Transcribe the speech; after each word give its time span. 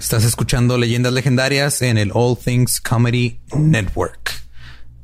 Estás 0.00 0.24
escuchando 0.24 0.78
Leyendas 0.78 1.12
Legendarias 1.12 1.82
en 1.82 1.98
el 1.98 2.10
All 2.14 2.34
Things 2.34 2.80
Comedy 2.80 3.38
Network. 3.54 4.32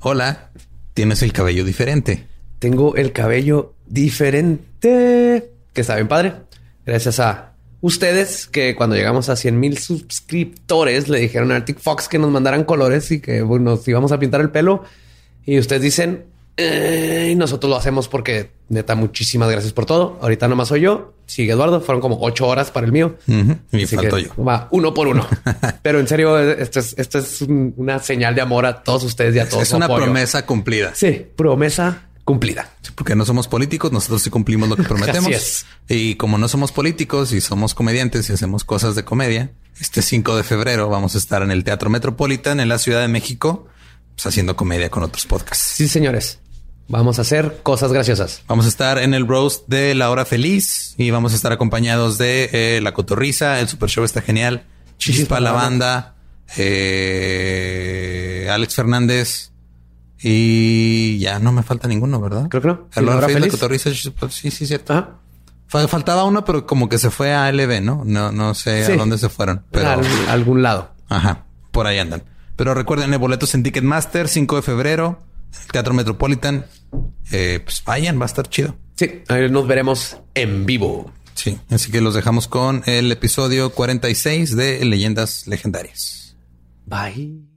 Hola, 0.00 0.50
tienes 0.95 1.22
el 1.22 1.34
cabello 1.34 1.66
diferente. 1.66 2.27
Tengo 2.59 2.96
el 2.96 3.12
cabello 3.12 3.74
diferente, 3.86 5.52
que 5.74 5.80
está 5.82 5.96
bien 5.96 6.09
padre. 6.09 6.32
Gracias 6.86 7.20
a 7.20 7.52
ustedes 7.82 8.46
que 8.46 8.74
cuando 8.74 8.96
llegamos 8.96 9.28
a 9.28 9.36
100 9.36 9.60
mil 9.60 9.77
suscriptores 9.77 11.10
le 11.10 11.20
dijeron 11.20 11.52
a 11.52 11.56
Arctic 11.56 11.78
Fox 11.78 12.08
que 12.08 12.19
nos 12.19 12.30
mandaran 12.30 12.64
colores 12.64 13.12
y 13.12 13.20
que 13.20 13.42
nos 13.42 13.86
íbamos 13.86 14.12
a 14.12 14.19
pintar 14.19 14.41
el 14.41 14.50
pelo. 14.50 14.83
Y 15.44 15.58
ustedes 15.58 15.83
dicen, 15.83 16.24
eh, 16.56 17.30
y 17.33 17.34
nosotros 17.34 17.69
lo 17.69 17.77
hacemos 17.77 18.09
porque 18.09 18.51
neta, 18.69 18.95
muchísimas 18.95 19.51
gracias 19.51 19.73
por 19.73 19.84
todo. 19.87 20.19
Ahorita 20.23 20.48
nomás 20.48 20.69
soy 20.69 20.80
yo. 20.83 21.14
Sigue 21.27 21.52
Eduardo. 21.52 21.80
Fueron 21.80 22.01
como 22.01 22.19
ocho 22.20 22.47
horas 22.47 22.70
para 22.70 22.87
el 22.87 22.92
mío. 22.92 23.16
Y 23.73 23.87
falto 23.87 24.19
yo. 24.19 24.30
Va 24.42 24.69
uno 24.70 24.95
por 24.95 25.09
uno. 25.09 25.27
Pero 25.83 26.00
en 26.00 26.08
serio, 26.08 26.39
esto 26.39 26.81
es, 26.81 26.94
esto 26.97 27.19
es 27.19 27.42
una 27.42 27.98
señal 27.98 28.34
de 28.34 28.41
amor 28.41 28.64
a 28.64 28.83
todos 28.83 29.05
ustedes 29.05 29.34
y 29.36 29.39
a 29.39 29.48
todos. 29.48 29.62
Es 29.62 29.72
una 29.72 29.86
promesa 29.86 30.47
cumplida. 30.47 30.94
Sí, 30.94 31.27
promesa 31.36 32.03
cumplida. 32.25 32.69
porque 32.97 33.14
no 33.14 33.25
somos 33.25 33.47
políticos, 33.47 33.92
nosotros 33.92 34.20
sí 34.22 34.31
cumplimos 34.31 34.69
lo 34.69 34.77
que 34.77 34.83
prometemos. 34.84 35.31
es. 35.31 35.66
Y 35.88 36.16
como 36.16 36.38
no 36.38 36.48
somos 36.48 36.72
políticos 36.72 37.33
y 37.33 37.41
somos 37.41 37.75
comediantes 37.75 38.28
y 38.28 38.33
hacemos 38.33 38.64
cosas 38.64 38.97
de 38.97 39.05
comedia, 39.05 39.53
este 39.81 40.03
5 40.03 40.36
de 40.36 40.42
febrero 40.42 40.88
vamos 40.88 41.14
a 41.14 41.19
estar 41.19 41.42
en 41.42 41.50
el 41.50 41.62
Teatro 41.64 41.88
Metropolitan 41.88 42.61
en 42.61 42.69
la 42.69 42.78
Ciudad 42.78 43.00
de 43.00 43.09
México, 43.09 43.69
pues, 44.16 44.27
haciendo 44.27 44.56
comedia 44.56 44.91
con 44.91 45.05
otros 45.05 45.27
podcasts. 45.27 45.75
Sí, 45.77 45.86
señores. 45.86 46.41
Vamos 46.89 47.19
a 47.19 47.23
hacer 47.23 47.61
cosas 47.62 47.92
graciosas. 47.92 48.42
Vamos 48.47 48.67
a 48.67 48.69
estar 48.69 48.98
en 48.98 49.12
el 49.12 49.27
roast 49.27 49.67
de 49.67 49.95
La 49.95 50.11
Hora 50.11 50.25
Feliz 50.25 50.95
y 50.97 51.11
vamos 51.11 51.33
a 51.33 51.37
estar 51.37 51.51
acompañados 51.51 52.17
de 52.17 52.48
eh, 52.53 52.81
La 52.81 52.95
Cotorriza. 52.95 53.59
El 53.61 53.69
Super 53.69 53.91
Show 53.91 54.05
está 54.05 54.23
genial. 54.23 54.65
Chispa, 54.97 55.41
la 55.41 55.53
banda, 55.53 56.15
eh, 56.56 58.48
Alex 58.51 58.75
Fernández 58.77 59.51
y 60.20 61.19
ya 61.19 61.39
no 61.39 61.53
me 61.53 61.62
falta 61.62 61.89
ninguno, 61.89 62.20
¿verdad? 62.20 62.48
Creo 62.48 62.62
que 62.62 62.69
no. 62.69 62.89
La 62.95 63.17
Hora 63.17 63.27
Feliz, 63.28 63.47
La 63.47 63.50
Cotorriza, 63.50 63.91
sí, 63.93 64.50
sí, 64.50 64.67
cierto. 64.67 65.19
Faltaba 65.67 66.25
uno, 66.25 66.45
pero 66.45 66.67
como 66.67 66.89
que 66.89 66.98
se 66.98 67.11
fue 67.11 67.34
a 67.34 67.50
LB, 67.50 67.83
¿no? 67.83 68.03
No, 68.05 68.31
no 68.31 68.55
sé 68.55 68.84
a 68.84 68.97
dónde 68.97 69.19
se 69.19 69.28
fueron. 69.28 69.65
Pero 69.73 69.89
a 69.89 70.33
algún 70.33 70.62
lado. 70.62 70.93
Ajá, 71.09 71.45
por 71.73 71.87
ahí 71.87 71.98
andan. 71.98 72.23
Pero 72.55 72.75
recuerden, 72.75 73.12
el 73.12 73.19
boletos 73.19 73.55
en 73.55 73.62
Ticketmaster, 73.65 74.28
5 74.28 74.56
de 74.56 74.62
febrero. 74.62 75.21
Teatro 75.73 75.95
Metropolitan. 75.95 76.67
Eh, 77.33 77.61
pues 77.62 77.83
vayan, 77.85 78.19
va 78.19 78.25
a 78.25 78.27
estar 78.27 78.49
chido. 78.49 78.77
Sí, 78.97 79.23
nos 79.51 79.67
veremos 79.67 80.17
en 80.35 80.65
vivo. 80.65 81.12
Sí, 81.35 81.59
así 81.71 81.93
que 81.93 82.01
los 82.01 82.15
dejamos 82.15 82.49
con 82.49 82.83
el 82.87 83.12
episodio 83.12 83.71
46 83.71 84.57
de 84.57 84.84
Leyendas 84.84 85.47
Legendarias. 85.47 86.37
Bye. 86.87 87.56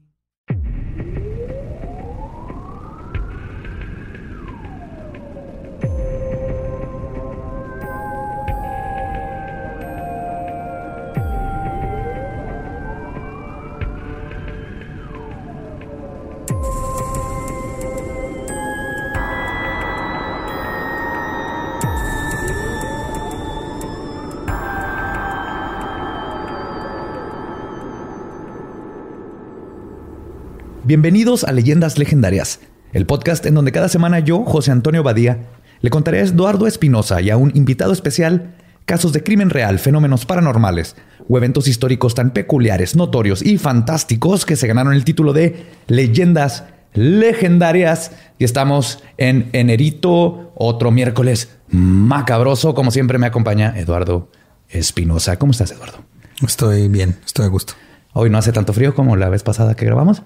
Bienvenidos 30.85 31.43
a 31.43 31.51
Leyendas 31.51 31.99
Legendarias, 31.99 32.61
el 32.93 33.05
podcast 33.05 33.45
en 33.45 33.53
donde 33.53 33.73
cada 33.73 33.89
semana 33.89 34.19
yo, 34.19 34.45
José 34.45 34.71
Antonio 34.71 35.03
Badía, 35.03 35.49
le 35.81 35.89
contaré 35.89 36.19
a 36.19 36.23
Eduardo 36.23 36.67
Espinosa 36.67 37.21
y 37.21 37.29
a 37.29 37.37
un 37.37 37.51
invitado 37.53 37.91
especial 37.91 38.55
casos 38.85 39.11
de 39.11 39.21
crimen 39.21 39.49
real, 39.49 39.77
fenómenos 39.77 40.25
paranormales 40.25 40.95
o 41.27 41.37
eventos 41.37 41.67
históricos 41.67 42.15
tan 42.15 42.31
peculiares, 42.31 42.95
notorios 42.95 43.45
y 43.45 43.57
fantásticos 43.57 44.45
que 44.45 44.55
se 44.55 44.67
ganaron 44.67 44.93
el 44.93 45.03
título 45.03 45.33
de 45.33 45.67
Leyendas 45.87 46.63
Legendarias. 46.93 48.11
Y 48.39 48.45
estamos 48.45 49.03
en 49.17 49.49
Enerito, 49.51 50.53
otro 50.55 50.91
miércoles 50.91 51.57
macabroso. 51.67 52.73
Como 52.73 52.89
siempre 52.89 53.19
me 53.19 53.27
acompaña 53.27 53.77
Eduardo 53.77 54.31
Espinosa. 54.69 55.37
¿Cómo 55.37 55.51
estás, 55.51 55.71
Eduardo? 55.71 55.99
Estoy 56.41 56.87
bien, 56.87 57.17
estoy 57.25 57.45
a 57.45 57.49
gusto. 57.49 57.73
Hoy 58.13 58.29
no 58.29 58.37
hace 58.37 58.53
tanto 58.53 58.73
frío 58.73 58.95
como 58.95 59.17
la 59.17 59.29
vez 59.29 59.43
pasada 59.43 59.75
que 59.75 59.85
grabamos. 59.85 60.23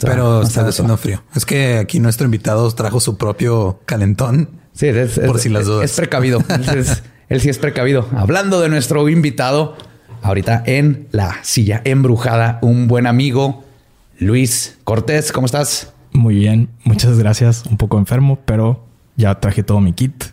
Pero 0.00 0.42
está 0.42 0.66
haciendo 0.66 0.96
frío. 0.96 1.22
Es 1.34 1.44
que 1.44 1.78
aquí 1.78 2.00
nuestro 2.00 2.24
invitado 2.24 2.70
trajo 2.72 3.00
su 3.00 3.16
propio 3.16 3.80
calentón. 3.86 4.50
Sí, 4.72 4.86
es, 4.86 5.18
por 5.18 5.38
si 5.38 5.48
las 5.48 5.66
dudas. 5.66 5.84
Es 5.84 5.96
precavido. 5.96 6.42
él 7.28 7.40
sí 7.40 7.48
es 7.48 7.58
precavido. 7.58 8.08
Hablando 8.16 8.60
de 8.60 8.68
nuestro 8.68 9.08
invitado, 9.08 9.76
ahorita 10.22 10.62
en 10.66 11.08
la 11.10 11.36
silla 11.42 11.82
embrujada, 11.84 12.58
un 12.62 12.88
buen 12.88 13.06
amigo, 13.06 13.64
Luis 14.18 14.78
Cortés. 14.84 15.32
¿Cómo 15.32 15.46
estás? 15.46 15.92
Muy 16.12 16.36
bien, 16.36 16.68
muchas 16.84 17.18
gracias. 17.18 17.64
Un 17.66 17.76
poco 17.76 17.98
enfermo, 17.98 18.38
pero 18.44 18.86
ya 19.16 19.40
traje 19.40 19.62
todo 19.62 19.80
mi 19.80 19.92
kit 19.92 20.24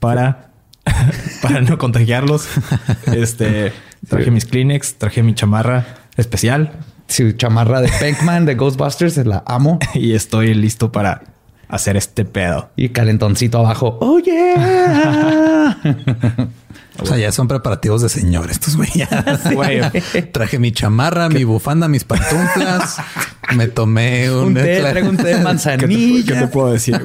para, 0.00 0.50
para 1.42 1.60
no 1.60 1.78
contagiarlos. 1.78 2.46
Este 3.06 3.72
traje 4.08 4.30
mis 4.30 4.44
Kleenex, 4.44 4.94
traje 4.94 5.22
mi 5.22 5.34
chamarra 5.34 5.86
especial 6.16 6.72
su 7.12 7.32
chamarra 7.32 7.80
de 7.82 7.88
Pac-Man 7.88 8.46
de 8.46 8.54
Ghostbusters, 8.54 9.18
la 9.18 9.44
amo. 9.46 9.78
y 9.94 10.14
estoy 10.14 10.54
listo 10.54 10.90
para 10.90 11.22
hacer 11.68 11.96
este 11.96 12.24
pedo. 12.24 12.70
Y 12.76 12.88
calentoncito 12.88 13.58
abajo. 13.58 13.98
Oh 14.00 14.18
yeah. 14.18 15.78
o 16.98 17.06
sea, 17.06 17.18
ya 17.18 17.30
son 17.32 17.48
preparativos 17.48 18.02
de 18.02 18.08
señor 18.08 18.50
estos 18.50 18.76
güeyes. 18.76 19.08
Traje 20.32 20.58
mi 20.58 20.72
chamarra, 20.72 21.28
mi 21.28 21.44
bufanda, 21.44 21.86
mis 21.88 22.04
pantuflas. 22.04 22.96
me 23.54 23.68
tomé 23.68 24.30
un, 24.30 24.48
un 24.48 24.54
té, 24.54 25.02
un 25.02 25.16
té 25.16 25.36
de 25.36 25.38
manzanilla. 25.38 26.34
¿Qué 26.34 26.40
te, 26.40 26.46
puedo 26.48 26.72
decir? 26.72 27.04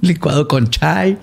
licuado 0.00 0.48
con 0.48 0.68
chai. 0.70 1.18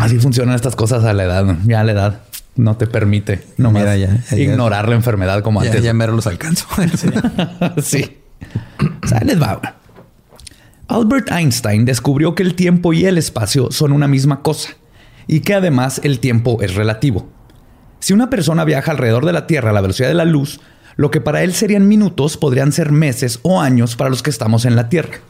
Así 0.00 0.18
funcionan 0.18 0.54
estas 0.54 0.74
cosas 0.74 1.04
a 1.04 1.12
la 1.12 1.24
edad, 1.24 1.56
ya 1.66 1.80
a 1.80 1.84
la 1.84 1.92
edad 1.92 2.20
no 2.56 2.76
te 2.76 2.86
permite 2.86 3.42
no 3.56 3.70
Mira, 3.70 3.96
ya, 3.96 4.22
ignorar 4.36 4.88
la 4.88 4.96
enfermedad 4.96 5.42
como 5.42 5.60
antes. 5.60 5.82
Ya 5.82 5.92
mero 5.92 6.14
los 6.14 6.26
alcanzo. 6.26 6.66
sí. 7.82 8.18
les 9.24 9.40
va. 9.40 9.60
Albert 10.88 11.30
Einstein 11.30 11.84
descubrió 11.84 12.34
que 12.34 12.42
el 12.42 12.54
tiempo 12.54 12.92
y 12.92 13.06
el 13.06 13.16
espacio 13.16 13.70
son 13.70 13.92
una 13.92 14.08
misma 14.08 14.42
cosa 14.42 14.70
y 15.26 15.40
que 15.40 15.54
además 15.54 16.00
el 16.02 16.18
tiempo 16.18 16.60
es 16.60 16.74
relativo. 16.74 17.28
Si 18.00 18.12
una 18.12 18.30
persona 18.30 18.64
viaja 18.64 18.90
alrededor 18.90 19.24
de 19.26 19.32
la 19.32 19.46
Tierra 19.46 19.70
a 19.70 19.72
la 19.72 19.82
velocidad 19.82 20.08
de 20.08 20.14
la 20.14 20.24
luz, 20.24 20.60
lo 20.96 21.10
que 21.10 21.20
para 21.20 21.42
él 21.44 21.52
serían 21.54 21.86
minutos 21.86 22.36
podrían 22.36 22.72
ser 22.72 22.90
meses 22.90 23.38
o 23.42 23.60
años 23.60 23.94
para 23.94 24.10
los 24.10 24.22
que 24.22 24.30
estamos 24.30 24.64
en 24.64 24.74
la 24.74 24.88
Tierra. 24.88 25.20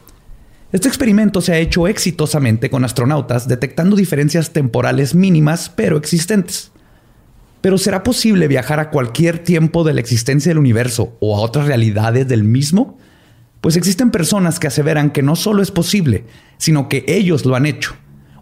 Este 0.71 0.87
experimento 0.87 1.41
se 1.41 1.53
ha 1.53 1.57
hecho 1.57 1.87
exitosamente 1.87 2.69
con 2.69 2.85
astronautas 2.85 3.47
detectando 3.47 3.95
diferencias 3.95 4.51
temporales 4.51 5.13
mínimas 5.13 5.69
pero 5.69 5.97
existentes. 5.97 6.70
Pero 7.61 7.77
¿será 7.77 8.03
posible 8.03 8.47
viajar 8.47 8.79
a 8.79 8.89
cualquier 8.89 9.39
tiempo 9.39 9.83
de 9.83 9.93
la 9.93 10.01
existencia 10.01 10.49
del 10.49 10.57
universo 10.57 11.15
o 11.19 11.37
a 11.37 11.41
otras 11.41 11.67
realidades 11.67 12.27
del 12.27 12.43
mismo? 12.43 12.97
Pues 13.61 13.75
existen 13.75 14.09
personas 14.09 14.59
que 14.59 14.67
aseveran 14.67 15.11
que 15.11 15.21
no 15.21 15.35
solo 15.35 15.61
es 15.61 15.69
posible, 15.69 16.25
sino 16.57 16.89
que 16.89 17.05
ellos 17.07 17.45
lo 17.45 17.55
han 17.55 17.67
hecho. 17.67 17.93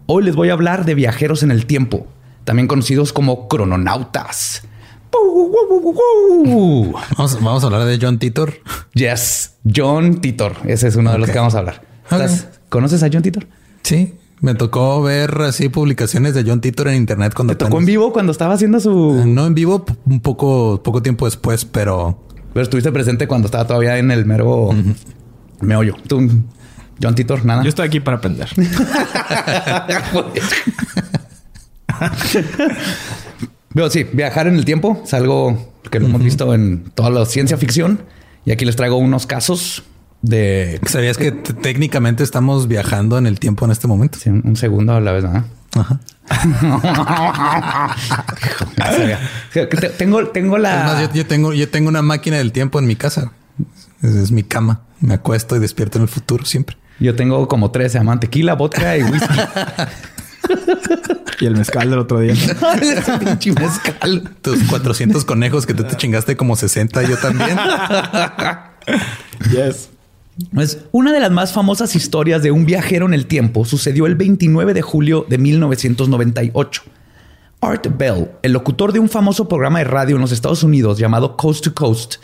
Hoy 0.06 0.24
les 0.24 0.34
voy 0.34 0.48
a 0.48 0.54
hablar 0.54 0.86
de 0.86 0.94
viajeros 0.94 1.42
en 1.42 1.50
el 1.50 1.66
tiempo, 1.66 2.06
también 2.44 2.66
conocidos 2.66 3.12
como 3.12 3.46
crononautas. 3.46 4.62
Vamos, 7.40 7.62
a 7.62 7.66
hablar 7.66 7.84
de 7.84 7.98
John 8.00 8.18
Titor. 8.18 8.54
Yes, 8.94 9.56
John 9.74 10.20
Titor. 10.20 10.56
Ese 10.66 10.88
es 10.88 10.96
uno 10.96 11.12
de 11.12 11.18
los 11.18 11.28
que 11.28 11.38
vamos 11.38 11.54
a 11.54 11.58
hablar. 11.58 11.82
¿Conoces 12.68 13.02
a 13.02 13.08
John 13.12 13.22
Titor? 13.22 13.46
Sí, 13.82 14.14
Me 14.40 14.54
tocó 14.54 15.02
ver 15.02 15.42
así 15.42 15.68
publicaciones 15.68 16.34
de 16.34 16.44
John 16.46 16.62
Titor 16.62 16.88
en 16.88 16.96
internet 16.96 17.34
cuando 17.34 17.56
¿Te 17.56 17.64
tocó 17.64 17.78
en 17.78 17.84
vivo 17.84 18.12
cuando 18.12 18.32
estaba 18.32 18.54
haciendo 18.54 18.80
su...? 18.80 19.22
No 19.26 19.46
en 19.46 19.54
vivo, 19.54 19.84
un 20.06 20.20
poco, 20.20 20.82
poco 20.82 21.02
tiempo 21.02 21.26
después, 21.26 21.66
pero... 21.66 22.18
Pero 22.54 22.62
estuviste 22.62 22.90
presente 22.90 23.28
cuando 23.28 23.46
estaba 23.46 23.66
todavía 23.66 23.98
en 23.98 24.10
el 24.10 24.24
mero 24.24 24.70
meollo. 25.60 25.94
Tú, 26.08 26.26
John 27.02 27.14
Titor, 27.14 27.44
nada. 27.44 27.62
Yo 27.62 27.68
estoy 27.68 27.86
aquí 27.86 28.00
para 28.00 28.16
aprender. 28.16 28.48
Pero 33.74 33.90
sí, 33.90 34.04
viajar 34.12 34.48
en 34.48 34.56
el 34.56 34.64
tiempo 34.64 35.00
es 35.04 35.14
algo 35.14 35.72
que 35.90 36.00
lo 36.00 36.06
hemos 36.06 36.22
visto 36.22 36.52
en 36.54 36.90
toda 36.94 37.10
la 37.10 37.24
ciencia 37.26 37.56
ficción. 37.56 38.00
Y 38.44 38.52
aquí 38.52 38.64
les 38.64 38.74
traigo 38.74 38.96
unos 38.96 39.26
casos 39.26 39.84
de... 40.22 40.80
¿Sabías 40.86 41.16
que 41.16 41.32
técnicamente 41.32 42.22
estamos 42.24 42.68
viajando 42.68 43.18
en 43.18 43.26
el 43.26 43.38
tiempo 43.40 43.64
en 43.64 43.70
este 43.70 43.86
momento? 43.86 44.18
Sí, 44.18 44.30
un 44.30 44.42
un 44.44 44.56
segundo 44.56 44.94
a 44.94 45.00
la 45.00 45.12
vez, 45.12 45.24
¿no? 45.24 45.44
Ajá. 45.76 46.00
Te- 49.52 49.66
tengo, 49.90 50.26
tengo 50.28 50.56
Es 50.56 50.62
la... 50.62 50.84
más, 50.84 51.02
yo, 51.02 51.12
yo 51.14 51.26
tengo, 51.26 51.52
yo 51.52 51.68
tengo 51.68 51.88
una 51.88 52.02
máquina 52.02 52.36
del 52.38 52.52
tiempo 52.52 52.78
en 52.78 52.86
mi 52.86 52.96
casa. 52.96 53.32
Es, 54.02 54.14
es 54.14 54.30
mi 54.32 54.42
cama. 54.42 54.82
Me 55.00 55.14
acuesto 55.14 55.56
y 55.56 55.58
despierto 55.58 55.98
en 55.98 56.02
el 56.02 56.08
futuro 56.08 56.44
siempre. 56.44 56.76
Yo 56.98 57.14
tengo 57.16 57.46
como 57.48 57.70
tres, 57.70 57.92
se 57.92 57.98
llaman 57.98 58.20
tequila, 58.20 58.54
vodka 58.54 58.96
y 58.96 59.02
whisky. 59.02 59.28
Y 61.40 61.46
el 61.46 61.56
mezcal 61.56 61.88
del 61.88 61.98
otro 62.00 62.18
día. 62.20 62.32
Ese 62.82 63.18
pinche 63.18 63.52
mezcal. 63.52 64.30
Tus 64.42 64.62
400 64.64 65.24
conejos 65.24 65.64
que 65.64 65.72
tú 65.74 65.84
te 65.84 65.96
chingaste 65.96 66.36
como 66.36 66.56
60, 66.56 67.02
yo 67.04 67.16
también. 67.18 67.56
Yes. 69.50 69.89
Pues 70.52 70.78
una 70.92 71.12
de 71.12 71.20
las 71.20 71.30
más 71.30 71.52
famosas 71.52 71.94
historias 71.96 72.42
de 72.42 72.50
un 72.50 72.64
viajero 72.66 73.06
en 73.06 73.14
el 73.14 73.26
tiempo 73.26 73.64
sucedió 73.64 74.06
el 74.06 74.14
29 74.14 74.74
de 74.74 74.82
julio 74.82 75.26
de 75.28 75.38
1998. 75.38 76.82
Art 77.60 77.86
Bell, 77.96 78.30
el 78.42 78.52
locutor 78.52 78.92
de 78.92 79.00
un 79.00 79.08
famoso 79.08 79.48
programa 79.48 79.80
de 79.80 79.84
radio 79.84 80.16
en 80.16 80.22
los 80.22 80.32
Estados 80.32 80.62
Unidos 80.62 80.98
llamado 80.98 81.36
Coast 81.36 81.64
to 81.64 81.74
Coast, 81.74 82.16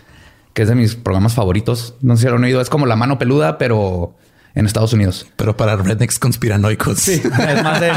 que 0.55 0.63
es 0.63 0.69
de 0.69 0.75
mis 0.75 0.95
programas 0.95 1.35
favoritos. 1.35 1.95
No 2.01 2.17
sé 2.17 2.23
si 2.23 2.29
lo 2.29 2.37
han 2.37 2.45
oído, 2.45 2.61
es 2.61 2.71
como 2.71 2.87
la 2.87 2.97
mano 2.97 3.19
peluda, 3.19 3.59
pero 3.59 4.15
en 4.57 4.65
Estados 4.65 4.95
Unidos. 4.95 5.27
Pero 5.37 5.57
para 5.57 5.77
rednecks 5.77 6.19
conspiranoicos. 6.19 6.99
Sí, 6.99 7.21
es 7.23 7.63
más 7.63 7.81
de, 7.81 7.93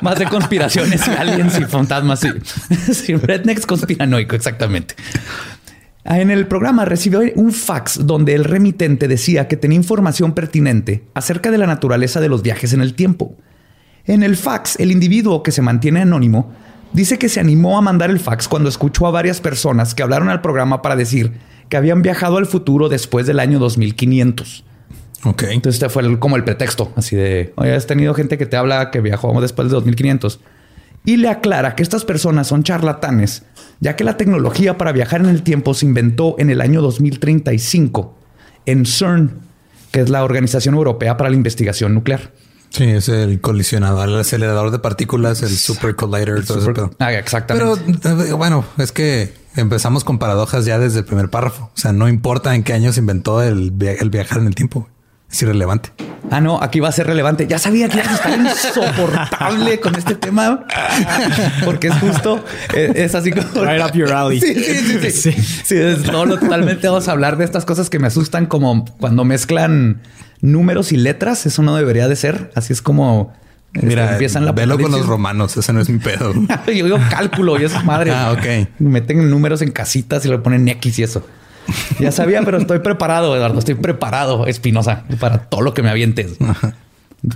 más 0.00 0.18
de 0.18 0.26
conspiraciones 0.26 1.06
y 1.08 1.10
aliens 1.10 1.58
y 1.58 1.64
fantasmas. 1.64 2.20
Sí, 2.20 2.30
sí 2.94 3.16
rednecks 3.16 3.66
conspiranoico, 3.66 4.36
exactamente. 4.36 4.94
Ah, 6.04 6.20
En 6.20 6.30
el 6.30 6.46
programa 6.46 6.84
recibió 6.84 7.20
un 7.36 7.52
fax 7.52 8.06
donde 8.06 8.34
el 8.34 8.44
remitente 8.44 9.08
decía 9.08 9.48
que 9.48 9.56
tenía 9.56 9.76
información 9.76 10.32
pertinente 10.32 11.04
acerca 11.14 11.50
de 11.50 11.58
la 11.58 11.66
naturaleza 11.66 12.20
de 12.20 12.28
los 12.28 12.42
viajes 12.42 12.72
en 12.72 12.80
el 12.82 12.94
tiempo. 12.94 13.36
En 14.06 14.22
el 14.22 14.36
fax, 14.36 14.78
el 14.80 14.90
individuo 14.92 15.42
que 15.42 15.50
se 15.52 15.62
mantiene 15.62 16.02
anónimo 16.02 16.52
dice 16.92 17.18
que 17.18 17.30
se 17.30 17.40
animó 17.40 17.78
a 17.78 17.80
mandar 17.80 18.10
el 18.10 18.20
fax 18.20 18.48
cuando 18.48 18.68
escuchó 18.68 19.06
a 19.06 19.10
varias 19.10 19.40
personas 19.40 19.94
que 19.94 20.02
hablaron 20.02 20.28
al 20.28 20.42
programa 20.42 20.82
para 20.82 20.94
decir 20.94 21.32
que 21.70 21.78
habían 21.78 22.02
viajado 22.02 22.36
al 22.36 22.44
futuro 22.46 22.90
después 22.90 23.26
del 23.26 23.40
año 23.40 23.58
2500. 23.58 24.64
Ok. 25.24 25.44
Entonces 25.44 25.82
este 25.82 25.88
fue 25.88 26.02
el- 26.02 26.18
como 26.18 26.36
el 26.36 26.44
pretexto, 26.44 26.92
así 26.96 27.16
de, 27.16 27.54
oye, 27.56 27.74
has 27.74 27.86
tenido 27.86 28.12
gente 28.12 28.36
que 28.36 28.44
te 28.44 28.58
habla 28.58 28.90
que 28.90 29.00
viajó 29.00 29.40
después 29.40 29.68
de 29.68 29.72
2500. 29.74 30.40
Y 31.06 31.16
le 31.16 31.28
aclara 31.28 31.74
que 31.74 31.82
estas 31.82 32.04
personas 32.04 32.46
son 32.46 32.62
charlatanes, 32.62 33.44
ya 33.80 33.96
que 33.96 34.04
la 34.04 34.16
tecnología 34.16 34.78
para 34.78 34.92
viajar 34.92 35.20
en 35.20 35.28
el 35.28 35.42
tiempo 35.42 35.74
se 35.74 35.86
inventó 35.86 36.36
en 36.38 36.50
el 36.50 36.60
año 36.60 36.80
2035 36.82 38.14
en 38.66 38.86
CERN, 38.86 39.30
que 39.90 40.00
es 40.00 40.08
la 40.10 40.24
Organización 40.24 40.74
Europea 40.74 41.16
para 41.16 41.30
la 41.30 41.36
Investigación 41.36 41.94
Nuclear. 41.94 42.32
Sí, 42.70 42.84
es 42.84 43.08
el 43.08 43.40
colisionador, 43.40 44.08
el 44.08 44.16
acelerador 44.18 44.70
de 44.72 44.80
partículas, 44.80 45.42
el 45.42 45.50
super 45.50 45.94
collider, 45.94 46.44
todo 46.44 46.58
ese 46.58 46.66
Super- 46.66 46.74
pedo. 46.74 46.90
Ah, 46.98 47.12
exactamente. 47.12 47.98
Pero 48.02 48.20
eh, 48.24 48.32
bueno, 48.32 48.64
es 48.78 48.90
que 48.90 49.32
empezamos 49.54 50.02
con 50.02 50.18
paradojas 50.18 50.64
ya 50.64 50.78
desde 50.80 51.00
el 51.00 51.04
primer 51.04 51.30
párrafo. 51.30 51.70
O 51.72 51.78
sea, 51.78 51.92
no 51.92 52.08
importa 52.08 52.54
en 52.56 52.64
qué 52.64 52.72
año 52.72 52.92
se 52.92 52.98
inventó 53.00 53.42
el, 53.42 53.70
via- 53.70 53.92
el 53.92 54.10
viajar 54.10 54.38
en 54.38 54.48
el 54.48 54.56
tiempo. 54.56 54.88
Es 55.34 55.42
irrelevante. 55.42 55.90
Ah, 56.30 56.40
no, 56.40 56.62
aquí 56.62 56.78
va 56.78 56.90
a 56.90 56.92
ser 56.92 57.08
relevante. 57.08 57.48
Ya 57.48 57.58
sabía 57.58 57.88
que 57.88 57.98
estar 57.98 58.38
insoportable 58.38 59.80
con 59.82 59.96
este 59.96 60.14
tema, 60.14 60.64
porque 61.64 61.88
es 61.88 61.94
justo, 61.96 62.44
eh, 62.72 62.92
es 62.94 63.16
así 63.16 63.32
como... 63.32 63.64
Right 63.64 63.82
up 63.84 63.92
your 63.94 64.12
alley. 64.12 64.40
Sí, 64.40 64.54
sí, 64.54 64.74
sí. 64.76 65.10
Sí, 65.10 65.32
Sí. 65.32 65.42
Sí, 65.64 65.76
es 65.76 66.04
todo 66.04 66.24
lo- 66.24 66.38
totalmente 66.38 66.86
vamos 66.86 67.08
a 67.08 67.12
hablar 67.12 67.36
de 67.36 67.44
estas 67.44 67.64
cosas 67.64 67.90
que 67.90 67.98
me 67.98 68.06
asustan, 68.06 68.46
como 68.46 68.84
cuando 69.00 69.24
mezclan 69.24 70.02
números 70.40 70.92
y 70.92 70.98
letras. 70.98 71.46
Eso 71.46 71.62
no 71.62 71.74
debería 71.74 72.06
de 72.06 72.14
ser. 72.14 72.52
Así 72.54 72.72
es 72.72 72.80
como 72.80 73.32
este, 73.74 73.86
Mira, 73.86 74.12
empiezan 74.12 74.44
la 74.44 74.52
velo 74.52 74.78
con 74.78 74.92
los 74.92 75.06
romanos. 75.06 75.56
Ese 75.56 75.72
no 75.72 75.80
es 75.80 75.88
mi 75.90 75.98
pedo. 75.98 76.32
Yo 76.68 76.72
digo 76.84 76.98
cálculo 77.10 77.60
y 77.60 77.64
eso 77.64 77.76
es 77.76 77.84
madre. 77.84 78.12
Ah, 78.14 78.30
ok. 78.32 78.68
Meten 78.78 79.28
números 79.30 79.62
en 79.62 79.72
casitas 79.72 80.24
y 80.24 80.28
le 80.28 80.38
ponen 80.38 80.68
X 80.68 80.96
y 81.00 81.02
eso. 81.02 81.26
Ya 81.98 82.12
sabía, 82.12 82.42
pero 82.42 82.58
estoy 82.58 82.80
preparado, 82.80 83.34
Eduardo. 83.36 83.58
Estoy 83.58 83.74
preparado, 83.74 84.46
Espinosa, 84.46 85.04
para 85.20 85.44
todo 85.48 85.62
lo 85.62 85.74
que 85.74 85.82
me 85.82 85.90
avientes. 85.90 86.36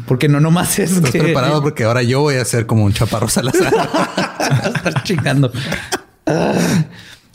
Porque 0.06 0.28
no 0.28 0.38
nomás 0.40 0.78
es 0.78 0.92
Estás 0.92 1.10
que 1.12 1.18
preparado 1.18 1.62
porque 1.62 1.84
ahora 1.84 2.02
yo 2.02 2.20
voy 2.20 2.34
a 2.36 2.44
ser 2.44 2.66
como 2.66 2.84
un 2.84 2.92
chaparro 2.92 3.28
Salazar. 3.28 3.72
estar 4.74 5.02
chingando. 5.02 5.50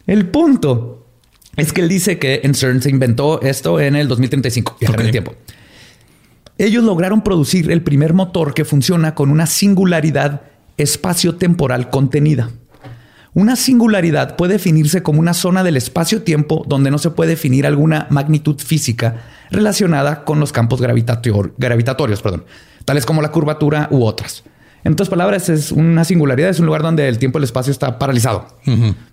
El 0.06 0.28
punto 0.30 1.08
es 1.56 1.74
que 1.74 1.82
él 1.82 1.90
dice 1.90 2.20
que 2.20 2.42
en 2.44 2.54
CERN 2.54 2.82
se 2.82 2.90
inventó 2.90 3.42
esto 3.42 3.80
en 3.80 3.96
el 3.96 4.08
2035, 4.08 4.78
viajar 4.80 4.96
en 4.96 5.02
Ok. 5.02 5.06
el 5.06 5.12
tiempo. 5.12 5.34
Ellos 6.60 6.84
lograron 6.84 7.24
producir 7.24 7.72
el 7.72 7.82
primer 7.82 8.14
motor 8.14 8.54
que 8.54 8.66
funciona 8.66 9.16
con 9.16 9.32
una 9.32 9.48
singularidad 9.48 10.42
espacio-temporal 10.78 11.90
contenida. 11.90 12.50
Una 13.36 13.56
singularidad 13.56 14.36
puede 14.36 14.54
definirse 14.54 15.02
como 15.02 15.20
una 15.20 15.34
zona 15.34 15.64
del 15.64 15.76
espacio-tiempo 15.78 16.64
donde 16.68 16.92
no 16.92 16.98
se 17.00 17.10
puede 17.10 17.32
definir 17.32 17.66
alguna 17.66 18.06
magnitud 18.12 18.60
física 18.60 19.22
relacionada 19.50 20.24
con 20.24 20.40
los 20.40 20.52
campos 20.52 20.82
gravitator- 20.82 21.54
gravitatorios, 21.58 22.22
perdón, 22.22 22.46
tales 22.86 23.06
como 23.06 23.22
la 23.22 23.32
curvatura 23.32 23.88
u 23.92 24.04
otras. 24.06 24.44
En 24.84 24.94
otras 24.94 25.08
palabras, 25.10 25.48
es 25.50 25.72
una 25.72 26.04
singularidad, 26.04 26.50
es 26.50 26.60
un 26.60 26.66
lugar 26.66 26.82
donde 26.84 27.08
el 27.08 27.18
tiempo 27.18 27.38
y 27.38 27.42
el 27.42 27.46
espacio 27.46 27.72
está 27.72 27.98
paralizado. 27.98 28.48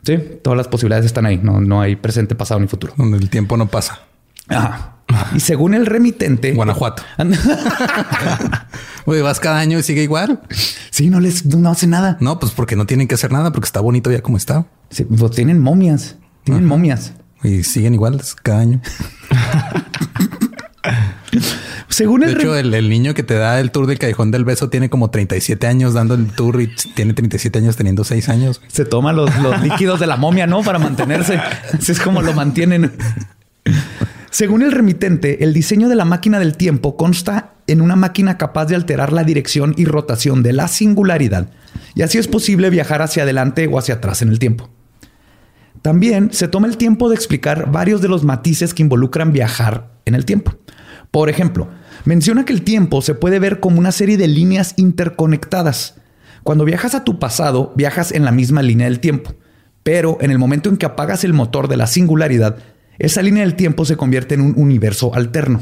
Sí, 0.02 0.18
todas 0.42 0.56
las 0.56 0.66
posibilidades 0.68 1.06
están 1.06 1.26
ahí, 1.26 1.38
no, 1.42 1.60
no 1.60 1.80
hay 1.80 1.94
presente, 1.96 2.34
pasado 2.34 2.60
ni 2.60 2.66
futuro. 2.66 2.92
donde 2.96 3.18
el 3.18 3.30
tiempo 3.30 3.56
no 3.56 3.68
pasa. 3.68 4.00
Ajá. 4.48 4.96
Y 5.34 5.40
según 5.40 5.74
el 5.74 5.86
remitente, 5.86 6.52
Guanajuato. 6.52 7.02
Güey, 9.06 9.22
vas 9.22 9.40
cada 9.40 9.58
año 9.58 9.78
y 9.78 9.82
sigue 9.82 10.02
igual. 10.02 10.40
sí, 10.90 11.10
no 11.10 11.20
les 11.20 11.44
no 11.46 11.70
hace 11.70 11.86
nada. 11.86 12.16
No, 12.20 12.38
pues 12.38 12.52
porque 12.52 12.76
no 12.76 12.86
tienen 12.86 13.08
que 13.08 13.14
hacer 13.14 13.32
nada 13.32 13.52
porque 13.52 13.66
está 13.66 13.80
bonito 13.80 14.10
ya 14.10 14.22
como 14.22 14.36
está. 14.36 14.66
Sí, 14.90 15.04
pues 15.04 15.32
tienen 15.32 15.58
momias, 15.60 16.16
tienen 16.44 16.64
momias. 16.66 17.12
Y 17.42 17.62
siguen 17.62 17.94
iguales 17.94 18.34
cada 18.42 18.60
año. 18.60 18.80
Según 21.88 22.20
De 22.20 22.26
el 22.28 22.38
hecho, 22.38 22.52
re- 22.52 22.60
el, 22.60 22.72
el 22.74 22.88
niño 22.88 23.14
que 23.14 23.22
te 23.22 23.34
da 23.34 23.60
el 23.60 23.70
tour 23.70 23.86
del 23.86 23.98
Callejón 23.98 24.30
del 24.30 24.44
Beso 24.44 24.70
tiene 24.70 24.88
como 24.90 25.10
37 25.10 25.66
años 25.66 25.92
dando 25.94 26.14
el 26.14 26.26
tour 26.28 26.60
y 26.62 26.68
tiene 26.94 27.12
37 27.14 27.58
años 27.58 27.76
teniendo 27.76 28.04
6 28.04 28.28
años. 28.28 28.60
se 28.68 28.84
toma 28.84 29.12
los, 29.12 29.34
los 29.40 29.60
líquidos 29.62 30.00
de 30.00 30.06
la 30.06 30.16
momia, 30.16 30.46
¿no? 30.46 30.62
Para 30.62 30.78
mantenerse. 30.78 31.36
Así 31.74 31.92
es 31.92 32.00
como 32.00 32.22
lo 32.22 32.32
mantienen. 32.32 32.92
Según 34.30 34.62
el 34.62 34.70
remitente, 34.70 35.42
el 35.42 35.52
diseño 35.52 35.88
de 35.88 35.96
la 35.96 36.04
máquina 36.04 36.38
del 36.38 36.56
tiempo 36.56 36.96
consta 36.96 37.54
en 37.66 37.80
una 37.80 37.96
máquina 37.96 38.38
capaz 38.38 38.66
de 38.66 38.76
alterar 38.76 39.12
la 39.12 39.24
dirección 39.24 39.74
y 39.76 39.86
rotación 39.86 40.44
de 40.44 40.52
la 40.52 40.68
singularidad, 40.68 41.50
y 41.96 42.02
así 42.02 42.18
es 42.18 42.28
posible 42.28 42.70
viajar 42.70 43.02
hacia 43.02 43.24
adelante 43.24 43.66
o 43.66 43.76
hacia 43.76 43.96
atrás 43.96 44.22
en 44.22 44.28
el 44.28 44.38
tiempo. 44.38 44.70
También 45.82 46.32
se 46.32 46.46
toma 46.46 46.68
el 46.68 46.76
tiempo 46.76 47.08
de 47.08 47.16
explicar 47.16 47.72
varios 47.72 48.02
de 48.02 48.08
los 48.08 48.22
matices 48.22 48.72
que 48.72 48.82
involucran 48.82 49.32
viajar 49.32 49.90
en 50.04 50.14
el 50.14 50.24
tiempo. 50.24 50.54
Por 51.10 51.28
ejemplo, 51.28 51.68
menciona 52.04 52.44
que 52.44 52.52
el 52.52 52.62
tiempo 52.62 53.02
se 53.02 53.14
puede 53.14 53.40
ver 53.40 53.58
como 53.58 53.80
una 53.80 53.90
serie 53.90 54.16
de 54.16 54.28
líneas 54.28 54.74
interconectadas. 54.76 55.96
Cuando 56.44 56.64
viajas 56.64 56.94
a 56.94 57.02
tu 57.02 57.18
pasado, 57.18 57.72
viajas 57.76 58.12
en 58.12 58.24
la 58.24 58.30
misma 58.30 58.62
línea 58.62 58.86
del 58.86 59.00
tiempo. 59.00 59.34
Pero 59.82 60.18
en 60.20 60.30
el 60.30 60.38
momento 60.38 60.68
en 60.68 60.76
que 60.76 60.86
apagas 60.86 61.24
el 61.24 61.32
motor 61.32 61.66
de 61.66 61.78
la 61.78 61.86
singularidad, 61.86 62.58
esa 63.00 63.22
línea 63.22 63.42
del 63.42 63.54
tiempo 63.54 63.84
se 63.84 63.96
convierte 63.96 64.34
en 64.34 64.42
un 64.42 64.54
universo 64.56 65.14
alterno. 65.14 65.60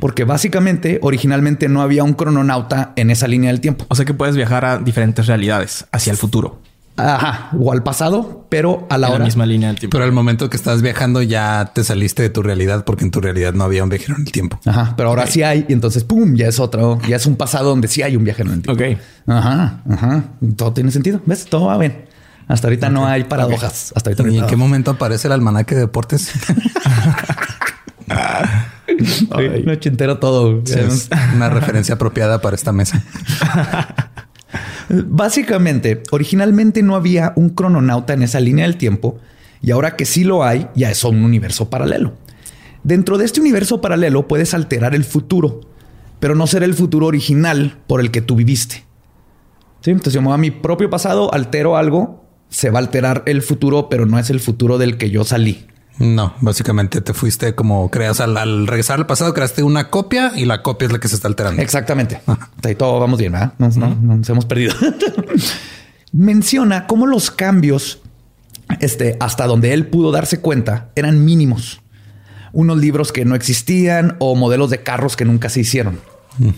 Porque 0.00 0.24
básicamente, 0.24 1.00
originalmente 1.02 1.68
no 1.68 1.82
había 1.82 2.04
un 2.04 2.14
crononauta 2.14 2.92
en 2.94 3.10
esa 3.10 3.26
línea 3.26 3.50
del 3.50 3.60
tiempo. 3.60 3.84
O 3.88 3.96
sea 3.96 4.04
que 4.04 4.14
puedes 4.14 4.36
viajar 4.36 4.64
a 4.64 4.78
diferentes 4.78 5.26
realidades 5.26 5.86
hacia 5.90 6.12
el 6.12 6.16
futuro. 6.16 6.60
Ajá, 6.98 7.50
o 7.58 7.72
al 7.72 7.82
pasado, 7.82 8.46
pero 8.48 8.86
a 8.88 8.96
la 8.96 9.08
en 9.08 9.12
hora. 9.12 9.18
la 9.18 9.24
misma 9.26 9.44
línea 9.44 9.68
del 9.68 9.78
tiempo. 9.78 9.94
Pero 9.94 10.04
al 10.04 10.12
momento 10.12 10.48
que 10.48 10.56
estás 10.56 10.80
viajando 10.80 11.20
ya 11.20 11.72
te 11.74 11.84
saliste 11.84 12.22
de 12.22 12.30
tu 12.30 12.42
realidad 12.42 12.84
porque 12.84 13.04
en 13.04 13.10
tu 13.10 13.20
realidad 13.20 13.52
no 13.52 13.64
había 13.64 13.82
un 13.82 13.90
viajero 13.90 14.14
en 14.16 14.22
el 14.22 14.32
tiempo. 14.32 14.58
Ajá, 14.64 14.94
pero 14.96 15.10
ahora 15.10 15.26
sí 15.26 15.42
hay, 15.42 15.66
y 15.68 15.72
entonces 15.74 16.04
pum, 16.04 16.34
ya 16.36 16.46
es 16.46 16.58
otro, 16.58 16.98
ya 17.06 17.16
es 17.16 17.26
un 17.26 17.36
pasado 17.36 17.68
donde 17.68 17.88
sí 17.88 18.00
hay 18.00 18.16
un 18.16 18.24
viajero 18.24 18.50
en 18.50 18.56
el 18.56 18.62
tiempo. 18.62 18.82
Ok. 18.82 18.98
Ajá, 19.26 19.82
ajá. 19.90 20.24
Todo 20.56 20.72
tiene 20.72 20.90
sentido. 20.90 21.20
¿Ves? 21.26 21.44
Todo 21.44 21.66
va 21.66 21.76
bien. 21.76 22.05
Hasta 22.48 22.68
ahorita 22.68 22.90
no 22.90 23.06
hay 23.06 23.24
paradojas. 23.24 23.92
Hasta 23.94 24.10
ahorita 24.10 24.28
¿Y 24.28 24.38
en 24.38 24.46
qué 24.46 24.56
momento 24.56 24.92
aparece 24.92 25.28
el 25.28 25.32
almanaque 25.32 25.74
de 25.74 25.82
deportes? 25.82 26.32
No 29.66 29.72
ochentero 29.72 30.18
todo. 30.18 30.62
Sí, 30.64 30.78
es 30.78 31.10
una 31.34 31.48
referencia 31.48 31.96
apropiada 31.96 32.40
para 32.40 32.56
esta 32.56 32.72
mesa. 32.72 33.02
Básicamente, 34.88 36.02
originalmente 36.12 36.82
no 36.82 36.94
había 36.94 37.32
un 37.36 37.50
crononauta 37.50 38.12
en 38.14 38.22
esa 38.22 38.40
línea 38.40 38.64
del 38.64 38.76
tiempo 38.76 39.18
y 39.60 39.72
ahora 39.72 39.96
que 39.96 40.04
sí 40.04 40.24
lo 40.24 40.44
hay, 40.44 40.68
ya 40.74 40.90
es 40.90 41.02
un 41.04 41.24
universo 41.24 41.68
paralelo. 41.68 42.14
Dentro 42.84 43.18
de 43.18 43.24
este 43.24 43.40
universo 43.40 43.80
paralelo 43.80 44.28
puedes 44.28 44.54
alterar 44.54 44.94
el 44.94 45.04
futuro, 45.04 45.60
pero 46.20 46.36
no 46.36 46.46
será 46.46 46.64
el 46.64 46.74
futuro 46.74 47.06
original 47.06 47.78
por 47.86 48.00
el 48.00 48.12
que 48.12 48.20
tú 48.20 48.36
viviste. 48.36 48.84
¿Sí? 49.80 49.90
Entonces 49.90 50.14
yo 50.14 50.22
me 50.22 50.28
voy 50.28 50.34
a 50.34 50.38
mi 50.38 50.52
propio 50.52 50.88
pasado, 50.88 51.34
altero 51.34 51.76
algo, 51.76 52.25
se 52.50 52.70
va 52.70 52.78
a 52.78 52.82
alterar 52.82 53.22
el 53.26 53.42
futuro, 53.42 53.88
pero 53.88 54.06
no 54.06 54.18
es 54.18 54.30
el 54.30 54.40
futuro 54.40 54.78
del 54.78 54.96
que 54.96 55.10
yo 55.10 55.24
salí. 55.24 55.66
No, 55.98 56.34
básicamente 56.40 57.00
te 57.00 57.14
fuiste 57.14 57.54
como 57.54 57.90
creas 57.90 58.20
al, 58.20 58.36
al 58.36 58.66
regresar 58.66 58.98
al 58.98 59.06
pasado, 59.06 59.32
creaste 59.32 59.62
una 59.62 59.88
copia 59.88 60.32
y 60.36 60.44
la 60.44 60.62
copia 60.62 60.86
es 60.86 60.92
la 60.92 60.98
que 60.98 61.08
se 61.08 61.14
está 61.14 61.28
alterando. 61.28 61.62
Exactamente. 61.62 62.20
Ahí 62.62 62.74
todo 62.74 63.00
vamos 63.00 63.18
bien, 63.18 63.32
¿verdad? 63.32 63.54
No 63.58 63.68
nos 64.16 64.28
hemos 64.28 64.44
perdido. 64.44 64.74
Menciona 66.12 66.86
cómo 66.86 67.06
los 67.06 67.30
cambios, 67.30 68.00
este, 68.80 69.16
hasta 69.20 69.46
donde 69.46 69.72
él 69.72 69.86
pudo 69.86 70.12
darse 70.12 70.40
cuenta, 70.40 70.90
eran 70.96 71.24
mínimos. 71.24 71.80
Unos 72.52 72.78
libros 72.78 73.12
que 73.12 73.24
no 73.24 73.34
existían 73.34 74.16
o 74.18 74.34
modelos 74.34 74.70
de 74.70 74.82
carros 74.82 75.16
que 75.16 75.24
nunca 75.24 75.48
se 75.48 75.60
hicieron 75.60 75.98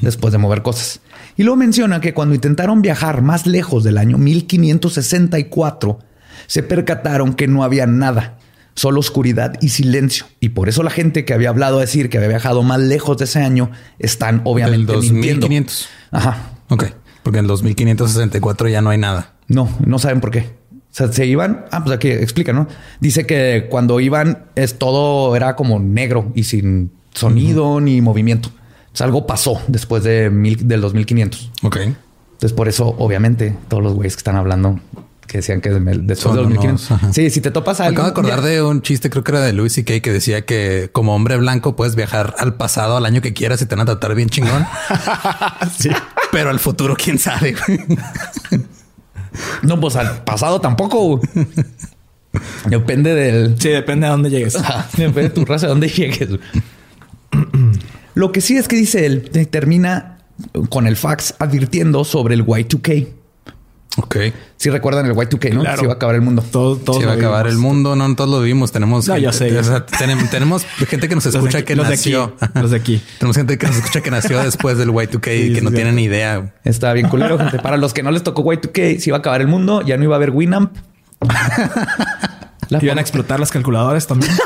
después 0.01 0.33
de 0.33 0.39
mover 0.39 0.63
cosas. 0.63 1.01
Y 1.39 1.45
luego 1.45 1.57
menciona 1.57 2.01
que 2.01 2.13
cuando 2.13 2.35
intentaron 2.35 2.83
viajar 2.83 3.23
más 3.23 3.47
lejos 3.47 3.85
del 3.85 3.97
año 3.97 4.19
1564, 4.19 6.01
se 6.49 6.65
percataron 6.65 7.35
que 7.35 7.47
no 7.47 7.63
había 7.63 7.87
nada 7.87 8.39
solo 8.75 8.99
oscuridad 8.99 9.55
y 9.61 9.69
silencio. 9.69 10.27
Y 10.41 10.49
por 10.49 10.69
eso 10.69 10.83
la 10.83 10.91
gente 10.91 11.25
que 11.25 11.33
había 11.33 11.51
hablado 11.51 11.79
a 11.79 11.83
decir 11.83 12.11
que 12.11 12.17
había 12.17 12.29
viajado 12.29 12.65
más 12.65 12.81
lejos 12.81 13.19
de 13.19 13.27
ese 13.27 13.39
año 13.39 13.71
están 14.01 14.41
obviamente 14.45 14.93
Del 14.93 15.01
2500. 15.01 15.89
Ajá. 16.11 16.51
Ok. 16.71 16.87
Porque 17.23 17.39
en 17.39 17.45
el 17.45 17.49
2564 17.49 18.69
ya 18.69 18.83
no 18.83 18.91
hay 18.91 18.99
nada. 18.99 19.35
No, 19.47 19.69
no 19.87 20.01
saben 20.01 20.21
por 20.21 20.33
qué. 20.33 20.41
O 20.41 20.91
sea, 20.91 21.13
se 21.13 21.25
iban. 21.25 21.67
Ah, 21.71 21.85
pues 21.85 21.95
aquí 21.95 22.09
explica, 22.09 22.53
¿no? 22.53 22.67
Dice 22.99 23.27
que 23.27 23.69
cuando 23.71 24.01
iban 24.01 24.47
es 24.57 24.77
todo 24.77 25.37
era 25.37 25.55
como 25.55 25.79
negro 25.79 26.33
y 26.35 26.45
sin 26.45 26.91
sonido 27.15 27.81
ni 27.81 28.01
movimiento. 28.01 28.51
Sea, 28.99 29.05
algo 29.07 29.27
pasó 29.27 29.61
después 29.69 30.03
de 30.03 30.29
mil, 30.31 30.67
del 30.67 30.81
2500. 30.81 31.51
Ok. 31.63 31.77
Entonces, 31.77 32.53
por 32.53 32.69
eso, 32.69 32.95
obviamente, 32.99 33.57
todos 33.69 33.83
los 33.83 33.95
güeyes 33.95 34.15
que 34.15 34.21
están 34.21 34.37
hablando 34.37 34.81
que 35.27 35.39
decían 35.39 35.61
que 35.61 35.69
después 35.71 36.19
Son 36.19 36.35
de 36.35 36.43
2500. 36.43 36.65
unos, 36.65 36.91
ajá. 36.91 37.13
Sí, 37.13 37.29
si 37.31 37.41
te 37.41 37.51
topas 37.51 37.81
a 37.81 37.87
acabo 37.87 38.05
de 38.05 38.11
acordar 38.13 38.41
de 38.43 38.63
un 38.63 38.81
chiste, 38.83 39.11
creo 39.11 39.23
que 39.25 39.33
era 39.33 39.41
de 39.43 39.53
Louis 39.53 39.73
C.K. 39.73 40.01
que 40.01 40.11
decía 40.11 40.47
que 40.47 40.89
como 40.93 41.15
hombre 41.15 41.37
blanco 41.37 41.77
puedes 41.77 41.95
viajar 41.97 42.35
al 42.39 42.55
pasado, 42.55 42.97
al 42.97 43.05
año 43.05 43.21
que 43.21 43.35
quieras 43.35 43.61
y 43.61 43.67
te 43.67 43.75
van 43.75 43.83
a 43.83 43.85
tratar 43.85 44.15
bien 44.15 44.29
chingón. 44.31 44.65
Sí. 45.79 45.91
Pero 46.33 46.51
al 46.51 46.59
futuro, 46.59 46.97
quién 46.97 47.19
sabe. 47.19 47.55
güey. 47.67 47.81
No, 49.63 49.79
pues 49.81 49.97
al 49.97 50.25
pasado 50.25 50.61
tampoco. 50.61 51.21
Depende 52.67 53.15
del. 53.15 53.57
Sí, 53.61 53.69
depende 53.69 54.07
de 54.07 54.11
dónde 54.13 54.31
llegues. 54.31 54.57
Depende 54.97 55.23
de 55.23 55.31
tu 55.31 55.45
raza, 55.45 55.67
de 55.67 55.71
dónde 55.71 55.89
llegues. 55.89 56.29
Lo 58.19 58.33
que 58.33 58.41
sí 58.41 58.57
es 58.57 58.67
que 58.67 58.75
dice 58.75 59.07
él, 59.07 59.31
eh, 59.35 59.47
termina 59.47 60.19
con 60.71 60.89
el 60.89 60.97
fax 60.97 61.35
advirtiendo 61.39 62.03
sobre 62.05 62.35
el 62.35 62.45
Y2K. 62.45 63.07
ok. 63.99 64.17
Si 64.57 64.71
recuerdan 64.71 65.07
el 65.07 65.13
Y2K, 65.15 65.53
¿no? 65.55 65.61
Claro. 65.61 65.77
Se 65.79 65.85
iba 65.85 65.93
a 65.93 65.97
acabar 65.97 66.17
el 66.17 66.23
mundo. 66.23 66.43
Todo, 66.51 66.77
todo 66.77 66.99
Se 66.99 67.07
va 67.07 67.13
a 67.13 67.15
acabar 67.15 67.47
el 67.47 67.59
mundo, 67.59 67.95
no 67.95 68.13
todos 68.17 68.29
lo 68.29 68.41
vivimos. 68.41 68.73
Tenemos, 68.73 69.07
No, 69.07 69.17
yo 69.19 69.33
sé, 69.33 69.53
yo 69.53 69.61
o 69.61 69.63
sea, 69.63 69.87
tenemos, 69.87 70.29
tenemos 70.31 70.65
gente 70.89 71.09
que 71.09 71.15
nos 71.15 71.27
escucha 71.27 71.59
aquí- 71.59 71.67
que 71.67 71.77
los 71.77 71.87
de 71.87 71.93
nació. 71.95 72.35
aquí, 72.41 72.59
los 72.61 72.71
de 72.73 72.77
aquí. 72.77 73.03
tenemos 73.21 73.37
gente 73.37 73.57
que 73.57 73.67
nos 73.69 73.77
escucha 73.77 74.01
que 74.01 74.11
nació 74.11 74.41
después 74.43 74.79
del 74.79 74.89
Y2K 74.91 75.37
y 75.37 75.49
Sí, 75.49 75.53
que 75.55 75.61
no 75.61 75.71
sí, 75.71 75.77
tienen 75.77 75.95
ni 75.95 76.03
idea. 76.03 76.55
Está 76.65 76.93
bien 76.95 77.09
culero, 77.09 77.39
gente. 77.39 77.61
Para 77.61 77.77
los 77.77 77.95
que 77.95 78.03
no 78.03 78.11
les 78.11 78.25
tocó 78.25 78.43
Y2K, 78.43 78.99
se 78.99 79.11
iba 79.11 79.17
a 79.17 79.21
acabar 79.21 79.41
el 79.43 79.47
mundo. 79.47 79.83
Ya 79.83 79.97
no 79.97 80.03
iba 80.03 80.17
a 80.17 80.19
haber 80.19 80.31
Winamp. 80.31 80.77
La 82.71 82.85
Iban 82.85 82.99
a 82.99 83.01
explotar 83.01 83.41
las 83.41 83.51
calculadoras 83.51 84.07
también. 84.07 84.31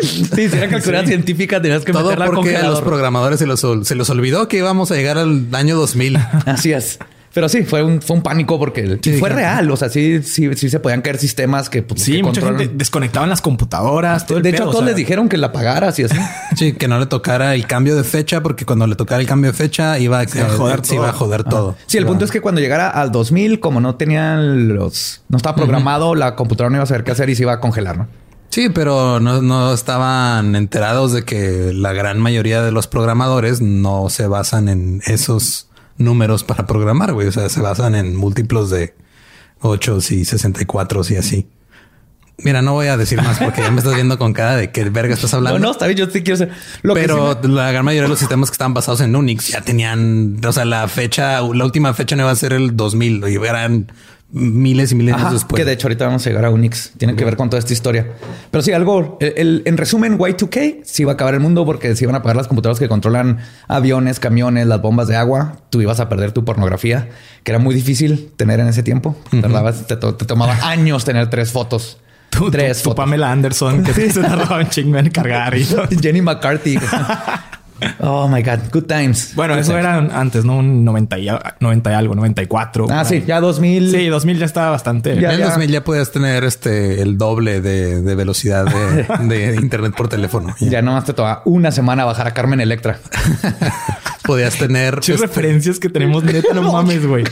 Sí, 0.00 0.48
si 0.48 0.56
era 0.56 0.68
calculadora 0.68 1.06
científica, 1.06 1.60
tenías 1.62 1.84
que 1.84 1.92
Todo 1.92 2.04
meterla 2.04 2.26
porque 2.26 2.56
a 2.56 2.68
los 2.68 2.80
programadores 2.80 3.38
se 3.38 3.46
los, 3.46 3.64
se 3.82 3.94
los 3.94 4.10
olvidó 4.10 4.48
que 4.48 4.58
íbamos 4.58 4.90
a 4.90 4.94
llegar 4.94 5.18
al 5.18 5.46
año 5.52 5.76
2000. 5.76 6.16
Así 6.46 6.72
es. 6.72 6.98
Pero 7.32 7.48
sí, 7.48 7.64
fue 7.64 7.82
un, 7.82 8.00
fue 8.00 8.14
un 8.14 8.22
pánico 8.22 8.60
porque 8.60 9.00
Sí, 9.02 9.14
fue 9.14 9.28
claro. 9.28 9.34
real. 9.34 9.70
O 9.72 9.76
sea, 9.76 9.88
sí, 9.88 10.22
sí, 10.22 10.48
sí 10.54 10.70
se 10.70 10.78
podían 10.78 11.02
caer 11.02 11.18
sistemas 11.18 11.68
que, 11.68 11.82
pues, 11.82 12.00
Sí, 12.00 12.18
que 12.18 12.22
mucha 12.22 12.40
gente 12.40 12.70
desconectaban 12.72 13.28
las 13.28 13.40
computadoras. 13.40 14.24
Todo 14.24 14.38
el 14.38 14.44
De 14.44 14.50
hecho, 14.50 14.62
o 14.62 14.66
todos 14.66 14.76
sea, 14.78 14.86
les 14.86 14.94
dijeron 14.96 15.28
que 15.28 15.36
la 15.36 15.50
pagaras 15.50 15.98
y 15.98 16.04
así. 16.04 16.16
Sí, 16.56 16.74
que 16.74 16.86
no 16.86 17.00
le 17.00 17.06
tocara 17.06 17.56
el 17.56 17.66
cambio 17.66 17.96
de 17.96 18.04
fecha, 18.04 18.40
porque 18.40 18.64
cuando 18.64 18.86
le 18.86 18.94
tocara 18.94 19.20
el 19.20 19.26
cambio 19.26 19.50
de 19.50 19.56
fecha 19.58 19.98
iba 19.98 20.20
a, 20.20 20.22
iba 20.22 20.46
a 20.46 20.50
joder 20.50 20.84
se 20.84 20.94
iba 20.94 21.08
a 21.08 21.10
todo. 21.10 21.18
joder 21.18 21.42
todo. 21.42 21.76
Sí, 21.86 21.98
el 21.98 22.06
punto 22.06 22.24
es 22.24 22.30
que 22.30 22.40
cuando 22.40 22.60
llegara 22.60 22.88
al 22.88 23.10
2000, 23.10 23.58
como 23.58 23.80
no 23.80 23.96
tenían 23.96 24.68
los... 24.68 25.22
No 25.28 25.36
estaba 25.36 25.56
programado, 25.56 26.14
la 26.14 26.36
computadora 26.36 26.70
no 26.70 26.76
iba 26.76 26.84
a 26.84 26.86
saber 26.86 27.02
qué 27.02 27.10
hacer 27.10 27.28
y 27.30 27.34
se 27.34 27.42
iba 27.42 27.54
a 27.54 27.58
congelar, 27.58 27.98
¿no? 27.98 28.06
Sí, 28.54 28.68
pero 28.68 29.18
no, 29.18 29.42
no 29.42 29.74
estaban 29.74 30.54
enterados 30.54 31.10
de 31.12 31.24
que 31.24 31.72
la 31.74 31.92
gran 31.92 32.20
mayoría 32.20 32.62
de 32.62 32.70
los 32.70 32.86
programadores 32.86 33.60
no 33.60 34.08
se 34.10 34.28
basan 34.28 34.68
en 34.68 35.02
esos 35.06 35.66
números 35.98 36.44
para 36.44 36.64
programar, 36.64 37.14
güey. 37.14 37.26
O 37.26 37.32
sea, 37.32 37.48
se 37.48 37.60
basan 37.60 37.96
en 37.96 38.14
múltiplos 38.14 38.70
de 38.70 38.94
8 39.60 39.98
y 40.10 40.24
64 40.24 41.02
y 41.10 41.16
así. 41.16 41.48
Mira, 42.38 42.62
no 42.62 42.74
voy 42.74 42.86
a 42.86 42.96
decir 42.96 43.20
más 43.20 43.40
porque 43.40 43.60
ya 43.60 43.72
me 43.72 43.78
estás 43.78 43.96
viendo 43.96 44.20
con 44.20 44.32
cara 44.32 44.54
de 44.54 44.70
qué 44.70 44.84
verga 44.88 45.14
estás 45.14 45.34
hablando. 45.34 45.58
No, 45.58 45.64
no, 45.66 45.70
está 45.72 45.86
bien, 45.86 45.98
yo 45.98 46.06
sí 46.08 46.22
quiero 46.22 46.36
ser... 46.36 46.50
Lo 46.82 46.94
que 46.94 47.00
pero 47.00 47.32
sí 47.42 47.48
me- 47.48 47.54
la 47.56 47.72
gran 47.72 47.84
mayoría 47.84 48.02
de 48.04 48.08
los 48.08 48.20
sistemas 48.20 48.50
que 48.50 48.54
estaban 48.54 48.72
basados 48.72 49.00
en 49.00 49.16
Unix 49.16 49.48
ya 49.48 49.62
tenían, 49.62 50.36
o 50.46 50.52
sea, 50.52 50.64
la 50.64 50.86
fecha, 50.86 51.40
la 51.40 51.64
última 51.64 51.92
fecha 51.92 52.14
no 52.14 52.22
iba 52.22 52.30
a 52.30 52.36
ser 52.36 52.52
el 52.52 52.76
2000 52.76 53.24
y 53.28 53.34
eran 53.34 53.90
miles 54.30 54.90
y 54.92 54.94
miles 54.96 55.14
después. 55.30 55.58
que 55.60 55.64
de 55.64 55.72
hecho 55.72 55.86
ahorita 55.86 56.06
vamos 56.06 56.26
a 56.26 56.30
llegar 56.30 56.44
a 56.44 56.50
Unix. 56.50 56.92
Tiene 56.98 57.14
que 57.14 57.24
ver 57.24 57.36
con 57.36 57.50
toda 57.50 57.58
esta 57.60 57.72
historia. 57.72 58.12
Pero 58.50 58.62
sí, 58.62 58.72
algo... 58.72 59.16
el- 59.20 59.34
el- 59.36 59.62
en 59.66 59.76
resumen, 59.76 60.18
Y2K 60.18 60.80
sí 60.84 61.02
iba 61.02 61.12
a 61.12 61.14
acabar 61.14 61.34
el 61.34 61.40
mundo 61.40 61.64
porque 61.64 61.94
se 61.94 62.04
iban 62.04 62.16
a 62.16 62.22
pagar 62.22 62.36
las 62.36 62.48
computadoras 62.48 62.78
que 62.80 62.88
controlan 62.88 63.38
aviones, 63.68 64.18
camiones, 64.20 64.66
las 64.66 64.80
bombas 64.82 65.06
de 65.08 65.16
agua. 65.16 65.58
Tú 65.70 65.80
ibas 65.82 66.00
a 66.00 66.08
perder 66.08 66.32
tu 66.32 66.44
pornografía, 66.44 67.08
que 67.44 67.52
era 67.52 67.58
muy 67.58 67.74
difícil 67.74 68.30
tener 68.36 68.58
en 68.60 68.66
ese 68.68 68.82
tiempo. 68.82 69.16
Tardabas- 69.30 69.86
te, 69.86 69.96
to- 69.96 70.14
te 70.16 70.24
tomaba 70.24 70.54
años 70.68 71.04
tener 71.04 71.30
tres 71.30 71.52
fotos. 71.52 71.98
Tú, 72.30 72.50
tres 72.50 72.78
tú, 72.78 72.82
tú, 72.82 72.90
fotos. 72.90 73.04
Pamela 73.04 73.30
Anderson, 73.30 73.84
que 73.84 73.92
se 74.10 74.20
tardaba 74.20 74.58
un 74.58 74.68
chingo 74.68 74.98
en 74.98 75.10
cargar. 75.10 75.56
Y. 75.56 75.64
Jenny 76.02 76.20
McCarthy. 76.22 76.76
oh 78.00 78.28
my 78.28 78.42
God. 78.42 78.60
Good 78.72 78.84
times. 78.84 79.34
Bueno, 79.34 79.54
Good 79.54 79.62
eso 79.62 79.72
times. 79.72 79.84
era 79.84 80.20
antes, 80.20 80.44
¿no? 80.44 80.58
Un 80.58 80.84
90 80.84 81.18
y, 81.18 81.28
90 81.60 81.90
y 81.90 81.94
algo, 81.94 82.14
94. 82.14 82.86
Ah, 82.90 83.04
sí, 83.04 83.24
ya 83.26 83.40
2000. 83.40 83.90
Sí, 83.90 84.06
2000 84.06 84.38
ya 84.38 84.46
estaba 84.46 84.70
bastante. 84.70 85.18
Ya, 85.20 85.32
en 85.32 85.40
ya. 85.40 85.46
2000 85.48 85.70
ya 85.70 85.84
podías 85.84 86.10
tener 86.12 86.44
este 86.44 87.02
el 87.02 87.18
doble 87.18 87.60
de, 87.60 88.02
de 88.02 88.14
velocidad 88.14 88.64
de, 88.66 89.06
de 89.28 89.56
internet 89.56 89.94
por 89.96 90.08
teléfono. 90.08 90.54
Ya 90.60 90.82
nomás 90.82 91.04
te 91.04 91.12
toma 91.12 91.42
una 91.44 91.72
semana 91.72 92.04
bajar 92.04 92.26
a 92.26 92.34
Carmen 92.34 92.60
Electra. 92.60 92.98
Podías 94.24 94.56
tener 94.56 94.94
Muchas 94.96 95.16
este, 95.16 95.26
referencias 95.26 95.78
que 95.78 95.88
tenemos 95.90 96.24
neta, 96.24 96.54
no 96.54 96.72
mames, 96.72 97.06
güey. 97.06 97.24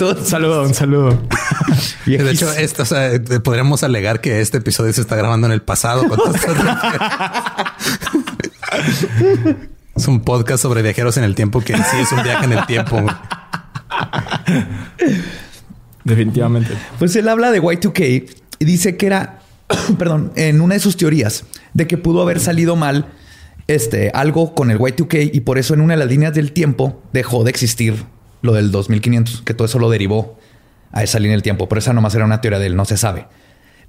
Un 0.00 0.24
saludo, 0.24 0.62
un 0.62 0.72
saludo. 0.72 1.20
de 2.06 2.30
hecho, 2.30 2.50
esto, 2.52 2.84
o 2.84 2.86
sea, 2.86 3.12
eh, 3.12 3.20
podríamos 3.20 3.82
alegar 3.82 4.22
que 4.22 4.40
este 4.40 4.58
episodio 4.58 4.92
se 4.94 5.02
está 5.02 5.14
grabando 5.14 5.46
en 5.46 5.52
el 5.52 5.60
pasado. 5.60 6.04
Es 9.96 10.08
un 10.08 10.20
podcast 10.20 10.62
sobre 10.62 10.82
viajeros 10.82 11.16
en 11.16 11.24
el 11.24 11.34
tiempo 11.34 11.60
que 11.60 11.72
en 11.72 11.84
sí 11.84 11.96
es 12.00 12.12
un 12.12 12.22
viaje 12.22 12.44
en 12.44 12.52
el 12.52 12.66
tiempo. 12.66 13.04
Definitivamente. 16.04 16.74
Pues 16.98 17.14
él 17.16 17.28
habla 17.28 17.50
de 17.50 17.60
Y2K 17.62 18.30
y 18.58 18.64
dice 18.64 18.96
que 18.96 19.06
era, 19.06 19.40
perdón, 19.98 20.32
en 20.36 20.60
una 20.60 20.74
de 20.74 20.80
sus 20.80 20.96
teorías 20.96 21.44
de 21.74 21.86
que 21.86 21.98
pudo 21.98 22.22
haber 22.22 22.40
salido 22.40 22.76
mal 22.76 23.06
este, 23.66 24.10
algo 24.14 24.54
con 24.54 24.70
el 24.70 24.78
Y2K 24.78 25.30
y 25.32 25.40
por 25.40 25.58
eso 25.58 25.74
en 25.74 25.80
una 25.80 25.94
de 25.94 26.00
las 26.00 26.08
líneas 26.08 26.34
del 26.34 26.52
tiempo 26.52 27.02
dejó 27.12 27.44
de 27.44 27.50
existir 27.50 28.04
lo 28.42 28.52
del 28.52 28.70
2500, 28.70 29.42
que 29.42 29.54
todo 29.54 29.66
eso 29.66 29.78
lo 29.78 29.90
derivó 29.90 30.38
a 30.92 31.02
esa 31.02 31.18
línea 31.18 31.32
del 31.32 31.42
tiempo. 31.42 31.68
Pero 31.68 31.78
esa 31.78 31.92
nomás 31.92 32.14
era 32.14 32.24
una 32.24 32.40
teoría 32.40 32.58
de 32.58 32.66
él, 32.66 32.76
no 32.76 32.84
se 32.84 32.96
sabe. 32.96 33.26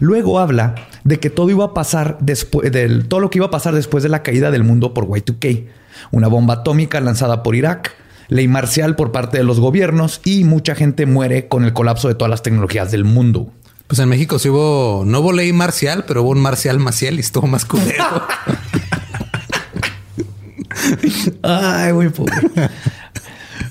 Luego 0.01 0.39
habla 0.39 0.75
de 1.03 1.19
que 1.19 1.29
todo 1.29 1.51
iba 1.51 1.63
a 1.63 1.73
pasar 1.75 2.17
después 2.21 2.71
del 2.71 3.07
todo 3.07 3.19
lo 3.19 3.29
que 3.29 3.37
iba 3.37 3.45
a 3.45 3.51
pasar 3.51 3.75
después 3.75 4.01
de 4.01 4.09
la 4.09 4.23
caída 4.23 4.49
del 4.49 4.63
mundo 4.63 4.95
por 4.95 5.05
Y2K, 5.05 5.67
una 6.09 6.27
bomba 6.27 6.55
atómica 6.55 6.99
lanzada 6.99 7.43
por 7.43 7.55
Irak, 7.55 7.93
ley 8.27 8.47
marcial 8.47 8.95
por 8.95 9.11
parte 9.11 9.37
de 9.37 9.43
los 9.43 9.59
gobiernos 9.59 10.19
y 10.25 10.43
mucha 10.43 10.73
gente 10.73 11.05
muere 11.05 11.47
con 11.47 11.65
el 11.65 11.73
colapso 11.73 12.07
de 12.07 12.15
todas 12.15 12.31
las 12.31 12.41
tecnologías 12.41 12.89
del 12.89 13.05
mundo. 13.05 13.51
Pues 13.85 13.99
en 13.99 14.09
México 14.09 14.39
sí 14.39 14.49
hubo, 14.49 15.03
no 15.05 15.19
hubo 15.19 15.33
ley 15.33 15.53
marcial, 15.53 16.03
pero 16.07 16.23
hubo 16.23 16.31
un 16.31 16.41
marcial 16.41 16.79
maciel 16.79 17.17
y 17.17 17.19
estuvo 17.19 17.45
más 17.45 17.63
culero. 17.63 18.03
Ay, 21.43 21.93
muy 21.93 22.09
pobre. 22.09 22.33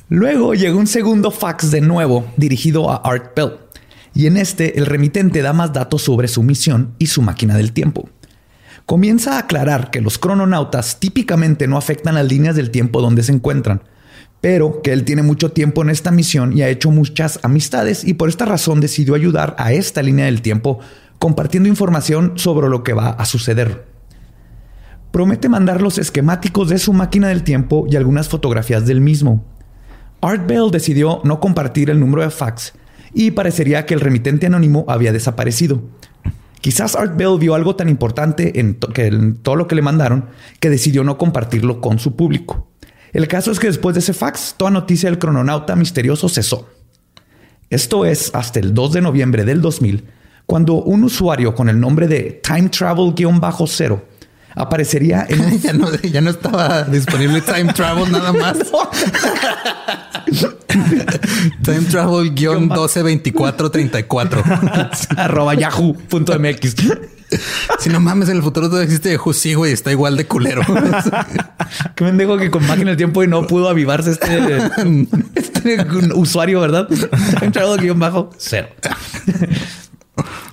Luego 0.09 0.55
llegó 0.55 0.79
un 0.79 0.87
segundo 0.87 1.33
fax 1.33 1.73
de 1.73 1.81
nuevo 1.81 2.25
dirigido 2.37 2.89
a 2.89 2.99
Art 2.99 3.35
Bell. 3.35 3.55
Y 4.21 4.27
en 4.27 4.37
este, 4.37 4.79
el 4.79 4.85
remitente 4.85 5.41
da 5.41 5.55
más 5.55 5.73
datos 5.73 6.03
sobre 6.03 6.29
su 6.29 6.43
misión 6.43 6.95
y 6.99 7.07
su 7.07 7.23
máquina 7.23 7.57
del 7.57 7.73
tiempo. 7.73 8.11
comienza 8.85 9.37
a 9.37 9.39
aclarar 9.39 9.91
que 9.91 10.03
los 10.03 10.19
crononautas 10.19 11.01
típicamente 11.01 11.67
no 11.67 11.79
afectan 11.79 12.17
las 12.17 12.27
líneas 12.27 12.55
del 12.55 12.71
tiempo 12.71 13.01
donde 13.01 13.23
se 13.23 13.33
encuentran, 13.33 13.83
pero 14.43 14.83
que 14.83 14.93
él 14.93 15.07
tiene 15.07 15.23
mucho 15.23 15.53
tiempo 15.53 15.81
en 15.81 15.89
esta 15.89 16.11
misión 16.11 16.55
y 16.55 16.61
ha 16.61 16.69
hecho 16.69 16.91
muchas 16.91 17.41
amistades 17.45 18.05
y 18.05 18.13
por 18.13 18.29
esta 18.29 18.45
razón 18.45 18.83
decidió 18.83 19.15
ayudar 19.15 19.57
a 19.59 19.73
esta 19.73 20.03
línea 20.03 20.27
del 20.27 20.43
tiempo 20.43 20.81
compartiendo 21.19 21.71
información 21.71 22.35
sobre 22.37 22.69
lo 22.69 22.83
que 22.83 22.93
va 22.93 23.09
a 23.09 23.25
suceder. 23.25 23.87
Promete 25.13 25.49
mandar 25.49 25.81
los 25.81 25.97
esquemáticos 25.97 26.69
de 26.69 26.79
su 26.79 26.93
máquina 26.93 27.29
del 27.29 27.43
tiempo 27.43 27.87
y 27.89 27.97
algunas 27.97 28.29
fotografías 28.29 28.85
del 28.85 29.01
mismo. 29.01 29.47
Art 30.21 30.47
Bell 30.47 30.71
decidió 30.71 31.23
no 31.25 31.41
compartir 31.41 31.89
el 31.89 31.99
número 31.99 32.21
de 32.21 32.29
fax 32.29 32.75
y 33.13 33.33
parecería 33.33 33.87
que 33.87 33.95
el 33.95 34.01
remitente 34.01 34.47
anónimo 34.47 34.85
había 34.89 35.13
desaparecido. 35.13 35.83
Quizás 36.61 36.95
Art 36.95 37.17
Bell 37.17 37.39
vio 37.39 37.55
algo 37.55 37.75
tan 37.75 37.89
importante 37.89 38.61
en, 38.61 38.79
en 38.97 39.37
todo 39.37 39.57
lo 39.57 39.67
que 39.67 39.75
le 39.75 39.83
mandaron 39.83 40.27
que 40.61 40.69
decidió 40.69 41.05
no 41.05 41.17
compartirlo 41.17 41.81
con 41.81 41.99
su 41.99 42.17
público. 42.17 42.69
El 43.13 43.27
caso 43.29 43.51
es 43.51 43.59
que 43.59 43.67
después 43.67 43.95
de 43.95 44.01
ese 44.01 44.13
fax, 44.13 44.55
toda 44.57 44.71
noticia 44.71 45.09
del 45.09 45.19
crononauta 45.19 45.75
misterioso 45.75 46.29
cesó. 46.29 46.69
Esto 47.71 48.05
es 48.05 48.31
hasta 48.35 48.61
el 48.61 48.75
2 48.75 48.93
de 48.93 49.01
noviembre 49.01 49.45
del 49.45 49.61
2000, 49.63 50.05
cuando 50.47 50.75
un 50.75 51.05
usuario 51.05 51.55
con 51.55 51.69
el 51.69 51.81
nombre 51.81 52.09
de 52.09 52.41
Time 52.43 52.71
Travel-0 52.71 54.03
aparecería 54.55 55.27
en 55.29 55.41
un... 55.45 55.61
ya, 55.61 55.73
no, 55.73 55.95
ya 55.95 56.21
no 56.21 56.31
estaba 56.31 56.83
disponible 56.85 57.41
Time 57.41 57.73
Travel 57.73 58.11
nada 58.11 58.33
más. 58.35 58.59
Time 61.63 61.83
Travel 61.91 62.35
guion 62.35 62.69
122434 62.69 64.43
arroba 65.17 65.55
yahoo.mx. 65.55 66.77
Si 67.79 67.89
no 67.91 68.01
mames, 68.01 68.29
en 68.29 68.37
el 68.37 68.43
futuro 68.43 68.69
todo 68.69 68.83
existe 68.83 69.13
Yahoo, 69.13 69.33
sí, 69.33 69.55
güey, 69.55 69.73
está 69.73 69.93
igual 69.93 70.17
de 70.17 70.27
culero. 70.27 70.63
Qué 71.95 72.05
mendejo 72.05 72.37
que 72.37 72.51
con 72.51 72.67
máquina 72.67 72.91
del 72.91 72.97
tiempo 72.97 73.23
y 73.23 73.29
no 73.29 73.47
pudo 73.47 73.69
avivarse 73.69 74.11
este, 74.11 74.59
este 75.37 75.87
usuario, 76.15 76.61
¿verdad? 76.61 76.89
Time 76.89 77.53
Travel 77.53 77.81
guion 77.81 78.01
bajo 78.01 78.31
cero. 78.37 78.69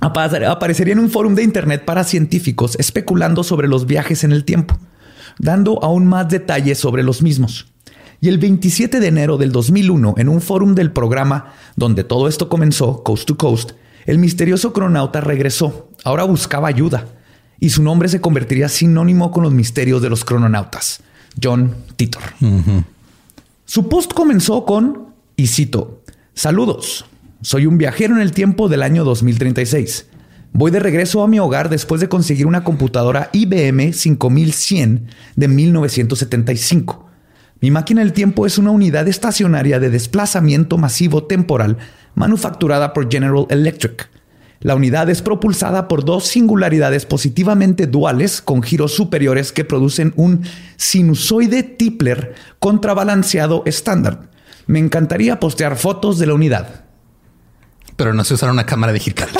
Aparecería 0.01 0.93
en 0.93 0.99
un 0.99 1.09
foro 1.09 1.29
de 1.29 1.43
internet 1.43 1.83
para 1.83 2.03
científicos 2.03 2.75
especulando 2.79 3.43
sobre 3.43 3.67
los 3.67 3.87
viajes 3.87 4.23
en 4.23 4.31
el 4.31 4.45
tiempo, 4.45 4.77
dando 5.39 5.83
aún 5.83 6.05
más 6.05 6.29
detalles 6.29 6.77
sobre 6.77 7.03
los 7.03 7.21
mismos. 7.21 7.67
Y 8.19 8.29
el 8.29 8.39
27 8.39 8.99
de 8.99 9.07
enero 9.07 9.37
del 9.37 9.51
2001, 9.51 10.15
en 10.17 10.29
un 10.29 10.41
foro 10.41 10.65
del 10.73 10.91
programa 10.91 11.53
donde 11.75 12.03
todo 12.03 12.27
esto 12.27 12.49
comenzó, 12.49 13.03
Coast 13.03 13.27
to 13.27 13.37
Coast, 13.37 13.71
el 14.05 14.17
misterioso 14.17 14.73
cronauta 14.73 15.21
regresó. 15.21 15.89
Ahora 16.03 16.23
buscaba 16.23 16.67
ayuda 16.67 17.05
y 17.59 17.69
su 17.69 17.83
nombre 17.83 18.09
se 18.09 18.21
convertiría 18.21 18.69
sinónimo 18.69 19.31
con 19.31 19.43
los 19.43 19.53
misterios 19.53 20.01
de 20.01 20.09
los 20.09 20.25
crononautas, 20.25 21.01
John 21.41 21.75
Titor. 21.95 22.23
Su 23.65 23.89
post 23.89 24.13
comenzó 24.13 24.65
con, 24.65 25.07
y 25.35 25.47
cito, 25.47 26.01
saludos, 26.33 27.05
soy 27.41 27.65
un 27.65 27.77
viajero 27.77 28.15
en 28.15 28.21
el 28.21 28.31
tiempo 28.31 28.69
del 28.69 28.81
año 28.81 29.03
2036. 29.03 30.07
Voy 30.53 30.71
de 30.71 30.79
regreso 30.79 31.21
a 31.21 31.27
mi 31.27 31.39
hogar 31.39 31.69
después 31.69 32.01
de 32.01 32.09
conseguir 32.09 32.47
una 32.47 32.63
computadora 32.63 33.29
IBM 33.33 33.93
5100 33.93 35.07
de 35.35 35.47
1975. 35.47 37.06
Mi 37.59 37.71
máquina 37.71 38.01
del 38.01 38.13
tiempo 38.13 38.45
es 38.45 38.57
una 38.57 38.71
unidad 38.71 39.07
estacionaria 39.07 39.79
de 39.79 39.89
desplazamiento 39.89 40.77
masivo 40.77 41.23
temporal 41.23 41.77
manufacturada 42.15 42.93
por 42.93 43.11
General 43.11 43.45
Electric. 43.49 44.09
La 44.59 44.75
unidad 44.75 45.09
es 45.09 45.21
propulsada 45.21 45.87
por 45.87 46.03
dos 46.03 46.25
singularidades 46.25 47.05
positivamente 47.05 47.85
duales 47.85 48.41
con 48.41 48.63
giros 48.63 48.93
superiores 48.93 49.51
que 49.51 49.65
producen 49.65 50.13
un 50.15 50.41
sinusoide 50.77 51.63
Tipler 51.63 52.33
contrabalanceado 52.59 53.63
estándar. 53.65 54.29
Me 54.65 54.79
encantaría 54.79 55.39
postear 55.39 55.77
fotos 55.77 56.17
de 56.17 56.25
la 56.27 56.33
unidad 56.33 56.87
pero 57.97 58.13
no 58.13 58.23
se 58.23 58.35
usará 58.35 58.53
una 58.53 58.65
cámara 58.65 58.93
digital. 58.93 59.27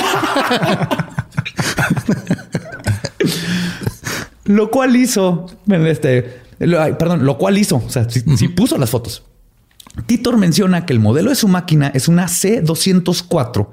lo 4.44 4.70
cual 4.70 4.96
hizo, 4.96 5.46
este, 5.68 6.40
perdón, 6.58 7.24
lo 7.24 7.38
cual 7.38 7.58
hizo, 7.58 7.76
o 7.76 7.90
sea, 7.90 8.08
si, 8.08 8.48
puso 8.48 8.78
las 8.78 8.90
fotos. 8.90 9.24
Titor 10.06 10.36
menciona 10.36 10.86
que 10.86 10.92
el 10.92 11.00
modelo 11.00 11.30
de 11.30 11.36
su 11.36 11.48
máquina 11.48 11.90
es 11.94 12.08
una 12.08 12.26
C204 12.26 13.68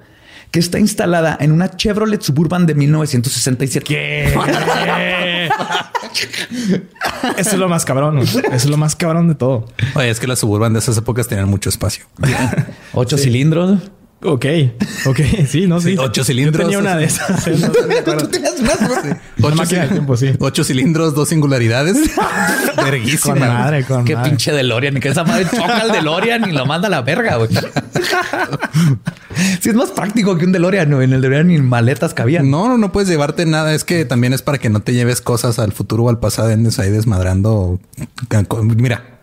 que 0.51 0.59
está 0.59 0.79
instalada 0.79 1.37
en 1.39 1.51
una 1.51 1.75
Chevrolet 1.75 2.21
Suburban 2.21 2.65
de 2.65 2.75
1967. 2.75 3.85
¿Qué? 3.85 4.33
Eso 7.37 7.51
es 7.51 7.57
lo 7.57 7.67
más 7.67 7.85
cabrón. 7.85 8.19
Eso 8.19 8.41
es 8.51 8.65
lo 8.65 8.77
más 8.77 8.95
cabrón 8.95 9.27
de 9.27 9.35
todo. 9.35 9.65
Oye, 9.95 10.09
es 10.09 10.19
que 10.19 10.27
las 10.27 10.39
Suburban 10.39 10.73
de 10.73 10.79
esas 10.79 10.97
épocas 10.97 11.27
tenían 11.27 11.49
mucho 11.49 11.69
espacio. 11.69 12.05
Ocho 12.93 13.17
cilindros. 13.17 13.79
Ok, 14.25 14.45
ok, 15.05 15.19
sí, 15.47 15.67
no, 15.67 15.79
sí. 15.79 15.95
ocho 15.99 16.23
cilindros. 16.23 16.63
Yo 16.63 16.67
tenía 16.67 16.79
una 16.79 16.97
de 16.97 17.05
esas. 17.05 17.43
Tú 17.45 18.27
tenías 18.27 18.59
una, 18.59 18.73
Ocho, 19.41 19.55
máquina 19.55 19.87
tiempo, 19.87 20.17
sí. 20.17 20.31
Ocho 20.39 20.63
cilindros, 20.63 21.13
dos 21.13 21.29
singularidades. 21.29 21.97
Verguísima. 22.77 23.33
Con 23.33 23.39
madre, 23.39 23.83
con 23.83 24.05
Qué 24.05 24.17
pinche 24.17 24.51
DeLorean. 24.51 24.99
Que 24.99 25.09
esa 25.09 25.23
madre 25.23 25.45
choca 25.45 25.81
al 25.81 25.91
DeLorean 25.91 26.49
y 26.49 26.53
lo 26.53 26.65
manda 26.65 26.87
a 26.87 26.91
la 26.91 27.01
verga, 27.03 27.35
güey. 27.35 27.49
sí, 29.59 29.69
es 29.69 29.75
más 29.75 29.91
práctico 29.91 30.37
que 30.37 30.45
un 30.45 30.51
DeLorean, 30.51 30.89
¿no? 30.89 31.01
En 31.03 31.13
el 31.13 31.21
DeLorean 31.21 31.47
ni 31.47 31.59
maletas 31.59 32.15
cabían. 32.15 32.49
No, 32.49 32.67
no, 32.67 32.77
no 32.77 32.91
puedes 32.91 33.07
llevarte 33.07 33.45
nada. 33.45 33.75
Es 33.75 33.83
que 33.83 34.05
también 34.05 34.33
es 34.33 34.41
para 34.41 34.57
que 34.57 34.69
no 34.69 34.79
te 34.79 34.93
lleves 34.93 35.21
cosas 35.21 35.59
al 35.59 35.71
futuro 35.71 36.03
o 36.03 36.09
al 36.09 36.19
pasado. 36.19 36.49
Andes 36.49 36.79
ahí 36.79 36.89
desmadrando. 36.89 37.79
Mira, 38.75 39.19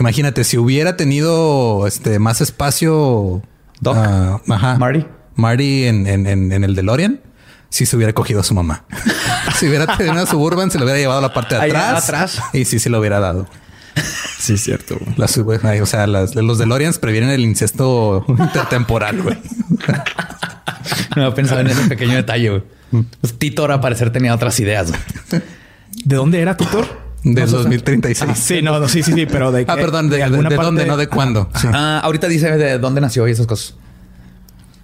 imagínate, 0.00 0.42
si 0.42 0.58
hubiera 0.58 0.96
tenido 0.96 1.86
este 1.86 2.18
más 2.18 2.40
espacio 2.40 3.42
Doc. 3.80 3.96
Ah, 3.96 4.40
ajá. 4.48 4.78
Marty. 4.78 5.06
Marty 5.34 5.84
en, 5.86 6.06
en, 6.06 6.26
en, 6.26 6.64
el 6.64 6.74
DeLorean. 6.74 7.20
Si 7.68 7.86
se 7.86 7.96
hubiera 7.96 8.12
cogido 8.12 8.40
a 8.40 8.42
su 8.42 8.54
mamá. 8.54 8.84
si 9.56 9.68
hubiera 9.68 9.86
tenido 9.96 10.12
una 10.12 10.26
Suburban, 10.26 10.70
se 10.70 10.78
lo 10.78 10.84
hubiera 10.84 10.98
llevado 10.98 11.20
a 11.20 11.22
la 11.22 11.32
parte 11.32 11.54
de 11.54 11.62
atrás. 11.62 12.04
atrás. 12.04 12.42
Y 12.52 12.64
sí 12.64 12.78
se 12.78 12.90
lo 12.90 12.98
hubiera 12.98 13.20
dado. 13.20 13.46
Sí, 14.38 14.54
es 14.54 14.64
cierto. 14.64 14.98
Las, 15.16 15.36
o 15.36 15.86
sea, 15.86 16.06
las, 16.06 16.34
los 16.34 16.58
DeLoreans 16.58 16.98
previenen 16.98 17.30
el 17.30 17.40
incesto 17.40 18.24
intertemporal, 18.28 19.22
güey. 19.22 19.38
no 21.16 21.34
pensaba 21.34 21.60
en 21.60 21.68
ese 21.68 21.88
pequeño 21.88 22.16
detalle, 22.16 22.50
güey. 22.50 22.62
Pues 23.20 23.38
Titor, 23.38 23.70
a 23.70 23.80
parecer, 23.80 24.10
tenía 24.10 24.34
otras 24.34 24.58
ideas. 24.58 24.92
¿De 26.04 26.16
dónde 26.16 26.40
era 26.40 26.56
Titor? 26.56 26.86
De 27.22 27.44
2036. 27.44 28.32
sí, 28.34 28.62
no, 28.62 28.88
sí, 28.88 29.02
sí, 29.02 29.12
sí, 29.12 29.26
pero 29.26 29.52
de 29.52 29.62
Ah, 29.68 29.76
perdón, 29.76 30.08
de, 30.08 30.26
dónde, 30.28 30.86
no 30.86 30.96
de 30.96 31.06
cuándo. 31.06 31.50
Ah, 31.72 32.00
ahorita 32.02 32.28
dice 32.28 32.56
de 32.56 32.78
dónde 32.78 33.00
nació 33.00 33.28
y 33.28 33.32
esas 33.32 33.46
cosas. 33.46 33.74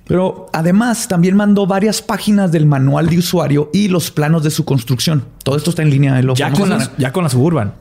Pero 0.06 0.48
además 0.52 1.08
también 1.08 1.34
mandó 1.34 1.66
varias 1.66 2.00
páginas 2.00 2.52
del 2.52 2.66
manual 2.66 3.08
de 3.08 3.18
usuario 3.18 3.70
y 3.72 3.88
los 3.88 4.10
planos 4.10 4.44
de 4.44 4.50
su 4.50 4.64
construcción. 4.64 5.24
Todo 5.42 5.56
esto 5.56 5.70
está 5.70 5.82
en 5.82 5.90
línea. 5.90 6.20
Lo 6.22 6.34
ya, 6.34 6.52
con 6.52 6.68
la, 6.68 6.92
ya 6.96 7.12
con 7.12 7.24
la 7.24 7.30
Suburban. 7.30 7.74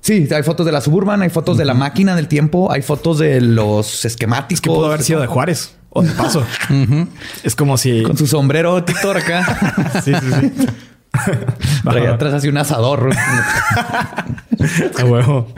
Sí, 0.00 0.26
hay 0.34 0.42
fotos 0.42 0.64
de 0.64 0.72
la 0.72 0.80
Suburban, 0.80 1.22
hay 1.22 1.28
fotos 1.28 1.58
de 1.58 1.64
la 1.64 1.74
máquina 1.74 2.16
del 2.16 2.28
tiempo, 2.28 2.72
hay 2.72 2.82
fotos 2.82 3.18
de 3.18 3.40
los 3.40 4.04
esquemáticos. 4.04 4.60
que 4.60 4.70
pudo 4.70 4.86
haber 4.86 5.02
sido 5.02 5.20
de 5.20 5.26
Juárez 5.26 5.76
o 5.90 6.02
de 6.02 6.10
Paso. 6.10 6.44
Es 7.42 7.54
como 7.54 7.76
si... 7.76 8.02
Con 8.02 8.16
su 8.16 8.26
sombrero 8.26 8.82
Titor 8.84 9.16
acá. 9.16 10.00
sí, 10.04 10.12
sí, 10.14 10.26
sí. 10.40 10.66
Para 11.84 12.14
atrás 12.14 12.34
hace 12.34 12.48
un 12.48 12.58
asador. 12.58 13.10
A 14.98 15.04
huevo. 15.04 15.52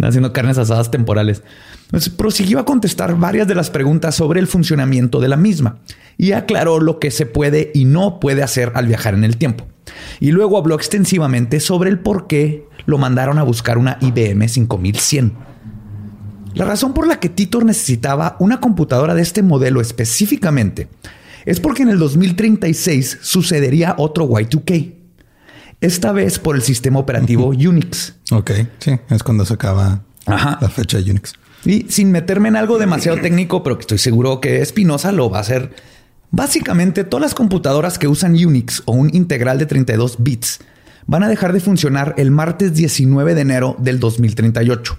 Haciendo 0.00 0.32
carnes 0.32 0.58
asadas 0.58 0.90
temporales. 0.90 1.42
prosiguió 2.16 2.58
a 2.58 2.64
contestar 2.64 3.16
varias 3.16 3.46
de 3.46 3.54
las 3.54 3.70
preguntas 3.70 4.14
sobre 4.14 4.40
el 4.40 4.46
funcionamiento 4.46 5.20
de 5.20 5.28
la 5.28 5.36
misma 5.36 5.78
y 6.16 6.32
aclaró 6.32 6.80
lo 6.80 6.98
que 6.98 7.10
se 7.10 7.26
puede 7.26 7.70
y 7.74 7.84
no 7.84 8.18
puede 8.18 8.42
hacer 8.42 8.72
al 8.74 8.86
viajar 8.86 9.14
en 9.14 9.24
el 9.24 9.36
tiempo. 9.36 9.66
Y 10.20 10.30
luego 10.32 10.58
habló 10.58 10.74
extensivamente 10.74 11.60
sobre 11.60 11.90
el 11.90 11.98
por 11.98 12.26
qué 12.26 12.66
lo 12.86 12.98
mandaron 12.98 13.38
a 13.38 13.42
buscar 13.42 13.78
una 13.78 13.98
IBM 14.00 14.48
5100. 14.48 15.32
La 16.54 16.64
razón 16.64 16.92
por 16.92 17.06
la 17.06 17.18
que 17.18 17.28
Titor 17.28 17.64
necesitaba 17.64 18.36
una 18.38 18.60
computadora 18.60 19.14
de 19.14 19.22
este 19.22 19.42
modelo 19.42 19.80
específicamente 19.80 20.88
es 21.44 21.60
porque 21.60 21.82
en 21.82 21.90
el 21.90 21.98
2036 21.98 23.18
sucedería 23.22 23.94
otro 23.98 24.28
Y2K. 24.28 24.94
Esta 25.80 26.12
vez 26.12 26.38
por 26.38 26.54
el 26.54 26.62
sistema 26.62 27.00
operativo 27.00 27.48
Unix. 27.48 28.14
Ok, 28.30 28.52
sí, 28.78 28.92
es 29.10 29.22
cuando 29.22 29.44
se 29.44 29.54
acaba 29.54 30.02
la 30.26 30.68
fecha 30.68 30.98
de 30.98 31.10
Unix. 31.10 31.32
Y 31.64 31.86
sin 31.88 32.10
meterme 32.10 32.48
en 32.48 32.56
algo 32.56 32.78
demasiado 32.78 33.20
técnico, 33.20 33.62
pero 33.62 33.76
que 33.76 33.82
estoy 33.82 33.98
seguro 33.98 34.40
que 34.40 34.62
Espinosa 34.62 35.12
lo 35.12 35.30
va 35.30 35.38
a 35.38 35.40
hacer. 35.42 35.74
Básicamente, 36.30 37.04
todas 37.04 37.22
las 37.22 37.34
computadoras 37.34 37.98
que 37.98 38.08
usan 38.08 38.32
Unix 38.34 38.82
o 38.86 38.92
un 38.92 39.14
integral 39.14 39.58
de 39.58 39.66
32 39.66 40.16
bits 40.20 40.60
van 41.06 41.24
a 41.24 41.28
dejar 41.28 41.52
de 41.52 41.60
funcionar 41.60 42.14
el 42.16 42.30
martes 42.30 42.74
19 42.74 43.34
de 43.34 43.40
enero 43.40 43.76
del 43.78 44.00
2038. 44.00 44.98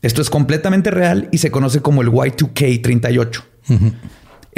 Esto 0.00 0.22
es 0.22 0.30
completamente 0.30 0.90
real 0.90 1.28
y 1.32 1.38
se 1.38 1.50
conoce 1.50 1.80
como 1.80 2.02
el 2.02 2.08
Y2K 2.08 2.82
38. 2.82 3.44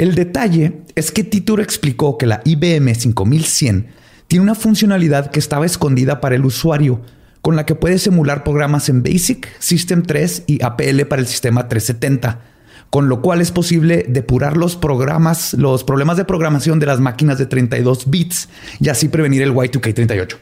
El 0.01 0.15
detalle 0.15 0.81
es 0.95 1.11
que 1.11 1.23
Titor 1.23 1.61
explicó 1.61 2.17
que 2.17 2.25
la 2.25 2.41
IBM 2.43 2.95
5100 2.95 3.85
tiene 4.25 4.41
una 4.41 4.55
funcionalidad 4.55 5.29
que 5.29 5.37
estaba 5.37 5.67
escondida 5.67 6.19
para 6.19 6.33
el 6.33 6.43
usuario, 6.43 7.01
con 7.41 7.55
la 7.55 7.67
que 7.67 7.75
puedes 7.75 8.07
emular 8.07 8.43
programas 8.43 8.89
en 8.89 9.03
BASIC, 9.03 9.47
System 9.59 10.01
3 10.01 10.45
y 10.47 10.63
APL 10.63 11.01
para 11.07 11.21
el 11.21 11.27
sistema 11.27 11.67
370, 11.67 12.41
con 12.89 13.09
lo 13.09 13.21
cual 13.21 13.41
es 13.41 13.51
posible 13.51 14.03
depurar 14.09 14.57
los 14.57 14.75
programas, 14.75 15.53
los 15.53 15.83
problemas 15.83 16.17
de 16.17 16.25
programación 16.25 16.79
de 16.79 16.87
las 16.87 16.99
máquinas 16.99 17.37
de 17.37 17.45
32 17.45 18.09
bits 18.09 18.49
y 18.79 18.89
así 18.89 19.07
prevenir 19.07 19.43
el 19.43 19.53
Y2K38. 19.53 20.35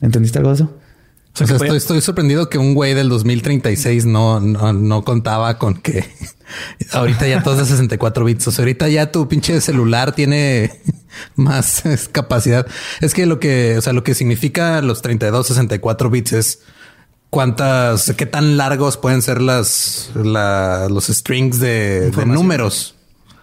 ¿Entendiste 0.00 0.38
algo 0.38 0.50
de 0.50 0.56
eso? 0.56 0.76
O 1.38 1.46
sea, 1.46 1.56
estoy, 1.56 1.76
estoy, 1.76 2.00
sorprendido 2.00 2.48
que 2.48 2.56
un 2.56 2.72
güey 2.72 2.94
del 2.94 3.10
2036 3.10 4.06
no, 4.06 4.40
no, 4.40 4.72
no 4.72 5.04
contaba 5.04 5.58
con 5.58 5.74
que 5.74 6.06
ahorita 6.92 7.26
ya 7.28 7.42
todos 7.42 7.58
de 7.58 7.66
64 7.66 8.24
bits. 8.24 8.48
O 8.48 8.50
sea, 8.50 8.62
ahorita 8.62 8.88
ya 8.88 9.12
tu 9.12 9.28
pinche 9.28 9.60
celular 9.60 10.14
tiene 10.14 10.80
más 11.36 11.82
capacidad. 12.12 12.66
Es 13.02 13.12
que 13.12 13.26
lo 13.26 13.38
que, 13.38 13.76
o 13.76 13.82
sea, 13.82 13.92
lo 13.92 14.02
que 14.02 14.14
significa 14.14 14.80
los 14.80 15.02
32, 15.02 15.46
64 15.48 16.08
bits 16.08 16.32
es 16.32 16.60
cuántas, 17.28 18.12
qué 18.16 18.24
tan 18.24 18.56
largos 18.56 18.96
pueden 18.96 19.20
ser 19.20 19.42
las, 19.42 20.10
los 20.14 21.06
strings 21.06 21.60
de, 21.60 22.12
números. 22.26 22.94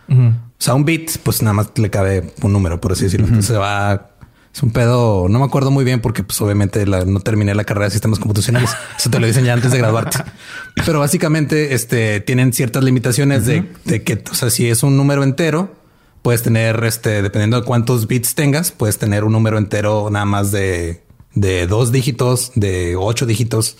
O 0.10 0.34
sea, 0.58 0.74
un 0.74 0.86
bit, 0.86 1.18
pues 1.24 1.42
nada 1.42 1.54
más 1.54 1.70
le 1.76 1.90
cabe 1.90 2.34
un 2.42 2.54
número, 2.54 2.82
por 2.82 2.94
así 2.94 3.04
decirlo. 3.04 3.28
Entonces 3.28 3.54
se 3.54 3.58
va 3.58 4.13
es 4.54 4.62
un 4.62 4.72
pedo, 4.72 5.28
no 5.30 5.40
me 5.40 5.46
acuerdo 5.46 5.72
muy 5.72 5.84
bien 5.84 6.00
porque 6.00 6.24
pues 6.24 6.40
obviamente 6.40 6.86
no 6.86 7.20
terminé 7.22 7.56
la 7.56 7.64
carrera 7.64 7.86
de 7.86 7.92
sistemas 7.92 8.20
computacionales. 8.20 8.70
Eso 9.00 9.10
te 9.10 9.20
lo 9.20 9.26
dicen 9.26 9.46
ya 9.46 9.54
antes 9.54 9.72
de 9.72 9.80
graduarte. 9.80 10.20
Pero 10.86 11.00
básicamente 11.00 11.74
este, 11.74 12.20
tienen 12.20 12.54
ciertas 12.54 12.84
limitaciones 12.84 13.48
de, 13.48 13.66
que, 14.04 14.24
o 14.30 14.36
sea, 14.36 14.52
si 14.52 14.70
es 14.70 14.84
un 14.84 14.96
número 14.96 15.24
entero, 15.24 15.74
puedes 16.22 16.44
tener, 16.44 16.84
este, 16.84 17.24
dependiendo 17.24 17.60
de 17.60 17.66
cuántos 17.66 18.06
bits 18.06 18.36
tengas, 18.36 18.72
puedes 18.72 19.00
tener 19.00 19.24
un 19.24 19.32
número 19.32 19.58
entero 19.58 20.10
nada 20.12 20.26
más 20.26 20.52
de, 20.52 21.02
de 21.34 21.66
dos 21.66 21.92
dígitos, 21.92 22.52
de 22.54 22.96
ocho 22.96 23.26
dígitos. 23.26 23.78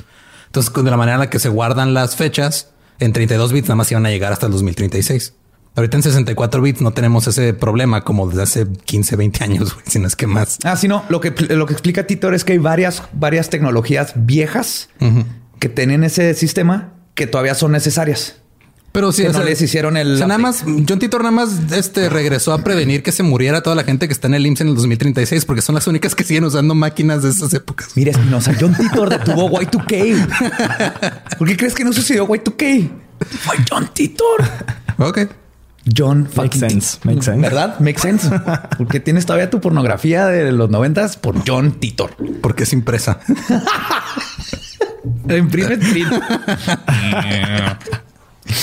Entonces, 0.48 0.74
de 0.74 0.90
la 0.90 0.98
manera 0.98 1.16
en 1.16 1.20
la 1.20 1.30
que 1.30 1.38
se 1.38 1.50
guardan 1.50 1.94
las 1.94 2.16
fechas, 2.16 2.72
en 3.00 3.14
32 3.14 3.54
bits 3.54 3.68
nada 3.68 3.76
más 3.76 3.92
iban 3.92 4.08
a 4.08 4.10
llegar 4.10 4.34
hasta 4.34 4.48
el 4.48 4.52
2036. 4.52 5.36
Ahorita 5.76 5.98
en 5.98 6.04
64 6.04 6.62
bits 6.62 6.82
no 6.82 6.92
tenemos 6.92 7.26
ese 7.28 7.54
problema 7.54 8.04
como 8.04 8.28
desde 8.28 8.44
hace 8.44 8.68
15, 8.68 9.16
20 9.16 9.44
años, 9.44 9.74
güey, 9.74 9.86
sino 9.88 10.08
es 10.08 10.16
que 10.16 10.28
más. 10.28 10.60
Ah, 10.64 10.76
sí, 10.78 10.88
no. 10.88 11.04
Lo 11.10 11.20
que, 11.20 11.32
lo 11.32 11.66
que 11.66 11.74
explica 11.74 12.06
Titor 12.06 12.36
es 12.36 12.44
que 12.44 12.54
hay 12.54 12.60
varias, 12.60 13.02
varias 13.14 13.50
tecnologías 13.50 14.14
viejas 14.16 14.90
que 15.60 15.70
tienen 15.70 16.04
ese 16.04 16.36
sistema 16.36 16.94
que 17.16 17.26
todavía 17.26 17.56
son 17.56 17.72
necesarias. 17.72 18.36
Pero 18.92 19.12
sí, 19.12 19.24
no 19.24 19.44
les 19.44 19.60
hicieron 19.60 19.98
el. 19.98 20.14
O 20.14 20.18
sea, 20.18 20.28
nada 20.28 20.38
más, 20.38 20.64
John 20.64 21.00
Titor 21.00 21.22
nada 21.22 21.32
más 21.32 21.50
este, 21.72 22.10
regresó 22.10 22.54
a 22.54 22.60
prevenir 22.60 23.02
que 23.02 23.12
se 23.12 23.24
muriera 23.24 23.64
toda 23.64 23.76
la 23.76 23.84
gente 23.84 24.06
que 24.06 24.14
está 24.14 24.28
en 24.28 24.36
el 24.36 24.46
IMSS 24.46 24.62
en 24.62 24.68
el 24.68 24.76
2036, 24.76 25.46
porque 25.46 25.64
son 25.64 25.74
las 25.74 25.88
únicas 25.88 26.14
que 26.14 26.24
siguen 26.24 26.44
usando 26.44 26.76
máquinas 26.76 27.24
de 27.24 27.30
esas 27.30 27.52
épocas. 27.56 27.90
Mira, 27.96 28.12
Espinosa, 28.12 28.54
John 28.60 28.76
Titor 28.76 29.10
detuvo 29.10 29.50
Y2K. 29.50 31.38
¿Por 31.40 31.48
qué 31.48 31.58
crees 31.58 31.74
que 31.74 31.84
no 31.84 31.92
sucedió 31.92 32.28
Y2K? 32.28 32.92
Fue 33.40 33.56
John 33.68 33.90
Titor. 33.92 34.44
Ok. 35.00 35.22
John 35.86 36.30
Makes 36.36 36.60
sense. 36.60 37.00
Makes 37.04 37.26
sense. 37.26 37.42
¿Verdad? 37.42 37.80
Makes 37.80 38.02
sense. 38.02 38.30
Porque 38.78 39.00
tienes 39.00 39.26
todavía 39.26 39.50
tu 39.50 39.60
pornografía 39.60 40.28
de 40.28 40.52
los 40.52 40.70
noventas 40.70 41.18
por 41.18 41.44
John 41.46 41.74
Titor. 41.74 42.16
Porque 42.42 42.64
es 42.64 42.74
impresa. 42.74 43.20
Imprime 45.30 45.78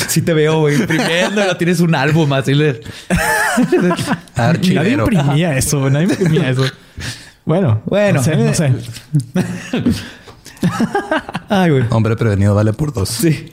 Si 0.09 0.23
te 0.25 0.33
veo 0.33 0.61
güey, 0.61 0.77
imprimiendo, 0.77 1.57
tienes 1.57 1.81
un 1.81 1.95
álbum 1.95 2.33
así. 2.33 2.55
Le... 2.55 2.81
Nadie 4.37 4.93
imprimía 4.93 5.57
eso, 5.57 5.91
nadie 5.91 6.07
imprimía 6.07 6.51
eso. 6.51 6.65
Bueno, 7.45 7.83
bueno, 7.87 8.23
no 8.23 8.55
sé. 8.55 8.73
Ay, 11.49 11.70
güey. 11.70 11.85
Hombre 11.90 12.16
prevenido 12.16 12.55
vale 12.55 12.73
por 12.73 12.92
dos. 12.92 13.09
Sí. 13.09 13.53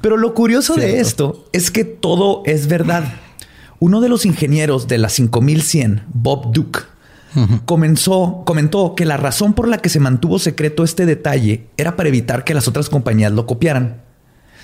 Pero 0.00 0.16
lo 0.16 0.34
curioso 0.34 0.74
de 0.74 1.00
esto 1.00 1.48
es 1.52 1.70
que 1.70 1.84
todo 1.84 2.42
es 2.44 2.66
verdad. 2.66 3.04
Uno 3.78 4.00
de 4.00 4.08
los 4.08 4.26
ingenieros 4.26 4.86
de 4.86 4.98
la 4.98 5.08
5100, 5.08 6.04
Bob 6.12 6.52
Duke, 6.52 6.80
comenzó, 7.64 8.42
comentó 8.44 8.94
que 8.94 9.04
la 9.04 9.16
razón 9.16 9.54
por 9.54 9.66
la 9.66 9.78
que 9.78 9.88
se 9.88 10.00
mantuvo 10.00 10.38
secreto 10.38 10.84
este 10.84 11.06
detalle 11.06 11.66
era 11.76 11.96
para 11.96 12.08
evitar 12.08 12.44
que 12.44 12.54
las 12.54 12.68
otras 12.68 12.88
compañías 12.88 13.32
lo 13.32 13.46
copiaran. 13.46 14.02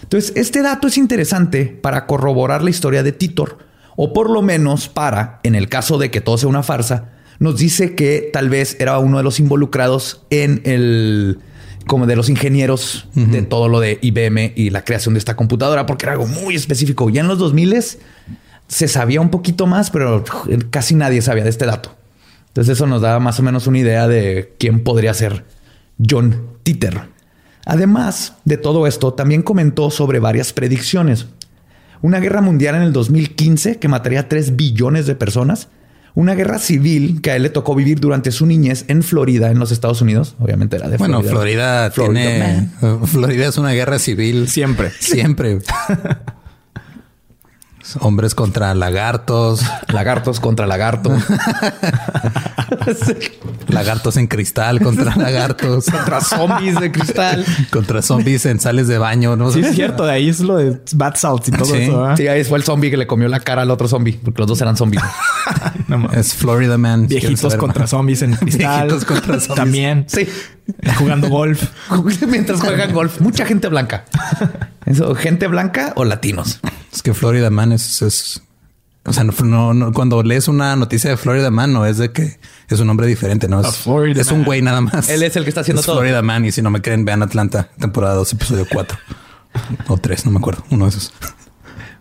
Entonces, 0.02 0.32
este 0.36 0.62
dato 0.62 0.86
es 0.86 0.98
interesante 0.98 1.66
para 1.66 2.06
corroborar 2.06 2.62
la 2.62 2.70
historia 2.70 3.02
de 3.02 3.12
Titor, 3.12 3.58
o 3.96 4.12
por 4.12 4.30
lo 4.30 4.42
menos 4.42 4.88
para, 4.88 5.40
en 5.42 5.56
el 5.56 5.68
caso 5.68 5.98
de 5.98 6.10
que 6.10 6.20
todo 6.20 6.38
sea 6.38 6.48
una 6.48 6.62
farsa, 6.62 7.10
nos 7.40 7.58
dice 7.58 7.94
que 7.94 8.30
tal 8.32 8.48
vez 8.48 8.76
era 8.80 8.98
uno 8.98 9.18
de 9.18 9.24
los 9.24 9.40
involucrados 9.40 10.22
en 10.30 10.60
el 10.64 11.40
como 11.88 12.06
de 12.06 12.14
los 12.14 12.28
ingenieros 12.28 13.08
de 13.14 13.42
todo 13.42 13.68
lo 13.68 13.80
de 13.80 13.98
IBM 14.00 14.52
y 14.54 14.70
la 14.70 14.84
creación 14.84 15.14
de 15.14 15.18
esta 15.18 15.34
computadora, 15.34 15.86
porque 15.86 16.06
era 16.06 16.12
algo 16.12 16.26
muy 16.26 16.54
específico. 16.54 17.10
Ya 17.10 17.22
en 17.22 17.28
los 17.28 17.40
2000 17.40 17.74
se 18.68 18.86
sabía 18.86 19.20
un 19.20 19.30
poquito 19.30 19.66
más, 19.66 19.90
pero 19.90 20.22
casi 20.70 20.94
nadie 20.94 21.20
sabía 21.20 21.42
de 21.42 21.50
este 21.50 21.66
dato. 21.66 21.96
Entonces 22.48 22.76
eso 22.76 22.86
nos 22.86 23.02
da 23.02 23.18
más 23.18 23.40
o 23.40 23.42
menos 23.42 23.66
una 23.66 23.78
idea 23.78 24.06
de 24.06 24.54
quién 24.58 24.84
podría 24.84 25.12
ser 25.14 25.44
John 26.08 26.58
Titor. 26.62 27.08
Además 27.64 28.34
de 28.44 28.56
todo 28.56 28.86
esto, 28.86 29.14
también 29.14 29.42
comentó 29.42 29.90
sobre 29.90 30.20
varias 30.20 30.52
predicciones. 30.52 31.26
Una 32.00 32.20
guerra 32.20 32.40
mundial 32.40 32.76
en 32.76 32.82
el 32.82 32.92
2015 32.92 33.78
que 33.78 33.88
mataría 33.88 34.20
a 34.20 34.28
3 34.28 34.56
billones 34.56 35.06
de 35.06 35.16
personas 35.16 35.68
una 36.14 36.34
guerra 36.34 36.58
civil 36.58 37.20
que 37.20 37.30
a 37.30 37.36
él 37.36 37.42
le 37.42 37.50
tocó 37.50 37.74
vivir 37.74 38.00
durante 38.00 38.30
su 38.30 38.46
niñez 38.46 38.84
en 38.88 39.02
Florida, 39.02 39.50
en 39.50 39.58
los 39.58 39.72
Estados 39.72 40.00
Unidos. 40.00 40.34
Obviamente 40.38 40.76
era 40.76 40.88
de 40.88 40.98
Florida. 40.98 41.18
Bueno, 41.18 41.30
Florida, 41.30 41.90
tiene. 41.90 42.70
Florida 43.06 43.48
es 43.48 43.58
una 43.58 43.72
guerra 43.72 43.98
civil. 43.98 44.48
Siempre. 44.48 44.90
Siempre. 44.98 45.58
Hombres 48.00 48.34
contra 48.34 48.74
lagartos. 48.74 49.62
Lagartos 49.88 50.40
contra 50.40 50.66
lagartos. 50.66 51.22
lagartos 53.68 54.16
en 54.16 54.26
cristal 54.26 54.80
contra 54.80 55.14
lagartos. 55.16 55.86
contra 55.90 56.20
zombies 56.20 56.80
de 56.80 56.92
cristal. 56.92 57.44
contra 57.70 58.02
zombies 58.02 58.46
en 58.46 58.60
sales 58.60 58.88
de 58.88 58.98
baño. 58.98 59.36
¿no? 59.36 59.50
Sí, 59.50 59.60
es 59.60 59.74
cierto. 59.74 60.04
De 60.04 60.12
ahí 60.12 60.28
es 60.28 60.40
lo 60.40 60.56
de 60.56 60.78
bad 60.94 61.14
salts 61.16 61.48
y 61.48 61.52
todo 61.52 61.74
eso. 61.74 62.16
Sí, 62.16 62.28
ahí 62.28 62.44
fue 62.44 62.58
el 62.58 62.64
zombie 62.64 62.90
que 62.90 62.96
le 62.96 63.06
comió 63.06 63.28
la 63.28 63.40
cara 63.40 63.62
al 63.62 63.70
otro 63.70 63.88
zombie. 63.88 64.18
Porque 64.22 64.42
los 64.42 64.48
dos 64.48 64.60
eran 64.60 64.76
zombies. 64.76 65.02
es 66.12 66.34
Florida 66.34 66.76
Man. 66.76 67.06
Viejitos 67.06 67.54
contra 67.56 67.86
zombies 67.86 68.22
en 68.22 68.34
cristal. 68.34 68.88
Viejitos 68.88 69.04
contra 69.04 69.40
zombies. 69.40 69.56
También. 69.56 70.04
Sí. 70.08 70.28
Jugando 70.98 71.28
golf. 71.28 71.70
Mientras 72.26 72.60
juegan 72.60 72.92
golf. 72.92 73.20
Mucha 73.20 73.46
gente 73.46 73.68
blanca. 73.68 74.04
Eso, 74.84 75.14
gente 75.14 75.46
blanca 75.46 75.92
o 75.96 76.04
latinos. 76.04 76.60
Es 76.92 77.02
que 77.02 77.14
Florida 77.14 77.50
Man 77.50 77.72
es, 77.72 78.02
o 79.04 79.12
sea, 79.12 79.24
no, 79.24 79.92
cuando 79.92 80.22
lees 80.22 80.48
una 80.48 80.76
noticia 80.76 81.10
de 81.10 81.16
Florida 81.16 81.50
Man, 81.50 81.72
no 81.72 81.86
es 81.86 81.98
de 81.98 82.12
que 82.12 82.38
es 82.68 82.80
un 82.80 82.90
hombre 82.90 83.06
diferente, 83.06 83.48
no 83.48 83.60
es, 83.60 83.86
es 84.16 84.30
un 84.30 84.44
güey 84.44 84.62
nada 84.62 84.80
más. 84.80 85.08
Él 85.08 85.22
es 85.22 85.36
el 85.36 85.44
que 85.44 85.50
está 85.50 85.62
haciendo 85.62 85.82
todo. 85.82 85.96
Florida 85.96 86.22
Man. 86.22 86.44
Y 86.44 86.52
si 86.52 86.62
no 86.62 86.70
me 86.70 86.82
creen, 86.82 87.04
vean 87.04 87.22
Atlanta, 87.22 87.70
temporada 87.78 88.14
2, 88.14 88.32
episodio 88.34 88.66
4 88.70 88.98
o 89.88 89.96
3, 89.96 90.26
no 90.26 90.32
me 90.32 90.38
acuerdo, 90.38 90.64
uno 90.70 90.84
de 90.84 90.90
esos. 90.90 91.12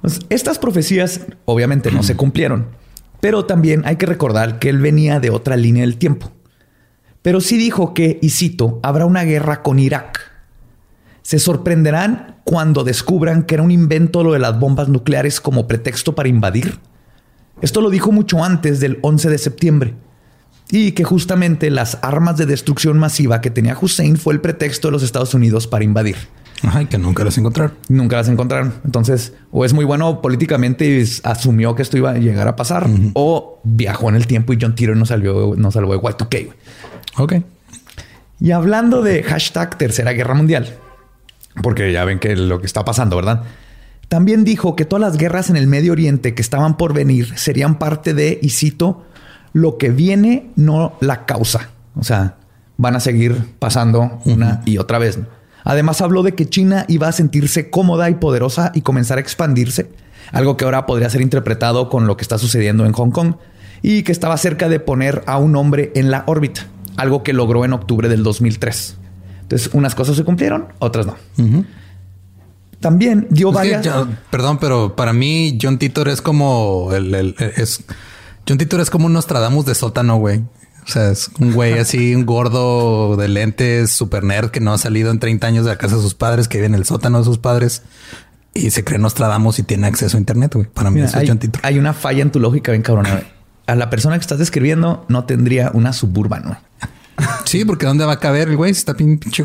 Pues, 0.02 0.20
estas 0.30 0.60
profecías 0.60 1.22
obviamente 1.46 1.92
no 1.92 2.04
se 2.04 2.16
cumplieron, 2.16 2.68
pero 3.20 3.46
también 3.46 3.84
hay 3.86 3.96
que 3.96 4.06
recordar 4.06 4.60
que 4.60 4.70
él 4.70 4.80
venía 4.80 5.20
de 5.20 5.30
otra 5.30 5.56
línea 5.56 5.82
del 5.82 5.98
tiempo. 5.98 6.32
Pero 7.22 7.42
sí 7.42 7.58
dijo 7.58 7.94
que, 7.94 8.20
y 8.22 8.30
cito, 8.30 8.80
habrá 8.84 9.06
una 9.06 9.24
guerra 9.24 9.62
con 9.64 9.80
Irak. 9.80 10.32
Se 11.28 11.40
sorprenderán 11.40 12.38
cuando 12.46 12.86
descubran 12.86 13.44
que 13.44 13.56
era 13.56 13.62
un 13.62 13.70
invento 13.70 14.24
lo 14.24 14.32
de 14.32 14.40
las 14.40 14.58
bombas 14.58 14.88
nucleares 14.88 15.42
como 15.42 15.68
pretexto 15.68 16.16
para 16.16 16.30
invadir. 16.30 16.80
Esto 17.62 17.82
lo 17.82 17.90
dijo 17.90 18.14
mucho 18.14 18.46
antes 18.46 18.80
del 18.80 18.98
11 19.02 19.32
de 19.32 19.38
septiembre. 19.38 19.94
Y 20.72 20.94
que 20.94 21.04
justamente 21.04 21.70
las 21.70 21.98
armas 22.02 22.38
de 22.38 22.46
destrucción 22.46 22.98
masiva 22.98 23.42
que 23.42 23.50
tenía 23.50 23.78
Hussein 23.78 24.16
fue 24.16 24.36
el 24.36 24.40
pretexto 24.40 24.88
de 24.88 24.94
los 24.94 25.04
Estados 25.04 25.34
Unidos 25.34 25.68
para 25.68 25.84
invadir. 25.84 26.16
Ajá, 26.64 26.84
y 26.84 26.86
que 26.86 26.98
nunca 26.98 27.26
las 27.26 27.38
encontraron. 27.38 27.74
Nunca 27.90 28.16
las 28.16 28.30
encontraron. 28.30 28.76
Entonces, 28.86 29.34
o 29.52 29.66
es 29.66 29.74
muy 29.74 29.84
bueno 29.84 30.22
políticamente 30.22 30.88
y 30.88 31.06
asumió 31.26 31.76
que 31.76 31.82
esto 31.82 31.98
iba 31.98 32.12
a 32.12 32.18
llegar 32.18 32.48
a 32.48 32.56
pasar, 32.56 32.88
o 33.16 33.60
viajó 33.66 34.08
en 34.08 34.16
el 34.16 34.28
tiempo 34.28 34.54
y 34.54 34.60
John 34.62 34.76
Titor 34.76 34.96
no 34.96 35.06
salió, 35.06 35.56
no 35.58 35.72
salvó 35.72 35.92
de 35.92 36.00
Y2K. 36.00 36.54
Ok. 37.18 37.34
Y 38.40 38.52
hablando 38.52 39.02
de 39.02 39.24
hashtag 39.24 39.78
Tercera 39.78 40.14
Guerra 40.14 40.34
Mundial, 40.34 40.78
porque 41.62 41.92
ya 41.92 42.06
ven 42.06 42.20
que 42.20 42.36
lo 42.36 42.60
que 42.60 42.66
está 42.66 42.86
pasando, 42.86 43.16
¿verdad? 43.16 43.44
También 44.08 44.44
dijo 44.44 44.76
que 44.76 44.86
todas 44.86 45.02
las 45.02 45.18
guerras 45.18 45.50
en 45.50 45.58
el 45.58 45.68
Medio 45.68 45.92
Oriente 45.92 46.34
que 46.34 46.42
estaban 46.42 46.78
por 46.78 46.94
venir 46.94 47.38
serían 47.38 47.78
parte 47.78 48.14
de, 48.14 48.40
y 48.42 48.50
cito, 48.50 49.04
lo 49.54 49.78
que 49.78 49.90
viene, 49.90 50.50
no 50.56 50.94
la 51.02 51.26
causa. 51.26 51.72
O 51.96 52.04
sea, 52.04 52.36
van 52.78 52.96
a 52.96 53.00
seguir 53.00 53.56
pasando 53.60 54.20
una 54.26 54.62
y 54.66 54.78
otra 54.78 55.00
vez. 55.00 55.20
Además 55.64 56.02
habló 56.02 56.24
de 56.24 56.36
que 56.36 56.48
China 56.48 56.86
iba 56.88 57.10
a 57.10 57.12
sentirse 57.12 57.70
cómoda 57.70 58.10
y 58.10 58.16
poderosa 58.16 58.72
y 58.74 58.82
comenzar 58.82 59.18
a 59.18 59.22
expandirse, 59.22 59.90
algo 60.32 60.56
que 60.56 60.64
ahora 60.64 60.86
podría 60.86 61.10
ser 61.10 61.22
interpretado 61.22 61.90
con 61.90 62.08
lo 62.08 62.16
que 62.16 62.22
está 62.22 62.38
sucediendo 62.38 62.86
en 62.86 62.94
Hong 62.94 63.12
Kong. 63.12 63.36
y 63.82 64.04
que 64.04 64.12
estaba 64.12 64.38
cerca 64.38 64.70
de 64.70 64.80
poner 64.80 65.24
a 65.28 65.38
un 65.38 65.56
hombre 65.56 65.92
en 65.96 66.10
la 66.10 66.24
órbita, 66.26 66.66
algo 66.96 67.22
que 67.22 67.34
logró 67.34 67.66
en 67.66 67.74
octubre 67.74 68.10
del 68.10 68.24
2003. 68.24 68.98
Entonces, 69.48 69.70
unas 69.74 69.96
cosas 69.96 70.16
se 70.18 70.24
cumplieron, 70.26 70.68
otras 70.80 71.06
no. 71.06 71.16
También 72.80 73.28
dio 73.30 73.48
Es 73.50 73.54
que 73.54 73.56
varias... 73.58 73.86
yo- 73.86 74.08
perdón, 74.30 74.60
pero 74.60 74.96
para 74.96 75.14
mí 75.14 75.58
John 75.62 75.78
Titor 75.80 76.10
es 76.10 76.22
como 76.22 76.90
el, 76.94 77.14
el- 77.16 77.36
es 77.56 77.84
John 78.48 78.58
Titor 78.58 78.82
es 78.82 78.90
como 78.90 79.08
un 79.08 79.14
Nostradamus 79.14 79.66
de 79.66 79.74
sótano, 79.74 80.18
güey. 80.18 80.40
O 80.40 80.90
sea, 80.90 81.10
es 81.12 81.30
un 81.40 81.54
güey 81.54 81.74
así, 81.80 82.14
un 82.14 82.26
gordo 82.26 83.16
de 83.18 83.28
lentes, 83.30 83.90
super 83.92 84.24
nerd 84.24 84.52
que 84.52 84.60
no 84.60 84.74
ha 84.74 84.78
salido 84.78 85.10
en 85.12 85.20
30 85.20 85.48
años 85.48 85.66
de 85.66 85.72
la 85.72 85.78
casa 85.78 85.96
de 85.96 86.02
sus 86.02 86.14
padres, 86.14 86.48
que 86.48 86.58
vive 86.60 86.68
en 86.68 86.76
el 86.76 86.86
sótano 86.86 87.18
de 87.20 87.24
sus 87.26 87.40
padres 87.40 87.82
y 88.54 88.70
se 88.72 88.84
cree 88.84 89.00
Nostradamus 89.00 89.60
y 89.60 89.64
tiene 89.64 89.88
acceso 89.88 90.18
a 90.18 90.20
internet, 90.20 90.54
güey. 90.54 90.68
Para 90.68 90.90
mí 90.90 90.96
Mira, 90.96 91.08
eso 91.08 91.18
es 91.18 91.22
hay, 91.24 91.28
John 91.28 91.40
Titor. 91.40 91.62
hay 91.66 91.80
una 91.80 91.94
falla 91.94 92.22
en 92.22 92.32
tu 92.32 92.40
lógica 92.40 92.72
bien 92.72 92.84
güey. 92.88 93.06
A 93.66 93.76
la 93.76 93.90
persona 93.90 94.16
que 94.18 94.22
estás 94.22 94.38
describiendo 94.40 95.04
no 95.10 95.26
tendría 95.26 95.72
una 95.74 95.94
suburban. 95.94 96.44
güey. 96.44 96.58
Sí, 97.46 97.66
porque 97.66 97.86
¿dónde 97.86 98.06
va 98.06 98.14
a 98.14 98.20
caber 98.20 98.50
el 98.50 98.58
güey? 98.58 98.74
Si 98.74 98.80
Está 98.80 98.94
pin- 98.96 99.18
pinche. 99.20 99.44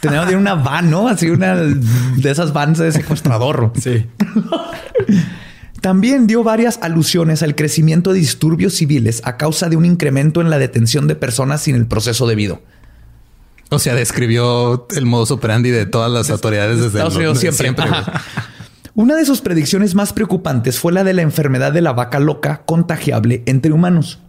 Tendría 0.00 0.24
de 0.26 0.36
una 0.36 0.54
van, 0.54 0.90
¿no? 0.90 1.08
Así 1.08 1.30
una 1.30 1.54
de 1.56 2.30
esas 2.30 2.52
vans 2.52 2.78
de 2.78 2.92
secuestrador. 2.92 3.72
Sí. 3.80 4.06
También 5.80 6.26
dio 6.26 6.42
varias 6.42 6.78
alusiones 6.82 7.42
al 7.42 7.54
crecimiento 7.54 8.12
de 8.12 8.18
disturbios 8.20 8.74
civiles 8.74 9.20
a 9.24 9.36
causa 9.36 9.68
de 9.68 9.76
un 9.76 9.84
incremento 9.84 10.40
en 10.40 10.48
la 10.48 10.58
detención 10.58 11.06
de 11.06 11.14
personas 11.14 11.60
sin 11.62 11.74
el 11.76 11.86
proceso 11.86 12.26
debido. 12.26 12.62
O 13.70 13.78
sea, 13.78 13.94
describió 13.94 14.86
el 14.96 15.04
modus 15.06 15.30
operandi 15.30 15.70
de 15.70 15.84
todas 15.86 16.10
las 16.10 16.30
autoridades 16.30 16.76
desde 16.76 16.88
Estados 16.88 17.14
el- 17.14 17.18
Unidos 17.20 17.38
siempre. 17.40 17.70
Ajá. 17.78 18.22
Una 18.94 19.16
de 19.16 19.24
sus 19.26 19.40
predicciones 19.40 19.94
más 19.94 20.12
preocupantes 20.12 20.78
fue 20.78 20.92
la 20.92 21.02
de 21.02 21.12
la 21.14 21.22
enfermedad 21.22 21.72
de 21.72 21.80
la 21.82 21.92
vaca 21.92 22.20
loca 22.20 22.62
contagiable 22.64 23.42
entre 23.46 23.72
humanos. 23.72 24.20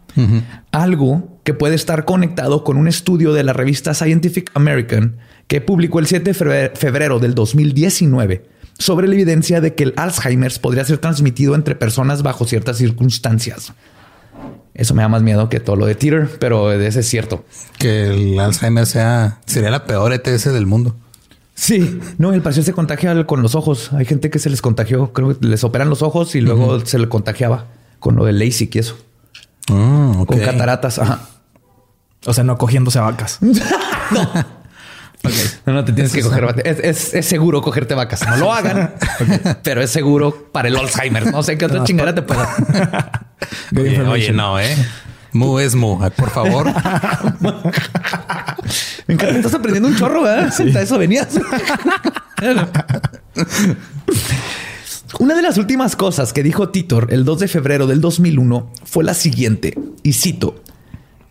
Algo 0.72 1.35
que 1.46 1.54
puede 1.54 1.76
estar 1.76 2.04
conectado 2.04 2.66
con 2.66 2.76
un 2.76 2.90
estudio 2.90 3.32
de 3.32 3.44
la 3.44 3.54
revista 3.54 3.94
Scientific 3.94 4.52
American 4.56 5.16
que 5.48 5.62
publicó 5.62 6.00
el 6.00 6.08
7 6.08 6.34
de 6.34 6.38
febre- 6.38 6.76
febrero 6.76 7.20
del 7.20 7.36
2019 7.36 8.46
sobre 8.78 9.08
la 9.08 9.14
evidencia 9.14 9.62
de 9.62 9.74
que 9.76 9.84
el 9.84 9.94
Alzheimer 9.96 10.52
podría 10.60 10.84
ser 10.84 10.98
transmitido 10.98 11.56
entre 11.56 11.76
personas 11.76 12.24
bajo 12.24 12.46
ciertas 12.46 12.78
circunstancias. 12.78 13.72
Eso 14.74 14.94
me 14.94 15.04
da 15.04 15.08
más 15.08 15.22
miedo 15.22 15.48
que 15.48 15.62
todo 15.62 15.78
lo 15.78 15.86
de 15.86 15.96
Twitter, 15.96 16.30
pero 16.40 16.74
ese 16.74 17.00
es 17.00 17.08
cierto. 17.08 17.46
Que 17.78 18.08
el 18.08 18.38
Alzheimer 18.40 18.86
sea 18.86 19.40
sería 19.46 19.70
la 19.72 19.86
peor 19.86 20.12
ETS 20.12 20.52
del 20.52 20.66
mundo. 20.66 20.96
Sí, 21.54 22.02
no, 22.18 22.34
el 22.34 22.42
paciente 22.42 22.66
se 22.72 22.74
contagia 22.74 23.26
con 23.26 23.42
los 23.42 23.56
ojos. 23.56 23.94
Hay 23.94 24.04
gente 24.04 24.30
que 24.30 24.40
se 24.40 24.50
les 24.50 24.62
contagió, 24.62 25.14
creo 25.14 25.40
que 25.40 25.48
les 25.48 25.64
operan 25.64 25.90
los 25.90 26.02
ojos 26.02 26.36
y 26.36 26.42
luego 26.42 26.86
se 26.86 27.00
le 27.00 27.08
contagiaba 27.08 27.68
con 28.00 28.18
lo 28.18 28.26
del 28.26 28.40
LASIK 28.40 28.76
y 28.76 28.80
eso, 28.80 28.98
ok. 29.70 30.26
con 30.28 30.40
cataratas. 30.40 31.00
Ajá. 31.00 31.30
O 32.26 32.34
sea, 32.34 32.44
no 32.44 32.58
cogiéndose 32.58 33.00
a 33.00 33.04
vacas. 33.04 33.40
No, 35.66 35.74
no 35.74 35.84
te 35.84 35.92
tienes 35.92 36.14
que 36.14 36.22
coger 36.22 36.46
vacas. 36.46 36.64
Es, 36.66 36.78
es- 36.84 37.14
es 37.16 37.26
seguro 37.26 37.60
cogerte 37.64 37.96
vacas. 37.96 38.22
No 38.30 38.38
lo 38.38 38.54
hagan, 38.54 38.94
pero 39.64 39.82
es 39.82 39.90
seguro 39.90 40.50
para 40.52 40.68
el 40.68 40.76
Alzheimer. 40.78 41.32
No 41.32 41.42
sé 41.42 41.58
qué 41.58 41.66
otra 41.66 41.84
chingada 41.84 42.14
te 42.14 42.22
pueda. 42.22 43.26
Oye, 44.12 44.32
no, 44.34 44.60
eh. 44.60 44.76
Mu 45.34 45.58
es 45.58 45.74
mu. 45.74 45.98
Ah, 46.04 46.12
Por 46.12 46.30
favor. 46.30 46.68
Me 49.08 49.16
encanta, 49.16 49.36
estás 49.38 49.56
aprendiendo 49.56 49.90
un 49.90 49.96
chorro, 49.96 50.22
¿verdad? 50.22 50.54
A 50.76 50.82
eso 50.82 51.00
venías. 51.00 51.30
Una 55.20 55.34
de 55.36 55.42
las 55.42 55.58
últimas 55.58 55.96
cosas 55.96 56.34
que 56.34 56.44
dijo 56.44 56.70
Titor 56.70 57.08
el 57.12 57.26
2 57.26 57.40
de 57.40 57.48
febrero 57.48 57.88
del 57.88 58.02
2001 58.02 58.70
fue 58.84 59.04
la 59.04 59.14
siguiente, 59.14 59.78
y 60.04 60.14
cito, 60.14 60.62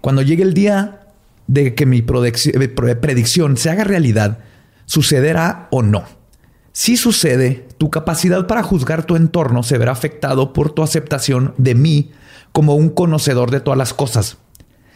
cuando 0.05 0.21
llegue 0.21 0.43
el 0.43 0.53
día 0.53 1.01
de 1.47 1.75
que 1.75 1.87
mi 1.87 2.05
eh, 2.05 2.69
predicción 2.69 3.57
se 3.57 3.71
haga 3.71 3.85
realidad, 3.85 4.41
sucederá 4.85 5.67
o 5.71 5.83
no. 5.83 6.05
Si 6.73 6.99
sucede, 6.99 7.67
tu 7.79 7.89
capacidad 7.89 8.47
para 8.47 8.63
juzgar 8.63 9.07
tu 9.07 9.17
entorno 9.17 9.63
se 9.63 9.79
verá 9.79 9.93
afectado 9.93 10.53
por 10.53 10.73
tu 10.73 10.83
aceptación 10.83 11.55
de 11.57 11.75
mí 11.75 12.11
como 12.53 12.75
un 12.75 12.91
conocedor 12.91 13.51
de 13.51 13.61
todas 13.61 13.79
las 13.79 13.95
cosas. 13.95 14.37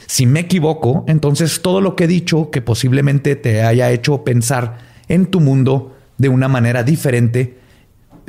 Si 0.07 0.27
me 0.27 0.40
equivoco, 0.40 1.07
entonces 1.09 1.62
todo 1.62 1.81
lo 1.81 1.97
que 1.97 2.05
he 2.05 2.09
dicho 2.09 2.51
que 2.51 2.61
posiblemente 2.61 3.35
te 3.35 3.62
haya 3.62 3.90
hecho 3.90 4.25
pensar 4.25 4.77
en 5.09 5.25
tu 5.25 5.40
mundo 5.40 5.97
de 6.18 6.29
una 6.29 6.49
manera 6.49 6.83
diferente 6.83 7.57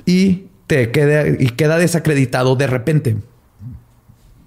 y 0.05 0.45
te 0.65 0.91
queda 0.91 1.27
y 1.27 1.49
queda 1.49 1.77
desacreditado 1.77 2.55
de 2.55 2.67
repente. 2.67 3.17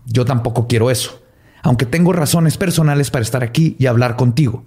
Yo 0.06 0.24
tampoco 0.24 0.66
quiero 0.66 0.90
eso, 0.90 1.21
aunque 1.62 1.86
tengo 1.86 2.12
razones 2.12 2.56
personales 2.56 3.10
para 3.10 3.22
estar 3.22 3.42
aquí 3.42 3.76
y 3.78 3.86
hablar 3.86 4.16
contigo. 4.16 4.64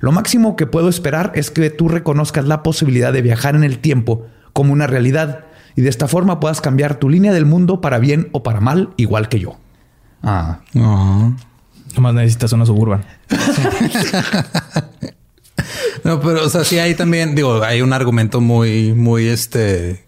Lo 0.00 0.12
máximo 0.12 0.56
que 0.56 0.66
puedo 0.66 0.88
esperar 0.88 1.32
es 1.34 1.50
que 1.50 1.70
tú 1.70 1.88
reconozcas 1.88 2.44
la 2.46 2.62
posibilidad 2.62 3.12
de 3.12 3.22
viajar 3.22 3.54
en 3.54 3.64
el 3.64 3.78
tiempo 3.78 4.26
como 4.52 4.72
una 4.72 4.86
realidad 4.86 5.44
y 5.76 5.82
de 5.82 5.88
esta 5.88 6.08
forma 6.08 6.40
puedas 6.40 6.60
cambiar 6.60 6.96
tu 6.96 7.08
línea 7.08 7.32
del 7.32 7.46
mundo 7.46 7.80
para 7.80 7.98
bien 7.98 8.28
o 8.32 8.42
para 8.42 8.60
mal, 8.60 8.90
igual 8.96 9.28
que 9.28 9.38
yo. 9.38 9.58
Ah, 10.22 10.60
No. 10.74 11.36
Nomás 11.94 12.14
necesitas 12.14 12.52
una 12.52 12.66
suburban. 12.66 13.04
No, 16.04 16.20
pero 16.20 16.46
o 16.46 16.48
sea, 16.48 16.64
sí 16.64 16.78
hay 16.78 16.94
también, 16.94 17.34
digo, 17.34 17.62
hay 17.62 17.80
un 17.80 17.92
argumento 17.92 18.40
muy, 18.40 18.92
muy 18.92 19.28
este, 19.28 20.04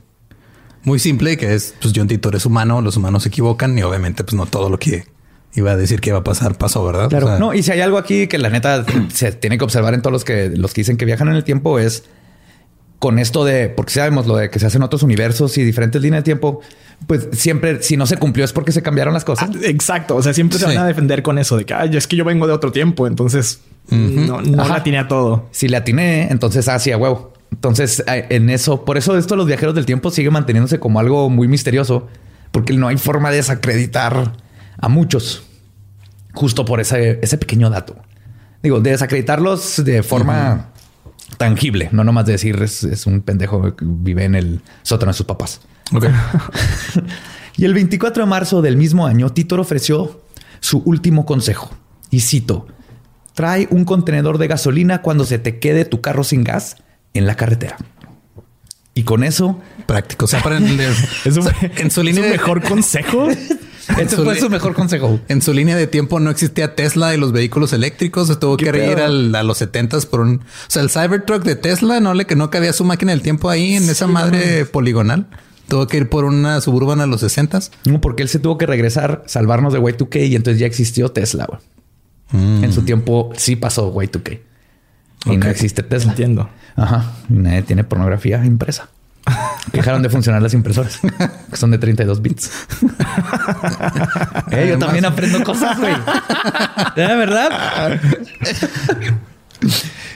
muy 0.82 0.98
simple 0.98 1.36
que 1.36 1.54
es, 1.54 1.74
pues 1.80 1.94
John 1.94 2.08
Titor 2.08 2.34
es 2.34 2.46
humano, 2.46 2.80
los 2.80 2.96
humanos 2.96 3.22
se 3.22 3.28
equivocan 3.28 3.78
y 3.78 3.82
obviamente, 3.82 4.24
pues 4.24 4.34
no 4.34 4.46
todo 4.46 4.70
lo 4.70 4.78
que 4.78 5.06
iba 5.54 5.72
a 5.72 5.76
decir 5.76 6.00
que 6.00 6.10
iba 6.10 6.18
a 6.18 6.24
pasar 6.24 6.56
pasó, 6.56 6.84
¿verdad? 6.84 7.08
Claro. 7.08 7.26
O 7.26 7.28
sea, 7.30 7.38
no, 7.38 7.54
y 7.54 7.62
si 7.62 7.72
hay 7.72 7.80
algo 7.80 7.98
aquí 7.98 8.26
que 8.26 8.38
la 8.38 8.50
neta 8.50 8.84
se 9.12 9.32
tiene 9.32 9.58
que 9.58 9.64
observar 9.64 9.94
en 9.94 10.02
todos 10.02 10.12
los 10.12 10.24
que 10.24 10.50
los 10.50 10.72
que 10.72 10.80
dicen 10.80 10.96
que 10.96 11.04
viajan 11.04 11.28
en 11.28 11.34
el 11.34 11.44
tiempo 11.44 11.78
es 11.78 12.04
con 12.98 13.18
esto 13.18 13.44
de, 13.44 13.68
porque 13.68 13.92
sabemos 13.92 14.26
lo 14.26 14.36
de 14.36 14.48
que 14.48 14.58
se 14.58 14.66
hacen 14.66 14.82
otros 14.82 15.02
universos 15.02 15.58
y 15.58 15.62
diferentes 15.62 16.00
líneas 16.00 16.20
de 16.20 16.24
tiempo, 16.24 16.60
pues 17.06 17.28
siempre, 17.32 17.82
si 17.82 17.98
no 17.98 18.06
se 18.06 18.16
cumplió 18.16 18.46
es 18.46 18.54
porque 18.54 18.72
se 18.72 18.82
cambiaron 18.82 19.12
las 19.12 19.26
cosas. 19.26 19.50
Ah, 19.52 19.58
exacto. 19.62 20.16
O 20.16 20.22
sea, 20.22 20.32
siempre 20.32 20.58
se 20.58 20.64
van 20.64 20.78
a 20.78 20.86
defender 20.86 21.22
con 21.22 21.38
eso 21.38 21.58
de 21.58 21.66
que 21.66 21.74
Ay, 21.74 21.94
es 21.94 22.06
que 22.06 22.16
yo 22.16 22.24
vengo 22.24 22.46
de 22.46 22.54
otro 22.54 22.72
tiempo. 22.72 23.06
Entonces 23.06 23.60
no, 23.90 24.40
no 24.40 24.68
la 24.68 24.82
tiene 24.82 24.98
a 24.98 25.08
todo. 25.08 25.48
Si 25.50 25.68
le 25.68 25.76
atiné, 25.76 26.28
entonces 26.30 26.66
hacia 26.68 26.96
huevo. 26.96 27.34
Entonces, 27.52 28.02
en 28.06 28.50
eso, 28.50 28.84
por 28.84 28.96
eso 28.96 29.16
esto 29.16 29.36
los 29.36 29.46
viajeros 29.46 29.74
del 29.74 29.86
tiempo 29.86 30.10
sigue 30.10 30.30
manteniéndose 30.30 30.80
como 30.80 30.98
algo 30.98 31.30
muy 31.30 31.46
misterioso, 31.46 32.08
porque 32.50 32.72
no 32.72 32.88
hay 32.88 32.96
forma 32.96 33.30
de 33.30 33.36
desacreditar 33.36 34.32
a 34.76 34.88
muchos, 34.88 35.43
justo 36.34 36.64
por 36.64 36.80
ese, 36.80 37.18
ese 37.22 37.38
pequeño 37.38 37.70
dato. 37.70 37.96
Digo, 38.62 38.80
de 38.80 38.90
desacreditarlos 38.90 39.82
de 39.84 40.02
forma 40.02 40.70
tangible, 41.38 41.88
no 41.92 42.04
nomás 42.04 42.26
de 42.26 42.32
decir 42.32 42.60
es, 42.62 42.84
es 42.84 43.06
un 43.06 43.20
pendejo 43.22 43.74
que 43.76 43.84
vive 43.86 44.24
en 44.24 44.34
el 44.34 44.60
sótano 44.82 45.12
de 45.12 45.16
sus 45.16 45.26
papás. 45.26 45.60
Y 47.56 47.64
el 47.64 47.72
24 47.74 48.24
de 48.24 48.28
marzo 48.28 48.62
del 48.62 48.76
mismo 48.76 49.06
año, 49.06 49.30
Titor 49.30 49.60
ofreció 49.60 50.22
su 50.58 50.78
último 50.78 51.24
consejo. 51.24 51.70
Y 52.10 52.18
cito, 52.20 52.66
trae 53.34 53.68
un 53.70 53.84
contenedor 53.84 54.38
de 54.38 54.48
gasolina 54.48 55.02
cuando 55.02 55.24
se 55.24 55.38
te 55.38 55.60
quede 55.60 55.84
tu 55.84 56.00
carro 56.00 56.24
sin 56.24 56.42
gas 56.42 56.78
en 57.12 57.26
la 57.28 57.36
carretera. 57.36 57.76
Y 58.92 59.04
con 59.04 59.22
eso, 59.22 59.60
práctico. 59.86 60.24
O 60.24 60.28
sea, 60.28 60.42
para 60.42 60.56
el- 60.56 60.80
Es 61.24 61.36
un, 61.36 61.46
en 61.76 61.90
su 61.92 62.00
es 62.02 62.18
un 62.18 62.28
mejor 62.30 62.60
consejo. 62.68 63.28
ese 63.98 64.16
su 64.16 64.24
fue 64.24 64.38
su 64.38 64.48
mejor 64.50 64.74
consejo. 64.74 65.20
En 65.28 65.42
su 65.42 65.52
línea 65.52 65.76
de 65.76 65.86
tiempo 65.86 66.20
no 66.20 66.30
existía 66.30 66.74
Tesla 66.74 67.14
y 67.14 67.18
los 67.18 67.32
vehículos 67.32 67.72
eléctricos. 67.72 68.28
Se 68.28 68.36
tuvo 68.36 68.56
que 68.56 68.64
¿Qué 68.70 68.70
ir 68.86 68.94
pedo? 68.96 69.04
al- 69.04 69.34
a 69.34 69.42
los 69.42 69.58
70 69.58 69.98
por 70.10 70.20
un... 70.20 70.36
O 70.36 70.40
sea, 70.68 70.82
el 70.82 70.90
Cybertruck 70.90 71.42
de 71.44 71.56
Tesla 71.56 72.00
no 72.00 72.14
le 72.14 72.26
que 72.26 72.36
no 72.36 72.50
cabía 72.50 72.72
su 72.72 72.84
máquina 72.84 73.12
del 73.12 73.22
tiempo 73.22 73.50
ahí 73.50 73.74
en 73.74 73.88
esa 73.88 74.06
madre 74.06 74.64
poligonal. 74.64 75.26
Tuvo 75.68 75.86
que 75.86 75.96
ir 75.96 76.08
por 76.10 76.24
una 76.24 76.60
suburban 76.60 77.00
a 77.00 77.06
los 77.06 77.20
60 77.20 77.58
No, 77.86 78.00
porque 78.00 78.22
él 78.22 78.28
se 78.28 78.38
tuvo 78.38 78.58
que 78.58 78.66
regresar, 78.66 79.22
salvarnos 79.26 79.72
de 79.72 79.80
Y2K 79.80 80.28
y 80.28 80.36
entonces 80.36 80.60
ya 80.60 80.66
existió 80.66 81.10
Tesla. 81.10 81.46
güey. 81.46 81.60
En 82.64 82.72
su 82.72 82.82
tiempo 82.82 83.30
sí 83.36 83.56
pasó 83.56 83.92
Y2K. 83.94 84.40
Y 85.26 85.36
no 85.38 85.46
existe 85.48 85.82
Tesla. 85.82 86.10
Entiendo. 86.12 86.50
Ajá. 86.76 87.12
Y 87.30 87.34
nadie 87.34 87.62
tiene 87.62 87.82
pornografía 87.84 88.44
impresa. 88.44 88.88
Dejaron 89.72 90.02
de 90.02 90.10
funcionar 90.10 90.42
las 90.42 90.54
impresoras, 90.54 91.00
que 91.50 91.56
son 91.56 91.70
de 91.70 91.78
32 91.78 92.22
bits. 92.22 92.50
Eh, 94.50 94.66
yo 94.68 94.78
también 94.78 95.04
aprendo 95.04 95.42
cosas, 95.42 95.78
güey. 95.78 95.94
¿De 96.94 97.06
verdad? 97.06 98.00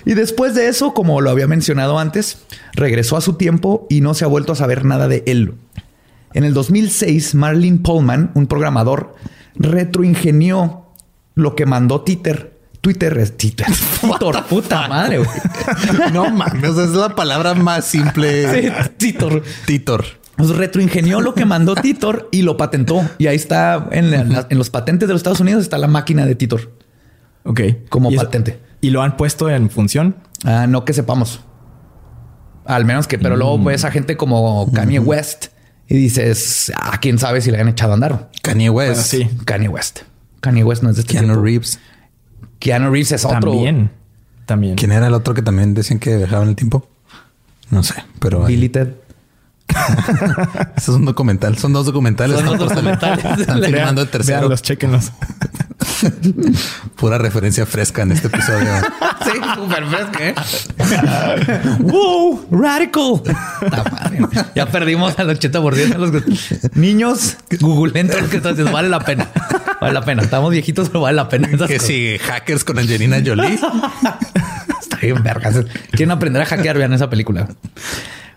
y 0.05 0.15
después 0.15 0.55
de 0.55 0.69
eso, 0.69 0.95
como 0.95 1.21
lo 1.21 1.31
había 1.31 1.47
mencionado 1.47 1.99
antes, 1.99 2.39
regresó 2.75 3.17
a 3.17 3.21
su 3.21 3.35
tiempo 3.35 3.87
y 3.89 4.01
no 4.01 4.15
se 4.15 4.25
ha 4.25 4.29
vuelto 4.29 4.53
a 4.53 4.57
saber 4.57 4.85
nada 4.85 5.09
de 5.09 5.25
él. 5.27 5.55
En 6.35 6.45
el 6.45 6.55
2006, 6.55 7.35
Marlene 7.35 7.79
Pullman, 7.79 8.31
un 8.35 8.47
programador, 8.47 9.17
retroingenió 9.55 10.87
lo 11.35 11.57
que 11.57 11.67
mandó 11.67 12.03
Twitter. 12.03 12.58
Twitter 12.89 13.19
es 13.19 13.37
Twitter. 13.37 13.67
Titor, 14.01 14.45
puta 14.47 14.89
madre, 14.89 15.19
güey. 15.19 15.31
No 16.15 16.31
mames, 16.31 16.77
es 16.79 16.91
la 16.91 17.15
palabra 17.15 17.53
más 17.55 17.85
simple. 17.85 18.51
Sí, 18.63 18.69
Titor. 18.97 19.43
Titor. 19.67 20.05
Pues 20.37 20.51
retroingenió 20.51 21.21
lo 21.21 21.35
que 21.35 21.45
mandó 21.45 21.75
Titor 21.75 22.29
y 22.33 22.43
lo 22.43 22.57
patentó. 22.57 23.07
Y 23.19 23.27
ahí 23.27 23.37
está 23.37 23.89
en, 23.91 24.11
la- 24.33 24.47
en 24.49 24.57
los 24.57 24.71
patentes 24.71 25.07
de 25.07 25.13
los 25.13 25.19
Estados 25.21 25.41
Unidos 25.41 25.63
está 25.63 25.77
la 25.77 25.87
máquina 25.89 26.25
de 26.25 26.35
Titor 26.35 26.73
Ok. 27.45 27.61
como 27.91 28.11
¿Y 28.11 28.15
eso- 28.15 28.25
patente. 28.25 28.59
¿Y 28.81 28.89
lo 28.91 29.03
han 29.03 29.17
puesto 29.19 29.51
en 29.51 29.69
función? 29.69 30.17
Ah, 30.45 30.67
no 30.67 30.85
que 30.87 30.95
sepamos. 30.95 31.41
Al 32.65 32.85
menos 32.87 33.07
que, 33.07 33.19
pero 33.19 33.37
luego 33.37 33.63
ves 33.63 33.85
a 33.85 33.91
gente 33.91 34.17
como 34.17 34.71
Kanye 34.73 34.99
West 35.01 35.47
y 35.89 35.97
dices, 35.97 36.73
ah, 36.81 36.99
quién 37.01 37.19
sabe 37.19 37.41
si 37.43 37.51
le 37.51 37.61
han 37.61 37.69
echado 37.69 37.91
a 37.93 37.95
andar. 37.95 38.31
Kanye 38.43 38.71
West. 38.71 39.13
Bueno, 39.13 39.29
sí. 39.31 39.37
Kanye 39.45 39.69
West. 39.69 40.01
Kanye 40.41 40.63
West 40.65 40.83
no 40.85 40.91
es 40.91 40.97
de 40.97 41.01
este 41.03 41.13
Keanu 41.15 41.29
tiempo. 41.29 41.45
Reeves. 41.45 41.81
Keanu 42.59 42.91
Reeves 42.91 43.13
es 43.13 43.25
otro. 43.25 43.41
También. 43.53 43.91
También. 44.47 44.77
¿Quién 44.77 44.93
era 44.93 45.07
el 45.09 45.15
otro 45.15 45.35
que 45.35 45.43
también 45.43 45.75
decían 45.75 45.99
que 45.99 46.17
viajaban 46.17 46.49
el 46.49 46.57
tiempo? 46.57 46.89
No 47.71 47.83
sé, 47.83 47.95
pero 48.19 48.47
ahí- 48.47 48.55
Billy 48.55 48.69
Ted. 48.71 48.89
Eso 50.77 50.93
es 50.93 50.97
un 50.99 51.05
documental. 51.05 51.59
Son 51.59 51.73
dos 51.75 51.85
documentales. 51.87 52.41
Son 52.41 52.57
dos 52.59 52.71
documentales. 52.71 53.25
Están 53.41 53.63
filmando 53.63 54.01
el 54.03 54.09
tercero. 54.09 54.39
véanlos, 54.39 54.63
chéquenlos. 54.63 55.13
Pura 56.97 57.19
referencia 57.19 57.67
fresca 57.67 58.03
en 58.03 58.13
este 58.13 58.29
episodio. 58.29 58.69
Sí, 59.29 59.33
súper 59.57 59.85
fresco, 59.87 60.19
¿eh? 60.21 60.35
¡Wow! 61.81 62.47
¡Radical! 62.51 63.21
Ya 64.55 64.65
perdimos 64.67 65.19
al 65.19 65.29
80% 65.39 65.73
de 65.75 65.99
los 65.99 66.77
niños. 66.77 67.37
Google 67.61 68.05
todo 68.05 68.21
lo 68.21 68.31
que 68.31 68.39
estás 68.39 68.53
diciendo. 68.53 68.73
Vale 68.73 68.89
la 68.89 69.01
pena. 69.01 69.29
Vale 69.81 69.93
la 69.93 70.03
pena. 70.03 70.23
Estamos 70.23 70.51
viejitos, 70.51 70.89
pero 70.89 71.03
vale 71.03 71.17
la 71.17 71.29
pena. 71.29 71.49
Que 71.67 71.79
sigue 71.79 72.19
hackers 72.21 72.65
con 72.65 72.79
Angelina 72.79 73.19
Jolie. 73.25 73.55
Está 74.81 74.97
bien, 75.03 75.23
vergas. 75.23 75.57
Quieren 75.91 76.13
aprender 76.13 76.41
a 76.41 76.47
hackear, 76.47 76.79
vean 76.79 76.95
esa 76.95 77.11
película. 77.11 77.49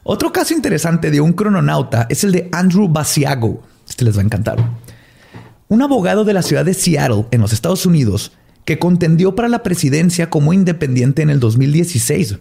Otro 0.04 0.34
caso 0.34 0.54
interesante 0.54 1.12
de 1.12 1.22
un 1.22 1.34
crononauta 1.34 2.08
es 2.10 2.24
el 2.24 2.32
de 2.32 2.50
Andrew 2.52 2.90
Basiago. 2.90 3.64
Este 3.88 4.04
les 4.04 4.18
va 4.18 4.22
a 4.22 4.26
encantar. 4.26 4.58
Un 5.72 5.82
abogado 5.82 6.26
de 6.26 6.34
la 6.34 6.42
ciudad 6.42 6.66
de 6.66 6.74
Seattle, 6.74 7.28
en 7.32 7.40
los 7.40 7.54
Estados 7.54 7.86
Unidos, 7.86 8.34
que 8.66 8.78
contendió 8.78 9.36
para 9.36 9.48
la 9.48 9.64
presidencia 9.64 10.30
como 10.30 10.52
independiente 10.52 11.22
en 11.22 11.30
el 11.30 11.40
2016 11.40 12.40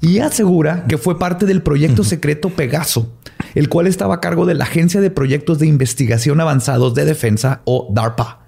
y 0.00 0.20
asegura 0.20 0.86
que 0.86 0.96
fue 0.96 1.18
parte 1.18 1.44
del 1.44 1.60
proyecto 1.60 2.04
secreto 2.04 2.48
Pegaso, 2.48 3.12
el 3.54 3.68
cual 3.68 3.86
estaba 3.86 4.14
a 4.14 4.20
cargo 4.22 4.46
de 4.46 4.54
la 4.54 4.64
Agencia 4.64 5.02
de 5.02 5.10
Proyectos 5.10 5.58
de 5.58 5.66
Investigación 5.66 6.40
Avanzados 6.40 6.94
de 6.94 7.04
Defensa 7.04 7.60
o 7.66 7.86
DARPA. 7.92 8.46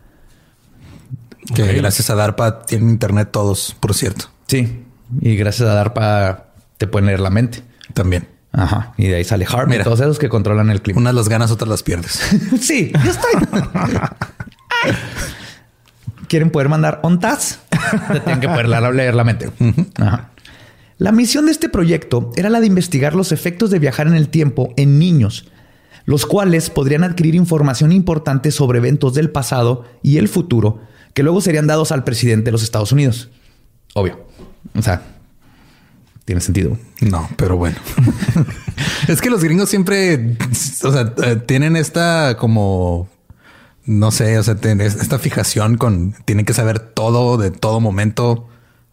que 1.55 1.75
gracias 1.75 2.09
a 2.09 2.15
DARPA 2.15 2.63
tienen 2.63 2.89
internet 2.89 3.29
todos, 3.31 3.77
por 3.81 3.93
cierto. 3.93 4.31
Sí, 4.47 4.83
y 5.21 5.37
gracias 5.37 5.69
a 5.69 5.75
DARPA 5.75 6.55
te 6.79 6.87
pueden 6.87 7.05
leer 7.05 7.21
la 7.21 7.29
mente. 7.29 7.63
También. 7.93 8.27
Ajá. 8.57 8.95
Y 8.97 9.09
de 9.09 9.17
ahí 9.17 9.25
sale 9.25 9.47
Harm 9.49 9.69
y 9.69 9.73
Mira. 9.73 9.85
todos 9.85 10.01
esos 10.01 10.19
que 10.19 10.31
controlan 10.31 10.71
el 10.71 10.81
clima. 10.81 10.99
Unas 10.99 11.15
las 11.15 11.29
ganas, 11.29 11.51
otras 11.51 11.69
las 11.69 11.83
pierdes. 11.83 12.13
sí, 12.61 12.91
ya 12.93 13.11
estoy. 13.11 13.33
¿Quieren 16.29 16.51
poder 16.51 16.69
mandar 16.69 17.01
ONTAS? 17.03 17.61
Te 18.13 18.21
tienen 18.21 18.41
que 18.41 18.49
poder 18.49 18.69
leer 18.69 19.15
la 19.15 19.25
mente. 19.25 19.51
Ajá. 19.99 20.31
La 20.99 21.13
misión 21.13 21.45
de 21.47 21.53
este 21.53 21.69
proyecto 21.69 22.33
era 22.37 22.49
la 22.49 22.61
de 22.61 22.67
investigar 22.67 23.15
los 23.15 23.31
efectos 23.31 23.71
de 23.71 23.79
viajar 23.79 24.07
en 24.07 24.15
el 24.15 24.31
tiempo 24.31 24.73
en 24.79 24.99
niños, 24.99 25.49
los 26.07 26.25
cuales 26.25 26.71
podrían 26.71 27.05
adquirir 27.05 27.35
información 27.35 27.93
importante 27.93 28.51
sobre 28.51 28.79
eventos 28.79 29.13
del 29.13 29.31
pasado 29.31 29.85
y 30.03 30.17
el 30.17 30.29
futuro 30.29 30.81
que 31.13 31.23
luego 31.23 31.43
serían 31.43 31.67
dados 31.67 31.93
al 31.93 32.05
presidente 32.05 32.47
de 32.47 32.53
los 32.53 32.63
Estados 32.63 32.93
Unidos. 32.93 33.29
Obvio. 33.95 34.27
O 34.75 34.83
sea, 34.83 35.03
tiene 36.27 36.41
sentido. 36.43 36.77
No, 37.01 37.31
pero 37.37 37.57
bueno. 37.57 37.77
es 39.09 39.23
que 39.23 39.31
los 39.31 39.43
gringos 39.43 39.71
siempre, 39.71 40.37
o 40.83 40.93
sea, 40.93 41.15
eh, 41.23 41.37
tienen 41.37 41.77
esta 41.77 42.37
como, 42.37 43.09
no 43.87 44.11
sé, 44.11 44.37
o 44.39 44.43
sea, 44.43 44.57
esta 44.81 45.19
fijación 45.19 45.79
con, 45.79 46.15
tienen 46.25 46.45
que 46.45 46.53
saber 46.53 46.81
todo 46.81 47.39
de 47.39 47.53
todo 47.53 47.81
momento 47.81 48.49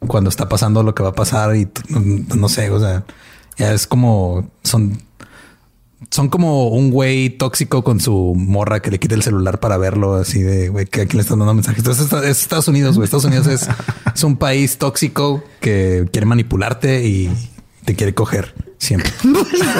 cuando 0.07 0.29
está 0.29 0.47
pasando 0.47 0.83
lo 0.83 0.93
que 0.93 1.01
va 1.01 1.09
a 1.09 1.15
pasar 1.15 1.55
y 1.55 1.67
no 1.89 2.49
sé, 2.49 2.69
o 2.69 2.79
sea, 2.79 3.03
ya 3.57 3.73
es 3.73 3.87
como, 3.87 4.51
son, 4.63 5.01
son 6.09 6.29
como 6.29 6.69
un 6.69 6.91
güey 6.91 7.29
tóxico 7.29 7.83
con 7.83 7.99
su 7.99 8.33
morra 8.35 8.81
que 8.81 8.91
le 8.91 8.99
quita 8.99 9.15
el 9.15 9.23
celular 9.23 9.59
para 9.59 9.77
verlo 9.77 10.15
así 10.15 10.41
de 10.41 10.69
güey 10.69 10.85
que 10.85 11.01
aquí 11.01 11.15
le 11.15 11.21
están 11.21 11.39
dando 11.39 11.53
mensajes. 11.53 11.79
Entonces 11.79 12.11
es 12.11 12.23
es 12.23 12.41
Estados 12.41 12.67
Unidos, 12.67 12.95
güey. 12.95 13.05
Estados 13.05 13.25
Unidos 13.25 13.47
es, 13.47 13.67
es 14.15 14.23
un 14.23 14.37
país 14.37 14.77
tóxico 14.77 15.43
que 15.59 16.07
quiere 16.11 16.25
manipularte 16.25 17.05
y 17.05 17.31
te 17.85 17.95
quiere 17.95 18.13
coger 18.13 18.53
siempre. 18.77 19.11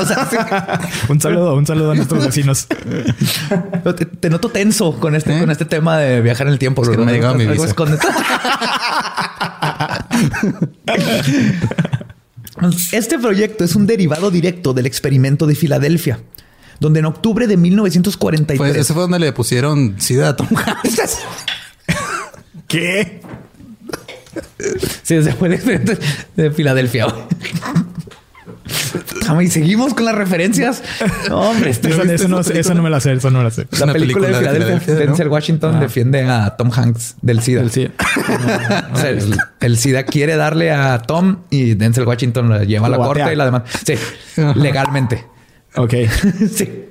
O 0.02 0.06
sea, 0.06 0.28
sí. 0.30 0.38
Un 1.10 1.22
saludo, 1.22 1.56
un 1.56 1.66
saludo 1.66 1.92
a 1.92 1.96
nuestros 1.96 2.26
vecinos. 2.26 2.68
Te, 2.68 4.06
te 4.06 4.30
noto 4.30 4.50
tenso 4.50 5.00
con 5.00 5.16
este, 5.16 5.38
¿Eh? 5.38 5.40
con 5.40 5.52
este 5.52 5.66
tema 5.66 5.98
de 5.98 6.22
viajar 6.22 6.48
en 6.48 6.54
el 6.54 6.60
tiempo. 6.60 6.84
Es 6.84 6.90
que 6.90 6.98
no 6.98 7.06
me 7.06 7.14
llegado 7.14 7.36
mi 7.36 7.46
Algo. 7.46 7.66
Este 12.91 13.19
proyecto 13.19 13.63
es 13.63 13.76
un 13.76 13.88
derivado 13.88 14.32
directo 14.32 14.73
del 14.73 14.86
experimento 14.86 15.47
de 15.47 15.56
Filadelfia, 15.56 16.19
donde 16.80 16.99
en 16.99 17.06
octubre 17.06 17.47
de 17.47 17.58
1943 17.58 18.58
Pues 18.58 18.76
ese 18.76 18.93
fue 18.93 19.04
donde 19.04 19.19
le 19.19 19.32
pusieron 19.34 19.95
SIDA 19.99 20.30
a 20.30 20.36
Tom 20.36 20.47
Hanks. 20.56 21.19
¿Qué? 22.67 23.21
Sí, 25.04 25.15
ese 25.15 25.34
fue 25.34 25.47
el 25.49 25.54
experimento 25.56 25.93
de 26.36 26.52
Filadelfia. 26.52 27.08
Ay, 29.28 29.49
seguimos 29.49 29.93
con 29.93 30.06
las 30.06 30.15
referencias. 30.15 30.84
No, 31.30 31.41
hombre, 31.41 31.69
este 31.69 31.89
Eso, 31.89 32.04
eso 32.04 32.28
no, 32.28 32.39
eso 32.39 32.73
no 32.73 32.84
me 32.84 32.89
la 32.89 32.99
sé, 32.99 33.13
eso 33.13 33.30
no 33.30 33.39
me 33.39 33.45
la 33.45 33.52
sé. 33.52 33.67
Es 33.71 33.80
La 33.80 33.86
una 33.86 33.93
película, 33.93 34.28
de 34.28 34.36
Filadelfia, 34.36 34.93
¿no? 34.93 34.99
Denzel 34.99 35.28
Washington 35.28 35.80
defiende 35.80 36.23
a 36.23 36.56
Tom 36.56 36.71
Hanks 36.73 37.15
del 37.21 37.41
SIDA. 37.41 37.62
El 37.62 37.71
sí. 37.71 37.89
O 38.93 38.97
sea, 38.97 39.10
el, 39.10 39.38
el 39.60 39.78
SIDA 39.78 40.04
quiere 40.04 40.36
darle 40.36 40.71
a 40.71 40.99
Tom 40.99 41.39
y 41.49 41.76
Denzel 41.76 42.06
Washington 42.06 42.49
lo 42.49 42.63
lleva 42.63 42.88
a 42.88 42.89
la 42.89 42.97
corte 42.97 43.34
y 43.34 43.36
la 43.36 43.45
demás. 43.45 43.63
Sí, 43.86 43.95
legalmente. 44.56 45.26
Ok. 45.76 45.93
sí. 46.54 46.86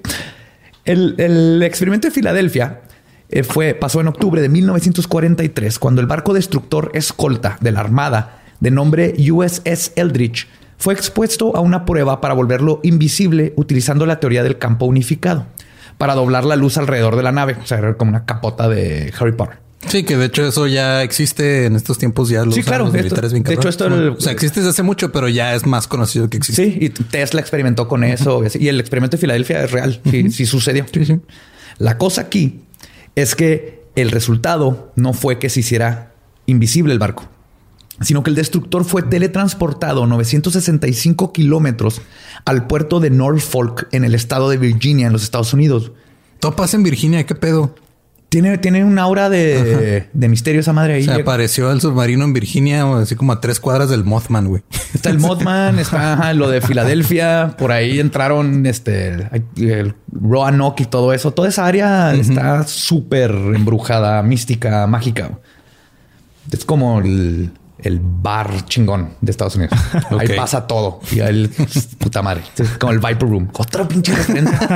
El, 0.85 1.15
el 1.19 1.63
experimento 1.63 2.09
de 2.09 2.13
Filadelfia 2.13 2.81
eh, 3.29 3.45
fue, 3.45 3.75
pasó 3.75 4.01
en 4.01 4.09
octubre 4.09 4.43
de 4.43 4.49
1943 4.49 5.79
cuando 5.79 6.01
el 6.01 6.07
barco 6.07 6.35
destructor 6.35 6.91
escolta 6.95 7.57
de 7.61 7.73
la 7.73 7.81
Armada 7.81 8.43
de 8.61 8.71
nombre 8.71 9.15
USS 9.19 9.93
Eldridge 9.97 10.49
fue 10.83 10.95
expuesto 10.95 11.57
a 11.57 11.61
una 11.61 11.85
prueba 11.85 12.21
para 12.21 12.35
volverlo 12.35 12.81
invisible 12.83 13.53
utilizando 13.57 14.05
la 14.05 14.19
teoría 14.19 14.43
del 14.43 14.59
campo 14.59 14.85
unificado 14.87 15.47
para 15.97 16.17
doblar 16.17 16.45
la 16.45 16.57
luz 16.57 16.77
alrededor 16.77 17.15
de 17.15 17.23
la 17.23 17.31
nave. 17.31 17.57
O 17.63 17.67
sea, 17.67 17.79
era 17.79 17.95
como 17.95 18.09
una 18.09 18.25
capota 18.25 18.69
de 18.69 19.13
Harry 19.17 19.31
Potter. 19.31 19.59
Sí, 19.87 20.03
que 20.03 20.17
de 20.17 20.25
hecho 20.27 20.45
eso 20.45 20.67
ya 20.67 21.05
existe 21.05 21.67
en 21.67 21.77
estos 21.77 21.99
tiempos. 21.99 22.29
Ya 22.31 22.45
lo 22.45 22.51
Sí, 22.51 22.65
claro, 22.65 22.87
los 22.87 22.95
esto- 22.95 23.05
militares 23.05 23.33
bien 23.33 23.45
de 23.45 23.55
hecho, 23.55 23.69
esto 23.69 23.87
el- 23.87 24.09
o 24.11 24.21
sea, 24.21 24.33
existe 24.33 24.59
desde 24.59 24.71
hace 24.71 24.83
mucho, 24.83 25.13
pero 25.13 25.29
ya 25.29 25.55
es 25.55 25.65
más 25.67 25.87
conocido 25.87 26.29
que 26.29 26.39
existe. 26.39 26.65
Sí, 26.65 26.79
y 26.81 26.89
Tesla 26.89 27.41
experimentó 27.41 27.87
con 27.87 28.03
eso. 28.03 28.43
Y 28.59 28.67
el 28.67 28.81
experimento 28.81 29.17
de 29.17 29.21
Filadelfia 29.21 29.63
es 29.63 29.71
real. 29.71 30.01
Sí, 30.11 30.31
sí 30.33 30.47
sucedió. 30.47 30.85
La 31.79 31.97
cosa 31.97 32.23
aquí 32.23 32.61
es 33.15 33.37
que 33.37 33.83
el 33.95 34.11
resultado 34.11 34.93
no 34.97 35.13
fue 35.13 35.39
que 35.39 35.49
se 35.49 35.61
hiciera 35.61 36.13
invisible 36.47 36.93
el 36.93 36.99
barco, 36.99 37.29
sino 38.03 38.23
que 38.23 38.31
el 38.31 38.37
destructor 38.37 38.85
fue 38.85 39.03
teletransportado 39.03 40.07
965 40.07 41.33
kilómetros 41.33 42.01
al 42.45 42.67
puerto 42.67 43.01
de 43.01 43.11
Norfolk 43.11 43.89
en 43.93 44.05
el 44.05 44.15
estado 44.15 44.51
de 44.51 44.59
Virginia, 44.59 45.07
en 45.07 45.13
los 45.13 45.23
Estados 45.23 45.53
Unidos. 45.53 45.93
Todo 46.41 46.57
pasa 46.57 46.77
en 46.77 46.83
Virginia. 46.83 47.25
¿Qué 47.25 47.35
pedo? 47.35 47.75
Tiene, 48.33 48.57
tiene 48.57 48.83
una 48.83 49.03
aura 49.03 49.29
de, 49.29 50.09
de 50.11 50.29
misterio 50.29 50.63
esa 50.63 50.73
madre 50.73 50.95
ahí. 50.95 51.05
Se 51.05 51.13
apareció 51.13 51.71
el 51.71 51.83
submarino 51.83 52.25
en 52.25 52.33
Virginia, 52.33 52.91
así 52.97 53.15
como 53.15 53.33
a 53.33 53.43
tres 53.43 53.61
cuadras 53.61 53.91
del 53.91 54.05
Mothman, 54.05 54.49
güey. 54.49 54.63
Está 54.95 55.11
el 55.11 55.19
Mothman, 55.19 55.79
está 55.79 56.15
ajá, 56.15 56.33
lo 56.33 56.49
de 56.49 56.63
Filadelfia, 56.63 57.55
por 57.59 57.73
ahí 57.73 58.01
entraron 58.01 58.65
este 58.65 59.29
el 59.57 59.95
Roanoke 60.11 60.85
y 60.85 60.87
todo 60.87 61.13
eso. 61.13 61.33
Toda 61.33 61.51
esa 61.51 61.67
área 61.67 62.15
está 62.15 62.67
súper 62.67 63.31
embrujada, 63.31 64.23
mística, 64.23 64.87
mágica. 64.87 65.39
Es 66.51 66.65
como 66.65 67.01
el, 67.01 67.51
el 67.83 68.01
bar 68.01 68.65
chingón 68.67 69.11
de 69.21 69.31
Estados 69.31 69.57
Unidos. 69.57 69.79
Ahí 70.19 70.29
pasa 70.37 70.67
todo. 70.67 71.01
Y 71.11 71.21
ahí, 71.21 71.49
puta 71.99 72.23
madre. 72.23 72.43
Es 72.57 72.71
como 72.79 72.93
el 72.93 72.99
Viper 72.99 73.29
Room. 73.29 73.49
Otra 73.53 73.87
pinche 73.87 74.15
referencia. 74.15 74.59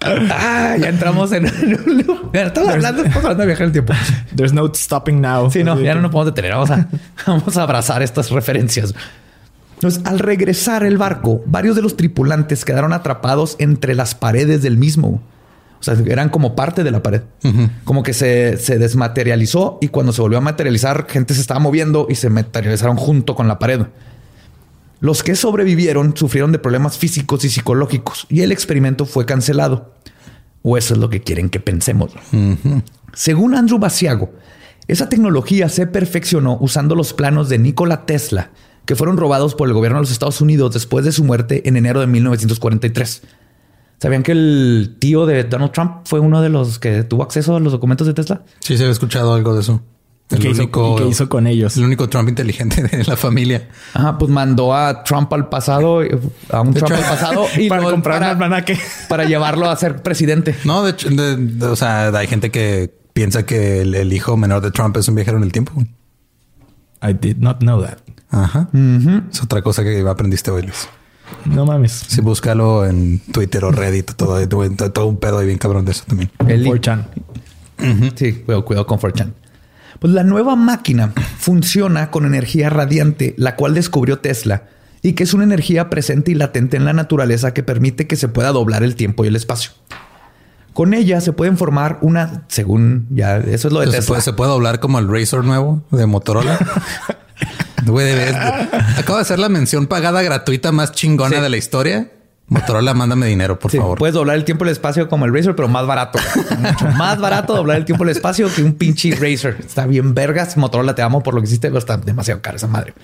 ah, 0.00 0.76
ya 0.78 0.88
entramos 0.88 1.32
en, 1.32 1.44
un 1.46 2.02
lugar. 2.06 2.46
Estamos 2.48 2.70
hablando, 2.70 3.02
estamos 3.02 3.24
hablando 3.24 3.42
de 3.42 3.46
viajar 3.46 3.66
el 3.66 3.72
tiempo. 3.72 3.92
There's 4.34 4.52
no 4.52 4.72
stopping 4.74 5.20
now. 5.20 5.50
Sí, 5.50 5.62
no, 5.64 5.80
ya 5.80 5.94
no 5.94 6.02
nos 6.02 6.10
podemos 6.10 6.34
detener. 6.34 6.52
Vamos 6.52 6.70
a, 6.70 6.88
vamos 7.26 7.56
a 7.56 7.62
abrazar 7.62 8.02
estas 8.02 8.30
referencias. 8.30 8.94
Entonces, 9.74 10.04
al 10.06 10.18
regresar 10.18 10.82
el 10.82 10.98
barco, 10.98 11.42
varios 11.46 11.76
de 11.76 11.82
los 11.82 11.96
tripulantes 11.96 12.64
quedaron 12.64 12.92
atrapados 12.92 13.54
entre 13.60 13.94
las 13.94 14.16
paredes 14.16 14.62
del 14.62 14.76
mismo. 14.76 15.22
O 15.80 15.82
sea, 15.82 15.94
eran 16.06 16.28
como 16.28 16.56
parte 16.56 16.82
de 16.84 16.90
la 16.90 17.02
pared. 17.02 17.22
Como 17.84 18.02
que 18.02 18.12
se, 18.12 18.56
se 18.56 18.78
desmaterializó 18.78 19.78
y 19.80 19.88
cuando 19.88 20.12
se 20.12 20.20
volvió 20.20 20.38
a 20.38 20.40
materializar, 20.40 21.06
gente 21.08 21.34
se 21.34 21.40
estaba 21.40 21.60
moviendo 21.60 22.06
y 22.10 22.16
se 22.16 22.30
materializaron 22.30 22.96
junto 22.96 23.34
con 23.34 23.46
la 23.48 23.58
pared. 23.58 23.82
Los 25.00 25.22
que 25.22 25.36
sobrevivieron 25.36 26.16
sufrieron 26.16 26.50
de 26.50 26.58
problemas 26.58 26.98
físicos 26.98 27.44
y 27.44 27.50
psicológicos 27.50 28.26
y 28.28 28.40
el 28.40 28.50
experimento 28.50 29.06
fue 29.06 29.26
cancelado. 29.26 29.94
O 30.62 30.76
eso 30.76 30.94
es 30.94 31.00
lo 31.00 31.08
que 31.08 31.20
quieren 31.22 31.50
que 31.50 31.60
pensemos. 31.60 32.12
Según 33.14 33.54
Andrew 33.54 33.78
Basiago, 33.78 34.32
esa 34.88 35.08
tecnología 35.08 35.68
se 35.68 35.86
perfeccionó 35.86 36.58
usando 36.60 36.94
los 36.94 37.12
planos 37.12 37.48
de 37.48 37.58
Nikola 37.58 38.06
Tesla, 38.06 38.50
que 38.84 38.96
fueron 38.96 39.18
robados 39.18 39.54
por 39.54 39.68
el 39.68 39.74
gobierno 39.74 39.98
de 39.98 40.02
los 40.02 40.10
Estados 40.10 40.40
Unidos 40.40 40.74
después 40.74 41.04
de 41.04 41.12
su 41.12 41.22
muerte 41.22 41.68
en 41.68 41.76
enero 41.76 42.00
de 42.00 42.06
1943. 42.08 43.22
¿Sabían 44.00 44.22
que 44.22 44.32
el 44.32 44.96
tío 44.98 45.26
de 45.26 45.44
Donald 45.44 45.72
Trump 45.72 45.92
fue 46.04 46.20
uno 46.20 46.40
de 46.40 46.48
los 46.48 46.78
que 46.78 47.02
tuvo 47.02 47.22
acceso 47.24 47.56
a 47.56 47.60
los 47.60 47.72
documentos 47.72 48.06
de 48.06 48.14
Tesla? 48.14 48.42
Sí, 48.60 48.76
se 48.76 48.84
había 48.84 48.92
escuchado 48.92 49.34
algo 49.34 49.54
de 49.54 49.60
eso. 49.62 49.82
¿Y 50.30 50.36
qué, 50.36 50.50
hizo, 50.50 50.62
y 50.64 50.68
qué 50.68 51.08
hizo 51.08 51.28
con 51.30 51.46
ellos? 51.46 51.74
El 51.78 51.84
único 51.84 52.08
Trump 52.08 52.28
inteligente 52.28 52.82
de 52.92 53.02
la 53.04 53.16
familia. 53.16 53.68
Ajá, 53.94 54.18
pues 54.18 54.30
mandó 54.30 54.74
a 54.74 55.02
Trump 55.02 55.32
al 55.32 55.48
pasado, 55.48 56.00
a 56.50 56.60
un 56.60 56.72
De 56.74 56.80
Trump 56.80 56.92
hecho, 56.92 56.94
al 56.96 57.00
pasado 57.02 57.46
y 57.56 57.68
para 57.68 57.82
no- 57.82 57.90
comprar 57.90 58.16
un 58.18 58.20
para, 58.20 58.30
almanaque. 58.32 58.78
para 59.08 59.24
llevarlo 59.24 59.68
a 59.70 59.74
ser 59.76 60.02
presidente. 60.02 60.54
No, 60.64 60.84
de 60.84 60.90
hecho, 60.90 61.08
de- 61.08 61.36
de- 61.36 61.66
o 61.66 61.76
sea, 61.76 62.08
hay 62.08 62.26
gente 62.26 62.50
que 62.50 62.94
piensa 63.14 63.46
que 63.46 63.80
el, 63.80 63.94
el 63.94 64.12
hijo 64.12 64.36
menor 64.36 64.60
de 64.62 64.70
Trump 64.70 64.96
es 64.98 65.08
un 65.08 65.14
viajero 65.16 65.38
en 65.38 65.44
el 65.44 65.50
tiempo. 65.50 65.72
I 67.02 67.14
did 67.14 67.38
not 67.38 67.58
know 67.60 67.80
that. 67.82 67.98
Ajá. 68.30 68.68
Es 69.32 69.42
otra 69.42 69.62
cosa 69.62 69.82
que 69.82 70.06
aprendiste 70.06 70.50
hoy, 70.50 70.62
Luis. 70.62 70.88
No 71.44 71.64
mames. 71.66 71.92
Sí, 72.08 72.20
búscalo 72.20 72.84
en 72.86 73.20
Twitter 73.32 73.64
o 73.64 73.70
Reddit, 73.72 74.12
todo, 74.12 74.46
todo, 74.48 75.06
un 75.06 75.16
pedo 75.18 75.38
ahí 75.38 75.46
bien 75.46 75.58
cabrón 75.58 75.84
de 75.84 75.92
eso 75.92 76.04
también. 76.06 76.30
El- 76.46 76.64
4chan. 76.66 77.04
Sí, 78.16 78.32
cuidado, 78.44 78.64
cuidado 78.64 78.86
con 78.86 78.98
4chan. 78.98 79.32
Pues 80.00 80.12
la 80.12 80.24
nueva 80.24 80.56
máquina 80.56 81.12
funciona 81.38 82.10
con 82.10 82.24
energía 82.26 82.70
radiante, 82.70 83.34
la 83.38 83.56
cual 83.56 83.74
descubrió 83.74 84.18
Tesla, 84.18 84.64
y 85.02 85.12
que 85.14 85.22
es 85.24 85.32
una 85.34 85.44
energía 85.44 85.90
presente 85.90 86.30
y 86.30 86.34
latente 86.34 86.76
en 86.76 86.84
la 86.84 86.92
naturaleza 86.92 87.54
que 87.54 87.62
permite 87.62 88.06
que 88.06 88.16
se 88.16 88.28
pueda 88.28 88.52
doblar 88.52 88.82
el 88.82 88.94
tiempo 88.96 89.24
y 89.24 89.28
el 89.28 89.36
espacio. 89.36 89.70
Con 90.72 90.94
ella 90.94 91.20
se 91.20 91.32
pueden 91.32 91.56
formar 91.56 91.98
una, 92.02 92.44
según 92.48 93.06
ya, 93.10 93.38
eso 93.38 93.68
es 93.68 93.74
lo 93.74 93.80
de 93.80 93.86
Se 93.86 93.92
Tesla. 93.92 94.06
puede, 94.08 94.22
se 94.22 94.32
puede 94.32 94.52
hablar 94.52 94.78
como 94.80 94.98
el 95.00 95.08
Razor 95.08 95.44
nuevo 95.44 95.82
de 95.90 96.06
Motorola. 96.06 96.58
Güey, 97.86 98.12
acabo 98.98 99.16
de 99.16 99.22
hacer 99.22 99.38
la 99.38 99.48
mención 99.48 99.86
pagada 99.86 100.22
gratuita 100.22 100.72
más 100.72 100.92
chingona 100.92 101.36
Sí. 101.36 101.42
de 101.42 101.48
la 101.48 101.56
historia. 101.56 102.10
Motorola, 102.50 102.94
mándame 102.94 103.26
dinero, 103.26 103.58
por 103.58 103.70
Sí, 103.70 103.76
favor. 103.76 103.98
Puedes 103.98 104.14
doblar 104.14 104.36
el 104.36 104.44
tiempo 104.44 104.64
y 104.64 104.68
el 104.68 104.72
espacio 104.72 105.06
como 105.10 105.26
el 105.26 105.34
Razer, 105.34 105.54
pero 105.54 105.68
más 105.68 105.86
barato. 105.86 106.18
Mucho 106.58 106.86
más 106.96 107.18
barato 107.20 107.54
doblar 107.54 107.76
el 107.76 107.84
tiempo 107.84 108.04
y 108.04 108.08
el 108.10 108.16
espacio 108.16 108.48
que 108.54 108.62
un 108.62 108.72
pinche 108.72 109.10
Razer. 109.14 109.58
Está 109.60 109.84
bien 109.86 110.14
vergas. 110.14 110.56
Motorola, 110.56 110.94
te 110.94 111.02
amo 111.02 111.22
por 111.22 111.34
lo 111.34 111.42
que 111.42 111.46
hiciste, 111.46 111.68
pero 111.68 111.78
está 111.78 111.98
demasiado 111.98 112.40
cara 112.40 112.56
esa 112.56 112.66
madre. 112.66 112.94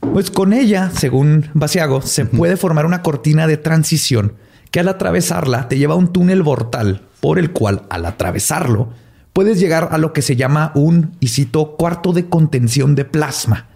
Pues 0.00 0.32
con 0.32 0.52
ella, 0.52 0.90
según 0.92 1.50
Basiago, 1.54 2.02
se 2.02 2.24
puede 2.24 2.56
formar 2.56 2.84
una 2.84 3.02
cortina 3.02 3.46
de 3.46 3.56
transición 3.58 4.34
que 4.72 4.80
al 4.80 4.88
atravesarla 4.88 5.68
te 5.68 5.78
lleva 5.78 5.94
a 5.94 5.96
un 5.96 6.12
túnel 6.12 6.42
vortal 6.42 7.02
por 7.20 7.38
el 7.38 7.52
cual 7.52 7.82
al 7.90 8.04
atravesarlo 8.06 8.88
puedes 9.32 9.58
llegar 9.58 9.88
a 9.92 9.98
lo 9.98 10.12
que 10.12 10.22
se 10.22 10.36
llama 10.36 10.72
un, 10.74 11.16
y 11.20 11.28
cito, 11.28 11.76
cuarto 11.76 12.12
de 12.12 12.28
contención 12.28 12.94
de 12.94 13.04
plasma. 13.04 13.66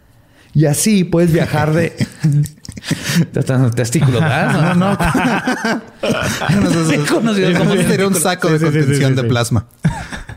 Y 0.54 0.64
así 0.64 1.04
puedes 1.04 1.32
viajar 1.32 1.72
de... 1.74 1.94
Testículos, 3.74 4.20
¿verdad? 4.20 4.74
No, 4.76 4.90
no. 4.92 4.98
Conocido 6.62 7.04
como 7.06 7.32
¿Cómo 7.58 7.82
sería 7.82 8.06
un 8.06 8.14
saco 8.14 8.48
de 8.48 8.58
contención 8.58 9.16
de 9.16 9.24
plasma? 9.24 9.66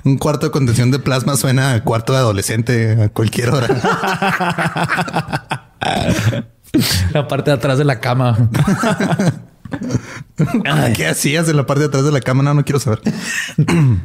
Un 0.03 0.17
cuarto 0.17 0.47
de 0.47 0.51
contención 0.51 0.91
de 0.91 0.99
plasma 0.99 1.36
suena 1.38 1.74
a 1.74 1.84
cuarto 1.84 2.13
de 2.13 2.20
adolescente 2.20 3.01
a 3.01 3.09
cualquier 3.09 3.49
hora. 3.49 3.67
La 7.13 7.28
parte 7.28 7.51
de 7.51 7.55
atrás 7.55 7.78
de 7.78 7.86
la 7.86 7.99
cama. 7.99 8.49
¿Qué 10.95 11.07
hacías 11.07 11.47
en 11.49 11.57
la 11.57 11.65
parte 11.65 11.82
de 11.82 11.88
atrás 11.88 12.03
de 12.03 12.11
la 12.11 12.22
cama? 12.22 12.43
No, 12.43 12.53
no 12.53 12.63
quiero 12.65 12.80
saber. 12.80 13.01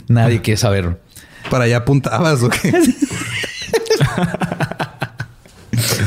Nadie 0.08 0.42
quiere 0.42 0.58
saber. 0.58 1.00
¿Para 1.50 1.64
allá 1.64 1.78
apuntabas 1.78 2.42
o 2.42 2.48
qué? 2.48 2.72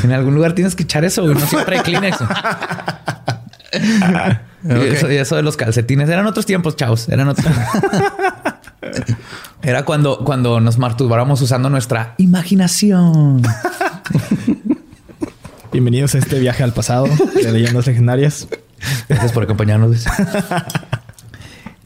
En 0.02 0.12
algún 0.12 0.34
lugar 0.34 0.54
tienes 0.54 0.74
que 0.74 0.84
echar 0.84 1.04
eso, 1.04 1.22
güey. 1.22 1.34
No 1.34 1.46
siempre 1.46 1.76
hay 1.76 1.82
Kleenex. 1.82 2.18
Y 4.64 4.86
eso, 4.88 5.10
y 5.10 5.16
eso 5.16 5.36
de 5.36 5.42
los 5.42 5.56
calcetines 5.56 6.08
eran 6.08 6.26
otros 6.26 6.44
tiempos, 6.44 6.74
chavos. 6.74 7.08
Eran 7.08 7.28
otros. 7.28 7.46
Era 9.62 9.84
cuando, 9.84 10.24
cuando 10.24 10.60
nos 10.60 10.78
masturbáramos 10.78 11.40
usando 11.42 11.70
nuestra 11.70 12.14
imaginación. 12.18 13.42
Bienvenidos 15.70 16.16
a 16.16 16.18
este 16.18 16.40
viaje 16.40 16.64
al 16.64 16.72
pasado 16.72 17.06
de 17.06 17.52
leyendas 17.52 17.86
legendarias. 17.86 18.48
Gracias 19.08 19.32
por 19.32 19.44
acompañarnos. 19.44 20.06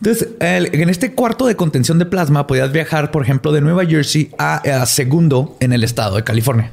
Entonces, 0.04 0.30
en 0.40 0.90
este 0.90 1.12
cuarto 1.12 1.46
de 1.46 1.54
contención 1.54 2.00
de 2.00 2.06
plasma 2.06 2.48
podías 2.48 2.72
viajar, 2.72 3.12
por 3.12 3.22
ejemplo, 3.22 3.52
de 3.52 3.60
Nueva 3.60 3.86
Jersey 3.86 4.32
a, 4.36 4.56
a 4.56 4.84
Segundo 4.84 5.56
en 5.60 5.72
el 5.72 5.84
estado 5.84 6.16
de 6.16 6.24
California. 6.24 6.72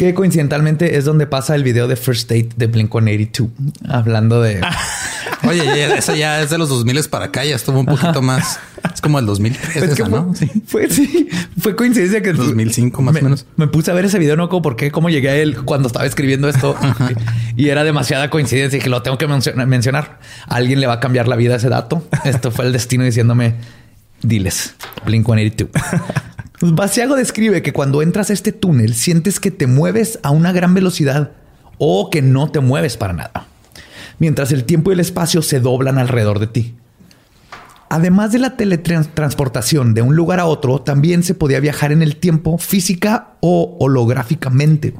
Que 0.00 0.14
coincidentalmente 0.14 0.96
es 0.96 1.04
donde 1.04 1.26
pasa 1.26 1.54
el 1.54 1.62
video 1.62 1.86
de 1.86 1.94
First 1.94 2.30
Date 2.30 2.48
de 2.56 2.68
Blink 2.68 2.90
182. 2.90 3.50
Hablando 3.86 4.40
de. 4.40 4.62
Oye, 5.46 5.62
ya- 5.62 5.94
esa 5.94 6.16
ya 6.16 6.40
es 6.40 6.48
de 6.48 6.56
los 6.56 6.70
2000 6.70 7.04
para 7.10 7.26
acá, 7.26 7.44
ya 7.44 7.54
estuvo 7.54 7.80
un 7.80 7.84
poquito 7.84 8.22
más. 8.22 8.58
Es 8.94 9.02
como 9.02 9.18
el 9.18 9.26
2003, 9.26 9.76
Es 9.76 9.82
que 9.94 10.02
esa, 10.02 10.06
fue, 10.06 10.18
¿no? 10.20 10.34
Sí. 10.34 10.50
fue, 10.66 10.88
sí, 10.88 11.28
fue 11.60 11.76
coincidencia 11.76 12.22
que 12.22 12.32
2005 12.32 13.02
más 13.02 13.12
me, 13.12 13.20
o 13.20 13.24
menos. 13.24 13.44
Me 13.56 13.66
puse 13.66 13.90
a 13.90 13.94
ver 13.94 14.06
ese 14.06 14.18
video, 14.18 14.36
no 14.36 14.48
como 14.48 14.62
por 14.62 14.76
qué, 14.76 14.90
cómo 14.90 15.10
llegué 15.10 15.28
a 15.28 15.36
él 15.36 15.58
cuando 15.66 15.88
estaba 15.88 16.06
escribiendo 16.06 16.48
esto 16.48 16.74
y 17.56 17.68
era 17.68 17.84
demasiada 17.84 18.30
coincidencia 18.30 18.78
y 18.78 18.80
que 18.80 18.88
lo 18.88 19.02
tengo 19.02 19.18
que 19.18 19.28
menciona- 19.28 19.66
mencionar. 19.66 20.18
A 20.48 20.54
alguien 20.54 20.80
le 20.80 20.86
va 20.86 20.94
a 20.94 21.00
cambiar 21.00 21.28
la 21.28 21.36
vida 21.36 21.56
ese 21.56 21.68
dato. 21.68 22.02
Esto 22.24 22.50
fue 22.50 22.64
el 22.64 22.72
destino 22.72 23.04
diciéndome, 23.04 23.56
diles, 24.22 24.76
Blink 25.04 25.26
182. 25.26 25.70
Pues 26.60 26.74
Basiago 26.74 27.16
describe 27.16 27.62
que 27.62 27.72
cuando 27.72 28.02
entras 28.02 28.28
a 28.28 28.34
este 28.34 28.52
túnel 28.52 28.92
sientes 28.92 29.40
que 29.40 29.50
te 29.50 29.66
mueves 29.66 30.18
a 30.22 30.30
una 30.30 30.52
gran 30.52 30.74
velocidad 30.74 31.32
o 31.78 32.10
que 32.10 32.20
no 32.20 32.50
te 32.50 32.60
mueves 32.60 32.98
para 32.98 33.14
nada, 33.14 33.46
mientras 34.18 34.52
el 34.52 34.64
tiempo 34.64 34.90
y 34.90 34.92
el 34.92 35.00
espacio 35.00 35.40
se 35.40 35.58
doblan 35.58 35.96
alrededor 35.96 36.38
de 36.38 36.48
ti. 36.48 36.74
Además 37.88 38.32
de 38.32 38.40
la 38.40 38.58
teletransportación 38.58 39.94
de 39.94 40.02
un 40.02 40.14
lugar 40.14 40.38
a 40.38 40.44
otro, 40.44 40.82
también 40.82 41.22
se 41.22 41.32
podía 41.32 41.60
viajar 41.60 41.92
en 41.92 42.02
el 42.02 42.16
tiempo 42.16 42.58
física 42.58 43.36
o 43.40 43.78
holográficamente. 43.80 44.92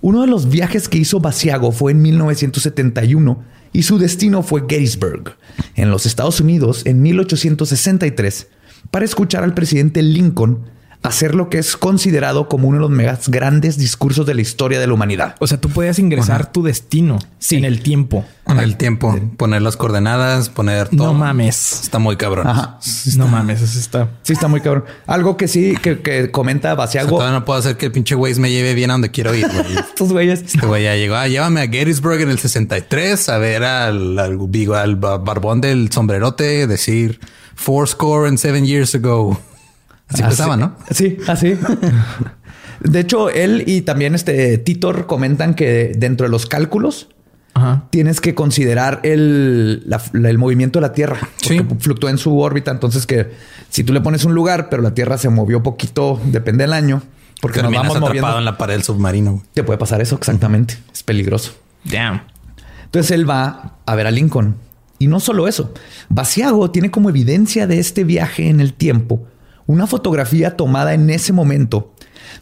Uno 0.00 0.22
de 0.22 0.26
los 0.26 0.48
viajes 0.48 0.88
que 0.88 0.96
hizo 0.96 1.20
Basiago 1.20 1.70
fue 1.70 1.92
en 1.92 2.00
1971 2.00 3.44
y 3.74 3.82
su 3.82 3.98
destino 3.98 4.42
fue 4.42 4.64
Gettysburg, 4.66 5.36
en 5.74 5.90
los 5.90 6.06
Estados 6.06 6.40
Unidos, 6.40 6.80
en 6.86 7.02
1863, 7.02 8.48
para 8.90 9.04
escuchar 9.04 9.44
al 9.44 9.54
presidente 9.54 10.02
Lincoln 10.02 10.75
hacer 11.06 11.34
lo 11.34 11.48
que 11.48 11.58
es 11.58 11.76
considerado 11.76 12.48
como 12.48 12.68
uno 12.68 12.78
de 12.78 12.82
los 12.82 12.90
más 12.90 13.28
grandes 13.28 13.76
discursos 13.78 14.26
de 14.26 14.34
la 14.34 14.40
historia 14.42 14.78
de 14.80 14.86
la 14.86 14.94
humanidad. 14.94 15.34
O 15.40 15.46
sea, 15.46 15.60
tú 15.60 15.68
podías 15.70 15.98
ingresar 15.98 16.52
tu 16.52 16.62
destino 16.62 17.18
Sí. 17.38 17.56
en 17.56 17.64
el 17.64 17.80
tiempo. 17.82 18.24
Con 18.44 18.60
el 18.60 18.76
tiempo, 18.76 19.18
poner 19.36 19.60
las 19.62 19.76
coordenadas, 19.76 20.50
poner 20.50 20.88
todo. 20.88 21.08
No 21.08 21.14
mames. 21.14 21.80
Está 21.82 21.98
muy 21.98 22.16
cabrón. 22.16 22.46
Ajá. 22.46 22.78
No 23.16 23.26
mames, 23.26 23.60
eso 23.60 23.76
está. 23.78 24.10
Sí, 24.22 24.34
está 24.34 24.46
muy 24.46 24.60
cabrón. 24.60 24.84
Algo 25.08 25.36
que 25.36 25.48
sí, 25.48 25.74
que, 25.82 26.00
que 26.00 26.30
comenta 26.30 26.68
O 26.68 26.70
sea, 26.70 26.74
Basiago. 26.76 27.10
todavía 27.16 27.38
no 27.40 27.44
puedo 27.44 27.58
hacer 27.58 27.76
que 27.76 27.86
el 27.86 27.92
pinche 27.92 28.14
Waze 28.14 28.38
me 28.40 28.50
lleve 28.50 28.74
bien 28.74 28.90
a 28.90 28.94
donde 28.94 29.10
quiero 29.10 29.34
ir. 29.34 29.48
güey. 29.48 29.76
Estos 29.78 30.12
güeyes. 30.12 30.42
Este 30.42 30.64
güey 30.64 30.84
ya 30.84 30.94
llegó. 30.94 31.16
Ah, 31.16 31.26
llévame 31.26 31.60
a 31.62 31.66
Gettysburg 31.68 32.20
en 32.20 32.30
el 32.30 32.38
63 32.38 33.28
a 33.30 33.38
ver 33.38 33.64
al, 33.64 34.16
al, 34.18 34.38
bigo- 34.38 34.76
al 34.76 34.94
ba- 34.94 35.18
barbón 35.18 35.60
del 35.60 35.90
sombrerote 35.90 36.68
decir 36.68 37.18
four 37.56 37.88
score 37.88 38.28
and 38.28 38.38
seven 38.38 38.64
years 38.64 38.94
ago. 38.94 39.40
Así 40.08 40.22
empezaba, 40.22 40.56
¿no? 40.56 40.76
Sí, 40.90 41.16
así. 41.26 41.56
De 42.80 43.00
hecho, 43.00 43.30
él 43.30 43.64
y 43.66 43.82
también 43.82 44.14
este 44.14 44.58
Titor 44.58 45.06
comentan 45.06 45.54
que 45.54 45.92
dentro 45.96 46.26
de 46.26 46.30
los 46.30 46.46
cálculos 46.46 47.08
Ajá. 47.54 47.84
tienes 47.90 48.20
que 48.20 48.34
considerar 48.34 49.00
el, 49.02 49.82
la- 49.88 50.00
la- 50.12 50.30
el 50.30 50.38
movimiento 50.38 50.78
de 50.78 50.82
la 50.86 50.92
Tierra. 50.92 51.18
Sí. 51.36 51.60
Porque 51.60 51.82
fluctúa 51.82 52.10
en 52.10 52.18
su 52.18 52.38
órbita. 52.38 52.70
Entonces 52.70 53.06
que 53.06 53.30
si 53.70 53.82
tú 53.82 53.92
le 53.92 54.00
pones 54.00 54.24
un 54.24 54.34
lugar, 54.34 54.68
pero 54.68 54.82
la 54.82 54.94
Tierra 54.94 55.18
se 55.18 55.28
movió 55.30 55.62
poquito, 55.62 56.20
depende 56.26 56.64
del 56.64 56.72
año, 56.74 57.02
porque 57.40 57.62
nos 57.62 57.72
Terminas 57.72 57.82
vamos 57.94 57.96
atrapado 57.96 58.12
moviendo. 58.34 58.38
en 58.38 58.44
la 58.44 58.58
pared 58.58 58.74
del 58.74 58.82
submarino. 58.84 59.30
güey. 59.32 59.42
Te 59.54 59.64
puede 59.64 59.78
pasar 59.78 60.00
eso 60.02 60.14
exactamente. 60.16 60.76
Es 60.92 61.02
peligroso. 61.02 61.52
Damn. 61.84 62.22
Entonces 62.84 63.10
él 63.10 63.28
va 63.28 63.78
a 63.86 63.94
ver 63.94 64.06
a 64.06 64.10
Lincoln. 64.10 64.56
Y 64.98 65.08
no 65.08 65.18
solo 65.20 65.46
eso, 65.48 65.74
Basiago 66.08 66.70
tiene 66.70 66.90
como 66.90 67.10
evidencia 67.10 67.66
de 67.66 67.78
este 67.78 68.04
viaje 68.04 68.48
en 68.48 68.60
el 68.60 68.72
tiempo 68.72 69.26
una 69.66 69.86
fotografía 69.86 70.56
tomada 70.56 70.94
en 70.94 71.10
ese 71.10 71.32
momento 71.32 71.94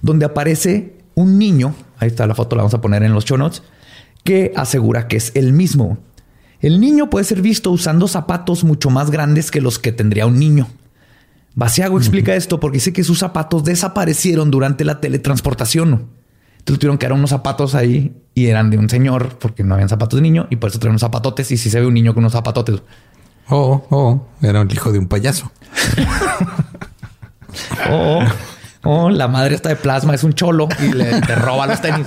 donde 0.03 0.27
aparece 0.27 0.99
un 1.15 1.39
niño, 1.39 1.75
ahí 1.99 2.09
está 2.09 2.27
la 2.27 2.35
foto, 2.35 2.57
la 2.57 2.63
vamos 2.63 2.75
a 2.75 2.81
poner 2.81 3.03
en 3.03 3.15
los 3.15 3.25
show 3.25 3.39
notes, 3.39 3.63
que 4.25 4.53
asegura 4.57 5.09
que 5.09 5.17
es 5.17 5.33
el 5.35 5.53
mismo. 5.53 5.99
El 6.61 6.81
niño 6.81 7.11
puede 7.11 7.25
ser 7.25 7.43
visto 7.43 7.71
usando 7.71 8.09
zapatos 8.09 8.65
mucho 8.65 8.91
más 8.91 9.11
grandes 9.11 9.51
que 9.51 9.61
los 9.61 9.79
que 9.79 9.93
tendría 9.93 10.27
un 10.27 10.39
niño. 10.39 10.69
Basiago 11.55 11.99
explica 11.99 12.35
esto 12.35 12.59
porque 12.59 12.77
dice 12.77 12.93
que 12.93 13.05
sus 13.05 13.19
zapatos 13.21 13.65
desaparecieron 13.65 14.51
durante 14.51 14.85
la 14.85 15.01
teletransportación. 15.01 16.09
Entonces 16.59 16.81
tuvieron 16.81 16.99
que 16.99 17.07
dar 17.07 17.13
unos 17.13 17.31
zapatos 17.31 17.75
ahí 17.75 18.17
y 18.35 18.47
eran 18.47 18.71
de 18.71 18.79
un 18.79 18.89
señor 18.89 19.39
porque 19.39 19.63
no 19.63 19.75
habían 19.75 19.89
zapatos 19.89 20.17
de 20.17 20.23
niño 20.23 20.47
y 20.51 20.57
por 20.57 20.71
eso 20.71 20.79
traen 20.79 20.93
unos 20.93 21.03
zapatotes 21.03 21.51
y 21.53 21.59
si 21.59 21.71
se 21.71 21.79
ve 21.79 21.87
un 21.87 21.95
niño 21.95 22.15
con 22.15 22.23
unos 22.23 22.33
zapatotes. 22.33 22.83
Oh, 23.51 23.85
oh, 23.91 24.27
era 24.41 24.63
el 24.63 24.73
hijo 24.73 24.91
de 24.91 24.99
un 24.99 25.07
payaso. 25.07 25.53
Oh, 27.91 28.25
oh, 28.83 29.11
la 29.11 29.29
madre 29.29 29.55
está 29.55 29.69
de 29.69 29.77
plasma, 29.77 30.15
es 30.15 30.25
un 30.25 30.33
cholo 30.33 30.69
y 30.81 30.93
le 30.93 31.21
te 31.21 31.35
roba 31.35 31.67
los 31.67 31.81
tenis. 31.81 32.07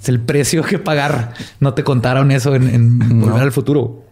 Es 0.00 0.08
el 0.08 0.20
precio 0.20 0.62
que 0.62 0.78
pagar. 0.78 1.34
No 1.60 1.74
te 1.74 1.82
contaron 1.82 2.30
eso 2.30 2.54
en, 2.54 2.68
en 2.68 3.20
Volver 3.20 3.42
al 3.42 3.52
Futuro. 3.52 4.04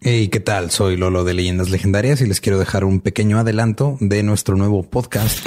Hey, 0.00 0.28
¿qué 0.28 0.40
tal? 0.40 0.72
Soy 0.72 0.96
Lolo 0.96 1.22
de 1.22 1.32
Leyendas 1.32 1.70
Legendarias 1.70 2.20
y 2.20 2.26
les 2.26 2.40
quiero 2.40 2.58
dejar 2.58 2.84
un 2.84 3.00
pequeño 3.00 3.38
adelanto 3.38 3.96
de 4.00 4.24
nuestro 4.24 4.56
nuevo 4.56 4.82
podcast. 4.82 5.46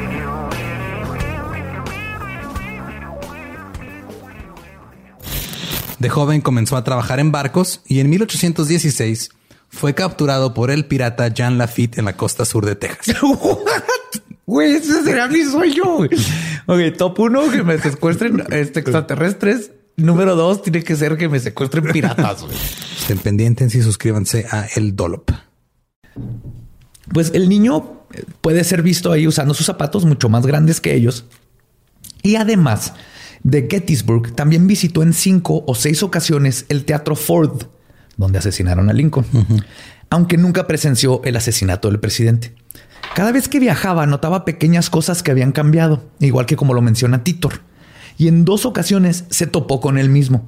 De 6.01 6.09
joven 6.09 6.41
comenzó 6.41 6.77
a 6.77 6.83
trabajar 6.83 7.19
en 7.19 7.31
barcos 7.31 7.81
y 7.85 7.99
en 7.99 8.09
1816 8.09 9.29
fue 9.69 9.93
capturado 9.93 10.51
por 10.55 10.71
el 10.71 10.87
pirata 10.87 11.27
Jean 11.27 11.59
Lafitte 11.59 11.99
en 11.99 12.05
la 12.05 12.17
costa 12.17 12.43
sur 12.43 12.65
de 12.65 12.75
Texas. 12.75 13.17
Güey, 14.47 14.73
ese 14.73 15.03
será 15.03 15.27
mi 15.27 15.43
sueño. 15.43 15.99
Ok, 16.65 16.97
top 16.97 17.19
uno, 17.19 17.49
que 17.51 17.63
me 17.63 17.77
secuestren 17.77 18.43
este, 18.49 18.79
extraterrestres. 18.79 19.71
Número 19.95 20.35
dos, 20.35 20.63
tiene 20.63 20.83
que 20.83 20.95
ser 20.95 21.15
que 21.17 21.29
me 21.29 21.39
secuestren 21.39 21.85
piratas. 21.85 22.41
güey. 22.41 22.57
Estén 22.99 23.19
pendientes 23.19 23.73
y 23.75 23.81
suscríbanse 23.83 24.47
a 24.49 24.65
El 24.75 24.95
Dolop. 24.95 25.29
Pues 27.13 27.31
el 27.33 27.47
niño 27.47 28.05
puede 28.41 28.63
ser 28.63 28.81
visto 28.81 29.11
ahí 29.11 29.27
usando 29.27 29.53
sus 29.53 29.67
zapatos 29.67 30.03
mucho 30.03 30.27
más 30.27 30.45
grandes 30.47 30.81
que 30.81 30.95
ellos. 30.95 31.25
Y 32.23 32.35
además 32.35 32.93
de 33.43 33.67
Gettysburg, 33.69 34.33
también 34.35 34.67
visitó 34.67 35.03
en 35.03 35.13
cinco 35.13 35.63
o 35.65 35.75
seis 35.75 36.03
ocasiones 36.03 36.65
el 36.69 36.85
Teatro 36.85 37.15
Ford, 37.15 37.63
donde 38.17 38.37
asesinaron 38.39 38.89
a 38.89 38.93
Lincoln, 38.93 39.25
aunque 40.09 40.37
nunca 40.37 40.67
presenció 40.67 41.21
el 41.23 41.35
asesinato 41.35 41.87
del 41.89 41.99
presidente. 41.99 42.53
Cada 43.15 43.31
vez 43.31 43.47
que 43.49 43.59
viajaba 43.59 44.05
notaba 44.05 44.45
pequeñas 44.45 44.89
cosas 44.89 45.23
que 45.23 45.31
habían 45.31 45.51
cambiado, 45.51 46.03
igual 46.19 46.45
que 46.45 46.55
como 46.55 46.73
lo 46.73 46.81
menciona 46.81 47.23
Titor. 47.23 47.61
Y 48.17 48.27
en 48.27 48.45
dos 48.45 48.65
ocasiones 48.65 49.25
se 49.29 49.47
topó 49.47 49.81
con 49.81 49.97
él 49.97 50.09
mismo. 50.09 50.45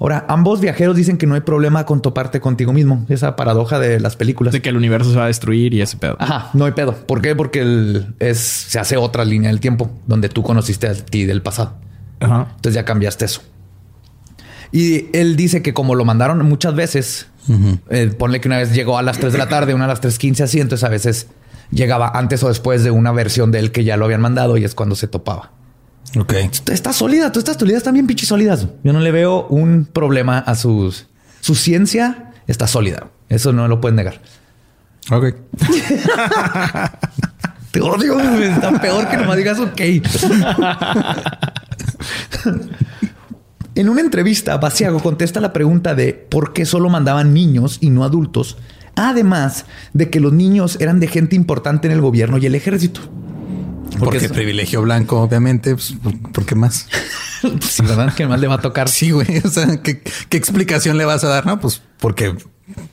Ahora, 0.00 0.24
ambos 0.28 0.60
viajeros 0.60 0.96
dicen 0.96 1.16
que 1.18 1.26
no 1.26 1.34
hay 1.34 1.40
problema 1.40 1.84
con 1.84 2.02
toparte 2.02 2.40
contigo 2.40 2.72
mismo. 2.72 3.04
Esa 3.08 3.34
paradoja 3.36 3.78
de 3.80 3.98
las 4.00 4.16
películas. 4.16 4.52
De 4.52 4.62
que 4.62 4.68
el 4.68 4.76
universo 4.76 5.10
se 5.10 5.16
va 5.16 5.24
a 5.24 5.28
destruir 5.28 5.74
y 5.74 5.80
ese 5.80 5.96
pedo. 5.96 6.16
Ajá, 6.20 6.50
no 6.54 6.66
hay 6.66 6.72
pedo. 6.72 6.94
¿Por 7.06 7.20
qué? 7.20 7.34
Porque 7.34 7.60
el- 7.60 8.14
es, 8.20 8.38
se 8.38 8.78
hace 8.78 8.96
otra 8.96 9.24
línea 9.24 9.50
del 9.50 9.60
tiempo 9.60 9.90
donde 10.06 10.28
tú 10.28 10.42
conociste 10.42 10.86
a 10.88 10.94
ti 10.94 11.24
del 11.24 11.42
pasado. 11.42 11.74
Ajá. 12.20 12.48
Entonces 12.56 12.74
ya 12.74 12.84
cambiaste 12.84 13.24
eso. 13.24 13.42
Y 14.72 15.06
él 15.16 15.36
dice 15.36 15.62
que 15.62 15.72
como 15.72 15.94
lo 15.94 16.04
mandaron 16.04 16.44
muchas 16.46 16.74
veces, 16.74 17.28
eh, 17.90 18.14
ponle 18.18 18.40
que 18.40 18.48
una 18.48 18.58
vez 18.58 18.74
llegó 18.74 18.98
a 18.98 19.02
las 19.02 19.18
3 19.18 19.32
de 19.32 19.38
la 19.38 19.48
tarde, 19.48 19.74
una 19.74 19.86
a 19.86 19.88
las 19.88 20.02
3.15 20.02 20.42
así, 20.42 20.60
entonces 20.60 20.84
a 20.84 20.90
veces 20.90 21.28
llegaba 21.70 22.10
antes 22.14 22.42
o 22.42 22.48
después 22.48 22.84
de 22.84 22.90
una 22.90 23.12
versión 23.12 23.50
de 23.50 23.60
él 23.60 23.72
que 23.72 23.84
ya 23.84 23.96
lo 23.96 24.04
habían 24.04 24.20
mandado 24.20 24.56
y 24.56 24.64
es 24.64 24.74
cuando 24.74 24.94
se 24.94 25.08
topaba. 25.08 25.52
Ok. 26.18 26.34
Está 26.70 26.92
sólida, 26.92 27.30
todas 27.32 27.44
estas 27.44 27.58
teorías 27.58 27.78
están 27.78 27.94
bien 27.94 28.06
pinches 28.06 28.28
sólidas. 28.28 28.66
Yo 28.82 28.92
no 28.92 29.00
le 29.00 29.10
veo 29.10 29.46
un 29.46 29.86
problema 29.86 30.38
a 30.38 30.54
sus... 30.54 31.06
Su 31.40 31.54
ciencia 31.54 32.32
está 32.46 32.66
sólida. 32.66 33.08
Eso 33.28 33.52
no 33.52 33.68
lo 33.68 33.80
pueden 33.80 33.96
negar. 33.96 34.20
Ok. 35.10 35.34
Te 37.70 37.80
odio, 37.82 38.18
está 38.40 38.80
peor 38.80 39.08
que 39.08 39.16
nomás 39.18 39.36
digas 39.36 39.58
ok. 39.58 39.80
en 43.74 43.88
una 43.88 44.00
entrevista, 44.00 44.56
Basiago 44.56 45.00
contesta 45.00 45.40
la 45.40 45.52
pregunta 45.52 45.94
de 45.94 46.12
por 46.14 46.52
qué 46.52 46.66
solo 46.66 46.88
mandaban 46.88 47.32
niños 47.32 47.78
y 47.80 47.90
no 47.90 48.04
adultos, 48.04 48.56
además 48.96 49.66
de 49.92 50.10
que 50.10 50.20
los 50.20 50.32
niños 50.32 50.78
eran 50.80 50.98
de 51.00 51.06
gente 51.08 51.36
importante 51.36 51.86
en 51.86 51.92
el 51.92 52.00
gobierno 52.00 52.38
y 52.38 52.46
el 52.46 52.54
ejército. 52.54 53.00
Porque 53.98 54.28
privilegio 54.28 54.82
blanco, 54.82 55.20
obviamente. 55.22 55.72
Pues, 55.74 55.94
¿por- 56.02 56.32
¿Por 56.32 56.46
qué 56.46 56.54
más? 56.54 56.86
Sí, 57.60 57.84
¿verdad? 57.86 58.12
Que 58.14 58.26
más 58.26 58.40
le 58.40 58.48
va 58.48 58.56
a 58.56 58.60
tocar. 58.60 58.88
Sí, 58.88 59.12
güey. 59.12 59.38
O 59.44 59.48
sea, 59.48 59.80
¿qué, 59.80 60.02
qué 60.28 60.36
explicación 60.36 60.98
le 60.98 61.04
vas 61.04 61.22
a 61.22 61.28
dar? 61.28 61.46
No, 61.46 61.60
pues 61.60 61.80
porque 62.00 62.34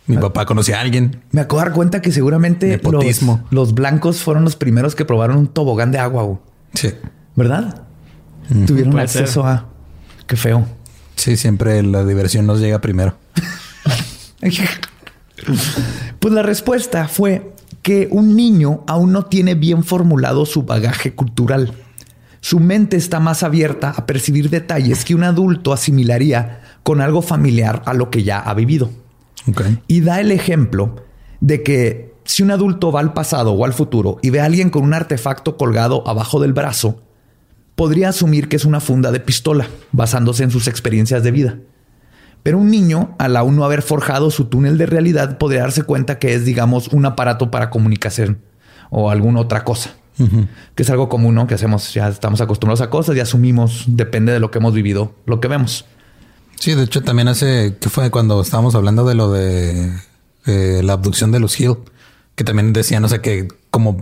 mi 0.05 0.17
papá 0.17 0.45
conocía 0.45 0.77
a 0.77 0.81
alguien. 0.81 1.19
Me 1.31 1.41
acabo 1.41 1.59
de 1.61 1.65
dar 1.65 1.73
cuenta 1.73 1.99
que 1.99 2.11
seguramente 2.11 2.79
los 3.49 3.73
blancos 3.73 4.21
fueron 4.21 4.43
los 4.43 4.55
primeros 4.55 4.93
que 4.93 5.03
probaron 5.03 5.37
un 5.37 5.47
tobogán 5.47 5.91
de 5.91 5.97
agua, 5.97 6.21
güey. 6.23 6.37
Sí. 6.75 6.91
¿verdad? 7.35 7.84
Tuvieron 8.65 8.99
acceso 8.99 9.41
ser. 9.41 9.51
a... 9.51 9.65
Qué 10.27 10.35
feo. 10.35 10.67
Sí, 11.15 11.37
siempre 11.37 11.81
la 11.83 12.03
diversión 12.03 12.45
nos 12.45 12.59
llega 12.59 12.79
primero. 12.81 13.15
Pues 16.19 16.33
la 16.33 16.41
respuesta 16.41 17.07
fue 17.07 17.53
que 17.81 18.07
un 18.09 18.35
niño 18.35 18.83
aún 18.87 19.11
no 19.11 19.25
tiene 19.25 19.53
bien 19.53 19.83
formulado 19.83 20.45
su 20.45 20.63
bagaje 20.63 21.13
cultural. 21.13 21.73
Su 22.41 22.59
mente 22.59 22.97
está 22.97 23.19
más 23.19 23.43
abierta 23.43 23.93
a 23.95 24.05
percibir 24.05 24.49
detalles 24.49 25.05
que 25.05 25.13
un 25.13 25.23
adulto 25.23 25.73
asimilaría 25.73 26.61
con 26.83 27.01
algo 27.01 27.21
familiar 27.21 27.83
a 27.85 27.93
lo 27.93 28.09
que 28.09 28.23
ya 28.23 28.39
ha 28.39 28.53
vivido. 28.53 28.89
Y 29.87 30.01
da 30.01 30.19
el 30.19 30.31
ejemplo 30.31 30.95
de 31.41 31.61
que 31.61 32.15
si 32.23 32.41
un 32.41 32.51
adulto 32.51 32.91
va 32.91 33.01
al 33.01 33.13
pasado 33.13 33.53
o 33.53 33.65
al 33.65 33.73
futuro 33.73 34.17
y 34.21 34.31
ve 34.31 34.41
a 34.41 34.45
alguien 34.45 34.71
con 34.71 34.83
un 34.83 34.93
artefacto 34.93 35.57
colgado 35.57 36.07
abajo 36.07 36.39
del 36.39 36.53
brazo, 36.53 37.03
podría 37.75 38.09
asumir 38.09 38.47
que 38.47 38.55
es 38.55 38.65
una 38.65 38.79
funda 38.79 39.11
de 39.11 39.19
pistola, 39.19 39.67
basándose 39.91 40.43
en 40.43 40.51
sus 40.51 40.67
experiencias 40.67 41.23
de 41.23 41.31
vida. 41.31 41.57
Pero 42.43 42.59
un 42.59 42.69
niño, 42.69 43.15
al 43.17 43.35
aún 43.37 43.55
no 43.55 43.65
haber 43.65 43.81
forjado 43.81 44.29
su 44.31 44.45
túnel 44.45 44.77
de 44.77 44.85
realidad, 44.85 45.37
podría 45.37 45.61
darse 45.61 45.83
cuenta 45.83 46.19
que 46.19 46.35
es, 46.35 46.45
digamos, 46.45 46.89
un 46.89 47.05
aparato 47.05 47.49
para 47.51 47.69
comunicación 47.69 48.39
o 48.89 49.09
alguna 49.09 49.39
otra 49.39 49.63
cosa. 49.63 49.95
Que 50.75 50.83
es 50.83 50.89
algo 50.89 51.09
común, 51.09 51.35
¿no? 51.35 51.45
Que 51.45 51.55
hacemos, 51.55 51.93
ya 51.93 52.07
estamos 52.07 52.39
acostumbrados 52.39 52.79
a 52.79 52.89
cosas 52.89 53.17
y 53.17 53.19
asumimos, 53.19 53.83
depende 53.87 54.31
de 54.31 54.39
lo 54.39 54.49
que 54.49 54.59
hemos 54.59 54.73
vivido, 54.73 55.13
lo 55.25 55.41
que 55.41 55.49
vemos. 55.49 55.85
Sí, 56.57 56.73
de 56.73 56.83
hecho, 56.83 57.03
también 57.03 57.27
hace 57.27 57.75
que 57.81 57.89
fue 57.89 58.09
cuando 58.11 58.39
estábamos 58.39 58.75
hablando 58.75 59.05
de 59.05 59.15
lo 59.15 59.31
de 59.31 59.91
eh, 60.45 60.81
la 60.83 60.93
abducción 60.93 61.31
de 61.31 61.39
los 61.39 61.59
Hill, 61.59 61.77
que 62.35 62.43
también 62.43 62.71
decían, 62.71 63.03
o 63.03 63.09
sea, 63.09 63.21
que 63.21 63.47
como 63.71 64.01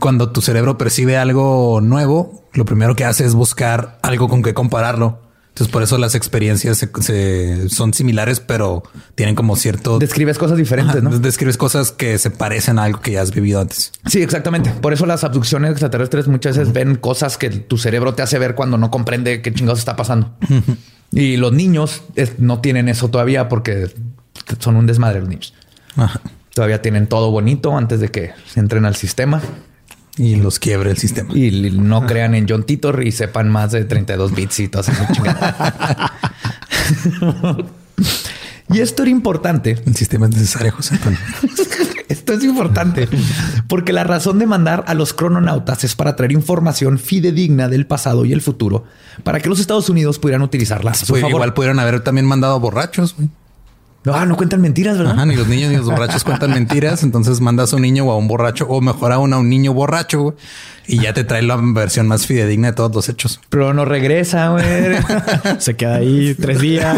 cuando 0.00 0.30
tu 0.30 0.40
cerebro 0.40 0.76
percibe 0.78 1.16
algo 1.16 1.80
nuevo, 1.80 2.44
lo 2.52 2.64
primero 2.64 2.94
que 2.96 3.04
hace 3.04 3.24
es 3.24 3.34
buscar 3.34 3.98
algo 4.02 4.28
con 4.28 4.42
que 4.42 4.54
compararlo. 4.54 5.20
Entonces, 5.50 5.72
por 5.72 5.82
eso 5.82 5.98
las 5.98 6.14
experiencias 6.14 6.78
se- 6.78 6.88
se- 7.00 7.68
son 7.68 7.92
similares, 7.92 8.38
pero 8.40 8.84
tienen 9.16 9.34
como 9.34 9.56
cierto. 9.56 9.98
Describes 9.98 10.38
cosas 10.38 10.56
diferentes, 10.56 10.96
Ajá, 10.96 11.04
¿no? 11.10 11.18
Describes 11.18 11.56
cosas 11.56 11.90
que 11.92 12.18
se 12.18 12.30
parecen 12.30 12.78
a 12.78 12.84
algo 12.84 13.00
que 13.00 13.12
ya 13.12 13.22
has 13.22 13.32
vivido 13.32 13.60
antes. 13.60 13.90
Sí, 14.06 14.22
exactamente. 14.22 14.70
Por 14.70 14.92
eso 14.92 15.06
las 15.06 15.24
abducciones 15.24 15.72
extraterrestres 15.72 16.28
muchas 16.28 16.56
veces 16.56 16.72
ven 16.72 16.94
cosas 16.94 17.36
que 17.36 17.50
tu 17.50 17.78
cerebro 17.78 18.14
te 18.14 18.22
hace 18.22 18.38
ver 18.38 18.54
cuando 18.54 18.78
no 18.78 18.90
comprende 18.92 19.42
qué 19.42 19.52
chingados 19.52 19.80
está 19.80 19.96
pasando. 19.96 20.32
Y 21.12 21.36
los 21.36 21.52
niños 21.52 22.02
es- 22.14 22.38
no 22.38 22.60
tienen 22.60 22.88
eso 22.88 23.08
todavía 23.08 23.48
porque 23.48 23.92
son 24.60 24.76
un 24.76 24.86
desmadre 24.86 25.18
los 25.20 25.28
niños. 25.28 25.52
Ajá. 25.96 26.20
Todavía 26.54 26.82
tienen 26.82 27.06
todo 27.06 27.30
bonito 27.30 27.76
antes 27.76 28.00
de 28.00 28.08
que 28.10 28.32
entren 28.56 28.84
al 28.84 28.96
sistema 28.96 29.40
Y 30.16 30.36
los 30.36 30.58
quiebre 30.58 30.90
el 30.90 30.98
sistema. 30.98 31.32
y 31.34 31.70
no 31.70 32.06
crean 32.06 32.34
en 32.34 32.46
John 32.48 32.64
Titor 32.64 33.02
y 33.06 33.12
sepan 33.12 33.48
más 33.48 33.72
de 33.72 33.84
32 33.84 34.34
bits 34.34 34.60
y 34.60 34.68
todas 34.68 34.88
esas 34.88 35.12
chingadas. 35.12 35.54
y 38.68 38.80
esto 38.80 39.02
era 39.02 39.10
importante 39.10 39.78
El 39.86 39.94
sistema 39.96 40.26
es 40.26 40.32
necesario, 40.32 40.72
José 40.72 40.94
Antonio. 40.96 41.18
Esto 42.08 42.32
es 42.32 42.42
importante 42.42 43.08
porque 43.68 43.92
la 43.92 44.02
razón 44.02 44.40
de 44.40 44.46
mandar 44.46 44.82
a 44.88 44.94
los 44.94 45.12
crononautas 45.14 45.84
es 45.84 45.94
para 45.94 46.16
traer 46.16 46.32
información 46.32 46.98
fidedigna 46.98 47.68
del 47.68 47.86
pasado 47.86 48.24
y 48.24 48.32
el 48.32 48.40
futuro 48.42 48.84
para 49.22 49.38
que 49.38 49.48
los 49.48 49.60
Estados 49.60 49.88
Unidos 49.88 50.18
pudieran 50.18 50.42
utilizarla 50.42 50.90
a 50.90 50.94
su 50.94 51.06
Pues 51.06 51.20
favor. 51.20 51.36
igual 51.36 51.54
pudieron 51.54 51.78
haber 51.78 52.00
también 52.00 52.26
mandado 52.26 52.58
borrachos. 52.58 53.14
güey. 53.16 53.28
Ah, 54.06 54.24
no 54.24 54.36
cuentan 54.36 54.60
mentiras, 54.62 54.96
¿verdad? 54.96 55.12
Ajá, 55.14 55.26
ni 55.26 55.36
los 55.36 55.46
niños 55.46 55.70
ni 55.70 55.76
los 55.76 55.84
borrachos 55.86 56.24
cuentan 56.24 56.50
mentiras. 56.52 57.02
Entonces 57.02 57.40
mandas 57.40 57.72
a 57.72 57.76
un 57.76 57.82
niño 57.82 58.04
o 58.06 58.12
a 58.12 58.16
un 58.16 58.28
borracho, 58.28 58.66
o 58.66 58.80
mejor 58.80 59.12
aún 59.12 59.32
a 59.34 59.38
un 59.38 59.50
niño 59.50 59.74
borracho, 59.74 60.20
güey, 60.22 60.36
y 60.86 61.00
ya 61.00 61.12
te 61.12 61.22
trae 61.24 61.42
la 61.42 61.56
versión 61.60 62.08
más 62.08 62.26
fidedigna 62.26 62.68
de 62.68 62.72
todos 62.74 62.94
los 62.94 63.08
hechos. 63.10 63.40
Pero 63.50 63.74
no 63.74 63.84
regresa, 63.84 64.48
güey. 64.48 64.64
Se 65.58 65.76
queda 65.76 65.96
ahí 65.96 66.34
tres 66.34 66.60
días. 66.60 66.96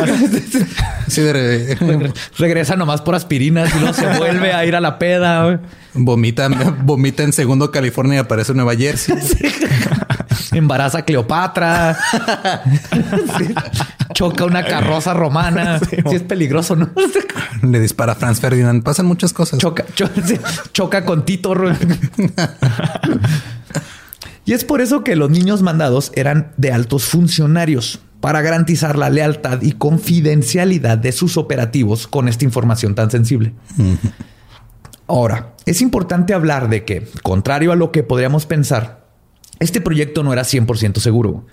Sí, 1.08 1.22
de- 1.22 1.76
Regre- 1.78 2.12
regresa 2.38 2.76
nomás 2.76 3.00
por 3.00 3.16
aspirinas 3.16 3.74
y 3.74 3.78
luego 3.80 3.94
se 3.94 4.06
vuelve 4.18 4.52
a 4.52 4.64
ir 4.64 4.76
a 4.76 4.80
la 4.80 4.98
peda, 5.00 5.44
güey. 5.44 5.58
vomita, 5.94 6.48
vomita 6.84 7.24
en 7.24 7.32
segundo 7.32 7.70
California 7.72 8.14
y 8.14 8.18
aparece 8.18 8.52
en 8.52 8.58
Nueva 8.58 8.76
Jersey. 8.76 9.16
Embaraza 10.52 10.98
a 10.98 11.02
Cleopatra. 11.04 11.96
Sí. 13.38 13.54
Choca 14.14 14.44
una 14.44 14.64
carroza 14.64 15.14
romana. 15.14 15.78
Sí, 15.80 15.96
es 16.12 16.22
peligroso, 16.22 16.76
¿no? 16.76 16.90
Le 17.62 17.80
dispara 17.80 18.12
a 18.12 18.14
Franz 18.14 18.40
Ferdinand. 18.40 18.82
Pasan 18.82 19.06
muchas 19.06 19.32
cosas. 19.32 19.58
Choca, 19.58 19.84
cho- 19.94 20.08
choca 20.72 21.04
con 21.04 21.24
Tito. 21.24 21.54
y 24.44 24.52
es 24.52 24.64
por 24.64 24.80
eso 24.80 25.02
que 25.04 25.16
los 25.16 25.30
niños 25.30 25.62
mandados 25.62 26.12
eran 26.14 26.52
de 26.56 26.72
altos 26.72 27.04
funcionarios 27.04 28.00
para 28.20 28.42
garantizar 28.42 28.98
la 28.98 29.10
lealtad 29.10 29.62
y 29.62 29.72
confidencialidad 29.72 30.98
de 30.98 31.12
sus 31.12 31.36
operativos 31.36 32.06
con 32.06 32.28
esta 32.28 32.44
información 32.44 32.94
tan 32.94 33.10
sensible. 33.10 33.54
Ahora, 35.06 35.54
es 35.66 35.80
importante 35.80 36.34
hablar 36.34 36.68
de 36.68 36.84
que, 36.84 37.08
contrario 37.22 37.72
a 37.72 37.76
lo 37.76 37.90
que 37.92 38.02
podríamos 38.02 38.46
pensar, 38.46 39.01
este 39.62 39.80
proyecto 39.80 40.22
no 40.22 40.32
era 40.32 40.42
100% 40.42 40.98
seguro. 40.98 41.46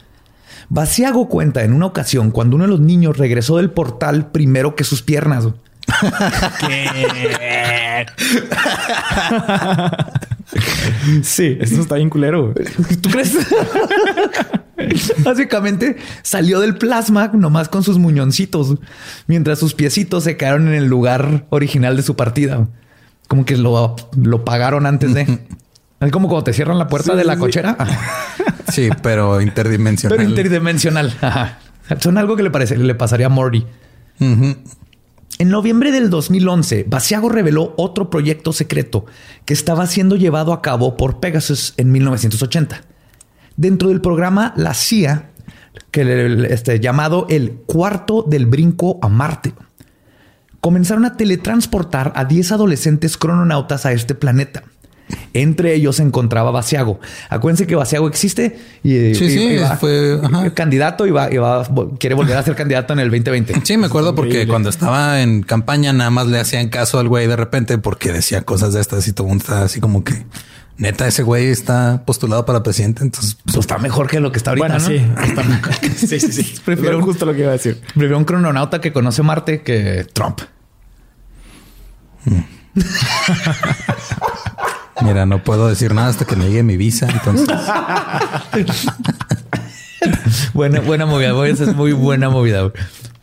Basiago 0.70 1.30
cuenta 1.30 1.64
en 1.64 1.74
una 1.74 1.88
ocasión 1.88 2.32
cuando 2.32 2.56
uno 2.56 2.66
de 2.66 2.72
los 2.72 2.80
niños 2.80 3.18
regresó 3.18 3.58
del 3.58 3.72
portal 3.72 4.32
primero 4.32 4.76
que 4.76 4.84
sus 4.84 5.02
piernas. 5.02 5.48
Sí. 11.24 11.58
Esto 11.60 11.82
está 11.82 11.96
bien 11.96 12.10
culero. 12.10 12.54
¿Tú 13.02 13.10
crees? 13.10 13.38
Básicamente 15.24 15.98
salió 16.22 16.60
del 16.60 16.78
plasma 16.78 17.32
nomás 17.34 17.70
con 17.70 17.84
sus 17.84 17.98
muñoncitos, 17.98 18.76
mientras 19.28 19.60
sus 19.60 19.74
piecitos 19.74 20.24
se 20.24 20.38
quedaron 20.38 20.68
en 20.70 20.76
el 20.76 20.86
lugar 20.86 21.46
original 21.50 21.98
de 21.98 22.04
su 22.04 22.16
partida. 22.16 22.68
Como 23.28 23.46
que 23.46 23.58
lo, 23.58 23.96
lo 24.16 24.46
pagaron 24.46 24.86
antes 24.86 25.14
de. 25.14 25.40
Es 26.00 26.12
como 26.12 26.28
cuando 26.28 26.46
te 26.46 26.54
cierran 26.54 26.78
la 26.78 26.88
puerta 26.88 27.12
Sí, 27.12 27.18
de 27.18 27.24
la 27.26 27.34
sí, 27.34 27.40
cochera. 27.40 27.78
Sí, 28.70 28.90
pero 29.02 29.42
interdimensional. 29.42 30.16
Pero 30.16 30.30
interdimensional. 30.30 31.14
Ajá. 31.22 31.58
Son 32.00 32.20
algo 32.20 32.36
que 32.36 32.44
le, 32.44 32.52
parece, 32.52 32.78
le 32.78 32.94
pasaría 32.94 33.26
a 33.26 33.30
Morty. 33.30 33.66
En 34.20 35.50
noviembre 35.50 35.92
del 35.92 36.10
2011, 36.10 36.86
Basiago 36.88 37.30
reveló 37.30 37.74
otro 37.78 38.10
proyecto 38.10 38.54
secreto 38.54 39.06
que 39.46 39.54
estaba 39.54 39.88
siendo 39.88 40.16
llevado 40.18 40.54
a 40.54 40.62
cabo 40.62 40.98
por 40.98 41.20
Pegasus 41.20 41.74
en 41.78 41.92
1980. 41.92 42.82
Dentro 43.58 43.90
del 43.90 44.02
programa 44.02 44.54
La 44.56 44.74
CIA, 44.74 45.32
que 45.92 46.46
este, 46.50 46.80
llamado 46.80 47.26
el 47.30 47.54
cuarto 47.66 48.24
del 48.28 48.46
brinco 48.46 49.00
a 49.02 49.10
Marte, 49.10 49.54
comenzaron 50.62 51.06
a 51.06 51.18
teletransportar 51.18 52.14
a 52.16 52.26
10 52.26 52.52
adolescentes 52.52 53.18
crononautas 53.18 53.86
a 53.86 53.94
este 53.94 54.14
planeta. 54.14 54.64
Entre 55.34 55.74
ellos 55.74 55.96
se 55.98 56.04
encontraba 56.04 56.52
Basiago. 56.52 57.00
Acuérdense 57.30 57.66
que 57.68 57.76
Basiago 57.76 58.08
existe 58.08 58.58
y, 58.84 59.14
Sí, 59.16 59.26
y- 59.26 59.30
sí, 59.30 59.44
y 59.54 59.58
va- 59.58 59.78
fue- 59.78 60.20
ajá. 60.24 60.54
candidato 60.54 61.06
y 61.08 61.12
va, 61.12 61.32
y 61.32 61.38
va- 61.38 61.68
quiere 62.00 62.16
volver 62.16 62.38
a 62.38 62.44
ser 62.44 62.56
candidato 62.56 62.94
en 62.94 63.00
el 63.00 63.10
2020. 63.10 63.62
Sí, 63.64 63.78
me 63.78 63.88
acuerdo 63.88 64.16
porque 64.16 64.48
cuando 64.48 64.70
estaba 64.70 65.22
en 65.22 65.42
campaña 65.44 65.94
nada 65.94 66.10
más 66.10 66.28
le 66.28 66.40
hacían 66.40 66.70
caso 66.70 67.00
al 67.00 67.08
güey 67.08 67.28
de 67.28 67.36
repente 67.36 67.78
porque 67.78 68.12
decía 68.12 68.42
cosas 68.42 68.74
de 68.74 68.82
estas 68.82 69.08
y 69.08 69.14
todo 69.14 69.28
mundo 69.28 69.44
estaba 69.44 69.62
así 69.64 69.80
como 69.80 70.04
que 70.04 70.26
neta 70.78 71.08
ese 71.08 71.24
güey 71.24 71.48
está 71.48 72.04
postulado 72.06 72.46
para 72.46 72.64
presidente. 72.64 73.04
Entonces, 73.04 73.38
Pues 73.44 73.58
está 73.58 73.78
mejor 73.80 74.08
que 74.08 74.20
lo 74.20 74.32
que 74.32 74.38
está 74.38 74.52
ahorita, 74.52 74.68
Bueno, 74.68 74.80
¿no? 74.80 74.88
sí. 74.88 75.02
sí, 76.08 76.20
sí, 76.20 76.32
sí. 76.32 76.42
Prefiero- 76.66 76.66
Prefiero 76.66 77.02
justo 77.02 77.26
lo 77.26 77.34
que 77.34 77.40
iba 77.42 77.50
a 77.50 77.54
decir. 77.54 77.82
Prefiero 77.94 78.18
un 78.18 78.26
crononauta 78.26 78.80
que 78.82 78.94
conoce 78.94 79.22
Marte 79.24 79.62
que 79.62 80.06
Trump. 80.14 80.42
mira, 85.02 85.26
no 85.26 85.44
puedo 85.44 85.68
decir 85.68 85.94
nada 85.94 86.10
hasta 86.10 86.26
que 86.26 86.36
me 86.36 86.46
llegue 86.46 86.64
mi 86.64 86.78
visa. 86.78 87.08
Entonces, 87.10 87.48
Buena, 90.54 90.80
buena 90.82 91.06
movida. 91.06 91.32
güey. 91.32 91.52
Esa 91.52 91.64
es 91.66 91.76
muy 91.76 91.92
buena 91.94 92.30
movida. 92.30 92.62
güey. 92.62 92.74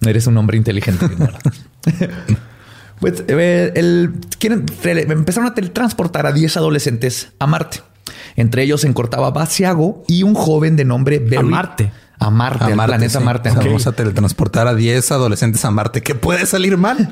Eres 0.02 0.26
un 0.26 0.36
hombre 0.36 0.56
inteligente. 0.56 1.06
Pues 2.98 3.24
eh, 3.28 3.72
el, 3.74 4.14
quieren, 4.38 4.64
empezaron 4.82 5.50
a 5.50 5.54
teletransportar 5.54 6.26
a 6.26 6.32
10 6.32 6.56
adolescentes 6.56 7.28
a 7.38 7.46
Marte. 7.46 7.82
Entre 8.36 8.62
ellos 8.62 8.80
se 8.80 8.86
encortaba 8.88 9.30
Basiago 9.32 10.02
y 10.08 10.22
un 10.22 10.34
joven 10.34 10.76
de 10.76 10.86
nombre 10.86 11.18
Berry. 11.18 11.36
A 11.36 11.42
Marte. 11.42 11.92
A 12.18 12.30
Marte, 12.30 12.64
a 12.64 12.66
al 12.68 12.76
Marte, 12.76 12.92
planeta 12.92 13.18
sí. 13.18 13.24
Marte. 13.24 13.48
O 13.50 13.52
sea, 13.52 13.60
Ok. 13.60 13.66
Vamos 13.66 13.86
a 13.86 13.92
teletransportar 13.92 14.66
a 14.68 14.74
10 14.74 15.12
adolescentes 15.12 15.64
a 15.64 15.70
Marte. 15.70 16.02
¿Qué 16.02 16.14
puede 16.14 16.46
salir 16.46 16.76
mal? 16.78 17.10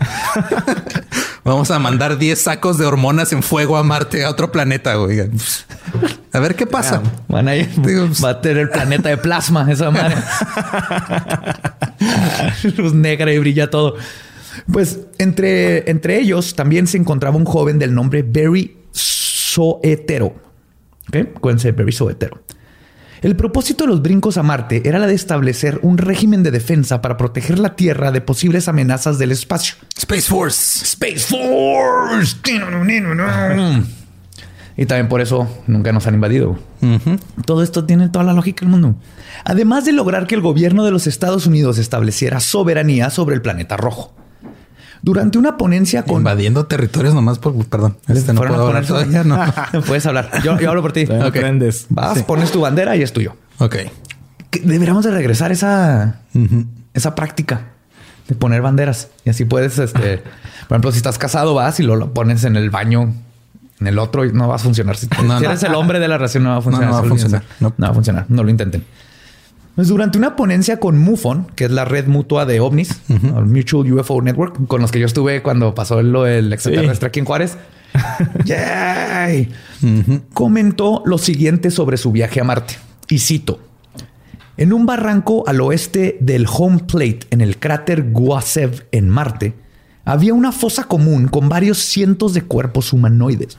vamos 1.44 1.70
a 1.70 1.78
mandar 1.78 2.16
10 2.18 2.40
sacos 2.40 2.78
de 2.78 2.86
hormonas 2.86 3.32
en 3.32 3.42
fuego 3.42 3.76
a 3.76 3.82
Marte, 3.82 4.24
a 4.24 4.30
otro 4.30 4.50
planeta. 4.50 4.94
Güey. 4.94 5.30
A 6.32 6.40
ver 6.40 6.56
qué 6.56 6.66
pasa. 6.66 7.02
Van 7.28 7.48
a 7.48 7.56
ir, 7.56 7.68
va 8.24 8.30
a 8.30 8.40
tener 8.40 8.58
el 8.58 8.70
planeta 8.70 9.10
de 9.10 9.18
plasma, 9.18 9.70
esa 9.70 9.90
madre. 9.90 10.16
Luz 12.76 12.94
negra 12.94 13.32
y 13.32 13.38
brilla 13.38 13.70
todo. 13.70 13.96
Pues 14.72 15.00
entre, 15.18 15.90
entre 15.90 16.18
ellos 16.18 16.54
también 16.54 16.86
se 16.86 16.96
encontraba 16.96 17.36
un 17.36 17.44
joven 17.44 17.78
del 17.78 17.94
nombre 17.94 18.22
Barry 18.22 18.76
Soetero. 18.92 20.34
¿Ok? 21.08 21.16
Acuérdense 21.36 21.72
de 21.72 21.72
Barry 21.72 21.92
Soetero. 21.92 22.42
El 23.24 23.36
propósito 23.36 23.84
de 23.84 23.88
los 23.88 24.02
brincos 24.02 24.36
a 24.36 24.42
Marte 24.42 24.82
era 24.84 24.98
la 24.98 25.06
de 25.06 25.14
establecer 25.14 25.78
un 25.80 25.96
régimen 25.96 26.42
de 26.42 26.50
defensa 26.50 27.00
para 27.00 27.16
proteger 27.16 27.58
la 27.58 27.74
Tierra 27.74 28.12
de 28.12 28.20
posibles 28.20 28.68
amenazas 28.68 29.16
del 29.16 29.32
espacio. 29.32 29.76
Space 29.96 30.28
Force. 30.28 30.84
Space 30.84 31.20
Force. 31.20 32.36
Y 34.76 34.84
también 34.84 35.08
por 35.08 35.22
eso 35.22 35.48
nunca 35.66 35.90
nos 35.90 36.06
han 36.06 36.16
invadido. 36.16 36.58
Todo 37.46 37.62
esto 37.62 37.86
tiene 37.86 38.10
toda 38.10 38.26
la 38.26 38.34
lógica 38.34 38.60
del 38.60 38.68
mundo. 38.68 38.94
Además 39.46 39.86
de 39.86 39.94
lograr 39.94 40.26
que 40.26 40.34
el 40.34 40.42
gobierno 40.42 40.84
de 40.84 40.90
los 40.90 41.06
Estados 41.06 41.46
Unidos 41.46 41.78
estableciera 41.78 42.40
soberanía 42.40 43.08
sobre 43.08 43.36
el 43.36 43.40
planeta 43.40 43.78
rojo. 43.78 44.12
Durante 45.04 45.36
una 45.36 45.58
ponencia 45.58 46.02
con... 46.04 46.16
Invadiendo 46.18 46.64
territorios 46.64 47.12
nomás 47.14 47.38
por... 47.38 47.54
Perdón. 47.66 47.98
Este 48.08 48.32
no 48.32 48.38
Fueron 48.38 48.54
a 48.54 48.56
puedo 48.58 48.68
hablar 48.68 48.84
poner- 48.84 48.88
todavía. 49.12 49.22
No. 49.24 49.82
Puedes 49.86 50.06
hablar. 50.06 50.30
Yo, 50.42 50.58
yo 50.58 50.70
hablo 50.70 50.80
por 50.80 50.92
ti. 50.92 51.04
Todavía 51.06 51.24
no 51.24 51.28
Ok. 51.28 51.36
aprendes. 51.36 51.86
Vas, 51.90 52.22
pones 52.22 52.50
tu 52.50 52.60
bandera 52.62 52.96
y 52.96 53.02
es 53.02 53.12
tuyo. 53.12 53.36
Ok. 53.58 53.76
Deberíamos 54.62 55.04
de 55.04 55.10
regresar 55.10 55.52
esa, 55.52 56.20
esa 56.94 57.14
práctica 57.14 57.66
de 58.28 58.34
poner 58.34 58.62
banderas. 58.62 59.08
Y 59.26 59.30
así 59.30 59.44
puedes, 59.44 59.78
este, 59.78 60.18
por 60.68 60.76
ejemplo, 60.76 60.90
si 60.92 60.96
estás 60.98 61.18
casado, 61.18 61.52
vas 61.54 61.78
y 61.80 61.82
lo, 61.82 61.96
lo 61.96 62.14
pones 62.14 62.44
en 62.44 62.56
el 62.56 62.70
baño, 62.70 63.12
en 63.80 63.86
el 63.86 63.98
otro 63.98 64.24
y 64.24 64.32
no 64.32 64.48
va 64.48 64.54
a 64.54 64.58
funcionar. 64.58 64.96
Si, 64.96 65.06
No, 65.08 65.36
si 65.38 65.44
no. 65.44 65.50
eres 65.50 65.62
el 65.64 65.74
hombre 65.74 65.98
de 65.98 66.08
la 66.08 66.16
relación, 66.16 66.44
no 66.44 66.50
va 66.50 66.56
a 66.58 66.62
funcionar. 66.62 66.88
no 66.88 66.94
va 66.94 67.00
a 67.00 67.04
funcionar. 67.08 67.42
No. 67.60 67.74
No 67.76 67.86
va 67.86 67.90
a 67.90 67.94
funcionar. 67.94 68.24
No 68.28 68.42
lo 68.44 68.48
intenten. 68.50 68.84
Pues 69.74 69.88
durante 69.88 70.18
una 70.18 70.36
ponencia 70.36 70.78
con 70.78 70.98
MUFON, 70.98 71.48
que 71.56 71.64
es 71.64 71.70
la 71.70 71.84
red 71.84 72.06
mutua 72.06 72.46
de 72.46 72.60
ovnis, 72.60 73.00
o 73.08 73.40
Mutual 73.40 73.92
UFO 73.92 74.22
Network, 74.22 74.66
con 74.68 74.80
los 74.80 74.92
que 74.92 75.00
yo 75.00 75.06
estuve 75.06 75.42
cuando 75.42 75.74
pasó 75.74 76.00
lo 76.00 76.22
del 76.22 76.52
extraterrestre 76.52 77.08
aquí 77.08 77.18
en 77.18 77.24
Juárez, 77.24 77.56
Yay. 78.44 79.48
comentó 80.32 81.02
lo 81.06 81.18
siguiente 81.18 81.70
sobre 81.70 81.96
su 81.96 82.12
viaje 82.12 82.40
a 82.40 82.44
Marte. 82.44 82.74
Y 83.08 83.18
cito. 83.18 83.60
En 84.56 84.72
un 84.72 84.86
barranco 84.86 85.42
al 85.48 85.60
oeste 85.60 86.16
del 86.20 86.46
home 86.48 86.84
plate 86.86 87.20
en 87.30 87.40
el 87.40 87.58
cráter 87.58 88.12
Guasev 88.12 88.86
en 88.92 89.08
Marte, 89.08 89.54
había 90.04 90.34
una 90.34 90.52
fosa 90.52 90.84
común 90.84 91.26
con 91.26 91.48
varios 91.48 91.78
cientos 91.78 92.34
de 92.34 92.42
cuerpos 92.42 92.92
humanoides, 92.92 93.58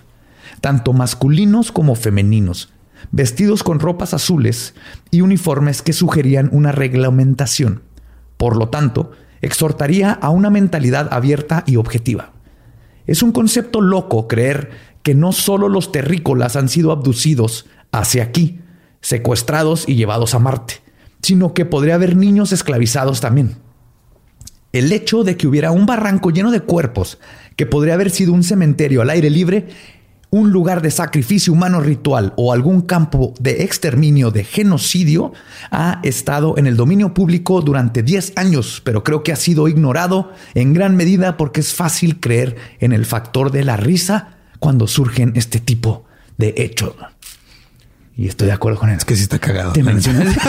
tanto 0.62 0.94
masculinos 0.94 1.74
como 1.74 1.96
femeninos, 1.96 2.72
vestidos 3.12 3.64
con 3.64 3.80
ropas 3.80 4.14
azules 4.14 4.74
y 5.12 5.22
uniformes 5.22 5.82
que 5.82 5.94
sugerían 5.94 6.50
una 6.52 6.72
reglamentación. 6.72 7.82
Por 8.38 8.58
lo 8.58 8.70
tanto, 8.70 9.12
exhortaría 9.42 10.12
a 10.12 10.30
una 10.30 10.50
mentalidad 10.50 11.10
abierta 11.12 11.64
y 11.66 11.76
objetiva. 11.76 12.34
Es 13.08 13.22
un 13.22 13.32
concepto 13.32 13.82
loco 13.82 14.28
creer 14.28 14.72
que 15.04 15.14
no 15.14 15.32
solo 15.32 15.70
los 15.70 15.92
terrícolas 15.92 16.56
han 16.56 16.68
sido 16.68 16.92
abducidos 16.92 17.68
hacia 17.92 18.24
aquí, 18.24 18.60
secuestrados 19.02 19.88
y 19.88 19.96
llevados 19.96 20.34
a 20.34 20.40
Marte, 20.40 20.82
sino 21.22 21.54
que 21.54 21.66
podría 21.66 21.96
haber 21.96 22.16
niños 22.16 22.52
esclavizados 22.52 23.22
también. 23.22 23.58
El 24.74 24.92
hecho 24.92 25.24
de 25.24 25.38
que 25.38 25.48
hubiera 25.48 25.72
un 25.72 25.86
barranco 25.86 26.32
lleno 26.32 26.52
de 26.52 26.60
cuerpos 26.60 27.20
que 27.56 27.66
podría 27.66 27.94
haber 27.94 28.10
sido 28.10 28.34
un 28.34 28.44
cementerio 28.44 29.02
al 29.02 29.10
aire 29.10 29.30
libre 29.30 29.68
un 30.36 30.52
lugar 30.52 30.82
de 30.82 30.92
sacrificio 30.92 31.54
humano 31.54 31.80
ritual 31.80 32.34
o 32.36 32.52
algún 32.52 32.82
campo 32.82 33.34
de 33.40 33.64
exterminio 33.64 34.32
de 34.32 34.44
genocidio 34.44 35.32
ha 35.72 36.02
estado 36.04 36.58
en 36.58 36.68
el 36.68 36.76
dominio 36.76 37.14
público 37.14 37.62
durante 37.62 38.04
10 38.04 38.34
años, 38.36 38.82
pero 38.84 39.02
creo 39.02 39.24
que 39.24 39.32
ha 39.32 39.38
sido 39.38 39.70
ignorado 39.70 40.34
en 40.54 40.74
gran 40.74 40.98
medida 40.98 41.38
porque 41.38 41.62
es 41.62 41.74
fácil 41.74 42.20
creer 42.20 42.58
en 42.82 42.92
el 42.92 43.06
factor 43.06 43.50
de 43.50 43.64
la 43.64 43.78
risa 43.78 44.36
cuando 44.60 44.88
surgen 44.88 45.32
este 45.36 45.62
tipo 45.62 46.04
de 46.38 46.54
hechos. 46.58 46.94
Y 48.18 48.28
estoy 48.28 48.48
de 48.48 48.54
acuerdo 48.54 48.80
con 48.80 48.90
él. 48.90 48.98
Es 48.98 49.06
que 49.06 49.16
sí 49.16 49.24
está 49.24 49.40
cagado. 49.40 49.72
Te 49.72 49.84
mencionas. 49.84 50.36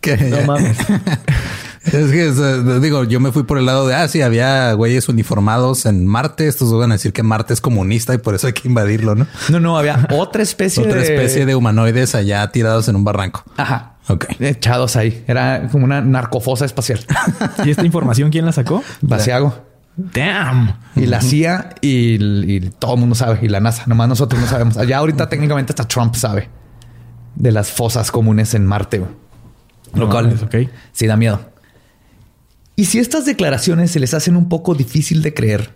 Que- 0.00 0.16
No 0.16 0.42
mames. 0.46 0.76
Es 1.84 2.10
que 2.10 2.80
digo, 2.80 3.04
yo 3.04 3.20
me 3.20 3.30
fui 3.30 3.42
por 3.42 3.58
el 3.58 3.66
lado 3.66 3.86
de 3.86 3.94
ah, 3.94 4.08
sí, 4.08 4.22
había 4.22 4.72
güeyes 4.72 5.08
uniformados 5.08 5.86
en 5.86 6.06
Marte. 6.06 6.48
Estos 6.48 6.72
van 6.72 6.90
a 6.92 6.94
decir 6.94 7.12
que 7.12 7.22
Marte 7.22 7.52
es 7.52 7.60
comunista 7.60 8.14
y 8.14 8.18
por 8.18 8.34
eso 8.34 8.46
hay 8.46 8.52
que 8.52 8.68
invadirlo, 8.68 9.14
¿no? 9.14 9.26
No, 9.50 9.60
no, 9.60 9.78
había 9.78 10.08
otra 10.12 10.42
especie 10.42 10.82
Otra 10.82 11.00
de... 11.00 11.14
especie 11.14 11.46
de 11.46 11.54
humanoides 11.54 12.14
allá 12.14 12.50
tirados 12.50 12.88
en 12.88 12.96
un 12.96 13.04
barranco. 13.04 13.44
Ajá. 13.56 13.96
Ok. 14.08 14.26
Echados 14.40 14.96
ahí. 14.96 15.24
Era 15.26 15.68
como 15.70 15.84
una 15.84 16.00
narcofosa 16.00 16.64
espacial. 16.64 17.00
¿Y 17.64 17.70
esta 17.70 17.84
información 17.84 18.30
quién 18.30 18.44
la 18.44 18.52
sacó? 18.52 18.82
Vaciago. 19.00 19.54
Damn. 19.96 20.76
Y 20.96 21.06
la 21.06 21.20
CIA 21.20 21.76
y, 21.80 22.16
y 22.54 22.60
todo 22.78 22.94
el 22.94 23.00
mundo 23.00 23.14
sabe. 23.14 23.38
Y 23.42 23.48
la 23.48 23.60
NASA. 23.60 23.84
Nomás 23.86 24.08
nosotros 24.08 24.40
no 24.40 24.46
sabemos. 24.46 24.76
Allá 24.76 24.98
ahorita 24.98 25.28
técnicamente 25.28 25.72
hasta 25.72 25.86
Trump 25.86 26.14
sabe 26.16 26.48
de 27.34 27.52
las 27.52 27.70
fosas 27.70 28.10
comunes 28.10 28.54
en 28.54 28.66
Marte. 28.66 28.98
Lo 29.94 30.06
No 30.06 30.10
cual 30.10 30.36
sí 30.92 31.06
da 31.06 31.16
miedo. 31.16 31.40
Y 32.76 32.86
si 32.86 32.98
estas 32.98 33.24
declaraciones 33.24 33.92
se 33.92 34.00
les 34.00 34.14
hacen 34.14 34.36
un 34.36 34.48
poco 34.48 34.74
difícil 34.74 35.22
de 35.22 35.32
creer, 35.32 35.70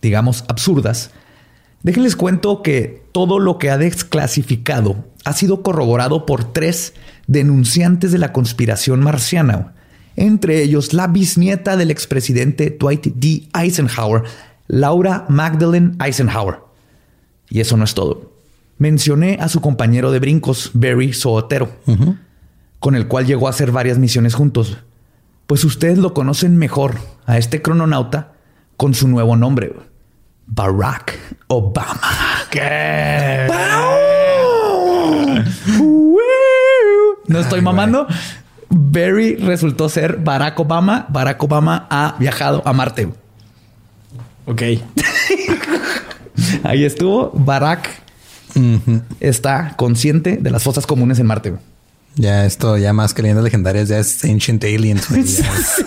digamos 0.00 0.44
absurdas, 0.48 1.10
déjenles 1.82 2.14
cuento 2.16 2.62
que 2.62 3.02
todo 3.12 3.38
lo 3.38 3.58
que 3.58 3.70
ha 3.70 3.78
desclasificado 3.78 5.04
ha 5.24 5.32
sido 5.32 5.62
corroborado 5.62 6.26
por 6.26 6.52
tres 6.52 6.94
denunciantes 7.26 8.12
de 8.12 8.18
la 8.18 8.32
conspiración 8.32 9.00
marciana, 9.00 9.74
entre 10.16 10.62
ellos 10.62 10.92
la 10.92 11.08
bisnieta 11.08 11.76
del 11.76 11.90
expresidente 11.90 12.76
Dwight 12.78 13.06
D. 13.06 13.48
Eisenhower, 13.54 14.22
Laura 14.68 15.26
Magdalene 15.28 15.96
Eisenhower. 16.04 16.58
Y 17.50 17.60
eso 17.60 17.76
no 17.76 17.84
es 17.84 17.94
todo. 17.94 18.32
Mencioné 18.78 19.38
a 19.40 19.48
su 19.48 19.60
compañero 19.60 20.12
de 20.12 20.20
brincos, 20.20 20.70
Barry 20.74 21.12
Sootero, 21.12 21.70
con 22.78 22.94
el 22.94 23.08
cual 23.08 23.26
llegó 23.26 23.46
a 23.46 23.50
hacer 23.50 23.72
varias 23.72 23.98
misiones 23.98 24.34
juntos. 24.34 24.78
Pues 25.46 25.64
ustedes 25.64 25.98
lo 25.98 26.14
conocen 26.14 26.56
mejor 26.56 26.96
a 27.26 27.38
este 27.38 27.60
crononauta 27.60 28.32
con 28.76 28.94
su 28.94 29.08
nuevo 29.08 29.36
nombre, 29.36 29.74
Barack 30.46 31.18
Obama. 31.48 32.00
¿Qué? 32.50 33.46
No 37.26 37.38
estoy 37.38 37.60
mamando. 37.60 38.06
Barry 38.70 39.36
resultó 39.36 39.88
ser 39.88 40.18
Barack 40.18 40.58
Obama. 40.60 41.06
Barack 41.08 41.42
Obama 41.42 41.86
ha 41.90 42.16
viajado 42.18 42.62
a 42.64 42.72
Marte. 42.72 43.08
Ok. 44.46 44.62
Ahí 46.64 46.84
estuvo. 46.84 47.30
Barack 47.34 48.02
está 49.20 49.74
consciente 49.76 50.36
de 50.36 50.50
las 50.50 50.62
fosas 50.62 50.86
comunes 50.86 51.18
en 51.18 51.26
Marte. 51.26 51.54
Ya 52.16 52.44
esto, 52.46 52.76
ya 52.78 52.92
más 52.92 53.12
que 53.14 53.22
leyendas 53.22 53.44
legendarias, 53.44 53.88
ya 53.88 53.98
es 53.98 54.24
Ancient 54.24 54.62
Aliens. 54.62 55.10
es- 55.10 55.42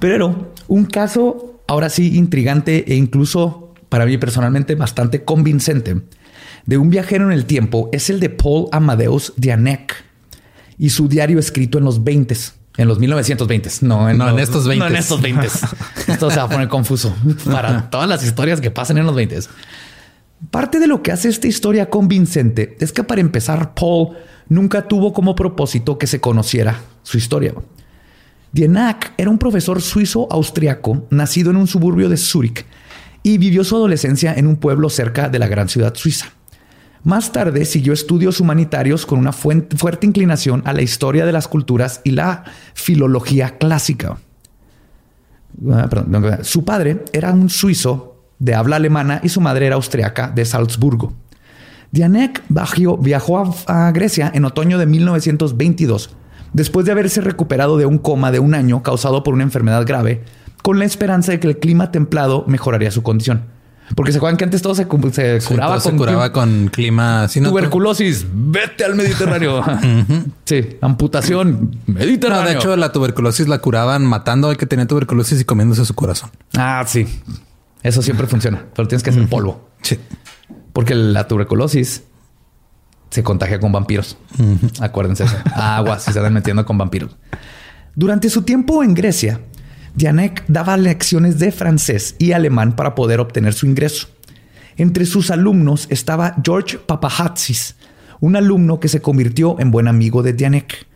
Pero 0.00 0.52
un 0.68 0.86
caso 0.86 1.60
ahora 1.66 1.88
sí 1.90 2.16
intrigante 2.16 2.84
e 2.92 2.94
incluso 2.96 3.74
para 3.88 4.06
mí 4.06 4.16
personalmente 4.18 4.74
bastante 4.74 5.24
convincente 5.24 6.02
de 6.66 6.78
un 6.78 6.90
viajero 6.90 7.26
en 7.26 7.32
el 7.32 7.44
tiempo 7.46 7.90
es 7.92 8.10
el 8.10 8.20
de 8.20 8.30
Paul 8.30 8.68
Amadeus 8.72 9.32
Dianek 9.36 9.94
y 10.78 10.90
su 10.90 11.08
diario 11.08 11.38
escrito 11.38 11.78
en 11.78 11.84
los 11.84 12.02
20 12.02 12.36
en 12.76 12.88
los 12.88 12.98
1920 12.98 13.70
no 13.82 14.08
en, 14.10 14.18
No, 14.18 14.28
en 14.30 14.38
estos 14.38 14.64
no 14.66 14.72
en 14.72 14.80
20s. 14.80 14.98
estos 14.98 15.20
20 15.20 15.46
esto 16.08 16.30
se 16.30 16.36
va 16.38 16.42
a 16.44 16.48
poner 16.48 16.68
confuso 16.68 17.14
para 17.44 17.88
todas 17.90 18.08
las 18.08 18.24
historias 18.24 18.60
que 18.60 18.70
pasan 18.70 18.98
en 18.98 19.06
los 19.06 19.14
20 19.14 19.38
Parte 20.50 20.80
de 20.80 20.86
lo 20.86 21.02
que 21.02 21.12
hace 21.12 21.28
esta 21.28 21.46
historia 21.46 21.90
convincente 21.90 22.76
es 22.80 22.92
que 22.92 23.04
para 23.04 23.20
empezar 23.20 23.74
Paul 23.74 24.16
nunca 24.48 24.86
tuvo 24.88 25.12
como 25.12 25.34
propósito 25.34 25.98
que 25.98 26.06
se 26.06 26.20
conociera 26.20 26.80
su 27.02 27.18
historia. 27.18 27.54
Dienak 28.52 29.14
era 29.16 29.30
un 29.30 29.38
profesor 29.38 29.80
suizo-austriaco 29.80 31.06
nacido 31.10 31.50
en 31.50 31.56
un 31.56 31.66
suburbio 31.66 32.08
de 32.08 32.16
Zúrich 32.16 32.64
y 33.22 33.38
vivió 33.38 33.64
su 33.64 33.74
adolescencia 33.74 34.34
en 34.34 34.46
un 34.46 34.56
pueblo 34.56 34.90
cerca 34.90 35.28
de 35.28 35.38
la 35.38 35.48
gran 35.48 35.68
ciudad 35.68 35.94
suiza. 35.94 36.26
Más 37.02 37.32
tarde 37.32 37.64
siguió 37.64 37.92
estudios 37.92 38.40
humanitarios 38.40 39.06
con 39.06 39.18
una 39.18 39.32
fuerte 39.32 40.06
inclinación 40.06 40.62
a 40.64 40.72
la 40.72 40.82
historia 40.82 41.26
de 41.26 41.32
las 41.32 41.48
culturas 41.48 42.00
y 42.04 42.12
la 42.12 42.44
filología 42.74 43.58
clásica. 43.58 44.18
Ah, 45.70 45.88
su 46.42 46.64
padre 46.64 47.04
era 47.12 47.32
un 47.32 47.50
suizo 47.50 48.13
de 48.38 48.54
habla 48.54 48.76
alemana 48.76 49.20
y 49.22 49.28
su 49.28 49.40
madre 49.40 49.66
era 49.66 49.76
austriaca 49.76 50.28
de 50.28 50.44
Salzburgo. 50.44 51.12
Dianek 51.90 52.42
viajó, 52.48 52.96
viajó 52.98 53.38
a, 53.66 53.86
a 53.88 53.92
Grecia 53.92 54.30
en 54.34 54.44
otoño 54.44 54.78
de 54.78 54.86
1922, 54.86 56.10
después 56.52 56.86
de 56.86 56.92
haberse 56.92 57.20
recuperado 57.20 57.76
de 57.76 57.86
un 57.86 57.98
coma 57.98 58.32
de 58.32 58.40
un 58.40 58.54
año 58.54 58.82
causado 58.82 59.22
por 59.22 59.34
una 59.34 59.44
enfermedad 59.44 59.86
grave, 59.86 60.24
con 60.62 60.78
la 60.78 60.84
esperanza 60.86 61.32
de 61.32 61.40
que 61.40 61.46
el 61.48 61.58
clima 61.58 61.90
templado 61.92 62.44
mejoraría 62.48 62.90
su 62.90 63.02
condición. 63.02 63.54
Porque 63.94 64.12
se 64.12 64.18
acuerdan 64.18 64.38
que 64.38 64.44
antes 64.44 64.62
todo 64.62 64.74
se, 64.74 64.86
se 65.12 65.40
Sí, 65.40 65.46
curaba, 65.48 65.72
todo 65.72 65.80
se 65.80 65.88
con 65.90 65.98
curaba 65.98 66.32
con 66.32 66.68
clima. 66.68 67.28
Si 67.28 67.40
no, 67.40 67.50
tuberculosis. 67.50 68.26
Vete 68.32 68.82
al 68.84 68.94
Mediterráneo. 68.94 69.62
sí, 70.44 70.78
amputación. 70.80 71.78
No, 71.86 71.94
Mediterráneo. 71.94 72.48
de 72.48 72.54
hecho, 72.54 72.76
la 72.76 72.92
tuberculosis 72.92 73.46
la 73.46 73.58
curaban 73.58 74.04
matando 74.06 74.48
al 74.48 74.56
que 74.56 74.66
tenía 74.66 74.86
tuberculosis 74.86 75.40
y 75.40 75.44
comiéndose 75.44 75.84
su 75.84 75.94
corazón. 75.94 76.30
Ah, 76.56 76.82
sí. 76.86 77.06
Eso 77.84 78.00
siempre 78.00 78.26
funciona, 78.26 78.64
pero 78.74 78.88
tienes 78.88 79.02
que 79.02 79.10
hacer 79.10 79.28
polvo. 79.28 79.68
Sí. 79.82 79.98
Porque 80.72 80.94
la 80.94 81.28
tuberculosis 81.28 82.02
se 83.10 83.22
contagia 83.22 83.60
con 83.60 83.70
vampiros. 83.70 84.16
Acuérdense 84.80 85.24
eso. 85.24 85.36
Agua, 85.54 85.98
si 85.98 86.10
se 86.10 86.18
están 86.18 86.32
metiendo 86.32 86.64
con 86.64 86.78
vampiros. 86.78 87.16
Durante 87.94 88.30
su 88.30 88.42
tiempo 88.42 88.82
en 88.82 88.94
Grecia, 88.94 89.40
Dianek 89.94 90.44
daba 90.48 90.78
lecciones 90.78 91.38
de 91.38 91.52
francés 91.52 92.16
y 92.18 92.32
alemán 92.32 92.74
para 92.74 92.94
poder 92.94 93.20
obtener 93.20 93.52
su 93.52 93.66
ingreso. 93.66 94.08
Entre 94.76 95.04
sus 95.04 95.30
alumnos 95.30 95.86
estaba 95.90 96.36
George 96.42 96.78
Papahatsis, 96.78 97.76
un 98.18 98.34
alumno 98.34 98.80
que 98.80 98.88
se 98.88 99.02
convirtió 99.02 99.60
en 99.60 99.70
buen 99.70 99.88
amigo 99.88 100.22
de 100.22 100.32
Dianek. 100.32 100.86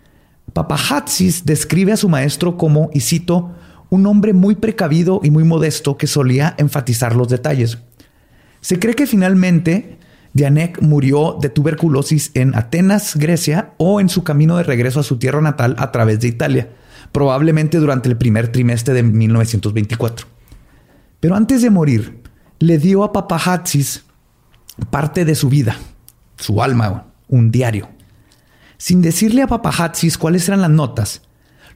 Papahatsis 0.54 1.44
describe 1.44 1.92
a 1.92 1.98
su 1.98 2.08
maestro 2.08 2.56
como, 2.56 2.88
y 2.94 3.00
cito, 3.00 3.54
un 3.90 4.06
hombre 4.06 4.32
muy 4.32 4.54
precavido 4.56 5.20
y 5.22 5.30
muy 5.30 5.44
modesto 5.44 5.96
que 5.96 6.06
solía 6.06 6.54
enfatizar 6.58 7.16
los 7.16 7.28
detalles. 7.28 7.78
Se 8.60 8.78
cree 8.78 8.94
que 8.94 9.06
finalmente 9.06 9.98
Dianek 10.34 10.82
murió 10.82 11.38
de 11.40 11.48
tuberculosis 11.48 12.30
en 12.34 12.54
Atenas, 12.54 13.16
Grecia, 13.16 13.72
o 13.78 14.00
en 14.00 14.08
su 14.08 14.24
camino 14.24 14.56
de 14.56 14.62
regreso 14.62 15.00
a 15.00 15.04
su 15.04 15.18
tierra 15.18 15.40
natal 15.40 15.74
a 15.78 15.90
través 15.90 16.20
de 16.20 16.28
Italia, 16.28 16.70
probablemente 17.12 17.78
durante 17.78 18.08
el 18.08 18.16
primer 18.16 18.52
trimestre 18.52 18.94
de 18.94 19.02
1924. 19.02 20.26
Pero 21.20 21.34
antes 21.34 21.62
de 21.62 21.70
morir, 21.70 22.22
le 22.58 22.78
dio 22.78 23.04
a 23.04 23.12
Papahatsis 23.12 24.04
parte 24.90 25.24
de 25.24 25.34
su 25.34 25.48
vida, 25.48 25.76
su 26.36 26.62
alma, 26.62 27.06
un 27.28 27.50
diario. 27.50 27.88
Sin 28.76 29.02
decirle 29.02 29.42
a 29.42 29.48
Papahatsis 29.48 30.18
cuáles 30.18 30.46
eran 30.48 30.60
las 30.60 30.70
notas, 30.70 31.22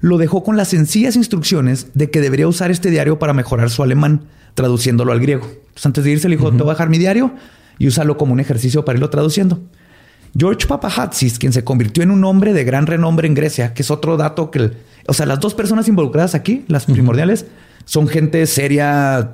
lo 0.02 0.18
dejó 0.18 0.44
con 0.44 0.58
las 0.58 0.68
sencillas 0.68 1.16
instrucciones 1.16 1.86
de 1.94 2.10
que 2.10 2.20
debería 2.20 2.46
usar 2.46 2.70
este 2.70 2.90
diario 2.90 3.18
para 3.18 3.32
mejorar 3.32 3.70
su 3.70 3.82
alemán, 3.82 4.24
traduciéndolo 4.54 5.12
al 5.12 5.20
griego. 5.20 5.44
Entonces, 5.46 5.86
antes 5.86 6.04
de 6.04 6.10
irse, 6.10 6.28
le 6.28 6.36
dijo: 6.36 6.50
Te 6.52 6.58
voy 6.58 6.68
a 6.70 6.74
dejar 6.74 6.90
mi 6.90 6.98
diario 6.98 7.32
y 7.78 7.86
úsalo 7.86 8.18
como 8.18 8.34
un 8.34 8.40
ejercicio 8.40 8.84
para 8.84 8.98
irlo 8.98 9.08
traduciendo. 9.08 9.60
George 10.36 10.66
Papahatsis, 10.66 11.38
quien 11.38 11.52
se 11.52 11.62
convirtió 11.64 12.02
en 12.02 12.10
un 12.10 12.24
hombre 12.24 12.52
de 12.52 12.64
gran 12.64 12.86
renombre 12.86 13.26
en 13.28 13.34
Grecia, 13.34 13.74
que 13.74 13.82
es 13.82 13.90
otro 13.90 14.16
dato 14.16 14.50
que, 14.50 14.58
el- 14.58 14.76
o 15.06 15.12
sea, 15.14 15.24
las 15.26 15.40
dos 15.40 15.54
personas 15.54 15.88
involucradas 15.88 16.34
aquí, 16.34 16.64
las 16.68 16.84
primordiales, 16.86 17.46
son 17.84 18.08
gente 18.08 18.46
seria, 18.46 19.32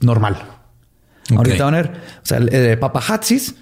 normal. 0.00 0.36
Ahorita 1.34 1.64
van 1.64 1.74
a 1.74 1.76
ver, 1.78 1.92
o 2.22 2.26
sea, 2.26 2.38
eh, 2.50 2.76
Papahatsis 2.76 3.54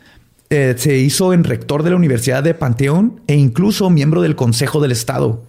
eh, 0.51 0.74
se 0.76 0.97
hizo 0.99 1.32
en 1.32 1.45
rector 1.45 1.82
de 1.82 1.90
la 1.90 1.97
Universidad 1.97 2.42
de 2.42 2.53
Panteón 2.55 3.20
e 3.26 3.34
incluso 3.36 3.88
miembro 3.90 4.20
del 4.22 4.36
Consejo 4.36 4.80
del 4.80 4.92
Estado. 4.92 5.42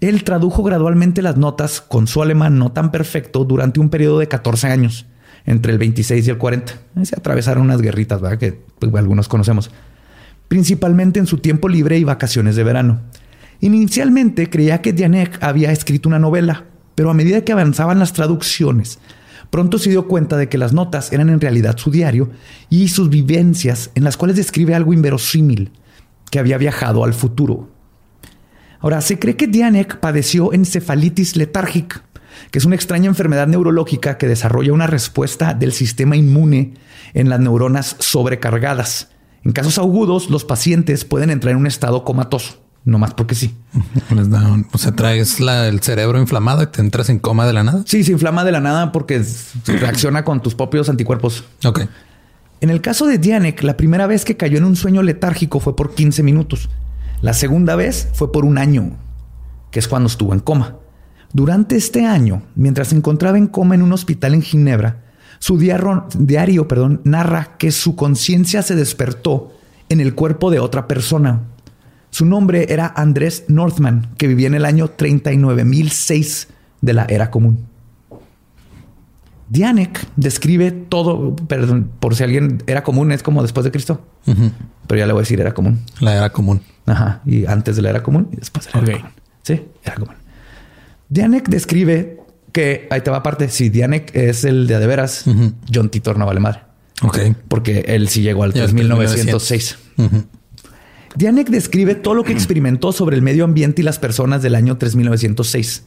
Él 0.00 0.22
tradujo 0.22 0.62
gradualmente 0.62 1.22
las 1.22 1.36
notas 1.36 1.80
con 1.80 2.06
su 2.06 2.22
alemán 2.22 2.58
no 2.58 2.70
tan 2.70 2.92
perfecto 2.92 3.44
durante 3.44 3.80
un 3.80 3.88
periodo 3.88 4.20
de 4.20 4.28
14 4.28 4.68
años, 4.68 5.06
entre 5.44 5.72
el 5.72 5.78
26 5.78 6.26
y 6.26 6.30
el 6.30 6.38
40. 6.38 6.72
Ahí 6.94 7.06
Se 7.06 7.16
atravesaron 7.16 7.64
unas 7.64 7.82
guerritas, 7.82 8.20
¿verdad? 8.20 8.38
Que 8.38 8.60
pues, 8.78 8.94
algunos 8.94 9.28
conocemos. 9.28 9.70
Principalmente 10.46 11.18
en 11.18 11.26
su 11.26 11.38
tiempo 11.38 11.68
libre 11.68 11.98
y 11.98 12.04
vacaciones 12.04 12.54
de 12.54 12.64
verano. 12.64 13.00
Inicialmente 13.60 14.48
creía 14.48 14.80
que 14.82 14.92
Dianek 14.92 15.42
había 15.42 15.72
escrito 15.72 16.08
una 16.08 16.20
novela, 16.20 16.64
pero 16.94 17.10
a 17.10 17.14
medida 17.14 17.44
que 17.44 17.52
avanzaban 17.52 17.98
las 17.98 18.12
traducciones, 18.12 19.00
pronto 19.50 19.78
se 19.78 19.90
dio 19.90 20.06
cuenta 20.06 20.36
de 20.36 20.48
que 20.48 20.58
las 20.58 20.72
notas 20.72 21.12
eran 21.12 21.28
en 21.28 21.40
realidad 21.40 21.76
su 21.76 21.90
diario 21.90 22.30
y 22.70 22.88
sus 22.88 23.10
vivencias 23.10 23.90
en 23.96 24.04
las 24.04 24.16
cuales 24.16 24.36
describe 24.36 24.76
algo 24.76 24.92
inverosímil, 24.92 25.72
que 26.30 26.38
había 26.38 26.56
viajado 26.56 27.02
al 27.02 27.14
futuro. 27.14 27.68
Ahora, 28.80 29.00
se 29.00 29.18
cree 29.18 29.36
que 29.36 29.46
Dianek 29.46 29.98
padeció 29.98 30.52
encefalitis 30.52 31.36
letárgica, 31.36 32.02
que 32.50 32.58
es 32.58 32.64
una 32.64 32.76
extraña 32.76 33.06
enfermedad 33.06 33.46
neurológica 33.46 34.18
que 34.18 34.28
desarrolla 34.28 34.72
una 34.72 34.86
respuesta 34.86 35.54
del 35.54 35.72
sistema 35.72 36.16
inmune 36.16 36.74
en 37.14 37.28
las 37.28 37.40
neuronas 37.40 37.96
sobrecargadas. 37.98 39.08
En 39.44 39.52
casos 39.52 39.78
agudos, 39.78 40.30
los 40.30 40.44
pacientes 40.44 41.04
pueden 41.04 41.30
entrar 41.30 41.52
en 41.52 41.58
un 41.58 41.66
estado 41.66 42.04
comatoso, 42.04 42.62
no 42.84 42.98
más 42.98 43.14
porque 43.14 43.34
sí. 43.34 43.54
o 44.72 44.78
sea, 44.78 44.92
traes 44.92 45.40
el 45.40 45.80
cerebro 45.80 46.20
inflamado 46.20 46.62
y 46.62 46.66
te 46.66 46.80
entras 46.80 47.08
en 47.08 47.18
coma 47.18 47.46
de 47.46 47.52
la 47.52 47.64
nada. 47.64 47.82
Sí, 47.86 48.04
se 48.04 48.12
inflama 48.12 48.44
de 48.44 48.52
la 48.52 48.60
nada 48.60 48.92
porque 48.92 49.24
reacciona 49.66 50.24
con 50.24 50.40
tus 50.42 50.54
propios 50.54 50.88
anticuerpos. 50.88 51.44
Ok. 51.64 51.80
En 52.60 52.70
el 52.70 52.80
caso 52.80 53.06
de 53.06 53.18
Dianek, 53.18 53.62
la 53.62 53.76
primera 53.76 54.06
vez 54.06 54.24
que 54.24 54.36
cayó 54.36 54.58
en 54.58 54.64
un 54.64 54.74
sueño 54.74 55.02
letárgico 55.02 55.60
fue 55.60 55.76
por 55.76 55.94
15 55.94 56.22
minutos. 56.24 56.68
La 57.20 57.32
segunda 57.32 57.74
vez 57.74 58.08
fue 58.12 58.30
por 58.30 58.44
un 58.44 58.58
año, 58.58 58.96
que 59.70 59.80
es 59.80 59.88
cuando 59.88 60.06
estuvo 60.06 60.32
en 60.32 60.40
coma. 60.40 60.76
Durante 61.32 61.76
este 61.76 62.06
año, 62.06 62.42
mientras 62.54 62.88
se 62.88 62.96
encontraba 62.96 63.38
en 63.38 63.48
coma 63.48 63.74
en 63.74 63.82
un 63.82 63.92
hospital 63.92 64.34
en 64.34 64.42
Ginebra, 64.42 65.04
su 65.40 65.58
diario, 65.58 66.68
perdón, 66.68 67.00
narra 67.04 67.56
que 67.58 67.70
su 67.70 67.96
conciencia 67.96 68.62
se 68.62 68.74
despertó 68.74 69.52
en 69.88 70.00
el 70.00 70.14
cuerpo 70.14 70.50
de 70.50 70.60
otra 70.60 70.88
persona. 70.88 71.42
Su 72.10 72.24
nombre 72.24 72.72
era 72.72 72.92
Andrés 72.96 73.44
Northman, 73.48 74.14
que 74.16 74.26
vivía 74.26 74.46
en 74.46 74.54
el 74.54 74.64
año 74.64 74.88
39006 74.88 76.48
de 76.80 76.92
la 76.92 77.04
era 77.04 77.30
común. 77.30 77.66
Dianek 79.48 80.06
describe 80.16 80.70
todo, 80.70 81.34
perdón, 81.34 81.90
por 82.00 82.14
si 82.14 82.22
alguien 82.22 82.62
era 82.66 82.82
común, 82.82 83.12
es 83.12 83.22
como 83.22 83.42
después 83.42 83.64
de 83.64 83.70
Cristo. 83.70 84.00
Pero 84.86 84.98
ya 84.98 85.06
le 85.06 85.12
voy 85.12 85.20
a 85.20 85.22
decir, 85.22 85.40
era 85.40 85.54
común. 85.54 85.80
La 86.00 86.16
era 86.16 86.30
común. 86.30 86.60
Ajá. 86.88 87.20
Y 87.26 87.46
antes 87.46 87.76
de 87.76 87.82
la 87.82 87.90
era 87.90 88.02
común 88.02 88.28
y 88.32 88.36
después 88.36 88.66
de 88.66 88.72
la 88.72 88.86
era 88.86 88.98
común. 88.98 89.12
Sí, 89.42 89.62
era 89.84 89.94
común. 89.94 90.14
Dianek 91.08 91.48
describe 91.48 92.18
que 92.52 92.86
ahí 92.90 93.00
te 93.00 93.10
va 93.10 93.18
aparte. 93.18 93.48
Si 93.48 93.68
Dianek 93.68 94.14
es 94.14 94.44
el 94.44 94.66
de 94.66 94.78
de 94.78 94.86
veras, 94.86 95.24
John 95.72 95.90
Titor 95.90 96.18
no 96.18 96.26
vale 96.26 96.40
madre. 96.40 96.60
Ok. 97.02 97.18
Porque 97.48 97.84
él 97.88 98.08
sí 98.08 98.22
llegó 98.22 98.42
al 98.42 98.52
3906. 98.52 99.78
Dianek 101.16 101.48
describe 101.48 101.94
todo 101.94 102.14
lo 102.14 102.24
que 102.24 102.32
experimentó 102.32 102.92
sobre 102.92 103.16
el 103.16 103.22
medio 103.22 103.44
ambiente 103.44 103.82
y 103.82 103.84
las 103.84 103.98
personas 103.98 104.42
del 104.42 104.54
año 104.54 104.76
3906. 104.76 105.84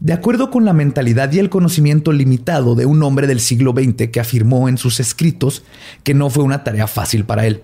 De 0.00 0.12
acuerdo 0.12 0.50
con 0.50 0.64
la 0.64 0.72
mentalidad 0.72 1.32
y 1.32 1.40
el 1.40 1.50
conocimiento 1.50 2.12
limitado 2.12 2.76
de 2.76 2.86
un 2.86 3.02
hombre 3.02 3.26
del 3.26 3.40
siglo 3.40 3.72
XX 3.72 4.10
que 4.10 4.20
afirmó 4.20 4.68
en 4.68 4.78
sus 4.78 5.00
escritos 5.00 5.64
que 6.04 6.14
no 6.14 6.30
fue 6.30 6.44
una 6.44 6.62
tarea 6.62 6.86
fácil 6.86 7.24
para 7.24 7.46
él. 7.46 7.62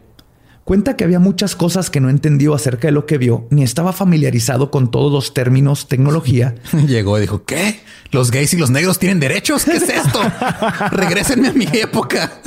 Cuenta 0.64 0.96
que 0.96 1.04
había 1.04 1.18
muchas 1.18 1.56
cosas 1.56 1.90
que 1.90 2.00
no 2.00 2.08
entendió 2.08 2.54
acerca 2.54 2.88
de 2.88 2.92
lo 2.92 3.04
que 3.04 3.18
vio, 3.18 3.46
ni 3.50 3.62
estaba 3.62 3.92
familiarizado 3.92 4.70
con 4.70 4.90
todos 4.90 5.12
los 5.12 5.34
términos 5.34 5.88
tecnología. 5.88 6.54
Llegó 6.86 7.18
y 7.18 7.20
dijo, 7.20 7.44
¿qué? 7.44 7.80
¿Los 8.10 8.30
gays 8.30 8.54
y 8.54 8.56
los 8.56 8.70
negros 8.70 8.98
tienen 8.98 9.20
derechos? 9.20 9.64
¿Qué 9.64 9.72
es 9.72 9.82
esto? 9.82 10.20
Regrésenme 10.90 11.48
a 11.48 11.52
mi 11.52 11.68
época. 11.74 12.40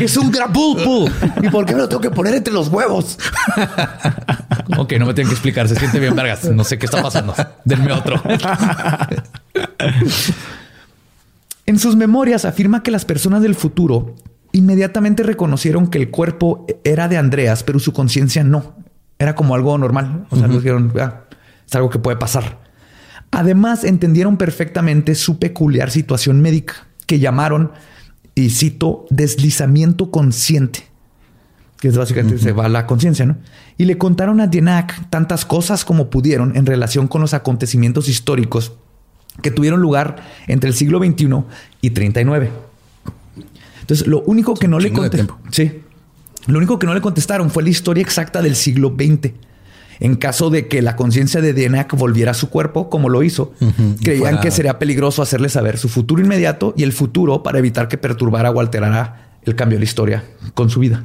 Es 0.00 0.16
un 0.16 0.30
grapulpo. 0.30 1.10
¿Y 1.42 1.50
por 1.50 1.66
qué 1.66 1.74
me 1.74 1.80
lo 1.80 1.88
tengo 1.90 2.00
que 2.00 2.10
poner 2.10 2.34
entre 2.34 2.54
los 2.54 2.68
huevos? 2.68 3.18
ok, 4.78 4.92
no 4.94 5.06
me 5.06 5.12
tienen 5.12 5.28
que 5.28 5.34
explicar. 5.34 5.68
Se 5.68 5.76
siente 5.76 5.98
bien, 5.98 6.16
vergas. 6.16 6.44
No 6.44 6.64
sé 6.64 6.78
qué 6.78 6.86
está 6.86 7.02
pasando. 7.02 7.34
Denme 7.66 7.92
otro. 7.92 8.22
en 11.66 11.78
sus 11.78 11.96
memorias 11.96 12.46
afirma 12.46 12.82
que 12.82 12.90
las 12.90 13.04
personas 13.04 13.42
del 13.42 13.56
futuro 13.56 14.14
inmediatamente 14.52 15.22
reconocieron 15.22 15.88
que 15.88 15.98
el 15.98 16.10
cuerpo 16.10 16.66
era 16.84 17.08
de 17.08 17.16
Andreas, 17.16 17.62
pero 17.62 17.78
su 17.78 17.92
conciencia 17.92 18.44
no. 18.44 18.74
Era 19.18 19.34
como 19.34 19.54
algo 19.54 19.76
normal. 19.78 20.26
O 20.30 20.36
sea, 20.36 20.48
dijeron, 20.48 20.92
ah, 21.00 21.22
es 21.66 21.74
algo 21.74 21.90
que 21.90 21.98
puede 21.98 22.16
pasar. 22.16 22.58
Además, 23.30 23.84
entendieron 23.84 24.36
perfectamente 24.36 25.14
su 25.14 25.38
peculiar 25.38 25.90
situación 25.90 26.40
médica, 26.42 26.86
que 27.06 27.18
llamaron, 27.18 27.72
y 28.34 28.50
cito, 28.50 29.06
deslizamiento 29.10 30.10
consciente, 30.10 30.84
que 31.80 31.88
es 31.88 31.96
básicamente 31.96 32.38
se 32.38 32.52
va 32.52 32.68
la 32.68 32.86
conciencia, 32.86 33.26
¿no? 33.26 33.36
Y 33.78 33.86
le 33.86 33.98
contaron 33.98 34.40
a 34.40 34.46
Dienak 34.46 35.08
tantas 35.10 35.44
cosas 35.44 35.84
como 35.84 36.10
pudieron 36.10 36.56
en 36.56 36.66
relación 36.66 37.08
con 37.08 37.20
los 37.20 37.34
acontecimientos 37.34 38.08
históricos 38.08 38.72
que 39.40 39.50
tuvieron 39.50 39.80
lugar 39.80 40.16
entre 40.46 40.68
el 40.68 40.74
siglo 40.74 40.98
XXI 40.98 41.28
y 41.80 41.90
39. 41.90 42.50
Entonces, 43.92 44.06
lo 44.06 44.22
único 44.22 44.54
que 44.54 44.68
no 44.68 44.78
le 44.78 44.90
contestaron. 44.90 45.36
Sí. 45.50 45.82
Lo 46.46 46.58
único 46.58 46.78
que 46.78 46.86
no 46.86 46.94
le 46.94 47.02
contestaron 47.02 47.50
fue 47.50 47.62
la 47.62 47.68
historia 47.68 48.00
exacta 48.00 48.40
del 48.40 48.56
siglo 48.56 48.94
XX. 48.98 49.32
En 50.00 50.16
caso 50.16 50.48
de 50.48 50.66
que 50.66 50.80
la 50.80 50.96
conciencia 50.96 51.42
de 51.42 51.52
Dienak 51.52 51.94
volviera 51.94 52.30
a 52.30 52.34
su 52.34 52.48
cuerpo, 52.48 52.88
como 52.88 53.10
lo 53.10 53.22
hizo, 53.22 53.52
creían 54.02 54.40
que 54.40 54.50
sería 54.50 54.78
peligroso 54.78 55.20
hacerle 55.20 55.50
saber 55.50 55.76
su 55.76 55.88
futuro 55.88 56.22
inmediato 56.22 56.72
y 56.76 56.84
el 56.84 56.92
futuro 56.92 57.42
para 57.42 57.58
evitar 57.58 57.86
que 57.86 57.98
perturbara 57.98 58.50
o 58.50 58.60
alterara 58.60 59.36
el 59.42 59.54
cambio 59.54 59.76
de 59.76 59.80
la 59.80 59.84
historia 59.84 60.24
con 60.54 60.70
su 60.70 60.80
vida. 60.80 61.04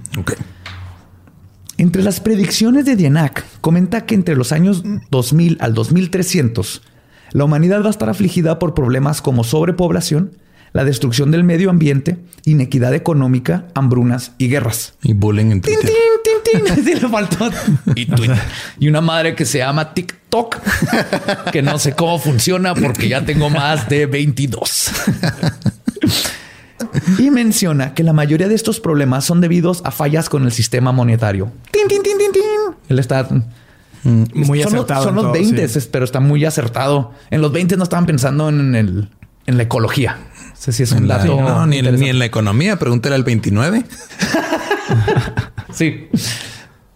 Entre 1.77 2.01
las 2.01 2.21
predicciones 2.21 2.85
de 2.85 2.95
Dienak, 2.95 3.43
comenta 3.59 4.05
que 4.05 4.15
entre 4.15 4.37
los 4.37 4.53
años 4.53 4.83
2000 5.11 5.57
al 5.59 5.73
2300, 5.73 6.81
la 7.33 7.43
humanidad 7.43 7.83
va 7.83 7.87
a 7.87 7.91
estar 7.91 8.09
afligida 8.09 8.57
por 8.57 8.73
problemas 8.73 9.21
como 9.21 9.43
sobrepoblación, 9.43 10.31
la 10.77 10.85
destrucción 10.85 11.31
del 11.31 11.43
medio 11.43 11.71
ambiente, 11.71 12.19
inequidad 12.45 12.93
económica, 12.93 13.65
hambrunas 13.73 14.33
y 14.37 14.47
guerras. 14.47 14.93
Y 15.01 15.13
bullying 15.13 15.49
en 15.49 15.61
Twitter. 15.61 15.89
le 16.85 17.09
faltó. 17.09 17.49
Y, 17.95 18.07
y 18.85 18.87
una 18.87 19.01
madre 19.01 19.33
que 19.33 19.43
se 19.43 19.57
llama 19.57 19.95
TikTok, 19.95 20.57
que 21.51 21.63
no 21.63 21.79
sé 21.79 21.93
cómo 21.93 22.19
funciona 22.19 22.75
porque 22.75 23.09
ya 23.09 23.25
tengo 23.25 23.49
más 23.49 23.89
de 23.89 24.05
22. 24.05 24.91
Y 27.17 27.31
menciona 27.31 27.95
que 27.95 28.03
la 28.03 28.13
mayoría 28.13 28.47
de 28.47 28.53
estos 28.53 28.79
problemas 28.79 29.25
son 29.25 29.41
debidos 29.41 29.81
a 29.83 29.89
fallas 29.89 30.29
con 30.29 30.43
el 30.43 30.51
sistema 30.51 30.91
monetario. 30.91 31.51
Él 32.87 32.99
está 32.99 33.27
mm, 34.03 34.23
muy 34.31 34.61
acertado. 34.61 35.05
son 35.05 35.15
los 35.15 35.31
20, 35.31 35.67
pero 35.91 36.05
está 36.05 36.19
muy 36.19 36.45
acertado. 36.45 37.13
En 37.31 37.41
los 37.41 37.51
20 37.51 37.77
no 37.77 37.83
estaban 37.83 38.05
pensando 38.05 38.49
en, 38.49 38.75
el, 38.75 39.09
en 39.47 39.57
la 39.57 39.63
ecología 39.63 40.17
sé 40.57 40.71
si 40.71 40.83
es 40.83 40.91
un 40.91 41.07
dato. 41.07 41.39
no, 41.39 41.67
ni, 41.67 41.77
en 41.79 42.19
la 42.19 42.25
economía. 42.25 42.77
Pregúntale 42.77 43.15
al 43.15 43.23
29. 43.23 43.85
sí. 45.73 46.07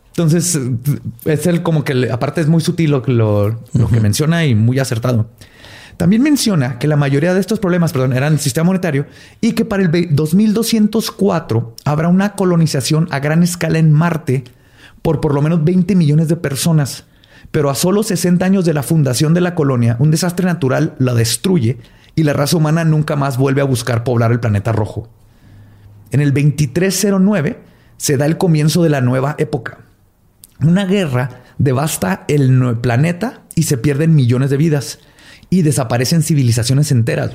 Entonces, 0.09 0.59
es 1.25 1.47
el 1.47 1.63
como 1.63 1.83
que 1.83 2.09
aparte 2.11 2.41
es 2.41 2.47
muy 2.47 2.61
sutil 2.61 2.91
lo, 2.91 3.01
lo 3.07 3.87
que 3.89 3.99
menciona 3.99 4.45
y 4.45 4.55
muy 4.55 4.79
acertado. 4.79 5.29
También 6.01 6.23
menciona 6.23 6.79
que 6.79 6.87
la 6.87 6.95
mayoría 6.95 7.33
de 7.33 7.39
estos 7.39 7.59
problemas, 7.59 7.93
perdón, 7.93 8.13
eran 8.13 8.33
el 8.33 8.39
sistema 8.39 8.65
monetario 8.65 9.05
y 9.39 9.51
que 9.51 9.65
para 9.65 9.83
el 9.83 10.15
2204 10.15 11.75
habrá 11.85 12.07
una 12.07 12.33
colonización 12.33 13.07
a 13.11 13.19
gran 13.19 13.43
escala 13.43 13.77
en 13.77 13.91
Marte 13.91 14.43
por 15.01 15.21
por 15.21 15.35
lo 15.35 15.41
menos 15.43 15.63
20 15.63 15.95
millones 15.95 16.27
de 16.27 16.37
personas. 16.37 17.05
Pero 17.51 17.69
a 17.69 17.75
solo 17.75 18.01
60 18.01 18.43
años 18.43 18.65
de 18.65 18.73
la 18.73 18.81
fundación 18.81 19.33
de 19.33 19.41
la 19.41 19.53
colonia, 19.53 19.95
un 19.99 20.09
desastre 20.09 20.45
natural 20.45 20.95
la 20.97 21.13
destruye 21.13 21.77
y 22.15 22.23
la 22.23 22.33
raza 22.33 22.57
humana 22.57 22.83
nunca 22.83 23.15
más 23.15 23.37
vuelve 23.37 23.61
a 23.61 23.65
buscar 23.65 24.03
poblar 24.03 24.31
el 24.31 24.39
planeta 24.39 24.71
rojo. 24.71 25.09
En 26.11 26.21
el 26.21 26.33
2309 26.33 27.59
se 27.97 28.17
da 28.17 28.25
el 28.25 28.37
comienzo 28.37 28.83
de 28.83 28.89
la 28.89 29.01
nueva 29.01 29.35
época. 29.37 29.79
Una 30.59 30.85
guerra 30.85 31.41
devasta 31.57 32.25
el 32.27 32.77
planeta 32.81 33.43
y 33.55 33.63
se 33.63 33.77
pierden 33.77 34.15
millones 34.15 34.49
de 34.49 34.57
vidas 34.57 34.99
y 35.49 35.61
desaparecen 35.61 36.23
civilizaciones 36.23 36.91
enteras. 36.91 37.31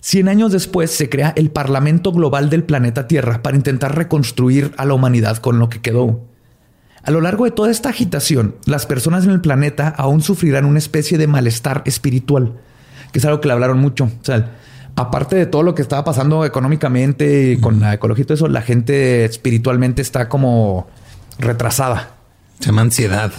Cien 0.00 0.28
años 0.28 0.52
después 0.52 0.90
se 0.90 1.08
crea 1.08 1.32
el 1.36 1.50
Parlamento 1.50 2.12
Global 2.12 2.50
del 2.50 2.64
planeta 2.64 3.06
Tierra 3.06 3.42
para 3.42 3.56
intentar 3.56 3.96
reconstruir 3.96 4.72
a 4.76 4.84
la 4.84 4.94
humanidad 4.94 5.38
con 5.38 5.58
lo 5.58 5.68
que 5.68 5.80
quedó. 5.80 6.24
A 7.04 7.10
lo 7.10 7.20
largo 7.20 7.44
de 7.44 7.50
toda 7.50 7.70
esta 7.70 7.88
agitación, 7.88 8.56
las 8.64 8.86
personas 8.86 9.24
en 9.24 9.30
el 9.30 9.40
planeta 9.40 9.88
aún 9.88 10.22
sufrirán 10.22 10.64
una 10.64 10.78
especie 10.78 11.18
de 11.18 11.26
malestar 11.26 11.82
espiritual 11.84 12.54
que 13.12 13.18
es 13.18 13.24
algo 13.24 13.40
que 13.40 13.48
le 13.48 13.54
hablaron 13.54 13.78
mucho. 13.78 14.04
O 14.04 14.24
sea, 14.24 14.50
aparte 14.96 15.36
de 15.36 15.46
todo 15.46 15.62
lo 15.62 15.74
que 15.74 15.82
estaba 15.82 16.04
pasando 16.04 16.44
económicamente 16.44 17.52
y 17.52 17.56
con 17.58 17.80
la 17.80 17.94
ecología 17.94 18.22
y 18.22 18.26
todo 18.26 18.34
eso, 18.34 18.48
la 18.48 18.62
gente 18.62 19.24
espiritualmente 19.24 20.02
está 20.02 20.28
como 20.28 20.88
retrasada. 21.38 22.10
Se 22.58 22.66
llama 22.66 22.82
ansiedad. 22.82 23.32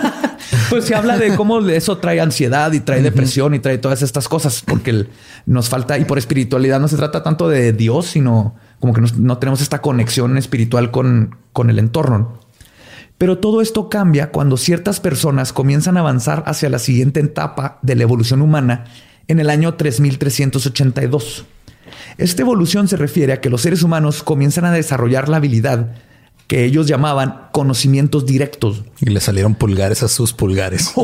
pues 0.70 0.84
se 0.84 0.94
habla 0.94 1.18
de 1.18 1.36
cómo 1.36 1.60
eso 1.60 1.98
trae 1.98 2.20
ansiedad 2.20 2.72
y 2.72 2.80
trae 2.80 3.02
depresión 3.02 3.54
y 3.54 3.58
trae 3.58 3.78
todas 3.78 4.02
estas 4.02 4.28
cosas, 4.28 4.62
porque 4.66 5.06
nos 5.46 5.68
falta, 5.68 5.98
y 5.98 6.04
por 6.04 6.18
espiritualidad 6.18 6.80
no 6.80 6.88
se 6.88 6.96
trata 6.96 7.22
tanto 7.22 7.48
de 7.48 7.72
Dios, 7.72 8.06
sino 8.06 8.54
como 8.80 8.92
que 8.94 9.02
no 9.16 9.38
tenemos 9.38 9.60
esta 9.60 9.80
conexión 9.80 10.38
espiritual 10.38 10.90
con, 10.90 11.36
con 11.52 11.70
el 11.70 11.78
entorno. 11.78 12.43
Pero 13.18 13.38
todo 13.38 13.60
esto 13.60 13.88
cambia 13.88 14.30
cuando 14.30 14.56
ciertas 14.56 15.00
personas 15.00 15.52
comienzan 15.52 15.96
a 15.96 16.00
avanzar 16.00 16.42
hacia 16.46 16.68
la 16.68 16.78
siguiente 16.78 17.20
etapa 17.20 17.78
de 17.82 17.94
la 17.94 18.02
evolución 18.02 18.42
humana 18.42 18.84
en 19.28 19.40
el 19.40 19.50
año 19.50 19.74
3382. 19.74 21.44
Esta 22.18 22.42
evolución 22.42 22.88
se 22.88 22.96
refiere 22.96 23.32
a 23.32 23.40
que 23.40 23.50
los 23.50 23.62
seres 23.62 23.82
humanos 23.82 24.22
comienzan 24.22 24.64
a 24.64 24.72
desarrollar 24.72 25.28
la 25.28 25.36
habilidad 25.38 25.94
que 26.46 26.64
ellos 26.64 26.86
llamaban 26.86 27.48
conocimientos 27.52 28.26
directos. 28.26 28.84
Y 29.00 29.10
le 29.10 29.20
salieron 29.20 29.54
pulgares 29.54 30.02
a 30.02 30.08
sus 30.08 30.32
pulgares. 30.32 30.92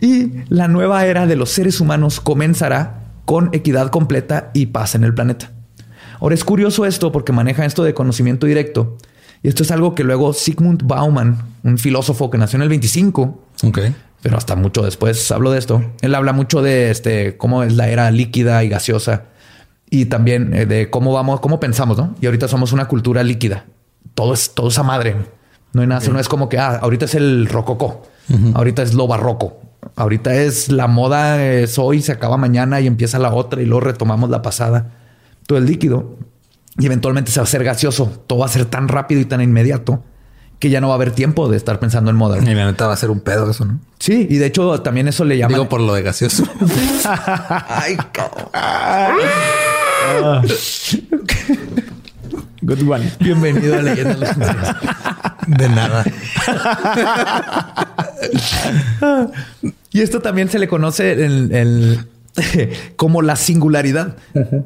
y 0.00 0.30
la 0.48 0.68
nueva 0.68 1.04
era 1.06 1.26
de 1.26 1.36
los 1.36 1.50
seres 1.50 1.80
humanos 1.80 2.20
comenzará 2.20 3.02
con 3.26 3.50
equidad 3.52 3.90
completa 3.90 4.50
y 4.54 4.66
paz 4.66 4.94
en 4.94 5.04
el 5.04 5.14
planeta. 5.14 5.52
Ahora 6.20 6.34
es 6.34 6.44
curioso 6.44 6.86
esto 6.86 7.12
porque 7.12 7.32
maneja 7.32 7.64
esto 7.64 7.82
de 7.82 7.94
conocimiento 7.94 8.46
directo. 8.46 8.96
Y 9.42 9.48
esto 9.48 9.62
es 9.62 9.70
algo 9.70 9.94
que 9.94 10.04
luego 10.04 10.32
Sigmund 10.32 10.86
Bauman, 10.86 11.38
un 11.62 11.78
filósofo 11.78 12.30
que 12.30 12.36
nació 12.36 12.58
en 12.58 12.62
el 12.62 12.68
25, 12.68 13.42
pero 14.22 14.36
hasta 14.36 14.54
mucho 14.54 14.82
después 14.82 15.30
habló 15.32 15.50
de 15.50 15.58
esto. 15.58 15.82
Él 16.02 16.14
habla 16.14 16.32
mucho 16.32 16.60
de 16.60 16.90
este, 16.90 17.36
cómo 17.38 17.62
es 17.62 17.74
la 17.74 17.88
era 17.88 18.10
líquida 18.10 18.62
y 18.64 18.68
gaseosa 18.68 19.24
y 19.90 20.06
también 20.06 20.54
eh, 20.54 20.66
de 20.66 20.88
cómo 20.88 21.12
vamos, 21.12 21.40
cómo 21.40 21.58
pensamos, 21.58 21.98
¿no? 21.98 22.14
Y 22.20 22.26
ahorita 22.26 22.48
somos 22.48 22.72
una 22.72 22.86
cultura 22.86 23.22
líquida. 23.22 23.64
Todo 24.14 24.34
es, 24.34 24.54
todo 24.54 24.68
esa 24.68 24.82
madre. 24.82 25.16
No 25.72 25.82
hay 25.82 25.88
nada, 25.88 26.06
no 26.08 26.18
es 26.18 26.28
como 26.28 26.48
que, 26.48 26.58
ah, 26.58 26.78
ahorita 26.82 27.04
es 27.04 27.14
el 27.14 27.46
rococó, 27.46 28.02
ahorita 28.54 28.82
es 28.82 28.92
lo 28.92 29.06
barroco, 29.06 29.60
ahorita 29.94 30.34
es 30.34 30.68
la 30.68 30.88
moda, 30.88 31.44
es 31.44 31.78
hoy, 31.78 32.02
se 32.02 32.10
acaba 32.10 32.36
mañana 32.36 32.80
y 32.80 32.88
empieza 32.88 33.20
la 33.20 33.32
otra 33.32 33.62
y 33.62 33.66
luego 33.66 33.82
retomamos 33.82 34.30
la 34.30 34.42
pasada. 34.42 34.99
Todo 35.50 35.58
el 35.58 35.66
líquido 35.66 36.16
y 36.78 36.86
eventualmente 36.86 37.32
se 37.32 37.40
va 37.40 37.42
a 37.42 37.48
hacer 37.48 37.64
gaseoso. 37.64 38.06
Todo 38.28 38.38
va 38.38 38.46
a 38.46 38.48
ser 38.48 38.66
tan 38.66 38.86
rápido 38.86 39.20
y 39.20 39.24
tan 39.24 39.40
inmediato 39.40 40.04
que 40.60 40.70
ya 40.70 40.80
no 40.80 40.86
va 40.86 40.94
a 40.94 40.96
haber 40.96 41.10
tiempo 41.10 41.48
de 41.48 41.56
estar 41.56 41.80
pensando 41.80 42.08
en 42.08 42.16
moda. 42.16 42.38
Y 42.38 42.54
la 42.54 42.66
neta 42.66 42.86
va 42.86 42.92
a 42.92 42.96
ser 42.96 43.10
un 43.10 43.18
pedo 43.18 43.50
eso, 43.50 43.64
¿no? 43.64 43.80
Sí, 43.98 44.28
y 44.30 44.36
de 44.36 44.46
hecho 44.46 44.80
también 44.80 45.08
eso 45.08 45.24
le 45.24 45.38
llaman... 45.38 45.54
Digo 45.54 45.68
por 45.68 45.80
lo 45.80 45.92
de 45.92 46.02
gaseoso. 46.02 46.44
Ay, 47.66 47.96
Good 52.62 52.88
one. 52.88 53.12
Bienvenido 53.18 53.76
a 53.76 53.82
Leyenda 53.82 54.78
De 55.48 55.68
nada. 55.68 56.04
y 59.90 60.00
esto 60.00 60.20
también 60.20 60.48
se 60.48 60.60
le 60.60 60.68
conoce 60.68 61.10
el, 61.10 61.52
el 61.52 62.06
como 62.96 63.22
la 63.22 63.36
singularidad. 63.36 64.16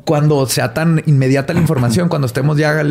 Cuando 0.04 0.46
sea 0.46 0.74
tan 0.74 1.02
inmediata 1.06 1.52
la 1.52 1.60
información, 1.60 2.08
cuando 2.08 2.26
estemos 2.26 2.58
ya 2.58 2.82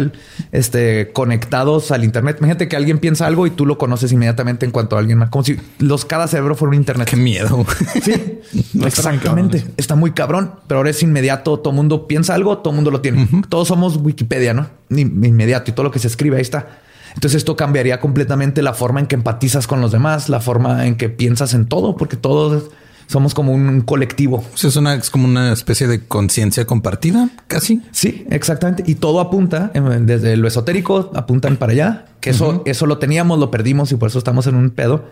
este, 0.52 1.12
conectados 1.14 1.92
al 1.92 2.04
Internet. 2.04 2.38
Imagínate 2.40 2.68
que 2.68 2.76
alguien 2.76 3.00
piensa 3.00 3.26
algo 3.28 3.48
y 3.48 3.52
tú 3.52 3.66
lo 3.66 3.78
conoces 3.78 4.12
inmediatamente 4.12 4.66
en 4.66 4.72
cuanto 4.72 4.96
a 4.96 5.00
alguien 5.00 5.18
más. 5.18 5.30
Como 5.30 5.44
si 5.44 5.58
los 5.80 6.06
cada 6.06 6.28
cerebro 6.28 6.56
fuera 6.56 6.70
un 6.70 6.76
Internet. 6.76 7.08
Qué 7.10 7.16
miedo. 7.16 7.66
Sí, 8.02 8.40
exactamente. 8.84 9.64
Está 9.78 9.96
muy 9.96 10.12
cabrón, 10.12 10.54
pero 10.68 10.80
ahora 10.80 10.90
es 10.90 11.04
inmediato. 11.04 11.60
Todo 11.60 11.74
mundo 11.74 12.08
piensa 12.08 12.34
algo, 12.34 12.58
todo 12.60 12.74
mundo 12.74 12.92
lo 12.92 13.02
tiene. 13.02 13.28
Todos 13.50 13.68
somos 13.68 13.98
Wikipedia, 13.98 14.54
¿no? 14.54 14.68
Inmediato 14.90 15.72
y 15.72 15.74
todo 15.74 15.84
lo 15.84 15.92
que 15.92 16.00
se 16.00 16.08
escribe 16.08 16.38
ahí 16.38 16.42
está. 16.42 16.80
Entonces 17.16 17.38
esto 17.38 17.56
cambiaría 17.56 18.00
completamente 18.00 18.62
la 18.64 18.74
forma 18.74 19.00
en 19.00 19.06
que 19.06 19.16
empatizas 19.16 19.68
con 19.68 19.82
los 19.82 19.92
demás, 19.92 20.30
la 20.30 20.40
forma 20.40 20.88
en 20.88 20.96
que 20.96 21.10
piensas 21.10 21.54
en 21.54 21.68
todo, 21.68 21.96
porque 21.96 22.18
todo 22.18 22.70
somos 23.08 23.34
como 23.34 23.54
un 23.54 23.82
colectivo. 23.82 24.44
es 24.56 24.76
una, 24.76 24.96
es 24.96 25.10
como 25.10 25.26
una 25.26 25.54
especie 25.54 25.88
de 25.88 26.06
conciencia 26.06 26.66
compartida, 26.66 27.30
casi. 27.48 27.82
Sí, 27.92 28.26
exactamente. 28.30 28.84
Y 28.86 28.96
todo 28.96 29.20
apunta 29.20 29.72
desde 30.02 30.38
lo 30.38 30.48
esotérico, 30.48 31.12
apuntan 31.16 31.58
para 31.58 31.74
allá, 31.74 32.06
que 32.20 32.32
eso, 32.32 32.64
eso 32.66 32.86
lo 32.86 32.98
teníamos, 32.98 33.40
lo 33.40 33.52
perdimos 33.52 33.92
y 33.92 33.96
por 33.96 34.10
eso 34.10 34.18
estamos 34.18 34.48
en 34.48 34.56
un 34.56 34.70
pedo 34.70 35.06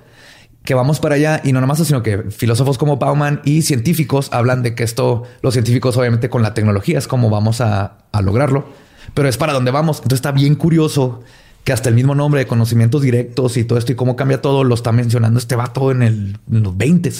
que 0.63 0.73
vamos 0.75 0.99
para 0.99 1.15
allá 1.15 1.41
y 1.43 1.53
no 1.53 1.61
nomás, 1.61 1.79
sino 1.79 2.03
que 2.03 2.19
filósofos 2.29 2.77
como 2.77 2.97
Bauman 2.97 3.41
y 3.45 3.63
científicos 3.63 4.29
hablan 4.31 4.61
de 4.61 4.75
que 4.75 4.83
esto, 4.83 5.23
los 5.41 5.53
científicos 5.53 5.97
obviamente 5.97 6.29
con 6.29 6.43
la 6.43 6.53
tecnología 6.53 6.99
es 6.99 7.07
como 7.07 7.29
vamos 7.29 7.61
a, 7.61 7.97
a 8.11 8.21
lograrlo, 8.21 8.65
pero 9.13 9.27
es 9.27 9.37
para 9.37 9.53
donde 9.53 9.71
vamos. 9.71 9.97
Entonces 9.97 10.17
está 10.17 10.31
bien 10.31 10.55
curioso 10.55 11.21
que 11.63 11.73
hasta 11.73 11.89
el 11.89 11.95
mismo 11.95 12.15
nombre 12.15 12.39
de 12.39 12.47
conocimientos 12.47 13.01
directos 13.01 13.57
y 13.57 13.63
todo 13.63 13.77
esto 13.77 13.91
y 13.91 13.95
cómo 13.95 14.15
cambia 14.15 14.41
todo 14.41 14.63
lo 14.63 14.73
está 14.73 14.91
mencionando 14.91 15.37
este 15.39 15.55
vato 15.55 15.91
en, 15.91 16.01
el, 16.01 16.37
en 16.51 16.63
los 16.63 16.75
20 16.75 17.11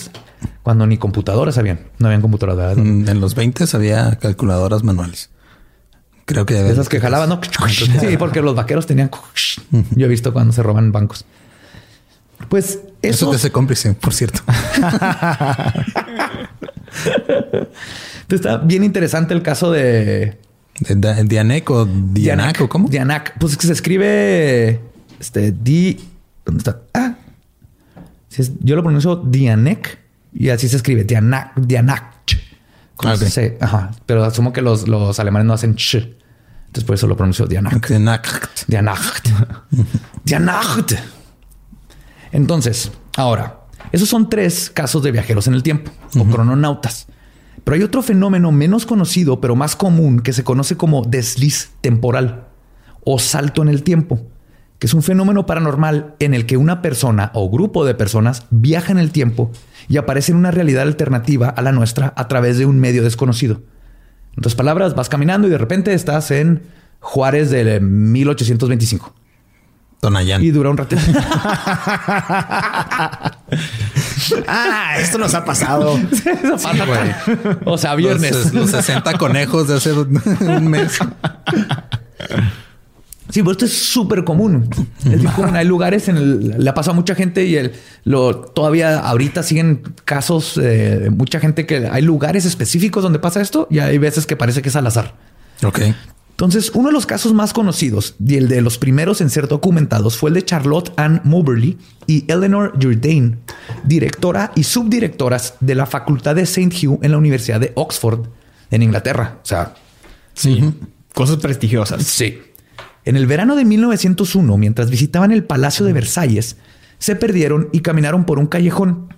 cuando 0.63 0.87
ni 0.87 0.97
computadoras 0.97 1.57
habían. 1.57 1.81
No 1.99 2.07
habían 2.07 2.21
computadoras. 2.21 2.77
Mm, 2.77 3.09
en 3.09 3.21
los 3.21 3.35
20 3.35 3.65
había 3.73 4.17
calculadoras 4.17 4.83
manuales. 4.83 5.29
Creo 6.25 6.45
que 6.45 6.69
esas 6.69 6.87
que 6.87 6.99
jalaban, 6.99 7.29
¿no? 7.29 7.41
Sí, 7.99 8.17
porque 8.17 8.41
los 8.41 8.55
vaqueros 8.55 8.85
tenían. 8.85 9.11
Yo 9.91 10.05
he 10.05 10.09
visto 10.09 10.33
cuando 10.33 10.53
se 10.53 10.63
roban 10.63 10.91
bancos. 10.91 11.25
Pues 12.47 12.79
eso, 13.01 13.25
eso 13.27 13.33
ese 13.35 13.51
cómplice, 13.51 13.93
por 13.93 14.13
cierto. 14.13 14.41
está 18.29 18.57
bien 18.57 18.83
interesante 18.83 19.33
el 19.33 19.41
caso 19.41 19.71
de 19.71 20.37
Dianek 20.81 21.69
o 21.69 21.85
Dianac, 21.85 22.61
o 22.61 22.69
cómo? 22.69 22.89
Dianac. 22.89 23.37
Pues 23.39 23.53
es 23.53 23.57
que 23.57 23.67
se 23.67 23.73
escribe 23.73 24.79
este 25.19 25.51
Di. 25.51 25.99
¿Dónde 26.45 26.59
está? 26.59 26.81
Ah, 26.93 27.15
yo 28.61 28.75
lo 28.75 28.81
pronuncio 28.81 29.15
Dianek 29.17 29.99
y 30.33 30.49
así 30.49 30.67
se 30.67 30.77
escribe 30.77 31.03
Dianac. 31.03 31.55
Dianac. 31.55 32.03
Ah, 33.03 33.15
ajá. 33.61 33.91
Pero 34.05 34.23
asumo 34.23 34.53
que 34.53 34.61
los, 34.61 34.87
los 34.87 35.19
alemanes 35.19 35.47
no 35.47 35.53
hacen 35.53 35.75
ch. 35.75 35.95
Entonces 35.95 36.83
por 36.85 36.95
eso 36.95 37.07
lo 37.07 37.15
pronuncio 37.15 37.45
Dianac. 37.45 37.87
Dianac. 37.87 38.49
Dianac. 38.67 39.23
Dianac. 40.23 41.03
Entonces, 42.31 42.91
ahora, 43.17 43.61
esos 43.91 44.07
son 44.07 44.29
tres 44.29 44.71
casos 44.73 45.03
de 45.03 45.11
viajeros 45.11 45.47
en 45.47 45.53
el 45.53 45.63
tiempo 45.63 45.91
o 46.17 46.25
crononautas. 46.25 47.07
Pero 47.63 47.75
hay 47.75 47.83
otro 47.83 48.01
fenómeno 48.01 48.51
menos 48.51 48.85
conocido, 48.85 49.39
pero 49.39 49.55
más 49.55 49.75
común, 49.75 50.19
que 50.19 50.33
se 50.33 50.43
conoce 50.43 50.77
como 50.77 51.03
desliz 51.03 51.71
temporal 51.81 52.47
o 53.03 53.19
salto 53.19 53.61
en 53.61 53.69
el 53.69 53.83
tiempo, 53.83 54.19
que 54.79 54.87
es 54.87 54.93
un 54.93 55.03
fenómeno 55.03 55.45
paranormal 55.45 56.15
en 56.19 56.33
el 56.33 56.45
que 56.45 56.57
una 56.57 56.81
persona 56.81 57.31
o 57.33 57.49
grupo 57.49 57.85
de 57.85 57.95
personas 57.95 58.45
viaja 58.49 58.91
en 58.91 58.97
el 58.97 59.11
tiempo 59.11 59.51
y 59.87 59.97
aparece 59.97 60.31
en 60.31 60.37
una 60.37 60.51
realidad 60.51 60.83
alternativa 60.83 61.49
a 61.49 61.61
la 61.61 61.71
nuestra 61.71 62.13
a 62.15 62.27
través 62.27 62.57
de 62.57 62.65
un 62.65 62.79
medio 62.79 63.03
desconocido. 63.03 63.61
En 64.33 64.39
otras 64.39 64.55
palabras, 64.55 64.95
vas 64.95 65.09
caminando 65.09 65.47
y 65.47 65.51
de 65.51 65.57
repente 65.57 65.93
estás 65.93 66.31
en 66.31 66.63
Juárez 66.99 67.51
de 67.51 67.79
1825. 67.79 69.13
Tonayán. 69.99 70.43
Y 70.43 70.49
dura 70.51 70.71
un 70.71 70.77
ratito. 70.77 71.01
ah, 74.47 74.95
esto 74.99 75.17
nos 75.17 75.33
ha 75.33 75.45
pasado. 75.45 75.99
o 77.65 77.77
sea, 77.77 77.95
viernes. 77.95 78.53
Los, 78.53 78.71
60 78.71 79.17
conejos 79.17 79.67
de 79.67 79.75
hace 79.75 79.93
un 79.93 80.67
mes. 80.67 80.99
Sí, 83.29 83.41
pero 83.41 83.51
esto 83.51 83.65
es 83.65 83.73
súper 83.73 84.23
común. 84.23 84.69
Hay 85.53 85.65
lugares 85.65 86.09
en 86.09 86.17
el, 86.17 86.63
le 86.63 86.69
ha 86.69 86.73
pasado 86.73 86.91
a 86.91 86.95
mucha 86.95 87.15
gente 87.15 87.45
y 87.45 87.55
el, 87.55 87.71
lo, 88.03 88.35
todavía 88.35 88.99
ahorita 88.99 89.43
siguen 89.43 89.83
casos 90.03 90.55
de 90.55 91.09
mucha 91.11 91.39
gente 91.39 91.65
que 91.65 91.87
hay 91.87 92.01
lugares 92.01 92.45
específicos 92.45 93.03
donde 93.03 93.19
pasa 93.19 93.41
esto 93.41 93.67
y 93.69 93.79
hay 93.79 93.97
veces 93.97 94.25
que 94.25 94.35
parece 94.35 94.61
que 94.61 94.69
es 94.69 94.75
al 94.75 94.85
azar. 94.87 95.15
Ok. 95.63 95.79
Entonces, 96.41 96.71
uno 96.73 96.87
de 96.87 96.93
los 96.93 97.05
casos 97.05 97.35
más 97.35 97.53
conocidos 97.53 98.15
y 98.17 98.35
el 98.35 98.47
de 98.47 98.61
los 98.61 98.79
primeros 98.79 99.21
en 99.21 99.29
ser 99.29 99.47
documentados 99.47 100.17
fue 100.17 100.31
el 100.31 100.33
de 100.33 100.43
Charlotte 100.43 100.91
Ann 100.97 101.21
Moberly 101.23 101.77
y 102.07 102.25
Eleanor 102.31 102.73
Jourdain, 102.81 103.37
directora 103.83 104.51
y 104.55 104.63
subdirectoras 104.63 105.53
de 105.59 105.75
la 105.75 105.85
Facultad 105.85 106.33
de 106.33 106.41
St. 106.41 106.75
Hugh 106.75 106.97
en 107.03 107.11
la 107.11 107.19
Universidad 107.19 107.59
de 107.59 107.71
Oxford, 107.75 108.25
en 108.71 108.81
Inglaterra. 108.81 109.37
O 109.43 109.45
sea, 109.45 109.75
sí, 110.33 110.73
cosas 111.13 111.37
prestigiosas. 111.37 112.01
Sí. 112.07 112.39
En 113.05 113.17
el 113.17 113.27
verano 113.27 113.55
de 113.55 113.63
1901, 113.63 114.57
mientras 114.57 114.89
visitaban 114.89 115.31
el 115.31 115.43
Palacio 115.43 115.85
de 115.85 115.93
Versalles, 115.93 116.57
se 116.97 117.15
perdieron 117.15 117.69
y 117.71 117.81
caminaron 117.81 118.25
por 118.25 118.39
un 118.39 118.47
callejón. 118.47 119.13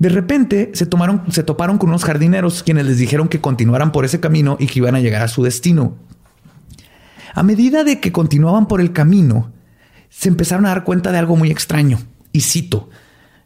De 0.00 0.08
repente 0.08 0.72
se, 0.74 0.86
tomaron, 0.86 1.22
se 1.30 1.44
toparon 1.44 1.78
con 1.78 1.90
unos 1.90 2.02
jardineros 2.02 2.64
quienes 2.64 2.84
les 2.86 2.98
dijeron 2.98 3.28
que 3.28 3.40
continuaran 3.40 3.92
por 3.92 4.04
ese 4.04 4.18
camino 4.18 4.56
y 4.58 4.66
que 4.66 4.80
iban 4.80 4.96
a 4.96 5.00
llegar 5.00 5.22
a 5.22 5.28
su 5.28 5.44
destino, 5.44 5.98
a 7.34 7.42
medida 7.42 7.82
de 7.84 8.00
que 8.00 8.12
continuaban 8.12 8.68
por 8.68 8.80
el 8.80 8.92
camino, 8.92 9.52
se 10.08 10.28
empezaron 10.28 10.66
a 10.66 10.68
dar 10.68 10.84
cuenta 10.84 11.10
de 11.10 11.18
algo 11.18 11.36
muy 11.36 11.50
extraño. 11.50 11.98
Y 12.32 12.42
cito, 12.42 12.88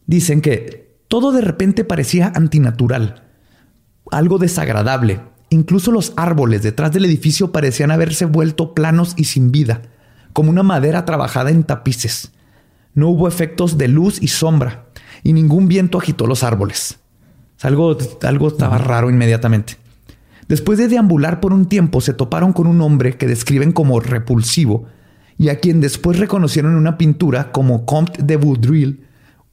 dicen 0.07 0.43
que 0.43 0.99
todo 1.09 1.32
de 1.32 1.41
repente 1.41 1.84
parecía 1.84 2.30
antinatural, 2.34 3.24
algo 4.11 4.39
desagradable. 4.39 5.20
Incluso 5.49 5.91
los 5.91 6.12
árboles 6.16 6.62
detrás 6.62 6.93
del 6.93 7.07
edificio 7.07 7.51
parecían 7.51 7.91
haberse 7.91 8.26
vuelto 8.26 8.74
planos 8.74 9.14
y 9.16 9.24
sin 9.24 9.51
vida, 9.51 9.80
como 10.34 10.51
una 10.51 10.62
madera 10.62 11.07
trabajada 11.07 11.51
en 11.51 11.64
tapices. 11.64 12.32
No 12.93 13.09
hubo 13.09 13.26
efectos 13.26 13.78
de 13.78 13.89
luz 13.89 14.22
y 14.22 14.28
sombra, 14.28 14.86
y 15.22 15.32
ningún 15.32 15.66
viento 15.66 15.97
agitó 15.97 16.26
los 16.26 16.43
árboles. 16.43 16.99
Algo, 17.62 17.97
algo 18.22 18.49
estaba 18.49 18.76
raro 18.76 19.09
inmediatamente. 19.09 19.76
Después 20.49 20.79
de 20.79 20.89
deambular 20.89 21.41
por 21.41 21.53
un 21.53 21.67
tiempo, 21.67 22.01
se 22.01 22.15
toparon 22.15 22.55
con 22.55 22.67
un 22.67 22.81
hombre 22.81 23.17
que 23.17 23.27
describen 23.27 23.73
como 23.73 24.01
repulsivo 24.01 24.87
y 25.37 25.51
a 25.51 25.61
quien 25.61 25.81
después 25.81 26.19
reconocieron 26.19 26.73
en 26.73 26.79
una 26.79 26.97
pintura 26.97 27.53
como 27.53 27.85
Comte 27.85 28.23
de 28.23 28.37
Vaudreuil, 28.37 29.05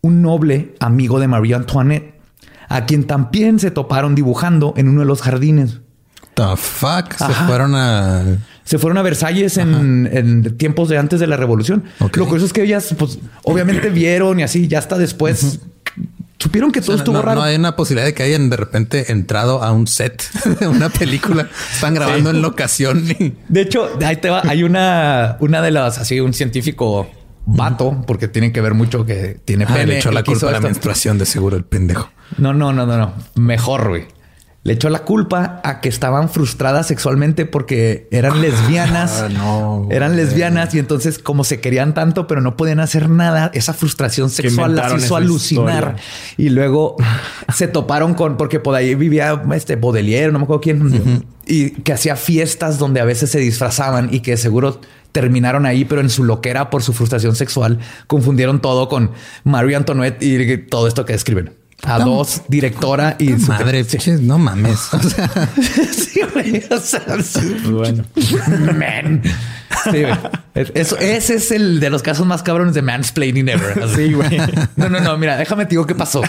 un 0.02 0.22
noble 0.22 0.74
amigo 0.80 1.20
de 1.20 1.28
María 1.28 1.58
Antoinette, 1.58 2.16
a 2.70 2.86
quien 2.86 3.04
también 3.04 3.60
se 3.60 3.72
toparon 3.72 4.16
dibujando 4.16 4.74
en 4.78 4.88
uno 4.88 5.02
de 5.02 5.06
los 5.06 5.22
jardines. 5.22 5.82
The 6.34 6.56
fuck? 6.58 7.14
Se 7.14 7.34
fueron 7.46 7.76
a... 7.76 8.24
Se 8.64 8.80
fueron 8.80 8.98
a 8.98 9.04
Versalles 9.04 9.58
en, 9.58 10.10
en 10.12 10.58
tiempos 10.58 10.90
de 10.90 10.98
antes 10.98 11.20
de 11.20 11.28
la 11.28 11.38
revolución. 11.38 11.84
Lo 12.00 12.26
curioso 12.26 12.48
es 12.48 12.54
que 12.54 12.64
ellas, 12.64 12.96
pues, 12.98 13.20
obviamente 13.44 13.90
vieron 13.90 14.40
y 14.40 14.44
así, 14.44 14.68
ya 14.68 14.80
hasta 14.80 14.98
después 14.98 15.60
supieron 16.40 16.72
que 16.72 16.82
todo 16.82 16.92
No, 16.94 16.98
estuvo 16.98 17.16
no, 17.18 17.22
raro. 17.22 17.40
no 17.42 17.46
hay 17.46 17.56
una 17.56 17.76
posibilidad 17.76 18.06
de 18.06 18.14
que 18.14 18.24
hayan 18.24 18.50
de 18.50 18.58
repente 18.58 19.12
entrado 19.12 19.64
a 19.64 19.72
un 19.72 19.88
set 19.88 20.24
de 20.60 20.68
una 20.68 20.90
película. 20.90 21.48
Están 21.74 21.94
grabando 21.94 22.30
en 22.30 22.42
locación 22.42 23.06
y... 23.20 23.34
De 23.48 23.62
hecho, 23.62 23.90
ahí 24.06 24.18
te 24.18 24.30
va. 24.30 24.42
Hay 24.48 24.64
una, 24.64 25.38
una 25.40 25.62
de 25.62 25.72
las, 25.72 25.98
así, 25.98 26.20
un 26.20 26.34
científico 26.34 27.10
vato, 27.48 28.04
porque 28.08 28.28
tiene 28.28 28.52
que 28.52 28.60
ver 28.62 28.74
mucho 28.74 29.06
que 29.06 29.38
tiene 29.46 29.66
Ah, 29.66 29.74
pene. 29.74 29.86
le 29.86 29.98
echó 29.98 30.12
la 30.12 30.24
culpa 30.24 30.50
a 30.50 30.52
la 30.52 30.60
menstruación 30.62 31.18
de 31.18 31.26
seguro 31.26 31.56
el 31.58 31.64
pendejo. 31.64 32.10
No, 32.38 32.54
no, 32.54 32.74
no, 32.74 32.86
no, 32.86 32.98
no. 32.98 33.14
Mejor, 33.36 33.90
güey. 33.90 34.08
Le 34.66 34.74
echó 34.74 34.90
la 34.90 35.04
culpa 35.04 35.62
a 35.64 35.80
que 35.80 35.90
estaban 35.90 36.28
frustradas 36.28 36.88
sexualmente 36.88 37.46
porque 37.46 38.08
eran 38.10 38.42
lesbianas. 38.42 39.22
Ah, 39.22 39.30
no, 39.30 39.88
Eran 39.92 40.16
lesbianas 40.16 40.74
y 40.74 40.80
entonces 40.80 41.20
como 41.20 41.44
se 41.44 41.62
querían 41.62 41.94
tanto 41.94 42.26
pero 42.26 42.42
no 42.42 42.58
podían 42.58 42.80
hacer 42.80 43.08
nada, 43.08 43.52
esa 43.54 43.74
frustración 43.74 44.32
sexual 44.32 44.76
las 44.76 44.92
hizo 45.04 45.16
alucinar. 45.16 45.98
historia. 45.98 46.04
Y 46.38 46.50
luego 46.50 46.96
se 47.54 47.68
toparon 47.68 48.16
con, 48.16 48.38
porque 48.38 48.60
por 48.60 48.74
ahí 48.74 48.96
vivía 48.96 49.40
este 49.54 49.76
Baudelaire, 49.76 50.32
no 50.32 50.40
me 50.40 50.46
acuerdo 50.46 50.62
quién, 50.62 51.24
y 51.46 51.70
que 51.70 51.94
hacía 51.94 52.16
fiestas 52.16 52.80
donde 52.80 53.00
a 53.00 53.06
veces 53.06 53.30
se 53.30 53.38
disfrazaban 53.38 54.12
y 54.12 54.22
que 54.22 54.36
seguro 54.36 54.82
terminaron 55.12 55.68
ahí, 55.68 55.86
pero 55.86 56.02
en 56.02 56.10
su 56.10 56.24
loquera 56.24 56.72
por 56.72 56.82
su 56.82 56.92
frustración 56.92 57.36
sexual 57.36 57.78
confundieron 58.08 58.62
todo 58.62 58.90
con 58.90 59.12
Marie 59.44 59.76
Antoinette 59.76 60.24
y 60.24 60.58
todo 60.58 60.88
esto 60.88 61.06
que 61.06 61.14
describen. 61.14 61.65
A 61.86 62.00
No. 62.00 62.06
dos, 62.06 62.42
directora 62.48 63.16
y 63.20 63.38
su- 63.40 63.48
Madre, 63.52 63.86
no 64.22 64.38
mames. 64.40 64.80
O 64.94 65.00
sea, 65.02 65.30
Sí, 65.92 66.22
güey. 66.34 66.64
O 66.72 66.78
sea, 66.78 67.02
sí. 67.24 67.58
Bueno. 67.70 68.04
Man. 68.78 69.22
Sí, 69.84 70.02
güey. 70.02 70.18
Es- 70.56 70.72
Eso, 70.74 70.98
ese 70.98 71.36
es 71.36 71.52
el 71.52 71.80
de 71.80 71.90
los 71.90 72.02
casos 72.02 72.26
más 72.26 72.42
cabrones 72.44 72.74
de 72.74 72.82
mansplaining 72.82 73.50
ever. 73.50 73.88
Sí, 73.96 74.14
güey. 74.14 74.38
No, 74.76 74.90
no, 74.90 75.00
no. 75.00 75.18
Mira, 75.18 75.38
déjame 75.38 75.66
te 75.66 75.72
digo 75.72 75.86
qué 75.86 75.96
pasó. 75.96 76.22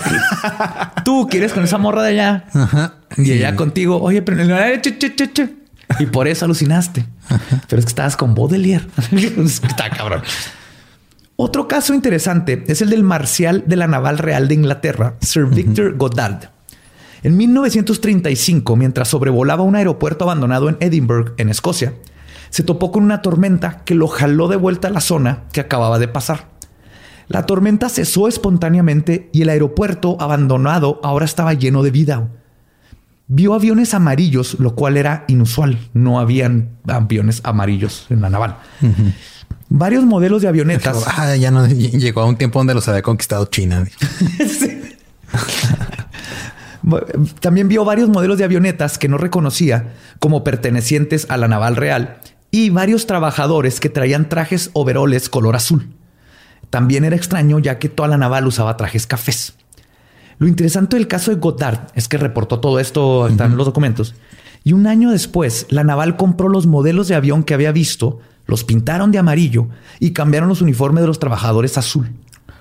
Tú 1.04 1.28
quieres 1.30 1.52
con 1.52 1.64
esa 1.64 1.78
morra 1.78 2.02
de 2.02 2.10
allá 2.10 2.44
ajá. 2.52 2.94
y 3.16 3.32
ella 3.32 3.54
contigo. 3.56 4.00
Oye, 4.02 4.22
pero 4.22 4.36
y 5.98 6.06
por 6.06 6.28
eso 6.28 6.44
alucinaste. 6.44 7.06
Pero 7.68 7.78
es 7.80 7.86
que 7.86 7.90
estabas 7.90 8.16
con 8.16 8.34
Baudelaire. 8.34 8.86
Está 9.12 9.88
cabrón. 9.90 10.22
Otro 11.38 11.68
caso 11.68 11.92
interesante 11.92 12.64
es 12.66 12.80
el 12.80 12.88
del 12.88 13.02
marcial 13.02 13.64
de 13.66 13.76
la 13.76 13.86
Naval 13.86 14.16
Real 14.16 14.48
de 14.48 14.54
Inglaterra, 14.54 15.16
Sir 15.20 15.44
Victor 15.44 15.94
Goddard. 15.98 16.48
En 17.22 17.36
1935, 17.36 18.74
mientras 18.74 19.08
sobrevolaba 19.08 19.62
un 19.62 19.76
aeropuerto 19.76 20.24
abandonado 20.24 20.70
en 20.70 20.78
Edinburgh, 20.80 21.34
en 21.36 21.50
Escocia, 21.50 21.92
se 22.48 22.62
topó 22.62 22.90
con 22.90 23.02
una 23.02 23.20
tormenta 23.20 23.82
que 23.84 23.94
lo 23.94 24.08
jaló 24.08 24.48
de 24.48 24.56
vuelta 24.56 24.88
a 24.88 24.90
la 24.90 25.02
zona 25.02 25.42
que 25.52 25.60
acababa 25.60 25.98
de 25.98 26.08
pasar. 26.08 26.48
La 27.28 27.44
tormenta 27.44 27.90
cesó 27.90 28.28
espontáneamente 28.28 29.28
y 29.32 29.42
el 29.42 29.50
aeropuerto 29.50 30.16
abandonado 30.20 31.00
ahora 31.02 31.26
estaba 31.26 31.52
lleno 31.52 31.82
de 31.82 31.90
vida. 31.90 32.28
Vio 33.26 33.52
aviones 33.52 33.92
amarillos, 33.92 34.58
lo 34.58 34.74
cual 34.74 34.96
era 34.96 35.24
inusual. 35.28 35.78
No 35.92 36.18
habían 36.18 36.78
aviones 36.86 37.42
amarillos 37.44 38.06
en 38.08 38.22
la 38.22 38.30
naval. 38.30 38.56
Varios 39.68 40.04
modelos 40.04 40.42
de 40.42 40.48
avionetas. 40.48 41.04
Ah, 41.16 41.34
ya 41.36 41.50
no 41.50 41.66
llegó 41.68 42.20
a 42.20 42.26
un 42.26 42.36
tiempo 42.36 42.58
donde 42.58 42.74
los 42.74 42.88
había 42.88 43.02
conquistado 43.02 43.46
China. 43.46 43.86
También 47.40 47.68
vio 47.68 47.84
varios 47.84 48.08
modelos 48.08 48.38
de 48.38 48.44
avionetas 48.44 48.96
que 48.96 49.08
no 49.08 49.18
reconocía 49.18 49.94
como 50.20 50.44
pertenecientes 50.44 51.26
a 51.28 51.36
la 51.36 51.48
naval 51.48 51.74
real 51.74 52.18
y 52.52 52.70
varios 52.70 53.06
trabajadores 53.06 53.80
que 53.80 53.88
traían 53.88 54.28
trajes 54.28 54.70
overoles 54.72 55.28
color 55.28 55.56
azul. 55.56 55.88
También 56.70 57.04
era 57.04 57.16
extraño 57.16 57.58
ya 57.58 57.78
que 57.78 57.88
toda 57.88 58.08
la 58.08 58.18
naval 58.18 58.46
usaba 58.46 58.76
trajes 58.76 59.06
cafés. 59.06 59.54
Lo 60.38 60.46
interesante 60.46 60.96
del 60.96 61.08
caso 61.08 61.30
de 61.30 61.38
Goddard 61.38 61.88
es 61.94 62.08
que 62.08 62.18
reportó 62.18 62.60
todo 62.60 62.78
esto, 62.78 63.26
están 63.26 63.52
en 63.52 63.56
los 63.56 63.66
documentos. 63.66 64.14
Y 64.64 64.72
un 64.72 64.86
año 64.86 65.10
después, 65.10 65.66
la 65.70 65.84
naval 65.84 66.16
compró 66.16 66.48
los 66.48 66.66
modelos 66.66 67.08
de 67.08 67.14
avión 67.14 67.42
que 67.44 67.54
había 67.54 67.72
visto, 67.72 68.20
los 68.46 68.64
pintaron 68.64 69.12
de 69.12 69.18
amarillo 69.18 69.68
y 70.00 70.12
cambiaron 70.12 70.48
los 70.48 70.62
uniformes 70.62 71.02
de 71.02 71.08
los 71.08 71.18
trabajadores 71.18 71.76
a 71.76 71.80
azul. 71.80 72.10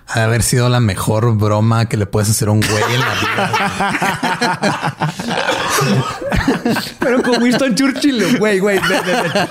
Ha 0.07 0.19
de 0.19 0.25
haber 0.25 0.43
sido 0.43 0.69
la 0.69 0.79
mejor 0.79 1.36
broma 1.36 1.89
que 1.89 1.97
le 1.97 2.05
puedes 2.05 2.29
hacer 2.29 2.47
a 2.47 2.51
un 2.51 2.59
güey 2.61 2.83
en 2.93 2.99
la 2.99 3.13
vida. 3.15 3.51
Pero 6.99 7.21
con 7.23 7.41
Winston 7.41 7.73
Churchill, 7.75 8.38
güey, 8.38 8.59
güey. 8.59 8.79
ven, 8.88 9.01
ven, 9.05 9.23
ven. 9.33 9.47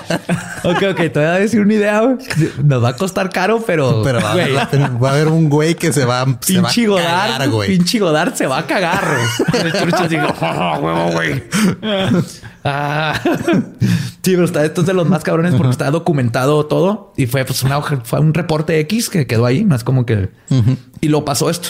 Ok, 0.63 0.83
ok, 0.91 0.97
te 0.97 1.09
voy 1.15 1.23
a 1.25 1.31
decir 1.33 1.59
una 1.59 1.73
idea. 1.73 1.99
güey. 2.01 2.17
Nos 2.63 2.83
va 2.83 2.89
a 2.89 2.95
costar 2.95 3.29
caro, 3.29 3.63
pero, 3.65 4.01
Pero 4.03 4.21
va, 4.21 4.29
a 4.29 4.31
haber- 4.31 4.55
va 5.03 5.09
a 5.09 5.11
haber 5.11 5.27
un 5.27 5.49
güey 5.49 5.75
que 5.75 5.91
se 5.91 6.05
va, 6.05 6.25
se 6.41 6.61
va 6.61 6.69
a 6.69 6.73
cagar, 6.73 6.87
Godard, 6.87 7.49
güey. 7.51 7.69
pinche 7.77 7.99
Godard 7.99 8.33
se 8.33 8.47
va 8.47 8.59
a 8.59 8.65
cagar. 8.67 9.03
güey. 9.51 9.61
El 9.65 9.73
Churchill 9.79 10.07
digo, 10.09 10.27
"Oh, 10.41 10.77
huevo, 10.79 11.11
güey. 11.11 11.43
Ah. 12.65 13.21
Sí, 14.25 14.31
pero 14.31 14.45
está, 14.45 14.65
esto 14.65 14.81
es 14.81 14.87
de 14.87 14.95
los 14.95 15.07
más 15.07 15.23
cabrones 15.23 15.53
porque 15.53 15.69
está 15.69 15.91
documentado 15.91 16.65
todo 16.65 17.13
y 17.15 17.27
fue 17.27 17.45
pues 17.45 17.61
una 17.61 17.77
hoja- 17.77 18.01
fue 18.03 18.19
un 18.19 18.33
reporte 18.33 18.79
X 18.79 19.07
que 19.11 19.27
quedó 19.27 19.45
ahí. 19.45 19.67
Es 19.71 19.83
como 19.83 20.03
que 20.07 20.29
y 20.99 21.09
lo 21.09 21.23
pasó 21.25 21.51
esto. 21.51 21.69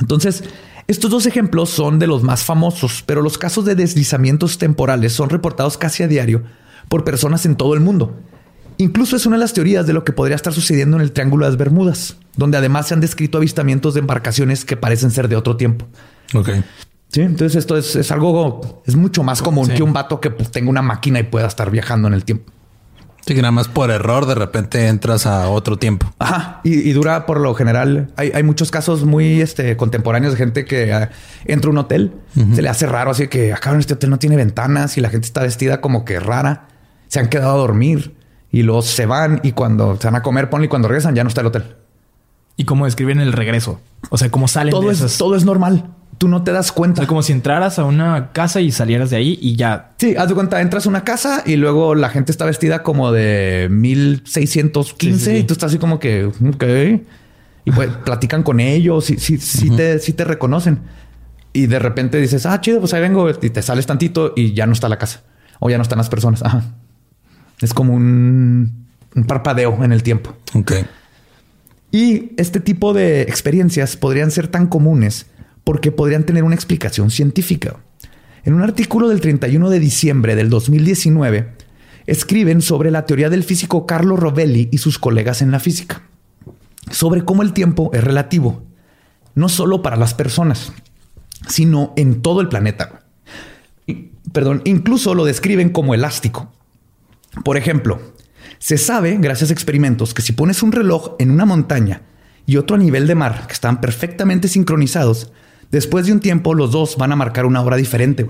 Entonces, 0.00 0.44
estos 0.86 1.10
dos 1.10 1.26
ejemplos 1.26 1.68
son 1.68 1.98
de 1.98 2.06
los 2.06 2.22
más 2.22 2.42
famosos, 2.42 3.02
pero 3.04 3.20
los 3.20 3.36
casos 3.36 3.66
de 3.66 3.74
deslizamientos 3.74 4.56
temporales 4.56 5.12
son 5.12 5.28
reportados 5.28 5.76
casi 5.76 6.02
a 6.02 6.08
diario 6.08 6.42
por 6.88 7.04
personas 7.04 7.44
en 7.44 7.54
todo 7.54 7.74
el 7.74 7.80
mundo. 7.80 8.16
Incluso 8.78 9.14
es 9.16 9.26
una 9.26 9.36
de 9.36 9.40
las 9.40 9.52
teorías 9.52 9.86
de 9.86 9.92
lo 9.92 10.04
que 10.04 10.12
podría 10.14 10.36
estar 10.36 10.54
sucediendo 10.54 10.96
en 10.96 11.02
el 11.02 11.12
Triángulo 11.12 11.44
de 11.44 11.50
las 11.50 11.58
Bermudas, 11.58 12.16
donde 12.36 12.56
además 12.56 12.88
se 12.88 12.94
han 12.94 13.00
descrito 13.00 13.36
avistamientos 13.36 13.92
de 13.92 14.00
embarcaciones 14.00 14.64
que 14.64 14.78
parecen 14.78 15.10
ser 15.10 15.28
de 15.28 15.36
otro 15.36 15.56
tiempo. 15.58 15.86
Ok. 16.32 16.48
Sí, 17.10 17.22
entonces 17.22 17.56
esto 17.56 17.76
es, 17.76 17.96
es 17.96 18.12
algo, 18.12 18.82
es 18.86 18.94
mucho 18.94 19.22
más 19.22 19.40
común 19.40 19.68
que 19.68 19.82
un 19.82 19.92
vato 19.92 20.20
que 20.20 20.30
pues, 20.30 20.50
tenga 20.50 20.68
una 20.68 20.82
máquina 20.82 21.18
y 21.18 21.22
pueda 21.22 21.46
estar 21.46 21.70
viajando 21.70 22.08
en 22.08 22.14
el 22.14 22.24
tiempo. 22.24 22.52
Sí, 23.26 23.34
que 23.34 23.42
nada 23.42 23.52
más 23.52 23.68
por 23.68 23.90
error 23.90 24.24
de 24.26 24.34
repente 24.34 24.88
entras 24.88 25.26
a 25.26 25.48
otro 25.50 25.76
tiempo. 25.78 26.10
Ajá. 26.18 26.60
Y, 26.64 26.88
y 26.88 26.92
dura 26.92 27.26
por 27.26 27.40
lo 27.40 27.54
general. 27.54 28.10
Hay, 28.16 28.30
hay 28.34 28.42
muchos 28.42 28.70
casos 28.70 29.04
muy 29.04 29.42
este, 29.42 29.76
contemporáneos 29.76 30.32
de 30.32 30.38
gente 30.38 30.64
que 30.64 30.92
ah, 30.92 31.10
entra 31.44 31.68
a 31.68 31.72
un 31.72 31.78
hotel, 31.78 32.12
se 32.54 32.62
le 32.62 32.68
hace 32.70 32.86
raro, 32.86 33.10
así 33.10 33.28
que 33.28 33.52
acá 33.52 33.70
en 33.72 33.80
este 33.80 33.94
hotel 33.94 34.08
no 34.10 34.18
tiene 34.18 34.36
ventanas 34.36 34.96
y 34.96 35.02
la 35.02 35.10
gente 35.10 35.26
está 35.26 35.42
vestida 35.42 35.80
como 35.82 36.04
que 36.06 36.20
rara. 36.20 36.68
Se 37.08 37.20
han 37.20 37.28
quedado 37.28 37.52
a 37.52 37.56
dormir 37.58 38.16
y 38.50 38.62
luego 38.62 38.80
se 38.80 39.04
van 39.04 39.40
y 39.42 39.52
cuando 39.52 39.96
se 40.00 40.06
van 40.06 40.16
a 40.16 40.22
comer, 40.22 40.48
ponle 40.48 40.66
y 40.66 40.68
cuando 40.68 40.88
regresan 40.88 41.14
ya 41.14 41.22
no 41.22 41.28
está 41.28 41.42
el 41.42 41.48
hotel. 41.48 41.76
Y 42.56 42.64
cómo 42.64 42.86
describen 42.86 43.20
el 43.20 43.32
regreso. 43.32 43.80
O 44.08 44.16
sea, 44.16 44.30
cómo 44.30 44.48
salen 44.48 44.72
Todo 44.72 44.86
de 44.88 44.92
es, 44.92 45.00
esas. 45.00 45.18
todo 45.18 45.36
es 45.36 45.44
normal. 45.44 45.94
Tú 46.18 46.26
no 46.28 46.42
te 46.42 46.50
das 46.52 46.70
O 46.70 46.74
cuenta. 46.74 47.02
sea, 47.02 47.06
como 47.06 47.22
si 47.22 47.32
entraras 47.32 47.78
a 47.78 47.84
una 47.84 48.32
casa 48.32 48.60
y 48.60 48.72
salieras 48.72 49.10
de 49.10 49.16
ahí 49.16 49.38
y 49.40 49.54
ya. 49.56 49.92
Sí, 49.98 50.14
haz 50.16 50.28
de 50.28 50.34
cuenta, 50.34 50.60
entras 50.60 50.86
a 50.86 50.88
una 50.88 51.04
casa 51.04 51.42
y 51.46 51.56
luego 51.56 51.94
la 51.94 52.08
gente 52.10 52.32
está 52.32 52.44
vestida 52.44 52.82
como 52.82 53.12
de 53.12 53.68
1615 53.70 55.18
Sí, 55.18 55.24
sí, 55.24 55.30
sí. 55.30 55.36
y 55.38 55.44
tú 55.44 55.52
estás 55.54 55.70
así 55.70 55.78
como 55.78 55.98
que, 56.00 56.24
ok. 56.24 56.64
Y 57.64 57.70
pues 57.72 57.88
platican 58.04 58.42
con 58.42 58.58
ellos 58.60 59.10
y 59.10 59.18
sí, 59.18 59.38
sí, 59.38 59.70
te, 59.70 59.98
sí 60.00 60.12
te 60.12 60.24
reconocen. 60.24 60.80
Y 61.52 61.66
de 61.66 61.78
repente 61.78 62.20
dices, 62.20 62.46
ah, 62.46 62.60
chido, 62.60 62.80
pues 62.80 62.92
ahí 62.94 63.00
vengo 63.00 63.28
y 63.30 63.50
te 63.50 63.62
sales 63.62 63.86
tantito 63.86 64.32
y 64.36 64.52
ya 64.54 64.66
no 64.66 64.72
está 64.72 64.88
la 64.88 64.98
casa 64.98 65.22
o 65.60 65.70
ya 65.70 65.76
no 65.76 65.82
están 65.82 65.98
las 65.98 66.08
personas. 66.08 66.42
Ajá. 66.42 66.62
Es 67.60 67.74
como 67.74 67.94
un, 67.94 68.86
un 69.14 69.24
parpadeo 69.24 69.82
en 69.82 69.92
el 69.92 70.02
tiempo. 70.02 70.36
Ok. 70.54 70.72
Y 71.90 72.32
este 72.36 72.60
tipo 72.60 72.92
de 72.92 73.22
experiencias 73.22 73.96
podrían 73.96 74.30
ser 74.30 74.48
tan 74.48 74.66
comunes 74.66 75.26
porque 75.68 75.92
podrían 75.92 76.24
tener 76.24 76.44
una 76.44 76.54
explicación 76.54 77.10
científica. 77.10 77.76
En 78.42 78.54
un 78.54 78.62
artículo 78.62 79.10
del 79.10 79.20
31 79.20 79.68
de 79.68 79.78
diciembre 79.78 80.34
del 80.34 80.48
2019, 80.48 81.52
escriben 82.06 82.62
sobre 82.62 82.90
la 82.90 83.04
teoría 83.04 83.28
del 83.28 83.44
físico 83.44 83.84
Carlo 83.84 84.16
Rovelli 84.16 84.70
y 84.72 84.78
sus 84.78 84.98
colegas 84.98 85.42
en 85.42 85.50
la 85.50 85.60
física, 85.60 86.08
sobre 86.90 87.22
cómo 87.22 87.42
el 87.42 87.52
tiempo 87.52 87.90
es 87.92 88.02
relativo, 88.02 88.62
no 89.34 89.50
solo 89.50 89.82
para 89.82 89.98
las 89.98 90.14
personas, 90.14 90.72
sino 91.46 91.92
en 91.98 92.22
todo 92.22 92.40
el 92.40 92.48
planeta. 92.48 93.02
Perdón, 94.32 94.62
incluso 94.64 95.14
lo 95.14 95.26
describen 95.26 95.68
como 95.68 95.92
elástico. 95.92 96.50
Por 97.44 97.58
ejemplo, 97.58 98.00
se 98.58 98.78
sabe, 98.78 99.18
gracias 99.20 99.50
a 99.50 99.52
experimentos, 99.52 100.14
que 100.14 100.22
si 100.22 100.32
pones 100.32 100.62
un 100.62 100.72
reloj 100.72 101.16
en 101.18 101.30
una 101.30 101.44
montaña 101.44 102.04
y 102.46 102.56
otro 102.56 102.76
a 102.76 102.78
nivel 102.78 103.06
de 103.06 103.16
mar, 103.16 103.44
que 103.46 103.52
están 103.52 103.82
perfectamente 103.82 104.48
sincronizados, 104.48 105.30
después 105.70 106.06
de 106.06 106.12
un 106.12 106.20
tiempo 106.20 106.54
los 106.54 106.70
dos 106.72 106.96
van 106.96 107.12
a 107.12 107.16
marcar 107.16 107.46
una 107.46 107.60
hora 107.62 107.76
diferente. 107.76 108.26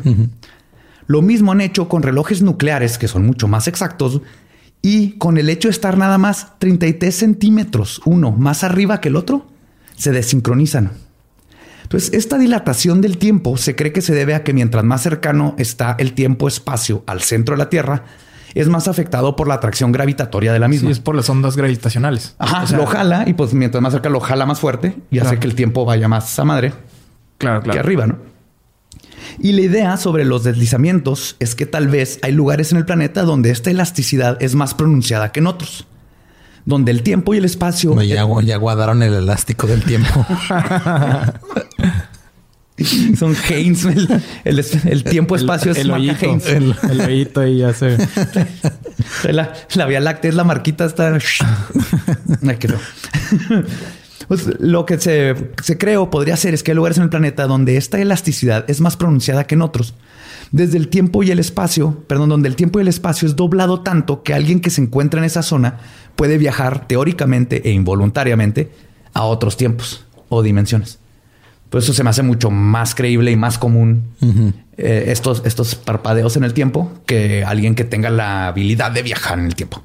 Lo 1.06 1.22
mismo 1.22 1.52
han 1.52 1.60
hecho 1.60 1.88
con 1.88 2.02
relojes 2.02 2.42
nucleares, 2.42 2.98
que 2.98 3.08
son 3.08 3.24
mucho 3.26 3.48
más 3.48 3.66
exactos, 3.68 4.20
y 4.82 5.12
con 5.18 5.38
el 5.38 5.48
hecho 5.48 5.68
de 5.68 5.72
estar 5.72 5.96
nada 5.96 6.18
más 6.18 6.58
33 6.58 7.14
centímetros 7.14 8.00
uno 8.04 8.30
más 8.32 8.62
arriba 8.62 9.00
que 9.00 9.08
el 9.08 9.16
otro, 9.16 9.46
se 9.96 10.12
desincronizan. 10.12 10.92
Entonces, 11.82 12.12
esta 12.12 12.36
dilatación 12.36 13.00
del 13.00 13.16
tiempo 13.16 13.56
se 13.56 13.74
cree 13.74 13.92
que 13.94 14.02
se 14.02 14.14
debe 14.14 14.34
a 14.34 14.44
que 14.44 14.52
mientras 14.52 14.84
más 14.84 15.02
cercano 15.02 15.54
está 15.58 15.96
el 15.98 16.12
tiempo-espacio 16.12 17.02
al 17.06 17.22
centro 17.22 17.54
de 17.54 17.58
la 17.58 17.70
Tierra, 17.70 18.04
es 18.54 18.68
más 18.68 18.88
afectado 18.88 19.36
por 19.36 19.48
la 19.48 19.54
atracción 19.54 19.90
gravitatoria 19.90 20.52
de 20.52 20.58
la 20.58 20.66
Sí, 20.66 20.70
misma. 20.72 20.90
es 20.90 21.00
por 21.00 21.14
las 21.16 21.30
ondas 21.30 21.56
gravitacionales. 21.56 22.34
Ajá, 22.38 22.62
O 22.64 22.66
sea, 22.66 22.76
lo 22.78 22.86
jala 22.86 23.24
y 23.26 23.32
pues 23.32 23.54
mientras 23.54 23.82
más 23.82 23.92
cerca 23.94 24.10
lo 24.10 24.20
jala 24.20 24.44
más 24.44 24.60
fuerte 24.60 24.96
y 25.10 25.18
hace 25.18 25.38
que 25.38 25.46
el 25.46 25.54
tiempo 25.54 25.84
vaya 25.86 26.08
más 26.08 26.38
a 26.38 26.44
madre 26.44 26.72
Claro, 27.38 27.60
que 27.60 27.70
claro. 27.70 27.80
arriba, 27.80 28.06
¿no? 28.06 28.18
Y 29.40 29.52
la 29.52 29.60
idea 29.62 29.96
sobre 29.96 30.24
los 30.24 30.42
deslizamientos 30.44 31.36
es 31.38 31.54
que 31.54 31.66
tal 31.66 31.86
vez 31.88 32.18
hay 32.22 32.32
lugares 32.32 32.72
en 32.72 32.78
el 32.78 32.84
planeta 32.84 33.22
donde 33.22 33.50
esta 33.50 33.70
elasticidad 33.70 34.36
es 34.42 34.54
más 34.56 34.74
pronunciada 34.74 35.30
que 35.32 35.40
en 35.40 35.46
otros, 35.46 35.86
donde 36.64 36.90
el 36.90 37.02
tiempo 37.02 37.34
y 37.34 37.38
el 37.38 37.44
espacio 37.44 37.92
Güey, 37.92 38.08
Ya, 38.08 38.26
ya 38.42 38.56
guardaron 38.56 39.02
el 39.02 39.14
elástico 39.14 39.66
del 39.68 39.82
tiempo. 39.84 40.26
son 43.18 43.34
Haynes, 43.48 43.84
el, 43.84 44.22
el- 44.44 44.64
el 44.84 45.04
tiempo-espacio 45.04 45.72
es 45.72 45.78
el 45.78 45.90
hoyito. 45.90 46.26
Haynes. 46.30 46.46
El, 46.46 46.74
el 46.90 47.00
hoyito 47.00 47.40
ahí 47.40 47.58
ya 47.58 47.72
se... 47.74 47.96
La, 49.24 49.52
la 49.74 49.86
Vía 49.86 50.00
Láctea 50.00 50.28
es 50.30 50.34
la 50.36 50.44
marquita 50.44 50.84
está. 50.84 51.12
Ay, 51.14 52.56
feo. 52.58 52.78
Pues 54.28 54.60
lo 54.60 54.84
que 54.84 54.98
se, 54.98 55.34
se 55.62 55.78
cree 55.78 55.96
o 55.96 56.10
podría 56.10 56.36
ser 56.36 56.54
es 56.54 56.62
que 56.62 56.72
hay 56.72 56.76
lugares 56.76 56.98
en 56.98 57.04
el 57.04 57.08
planeta 57.08 57.46
donde 57.46 57.76
esta 57.78 57.98
elasticidad 57.98 58.64
es 58.68 58.80
más 58.80 58.96
pronunciada 58.96 59.46
que 59.46 59.54
en 59.54 59.62
otros. 59.62 59.94
Desde 60.52 60.78
el 60.78 60.88
tiempo 60.88 61.22
y 61.22 61.30
el 61.30 61.38
espacio, 61.38 62.04
perdón, 62.06 62.28
donde 62.28 62.48
el 62.48 62.56
tiempo 62.56 62.78
y 62.78 62.82
el 62.82 62.88
espacio 62.88 63.26
es 63.26 63.36
doblado 63.36 63.80
tanto 63.80 64.22
que 64.22 64.34
alguien 64.34 64.60
que 64.60 64.70
se 64.70 64.82
encuentra 64.82 65.18
en 65.18 65.24
esa 65.24 65.42
zona 65.42 65.78
puede 66.16 66.38
viajar 66.38 66.86
teóricamente 66.86 67.68
e 67.68 67.72
involuntariamente 67.72 68.70
a 69.12 69.24
otros 69.24 69.56
tiempos 69.56 70.04
o 70.28 70.42
dimensiones. 70.42 70.98
Por 71.70 71.80
eso 71.80 71.92
se 71.92 72.02
me 72.02 72.10
hace 72.10 72.22
mucho 72.22 72.50
más 72.50 72.94
creíble 72.94 73.30
y 73.30 73.36
más 73.36 73.58
común 73.58 74.04
eh, 74.78 75.04
estos, 75.08 75.42
estos 75.44 75.74
parpadeos 75.74 76.36
en 76.36 76.44
el 76.44 76.54
tiempo 76.54 76.92
que 77.04 77.44
alguien 77.44 77.74
que 77.74 77.84
tenga 77.84 78.08
la 78.08 78.48
habilidad 78.48 78.90
de 78.90 79.02
viajar 79.02 79.38
en 79.38 79.46
el 79.46 79.54
tiempo. 79.54 79.82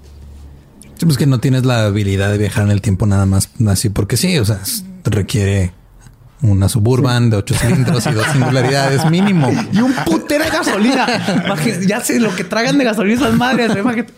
Sí, 1.04 1.06
pues 1.06 1.18
que 1.18 1.26
no 1.26 1.42
tienes 1.42 1.66
la 1.66 1.88
habilidad 1.88 2.32
de 2.32 2.38
viajar 2.38 2.64
en 2.64 2.72
el 2.72 2.80
tiempo 2.80 3.06
nada 3.06 3.26
más 3.26 3.50
así 3.68 3.90
porque 3.90 4.16
sí. 4.16 4.38
O 4.40 4.46
sea, 4.46 4.62
requiere 5.04 5.74
una 6.42 6.70
suburban 6.70 7.30
de 7.30 7.36
ocho 7.36 7.56
cilindros 7.56 8.08
y 8.08 8.12
dos 8.12 8.26
singularidades 8.28 9.10
mínimo. 9.12 9.52
Y 9.74 9.80
un 9.80 9.94
putero 10.06 10.46
de 10.46 10.50
gasolina. 10.50 11.06
Ya 11.86 12.00
sé 12.00 12.22
lo 12.22 12.34
que 12.34 12.46
tragan 12.46 12.78
de 12.78 12.86
gasolina 12.86 13.16
esas 13.16 13.34
madres. 13.34 13.76
imagínate. 13.76 14.14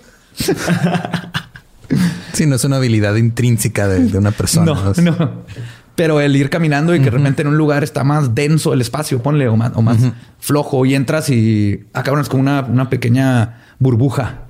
Sí, 2.33 2.45
no 2.45 2.57
es 2.57 2.63
una 2.65 2.75
habilidad 2.75 3.15
intrínseca 3.15 3.87
de, 3.87 4.01
de 4.01 4.17
una 4.19 4.29
persona. 4.29 4.65
No, 4.65 4.93
no. 5.01 5.31
Pero 5.95 6.21
el 6.21 6.35
ir 6.35 6.51
caminando 6.51 6.93
y 6.93 6.99
que 6.99 7.09
realmente 7.09 7.41
en 7.41 7.47
un 7.47 7.57
lugar 7.57 7.83
está 7.83 8.03
más 8.03 8.35
denso 8.35 8.73
el 8.73 8.81
espacio, 8.81 9.23
ponle, 9.23 9.47
o 9.47 9.57
más, 9.57 9.71
o 9.73 9.81
más 9.81 9.97
flojo 10.39 10.85
y 10.85 10.93
entras 10.93 11.29
y 11.31 11.85
como 12.29 12.41
una, 12.41 12.61
una 12.61 12.91
pequeña 12.91 13.63
burbuja 13.79 14.44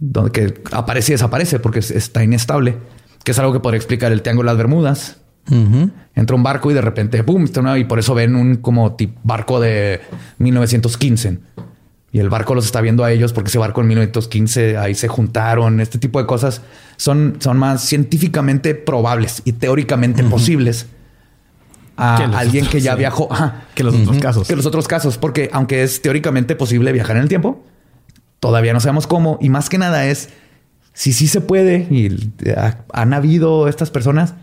donde 0.00 0.32
que 0.32 0.54
aparece 0.72 1.12
y 1.12 1.14
desaparece 1.14 1.60
porque 1.60 1.78
es- 1.78 1.90
está 1.92 2.24
inestable, 2.24 2.76
que 3.22 3.30
es 3.30 3.38
algo 3.38 3.52
que 3.52 3.60
podría 3.60 3.76
explicar 3.76 4.10
el 4.10 4.22
Triángulo 4.22 4.48
de 4.48 4.54
las 4.54 4.58
Bermudas. 4.58 5.16
Ujú. 5.50 5.90
Entra 6.14 6.34
un 6.36 6.42
barco 6.42 6.70
y 6.70 6.74
de 6.74 6.80
repente, 6.80 7.22
¡pum! 7.22 7.44
Está 7.44 7.60
una, 7.60 7.78
y 7.78 7.84
por 7.84 7.98
eso 7.98 8.14
ven 8.14 8.34
un 8.34 8.56
como 8.56 8.96
tip- 8.96 9.16
barco 9.22 9.60
de 9.60 10.00
1915. 10.38 11.38
Y 12.12 12.18
el 12.18 12.28
barco 12.28 12.54
los 12.56 12.64
está 12.66 12.80
viendo 12.80 13.04
a 13.04 13.12
ellos 13.12 13.32
porque 13.32 13.48
ese 13.48 13.58
barco 13.58 13.80
en 13.82 13.86
1915 13.88 14.76
ahí 14.76 14.94
se 14.96 15.06
juntaron. 15.06 15.80
Este 15.80 15.98
tipo 15.98 16.18
de 16.18 16.26
cosas 16.26 16.62
son, 16.96 17.36
son 17.38 17.56
más 17.56 17.82
científicamente 17.82 18.74
probables 18.74 19.42
y 19.44 19.52
teóricamente 19.52 20.24
posibles 20.24 20.86
a 21.96 22.16
alguien 22.38 22.64
otros, 22.64 22.72
que 22.72 22.80
ya 22.80 22.92
sí. 22.94 22.98
viajó. 22.98 23.28
Ajá. 23.32 23.62
Que 23.74 23.84
los 23.84 23.94
otros 23.94 24.18
casos. 24.18 24.48
Que 24.48 24.56
los 24.56 24.66
otros 24.66 24.88
casos, 24.88 25.18
porque 25.18 25.50
aunque 25.52 25.82
es 25.82 26.02
teóricamente 26.02 26.56
posible 26.56 26.92
viajar 26.92 27.16
en 27.16 27.22
el 27.22 27.28
tiempo, 27.28 27.64
todavía 28.40 28.72
no 28.72 28.80
sabemos 28.80 29.06
cómo. 29.06 29.38
Y 29.40 29.48
más 29.50 29.68
que 29.68 29.78
nada 29.78 30.06
es 30.06 30.30
si 30.92 31.12
sí 31.12 31.28
se 31.28 31.40
puede 31.40 31.86
y 31.90 32.32
han 32.92 33.14
habido 33.14 33.68
estas 33.68 33.90
personas. 33.90 34.34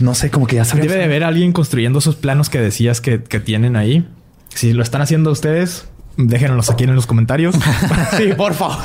No 0.00 0.14
sé, 0.14 0.30
como 0.30 0.46
que 0.46 0.56
ya 0.56 0.64
sabemos. 0.64 0.88
Debe 0.88 0.98
de 1.00 1.04
haber 1.06 1.24
alguien 1.24 1.52
construyendo 1.52 2.00
esos 2.00 2.16
planos 2.16 2.50
que 2.50 2.60
decías 2.60 3.00
que, 3.00 3.22
que 3.22 3.40
tienen 3.40 3.76
ahí. 3.76 4.06
Si 4.50 4.72
lo 4.72 4.82
están 4.82 5.00
haciendo 5.00 5.30
ustedes, 5.30 5.86
déjenlos 6.16 6.70
aquí 6.70 6.84
en 6.84 6.94
los 6.94 7.06
comentarios. 7.06 7.54
Sí, 8.16 8.32
por 8.36 8.54
favor. 8.54 8.78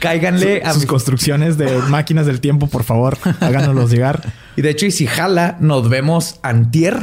Cáiganle 0.00 0.62
a 0.64 0.72
Sus 0.72 0.82
mi- 0.82 0.88
construcciones 0.88 1.58
de 1.58 1.78
máquinas 1.88 2.26
del 2.26 2.40
tiempo, 2.40 2.66
por 2.66 2.82
favor, 2.82 3.16
háganoslos 3.40 3.90
llegar. 3.90 4.32
Y 4.56 4.62
de 4.62 4.70
hecho, 4.70 4.86
y 4.86 4.90
si 4.90 5.06
jala, 5.06 5.56
nos 5.60 5.88
vemos 5.88 6.40
antier 6.42 6.98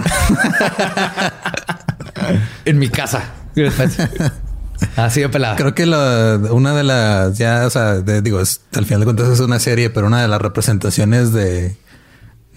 en 2.66 2.80
mi 2.80 2.90
casa. 2.90 3.24
Así 4.96 5.22
de 5.22 5.30
pelada. 5.30 5.56
Creo 5.56 5.74
que 5.76 5.86
la- 5.86 6.40
una 6.52 6.74
de 6.76 6.84
las, 6.84 7.38
ya, 7.38 7.66
o 7.66 7.70
sea, 7.70 7.96
de- 7.96 8.22
digo, 8.22 8.40
es- 8.40 8.62
al 8.74 8.86
final 8.86 9.02
de 9.02 9.06
cuentas 9.06 9.28
es 9.30 9.40
una 9.40 9.60
serie, 9.60 9.90
pero 9.90 10.08
una 10.08 10.22
de 10.22 10.28
las 10.28 10.42
representaciones 10.42 11.34
de 11.34 11.76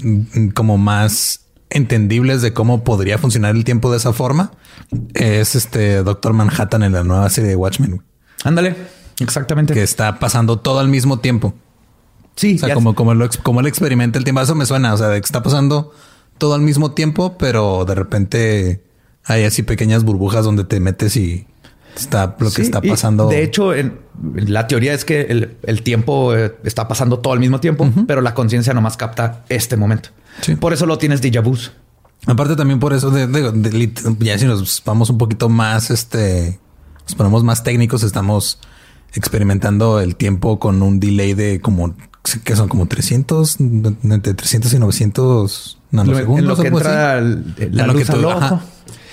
mm, 0.03 0.49
como 0.49 0.78
más 0.78 1.40
entendibles 1.70 2.43
de 2.43 2.53
cómo 2.53 2.85
podría 2.85 3.16
funcionar 3.19 3.55
el 3.57 3.65
tiempo 3.65 3.90
de 3.90 3.97
esa 3.97 4.12
forma 4.12 4.53
es 5.15 5.55
este 5.55 6.03
Doctor 6.03 6.32
Manhattan 6.35 6.82
en 6.82 6.93
la 6.93 7.03
nueva 7.03 7.28
serie 7.31 7.51
de 7.51 7.57
Watchmen, 7.57 8.03
Ándale. 8.44 8.77
Exactamente. 9.20 9.73
que 9.73 9.82
está 9.82 10.19
pasando 10.19 10.59
todo 10.59 10.81
al 10.81 10.89
mismo 10.89 11.20
tiempo. 11.20 11.55
sí, 12.36 12.57
O 12.62 12.66
sea, 12.66 12.74
como, 12.74 12.94
como, 12.94 13.15
lo, 13.15 13.28
como 13.43 13.61
él 13.61 13.66
experimenta 13.66 14.19
el 14.19 14.24
tiempo, 14.24 14.40
eso 14.43 14.55
me 14.55 14.66
suena. 14.66 14.93
O 14.94 14.97
sea, 14.97 15.09
de 15.09 15.20
que 15.20 15.24
está 15.24 15.43
pasando 15.43 15.93
todo 16.39 16.55
al 16.55 16.61
mismo 16.62 16.93
tiempo, 16.93 17.36
pero 17.39 17.85
de 17.85 17.94
repente 17.94 18.85
hay 19.24 19.44
así 19.44 19.62
pequeñas 19.62 20.03
burbujas 20.05 20.44
donde 20.44 20.65
te 20.65 20.81
metes 20.81 21.16
y 21.16 21.47
está 21.97 22.36
lo 22.39 22.47
que 22.51 22.56
Sí, 22.56 22.62
está 22.62 22.81
pasando. 22.81 23.28
De 23.28 23.43
hecho, 23.43 23.74
en- 23.74 24.01
la 24.35 24.66
teoría 24.66 24.93
es 24.94 25.05
que 25.05 25.23
el, 25.23 25.56
el 25.62 25.82
tiempo 25.82 26.35
eh, 26.35 26.55
está 26.64 26.86
pasando 26.89 27.19
todo 27.19 27.32
al 27.32 27.40
mismo 27.40 27.60
tiempo, 27.60 27.90
pero 28.06 28.20
la 28.20 28.35
conciencia 28.35 28.73
nomás 28.74 28.97
capta 28.97 29.44
este 29.48 29.77
momento. 29.77 30.10
Sí. 30.43 30.55
Por 30.56 30.73
eso 30.73 30.86
lo 30.86 30.98
tienes 30.98 31.23
déjà 31.23 31.43
vu. 31.43 31.56
Aparte 32.27 32.55
también 32.56 32.78
por 32.78 32.93
eso 32.93 33.10
de, 33.10 33.27
de- 33.27 33.51
de 33.52 33.70
lit- 33.73 34.16
ya 34.20 34.39
si 34.39 34.44
nos 34.47 34.82
vamos 34.85 35.10
un 35.10 35.19
poquito 35.19 35.48
más, 35.48 35.90
este, 35.90 36.60
nos 37.06 37.14
ponemos 37.16 37.43
más 37.43 37.64
técnicos, 37.64 38.02
estamos 38.05 38.59
experimentando 39.14 40.01
el 40.01 40.16
tiempo 40.16 40.59
con 40.59 40.82
un 40.82 41.01
delay 41.01 41.35
de 41.35 41.60
como 41.60 41.94
que 42.44 42.55
son 42.55 42.69
como 42.69 42.86
300, 42.86 43.56
entre 43.59 44.35
300 44.35 44.73
y 44.73 44.78
900 44.78 45.78
nanosegundos. 45.90 46.39
en 46.39 46.47
lo 46.48 46.56
que 46.56 46.69
entra 46.69 47.20
la 47.20 47.27
En 47.59 47.77
lo 47.89 47.93
luz 47.93 48.06
que 48.06 48.12
al 48.12 48.20
tú- 48.20 48.28
ojo. 48.28 48.39
ajá. 48.39 48.60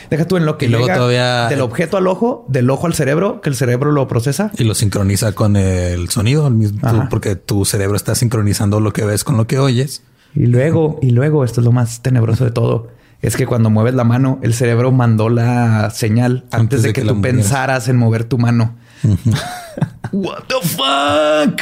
Deja 0.10 0.26
tú 0.28 0.38
en 0.38 0.46
lo 0.46 0.58
que 0.58 0.66
Y 0.66 0.70
luego 0.70 0.86
llega 0.86 0.96
todavía- 0.98 1.48
del 1.50 1.62
objeto 1.62 1.98
al 1.98 2.08
ojo, 2.08 2.46
del 2.48 2.70
ojo 2.70 2.88
al 2.88 2.94
cerebro, 2.96 3.42
que 3.42 3.50
el 3.50 3.56
cerebro 3.56 3.92
lo 3.92 4.08
procesa. 4.08 4.52
Y 4.58 4.64
lo 4.64 4.74
sincroniza 4.76 5.34
con 5.34 5.56
el 5.56 6.10
sonido, 6.10 6.48
al 6.48 6.56
mismo, 6.56 6.80
tú- 6.90 7.08
porque 7.10 7.36
tu 7.36 7.64
cerebro 7.66 7.96
está 7.96 8.16
sincronizando 8.16 8.80
lo 8.80 8.92
que 8.94 9.06
ves 9.06 9.24
con 9.24 9.38
lo 9.38 9.46
que 9.48 9.60
oyes. 9.60 10.02
Y 10.36 10.46
luego, 10.48 11.00
y 11.02 11.12
luego, 11.12 11.44
esto 11.44 11.62
es 11.62 11.66
lo 11.66 11.72
más 11.72 12.02
tenebroso 12.02 12.44
de 12.46 12.52
todo, 12.52 12.88
es 13.22 13.36
que 13.36 13.46
cuando 13.46 13.70
mueves 13.70 13.94
la 13.96 14.04
mano, 14.04 14.40
el 14.42 14.54
cerebro 14.54 14.92
mandó 14.92 15.30
la 15.30 15.90
señal 15.92 16.46
antes, 16.52 16.82
de, 16.84 16.94
que, 16.94 17.02
tú 17.02 17.16
movieras. 17.16 17.36
pensaras 17.42 17.88
en 17.88 17.98
mover 17.98 18.24
tu 18.24 18.38
mano. 18.38 18.76
What 20.12 20.44
the 20.48 20.56
fuck? 20.68 21.62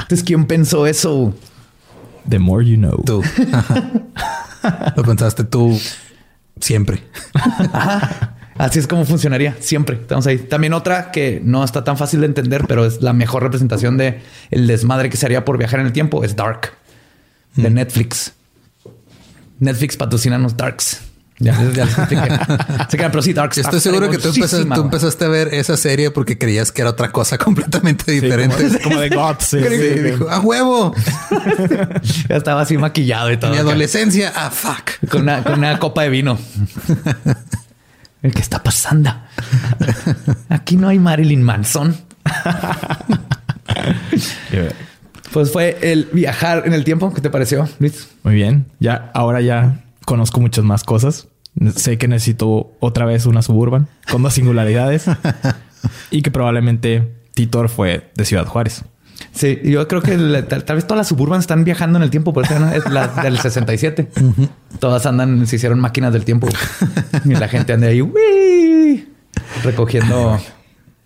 Entonces, 0.00 0.22
¿quién 0.24 0.46
pensó 0.46 0.86
eso? 0.86 1.34
The 2.28 2.38
more 2.38 2.64
you 2.64 2.76
know. 2.76 3.02
Tú. 3.04 3.22
Lo 4.96 5.02
pensaste 5.02 5.44
tú 5.44 5.78
siempre. 6.60 7.02
Así 8.58 8.78
es 8.78 8.86
como 8.86 9.04
funcionaría 9.04 9.56
siempre. 9.58 9.96
Estamos 9.96 10.26
ahí. 10.28 10.38
También 10.38 10.74
otra 10.74 11.10
que 11.10 11.40
no 11.42 11.64
está 11.64 11.82
tan 11.82 11.96
fácil 11.96 12.20
de 12.20 12.26
entender, 12.26 12.64
pero 12.68 12.84
es 12.86 13.02
la 13.02 13.12
mejor 13.12 13.42
representación 13.42 13.96
de 13.98 14.20
el 14.50 14.66
desmadre 14.68 15.10
que 15.10 15.16
se 15.16 15.26
haría 15.26 15.44
por 15.44 15.58
viajar 15.58 15.80
en 15.80 15.86
el 15.86 15.92
tiempo. 15.92 16.22
Es 16.22 16.36
Dark 16.36 16.72
de 17.56 17.68
Mm. 17.70 17.74
Netflix. 17.74 18.32
Netflix 19.58 19.96
patrocinanos 19.96 20.56
Darks. 20.56 21.00
Ya, 21.40 21.52
ya 21.72 21.84
les 21.84 21.98
expliqué. 21.98 22.28
Se 22.88 22.96
quedan, 22.96 23.10
pero 23.10 23.22
sí, 23.22 23.32
Darks. 23.32 23.58
Estoy 23.58 23.80
seguro 23.80 24.08
que 24.08 24.18
tú 24.18 24.28
empezaste, 24.28 24.66
tú 24.66 24.80
empezaste 24.82 25.24
a 25.24 25.28
ver 25.28 25.48
esa 25.52 25.76
serie 25.76 26.10
porque 26.12 26.38
creías 26.38 26.70
que 26.70 26.82
era 26.82 26.90
otra 26.90 27.10
cosa 27.10 27.38
completamente 27.38 28.04
Sí, 28.06 28.20
diferente. 28.20 28.56
como, 28.68 28.78
como 28.84 29.00
de 29.00 29.08
God. 29.08 29.36
sí, 29.40 29.58
Sí, 29.60 29.64
sí, 29.68 29.76
sí. 29.94 30.00
dijo, 30.00 30.30
a 30.30 30.38
huevo. 30.40 30.94
Ya 32.28 32.36
estaba 32.36 32.62
así 32.62 32.78
maquillado 32.78 33.32
y 33.32 33.36
todo. 33.36 33.50
Mi 33.50 33.58
adolescencia. 33.58 34.32
Ah, 34.34 34.50
fuck. 34.50 35.08
Con 35.10 35.22
una, 35.22 35.42
con 35.42 35.54
una 35.58 35.78
copa 35.78 36.02
de 36.02 36.08
vino. 36.10 36.38
El 38.22 38.32
que 38.32 38.40
está 38.40 38.62
pasando. 38.62 39.10
Aquí 40.48 40.76
no 40.76 40.88
hay 40.88 40.98
Marilyn 40.98 41.42
Manson. 41.42 41.96
Pues 45.32 45.50
fue 45.50 45.78
el 45.82 46.08
viajar 46.12 46.62
en 46.64 46.72
el 46.74 46.84
tiempo. 46.84 47.12
¿Qué 47.12 47.20
te 47.20 47.28
pareció, 47.30 47.68
Luis? 47.80 48.08
Muy 48.22 48.34
bien. 48.36 48.66
Ya, 48.78 49.10
ahora 49.14 49.40
ya 49.40 49.80
conozco 50.04 50.40
muchas 50.40 50.64
más 50.64 50.84
cosas. 50.84 51.28
Sé 51.76 51.98
que 51.98 52.08
necesito 52.08 52.72
otra 52.80 53.04
vez 53.06 53.26
una 53.26 53.40
suburban 53.42 53.86
con 54.10 54.22
dos 54.22 54.34
singularidades 54.34 55.04
y 56.10 56.22
que 56.22 56.30
probablemente 56.32 57.12
Titor 57.34 57.68
fue 57.68 58.10
de 58.16 58.24
Ciudad 58.24 58.46
Juárez. 58.46 58.84
Sí, 59.32 59.60
yo 59.62 59.86
creo 59.86 60.02
que 60.02 60.16
la- 60.18 60.46
tal, 60.48 60.64
tal 60.64 60.76
vez 60.76 60.84
todas 60.86 60.98
las 60.98 61.08
suburban 61.08 61.38
están 61.38 61.62
viajando 61.64 61.98
en 61.98 62.02
el 62.02 62.10
tiempo, 62.10 62.32
por 62.32 62.44
eso 62.44 62.58
¿no? 62.58 62.72
es 62.72 62.84
la 62.90 63.06
del 63.08 63.38
67. 63.38 64.08
Todas 64.80 65.06
andan, 65.06 65.46
se 65.46 65.56
hicieron 65.56 65.78
máquinas 65.78 66.12
del 66.12 66.24
tiempo. 66.24 66.48
y 67.24 67.34
la 67.34 67.46
gente 67.48 67.72
anda 67.72 67.86
ahí 67.86 68.02
recogiendo 69.62 70.38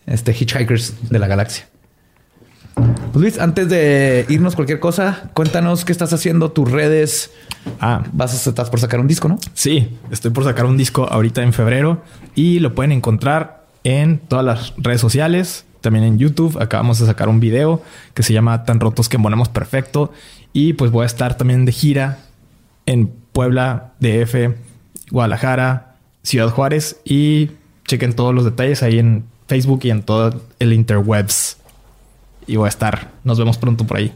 este 0.07 0.33
hitchhikers 0.33 0.95
de 1.11 1.19
la 1.19 1.27
galaxia. 1.27 1.67
Pues 3.13 3.23
Luis, 3.23 3.39
antes 3.39 3.69
de 3.69 4.27
irnos 4.29 4.55
cualquier 4.55 4.81
cosa, 4.81 5.31
cuéntanos 5.35 5.85
qué 5.85 5.93
estás 5.93 6.13
haciendo, 6.13 6.53
tus 6.53 6.71
redes. 6.71 7.33
Ah, 7.81 8.05
Vas 8.13 8.47
a 8.47 8.51
estás 8.51 8.71
por 8.71 8.81
sacar 8.81 9.01
un 9.01 9.07
disco, 9.09 9.29
¿no? 9.29 9.39
sí, 9.55 9.99
estoy 10.11 10.31
por 10.31 10.45
sacar 10.45 10.67
un 10.67 10.77
disco 10.77 11.07
ahorita 11.11 11.43
en 11.43 11.53
febrero 11.53 12.03
y 12.35 12.61
lo 12.61 12.75
pueden 12.75 12.93
encontrar 12.93 13.67
en 13.85 14.19
todas 14.19 14.45
las 14.45 14.73
redes 14.77 15.01
sociales, 15.01 15.65
también 15.81 16.05
en 16.05 16.19
YouTube. 16.19 16.61
Acabamos 16.61 16.99
de 16.99 17.07
sacar 17.07 17.29
un 17.29 17.41
video 17.41 17.83
que 18.15 18.23
se 18.23 18.33
llama 18.33 18.65
Tan 18.65 18.81
rotos 18.81 19.09
que 19.09 19.17
embonamos 19.17 19.49
perfecto 19.49 20.13
y 20.53 20.73
pues 20.75 20.91
voy 20.91 21.03
a 21.03 21.07
estar 21.07 21.37
también 21.37 21.65
de 21.65 21.73
gira 21.73 22.19
en 22.87 23.13
Puebla, 23.33 23.93
DF, 24.01 24.55
Guadalajara, 25.11 25.97
Ciudad 26.23 26.51
Juárez 26.51 26.97
y 27.05 27.51
chequen 27.87 28.15
todos 28.15 28.35
los 28.35 28.45
detalles 28.45 28.83
ahí 28.83 28.99
en 28.99 29.25
Facebook 29.47 29.81
y 29.85 29.91
en 29.91 30.03
todo 30.03 30.43
el 30.59 30.73
interwebs. 30.73 31.58
Y 32.49 32.57
voy 32.57 32.67
a 32.67 32.69
estar. 32.71 33.13
Nos 33.23 33.39
vemos 33.39 33.59
pronto 33.59 33.87
por 33.87 33.99
ahí. 33.99 34.13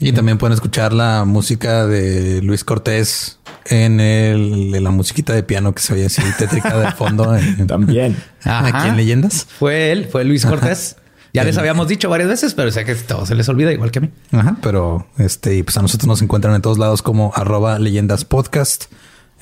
Y 0.00 0.10
también 0.12 0.38
pueden 0.38 0.54
escuchar 0.54 0.92
la 0.92 1.24
música 1.24 1.86
de 1.86 2.42
Luis 2.42 2.64
Cortés 2.64 3.38
en, 3.66 4.00
el, 4.00 4.74
en 4.74 4.82
la 4.84 4.90
musiquita 4.90 5.32
de 5.32 5.44
piano 5.44 5.72
que 5.72 5.80
se 5.82 5.94
oye 5.94 6.06
así 6.06 6.20
tétrica 6.36 6.76
de 6.76 6.90
fondo. 6.92 7.36
en- 7.36 7.66
También. 7.68 8.16
Aquí 8.42 8.88
en 8.88 8.96
Leyendas. 8.96 9.46
Fue 9.58 9.92
él, 9.92 10.08
fue 10.10 10.24
Luis 10.24 10.44
Cortés. 10.44 10.96
Ya 11.32 11.42
les 11.44 11.56
habíamos 11.58 11.88
dicho 11.88 12.08
varias 12.08 12.28
veces, 12.28 12.54
pero 12.54 12.70
sé 12.70 12.84
que 12.84 12.94
todo 12.94 13.26
se 13.26 13.34
les 13.34 13.48
olvida 13.48 13.72
igual 13.72 13.90
que 13.90 13.98
a 13.98 14.02
mí. 14.02 14.10
Ajá, 14.32 14.56
pero 14.62 15.06
este, 15.18 15.56
y 15.56 15.62
pues 15.64 15.76
a 15.76 15.82
nosotros 15.82 16.06
nos 16.06 16.22
encuentran 16.22 16.54
en 16.54 16.62
todos 16.62 16.78
lados 16.78 17.02
como 17.02 17.32
arroba 17.34 17.78
leyendas 17.78 18.24
podcast. 18.24 18.84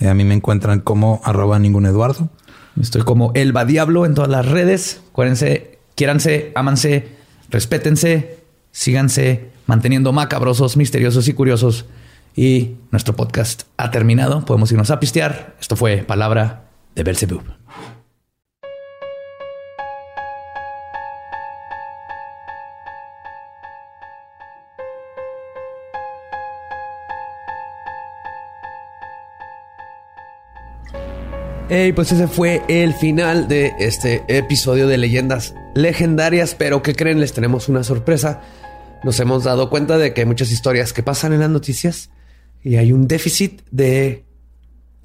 Eh, 0.01 0.09
a 0.09 0.15
mí 0.15 0.25
me 0.25 0.35
encuentran 0.35 0.81
como 0.81 1.21
arroba 1.25 1.59
ningún 1.59 1.85
Eduardo. 1.87 2.31
Estoy 2.81 3.03
como 3.03 3.33
Elba 3.35 3.67
Diablo 3.67 4.07
en 4.07 4.15
todas 4.15 4.31
las 4.31 4.47
redes. 4.47 5.03
Acuérdense, 5.11 5.79
quiéranse, 5.95 6.53
ámanse, 6.55 7.09
respétense, 7.53 8.39
síganse 8.73 9.53
manteniendo 9.67 10.13
macabrosos, 10.13 10.77
misteriosos 10.77 11.29
y 11.29 11.35
curiosos. 11.35 11.85
Y 12.35 12.77
nuestro 12.91 13.15
podcast 13.15 13.65
ha 13.77 13.91
terminado. 13.91 14.45
Podemos 14.45 14.73
irnos 14.73 14.91
a 14.91 14.99
pistear. 14.99 15.55
Esto 15.61 15.77
fue 15.77 15.99
Palabra 15.99 16.65
de 16.95 17.05
Belzebub. 17.05 17.45
Hey, 31.69 31.93
pues 31.93 32.13
ese 32.13 32.29
fue 32.29 32.63
el 32.69 32.93
final 32.95 33.49
de 33.49 33.73
este 33.79 34.25
episodio 34.29 34.87
de 34.87 34.99
Leyendas 34.99 35.55
Legendarias, 35.75 36.55
pero 36.55 36.83
¿qué 36.83 36.95
creen? 36.95 37.21
Les 37.21 37.33
tenemos 37.33 37.69
una 37.69 37.85
sorpresa. 37.85 38.41
Nos 39.05 39.19
hemos 39.21 39.45
dado 39.45 39.71
cuenta 39.71 39.99
de 39.99 40.13
que 40.15 40.23
hay 40.23 40.27
muchas 40.27 40.51
historias 40.51 40.93
que 40.93 41.03
pasan 41.03 41.33
en 41.33 41.41
las 41.41 41.51
noticias 41.51 42.11
y 42.63 42.77
hay 42.77 42.93
un 42.93 43.09
déficit 43.09 43.63
de 43.71 44.25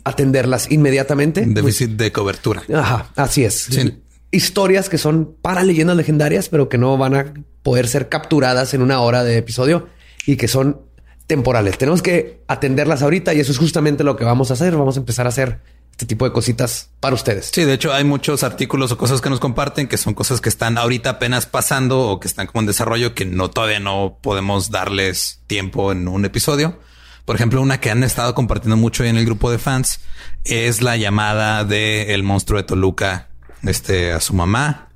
atenderlas 0.03 0.71
inmediatamente. 0.71 1.41
Un 1.41 1.53
déficit 1.53 1.91
de 1.91 2.11
cobertura. 2.11 2.63
Ajá, 2.73 3.11
así 3.15 3.43
es. 3.43 3.67
Sí. 3.69 4.01
Historias 4.31 4.89
que 4.89 4.97
son 4.97 5.35
para 5.41 5.63
leyendas 5.63 5.95
legendarias, 5.97 6.49
pero 6.49 6.69
que 6.69 6.77
no 6.77 6.97
van 6.97 7.15
a 7.15 7.33
poder 7.63 7.87
ser 7.87 8.09
capturadas 8.09 8.73
en 8.73 8.81
una 8.81 8.99
hora 9.01 9.23
de 9.23 9.37
episodio 9.37 9.87
y 10.25 10.35
que 10.35 10.47
son 10.47 10.81
temporales. 11.27 11.77
Tenemos 11.77 12.01
que 12.01 12.43
atenderlas 12.47 13.01
ahorita 13.01 13.33
y 13.33 13.39
eso 13.39 13.51
es 13.51 13.57
justamente 13.57 14.03
lo 14.03 14.15
que 14.15 14.25
vamos 14.25 14.51
a 14.51 14.53
hacer. 14.53 14.75
Vamos 14.75 14.97
a 14.97 14.99
empezar 14.99 15.25
a 15.25 15.29
hacer 15.29 15.59
este 15.97 16.05
tipo 16.05 16.25
de 16.25 16.31
cositas 16.31 16.91
para 16.99 17.15
ustedes. 17.15 17.49
Sí, 17.51 17.63
de 17.63 17.73
hecho 17.73 17.91
hay 17.91 18.03
muchos 18.03 18.43
artículos 18.43 18.91
o 18.91 18.99
cosas 18.99 19.19
que 19.19 19.31
nos 19.31 19.39
comparten 19.39 19.87
que 19.87 19.97
son 19.97 20.13
cosas 20.13 20.41
que 20.41 20.49
están 20.49 20.77
ahorita 20.77 21.09
apenas 21.09 21.47
pasando 21.47 22.01
o 22.01 22.19
que 22.19 22.27
están 22.27 22.45
como 22.45 22.59
en 22.61 22.67
desarrollo 22.67 23.15
que 23.15 23.25
no 23.25 23.49
todavía 23.49 23.79
no 23.79 24.19
podemos 24.21 24.69
darles 24.69 25.41
tiempo 25.47 25.91
en 25.91 26.07
un 26.07 26.23
episodio. 26.23 26.79
Por 27.25 27.35
ejemplo, 27.35 27.63
una 27.63 27.79
que 27.79 27.89
han 27.89 28.03
estado 28.03 28.35
compartiendo 28.35 28.77
mucho 28.77 29.05
en 29.05 29.17
el 29.17 29.25
grupo 29.25 29.49
de 29.49 29.57
fans 29.57 30.01
es 30.43 30.83
la 30.83 30.97
llamada 30.97 31.63
de 31.63 32.13
el 32.13 32.21
monstruo 32.21 32.59
de 32.59 32.67
Toluca, 32.67 33.29
este 33.63 34.11
a 34.11 34.19
su 34.19 34.35
mamá, 34.35 34.89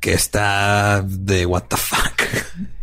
que 0.00 0.14
está 0.14 1.04
de 1.06 1.44
what 1.44 1.64
the 1.64 1.76
fuck. 1.76 2.22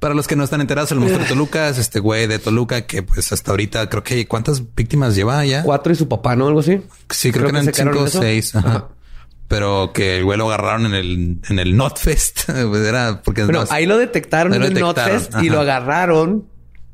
Para 0.00 0.14
los 0.14 0.26
que 0.26 0.34
no 0.34 0.42
están 0.44 0.60
enterados, 0.62 0.90
el 0.92 0.98
monstruo 0.98 1.22
de 1.22 1.28
Toluca 1.28 1.68
es 1.68 1.78
este 1.78 2.00
güey 2.00 2.26
de 2.26 2.38
Toluca 2.38 2.86
que 2.86 3.02
pues 3.02 3.30
hasta 3.32 3.50
ahorita 3.50 3.88
creo 3.90 4.02
que 4.02 4.26
cuántas 4.26 4.74
víctimas 4.74 5.14
lleva 5.14 5.44
ya. 5.44 5.62
Cuatro 5.62 5.92
y 5.92 5.96
su 5.96 6.08
papá, 6.08 6.34
¿no? 6.36 6.48
Algo 6.48 6.60
así. 6.60 6.80
Sí, 7.10 7.30
creo, 7.30 7.44
que 7.44 7.50
eran 7.58 7.72
cinco 7.72 8.00
o 8.00 8.06
seis. 8.08 8.54
Ajá. 8.56 8.68
Ajá. 8.68 8.88
Pero 9.46 9.92
que 9.92 10.18
el 10.18 10.24
güey 10.24 10.38
lo 10.38 10.46
agarraron 10.46 10.86
en 10.86 10.94
el, 10.94 11.38
en 11.48 11.58
el 11.58 11.76
Notfest. 11.76 12.48
Era 12.48 13.20
porque 13.22 13.44
Bueno, 13.44 13.64
no- 13.64 13.66
ahí 13.70 13.84
lo 13.84 13.98
detectaron 13.98 14.54
en 14.54 14.62
el 14.62 14.74
Notfest 14.80 15.34
y 15.42 15.50
lo 15.50 15.60
agarraron 15.60 16.46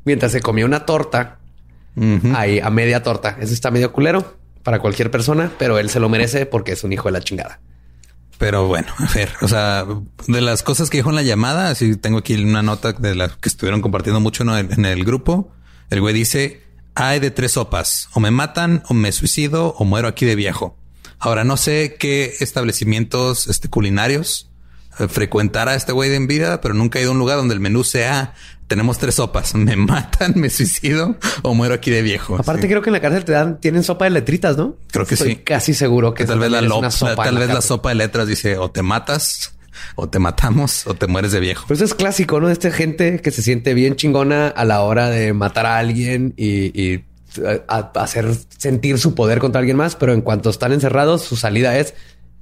mientras 0.03 0.31
se 0.31 0.41
comía 0.41 0.65
una 0.65 0.85
torta. 0.85 1.37
Ahí 2.35 2.59
a 2.59 2.69
media 2.69 3.01
torta. 3.03 3.37
Eso 3.39 3.53
está 3.53 3.71
medio 3.71 3.91
culero 3.93 4.35
para 4.63 4.79
cualquier 4.79 5.09
persona, 5.11 5.51
pero 5.57 5.79
él 5.79 5.89
se 5.89 5.99
lo 6.01 6.09
merece 6.09 6.45
porque 6.45 6.73
es 6.73 6.83
un 6.83 6.91
hijo 6.93 7.07
de 7.07 7.13
la 7.13 7.21
chingada. 7.21 7.59
Pero 8.37 8.67
bueno, 8.67 8.87
a 8.97 9.11
ver, 9.13 9.31
o 9.41 9.47
sea, 9.47 9.85
de 10.27 10.41
las 10.41 10.61
cosas 10.61 10.89
que 10.89 10.97
dijo 10.97 11.09
en 11.09 11.15
la 11.15 11.23
llamada, 11.23 11.69
así 11.69 11.95
tengo 11.95 12.19
aquí 12.19 12.35
una 12.35 12.61
nota 12.61 12.93
de 12.93 13.15
las 13.15 13.35
que 13.37 13.49
estuvieron 13.49 13.81
compartiendo 13.81 14.19
mucho 14.19 14.43
en, 14.43 14.71
en 14.71 14.85
el 14.85 15.03
grupo. 15.03 15.51
El 15.89 16.01
güey 16.01 16.13
dice, 16.13 16.61
hay 16.93 17.19
de 17.19 17.31
tres 17.31 17.53
sopas, 17.53 18.09
o 18.13 18.19
me 18.19 18.31
matan, 18.31 18.83
o 18.89 18.93
me 18.93 19.11
suicido, 19.11 19.73
o 19.77 19.85
muero 19.85 20.07
aquí 20.07 20.25
de 20.25 20.35
viejo. 20.35 20.77
Ahora, 21.19 21.43
no 21.43 21.57
sé 21.57 21.95
qué 21.99 22.35
establecimientos 22.39 23.47
este, 23.47 23.69
culinarios 23.69 24.49
eh, 24.99 25.07
frecuentara 25.07 25.75
este 25.75 25.91
güey 25.91 26.09
de 26.09 26.15
en 26.15 26.27
vida, 26.27 26.61
pero 26.61 26.73
nunca 26.73 26.99
he 26.99 27.01
ido 27.01 27.11
a 27.11 27.13
un 27.13 27.19
lugar 27.19 27.37
donde 27.37 27.53
el 27.53 27.59
menú 27.59 27.83
sea, 27.83 28.35
tenemos 28.67 28.97
tres 28.97 29.15
sopas, 29.15 29.55
me 29.55 29.75
matan, 29.75 30.33
me 30.35 30.49
suicido, 30.49 31.15
o 31.41 31.53
muero 31.53 31.73
aquí 31.75 31.89
de 31.91 32.01
viejo. 32.01 32.35
Aparte, 32.35 32.63
Sí. 32.63 32.67
creo 32.67 32.81
que 32.81 32.89
en 32.89 32.93
la 32.93 33.01
cárcel 33.01 33.23
te 33.25 33.31
dan, 33.31 33.59
tienen 33.59 33.83
sopa 33.83 34.05
de 34.05 34.11
letritas, 34.11 34.57
¿no? 34.57 34.75
Creo 34.91 35.05
que 35.05 35.15
Estoy 35.15 35.29
sí. 35.31 35.35
Casi 35.37 35.73
seguro 35.73 36.13
que 36.13 36.23
que 36.23 36.27
tal 36.27 36.39
vez 36.39 36.51
la, 36.51 36.61
lo- 36.61 36.91
sopa 36.91 37.23
tal 37.23 37.37
vez 37.37 37.47
la 37.49 37.61
sopa 37.61 37.89
de 37.89 37.95
letras 37.95 38.27
dice 38.27 38.57
o 38.57 38.69
te 38.69 38.81
matas 38.81 39.53
o 39.95 40.09
te 40.09 40.19
matamos 40.19 40.85
o 40.87 40.93
te 40.95 41.07
mueres 41.07 41.31
de 41.31 41.39
viejo. 41.39 41.65
Pero 41.67 41.75
eso 41.75 41.85
es 41.85 41.93
clásico, 41.93 42.39
¿no? 42.39 42.47
De 42.47 42.53
esta 42.53 42.71
gente 42.71 43.21
que 43.21 43.31
se 43.31 43.41
siente 43.41 43.73
bien 43.73 43.95
chingona 43.95 44.47
a 44.47 44.65
la 44.65 44.81
hora 44.81 45.09
de 45.09 45.33
matar 45.33 45.65
a 45.65 45.77
alguien 45.77 46.33
y, 46.35 46.79
y, 46.81 47.05
a- 47.67 47.91
a 47.93 48.03
hacer 48.03 48.27
sentir 48.57 48.97
su 48.99 49.13
poder 49.15 49.39
contra 49.39 49.59
alguien 49.59 49.77
más, 49.77 49.95
pero 49.95 50.13
en 50.13 50.21
cuanto 50.21 50.49
están 50.49 50.71
encerrados, 50.73 51.21
su 51.21 51.35
salida 51.37 51.77
es 51.77 51.93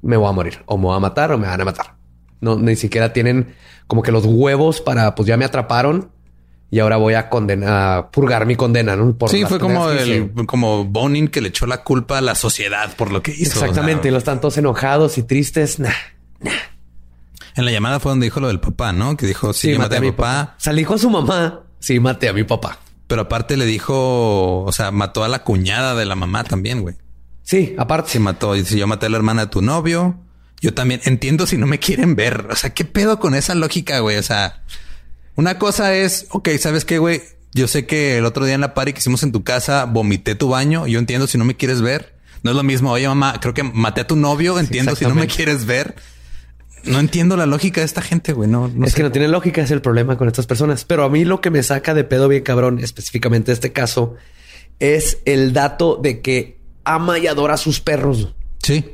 me 0.02 0.18
voy 0.18 0.30
a 0.30 0.32
morir 0.32 0.60
o 0.66 0.78
me 0.78 0.86
voy 0.86 0.96
a 0.96 1.00
matar 1.00 1.32
o 1.34 1.38
me 1.38 1.48
van 1.48 1.60
a 1.62 1.66
matar. 1.66 1.96
No, 2.42 2.58
ni 2.58 2.76
siquiera 2.76 3.12
tienen 3.14 3.54
como 3.88 4.02
que 4.02 4.12
los 4.12 4.26
huevos 4.26 4.82
para 4.82 5.14
pues 5.16 5.28
ya 5.28 5.36
me 5.38 5.46
atraparon 5.46 6.10
y 6.76 6.80
ahora 6.82 6.98
voy 6.98 7.14
a 7.14 7.30
condenar, 7.30 7.70
a 8.00 8.12
purgar 8.12 8.46
mi 8.46 8.58
condena, 8.58 8.98
¿no? 8.98 9.18
Por 9.18 9.30
sí, 9.30 9.46
fue 9.46 9.60
como 9.60 9.90
el 9.92 10.10
hice. 10.10 10.46
como 10.46 10.84
Bonin 10.84 11.30
que 11.30 11.40
le 11.40 11.48
echó 11.48 11.66
la 11.68 11.86
culpa 11.86 12.18
a 12.18 12.22
la 12.22 12.36
sociedad 12.36 12.94
por 12.98 13.12
lo 13.12 13.24
que 13.24 13.32
hizo. 13.32 13.64
Exactamente, 13.64 13.94
y 13.94 14.00
O 14.00 14.04
sea, 14.04 14.12
los 14.12 14.18
están 14.24 14.42
todos 14.42 14.58
enojados 14.58 15.18
y 15.18 15.24
tristes. 15.24 15.80
Nah. 15.80 15.94
en 17.56 17.64
la 17.64 17.72
llamada 17.72 18.02
fue 18.02 18.12
donde 18.12 18.26
dijo 18.26 18.42
lo 18.42 18.50
del 18.50 18.60
papá, 18.60 18.92
¿no? 18.92 19.16
Que 19.16 19.26
dijo 19.26 19.54
sí, 19.54 19.78
maté 19.78 19.96
a 19.96 20.02
mi 20.02 20.12
papá, 20.12 20.58
dijo 20.74 20.96
a 20.96 20.98
su 20.98 21.10
mamá, 21.10 21.62
sí, 21.80 22.02
maté 22.02 22.28
a 22.28 22.34
mi 22.34 22.44
papá. 22.44 22.78
pero 23.08 23.22
aparte 23.22 23.56
le 23.56 23.66
dijo, 23.66 24.64
o 24.64 24.72
sea, 24.74 24.92
mató 24.92 25.24
a 25.24 25.30
la 25.30 25.44
cuñada 25.44 25.96
de 25.96 26.04
la 26.04 26.16
mamá 26.16 26.44
también, 26.44 26.82
güey. 26.82 26.96
Sí, 27.44 27.74
aparte. 27.78 28.12
Sí, 28.12 28.20
mató. 28.20 28.54
Y 28.54 28.66
si 28.66 28.78
yo 28.78 28.86
maté 28.86 29.06
a 29.06 29.10
la 29.10 29.16
hermana 29.16 29.46
de 29.46 29.48
tu 29.50 29.62
novio, 29.62 30.20
yo 30.60 30.74
también 30.74 31.00
entiendo 31.06 31.48
si 31.48 31.58
no 31.58 31.68
me 31.68 31.80
quieren 31.80 32.18
ver. 32.18 32.48
O 32.52 32.56
sea, 32.58 32.74
¿qué 32.74 32.84
pedo 32.84 33.18
con 33.18 33.34
esa 33.34 33.56
lógica, 33.56 34.00
güey? 34.00 34.18
O 34.18 34.24
sea, 34.24 34.62
una 35.36 35.60
cosa 35.60 35.95
es, 35.95 36.28
ok, 36.30 36.49
¿sabes 36.60 36.86
qué, 36.86 36.98
güey? 36.98 37.22
Yo 37.53 37.68
sé 37.68 37.86
que 37.86 38.18
el 38.18 38.26
otro 38.26 38.45
día 38.45 38.56
en 38.56 38.62
la 38.62 38.74
party 38.74 38.94
que 38.94 38.99
hicimos 38.99 39.24
en 39.24 39.32
tu 39.32 39.44
casa 39.44 39.86
vomité 39.86 40.36
tu 40.36 40.49
baño. 40.49 40.88
Yo 40.88 40.99
entiendo 40.99 41.26
si 41.28 41.38
no 41.38 41.45
me 41.45 41.56
quieres 41.56 41.82
ver. 41.82 42.16
No 42.44 42.52
es 42.52 42.57
lo 42.57 42.64
mismo. 42.64 42.91
Oye, 42.91 43.07
mamá, 43.07 43.40
creo 43.40 43.53
que 43.53 43.64
maté 43.64 44.02
a 44.02 44.07
tu 44.07 44.16
novio. 44.16 44.60
Entiendo 44.60 44.95
si 44.95 45.06
no 45.06 45.16
me 45.16 45.28
quieres 45.28 45.66
ver. 45.66 45.95
No 46.84 46.99
entiendo 46.99 47.38
la 47.38 47.45
lógica 47.45 47.82
de 47.82 47.86
esta 47.86 48.02
gente, 48.02 48.34
güey. 48.34 48.49
No, 48.49 48.68
no 48.68 48.86
es 48.86 48.91
sé. 48.91 48.98
que 48.98 49.03
no 49.03 49.12
tiene 49.12 49.28
lógica, 49.28 49.62
es 49.62 49.72
el 49.72 49.82
problema 49.82 50.18
con 50.18 50.28
estas 50.28 50.45
personas. 50.45 50.84
Pero 50.86 51.03
a 51.03 51.10
mí 51.10 51.26
lo 51.26 51.41
que 51.41 51.49
me 51.49 51.64
saca 51.64 51.94
de 51.94 52.03
pedo 52.03 52.28
bien 52.28 52.44
cabrón, 52.44 52.80
específicamente 52.80 53.52
este 53.52 53.72
caso, 53.72 54.16
es 54.80 55.20
el 55.26 55.53
dato 55.53 55.95
de 55.95 56.22
que 56.22 56.60
ama 56.84 57.18
y 57.20 57.28
adora 57.28 57.56
a 57.56 57.57
sus 57.57 57.80
perros. 57.80 58.36
Sí. 58.62 58.86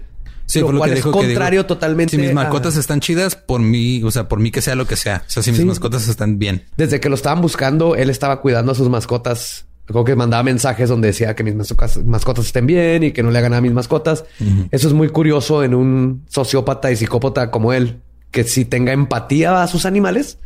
Sí, 0.51 0.59
Lo 0.59 0.67
cual 0.77 0.89
que 0.89 0.97
es 0.99 1.03
dijo. 1.05 1.11
que 1.17 1.25
contrario 1.27 1.59
digo, 1.61 1.67
totalmente 1.67 2.11
Si 2.11 2.17
mis 2.21 2.31
a- 2.31 2.33
mascotas 2.33 2.75
están 2.75 2.99
chidas, 2.99 3.35
por 3.35 3.61
mí, 3.61 4.01
o 4.03 4.11
sea, 4.11 4.27
por 4.27 4.39
mí 4.39 4.51
que 4.51 4.61
sea 4.61 4.75
lo 4.75 4.85
que 4.85 4.95
sea. 4.95 5.23
O 5.25 5.29
sea, 5.29 5.41
si 5.43 5.51
mis 5.51 5.59
Sí. 5.61 5.65
mascotas 5.65 6.07
están 6.07 6.39
bien. 6.39 6.65
Desde 6.77 6.99
que 6.99 7.09
lo 7.09 7.15
estaban 7.15 7.41
buscando, 7.41 7.95
él 7.95 8.09
estaba 8.09 8.41
cuidando 8.41 8.71
a 8.73 8.75
sus 8.75 8.89
mascotas. 8.89 9.65
Creo 9.85 10.03
que 10.03 10.15
mandaba 10.15 10.43
mensajes 10.43 10.89
donde 10.89 11.07
decía 11.09 11.35
que 11.35 11.43
mis 11.43 11.55
mascotas, 11.55 12.45
estén 12.45 12.65
bien 12.65 13.03
y 13.03 13.11
que 13.11 13.23
no 13.23 13.31
le 13.31 13.39
hagan 13.39 13.53
a 13.53 13.61
mis 13.61 13.73
mascotas. 13.73 14.25
Eso 14.71 14.87
es 14.87 14.93
muy 14.93 15.09
curioso 15.09 15.63
en 15.63 15.73
un 15.73 16.23
sociópata 16.29 16.91
y 16.91 16.95
psicópata 16.95 17.49
como 17.51 17.73
él, 17.73 18.01
que 18.31 18.43
sí 18.45 18.63
tenga 18.63 18.93
empatía 18.93 19.61
a 19.63 19.67
sus 19.67 19.85
animales, 19.85 20.37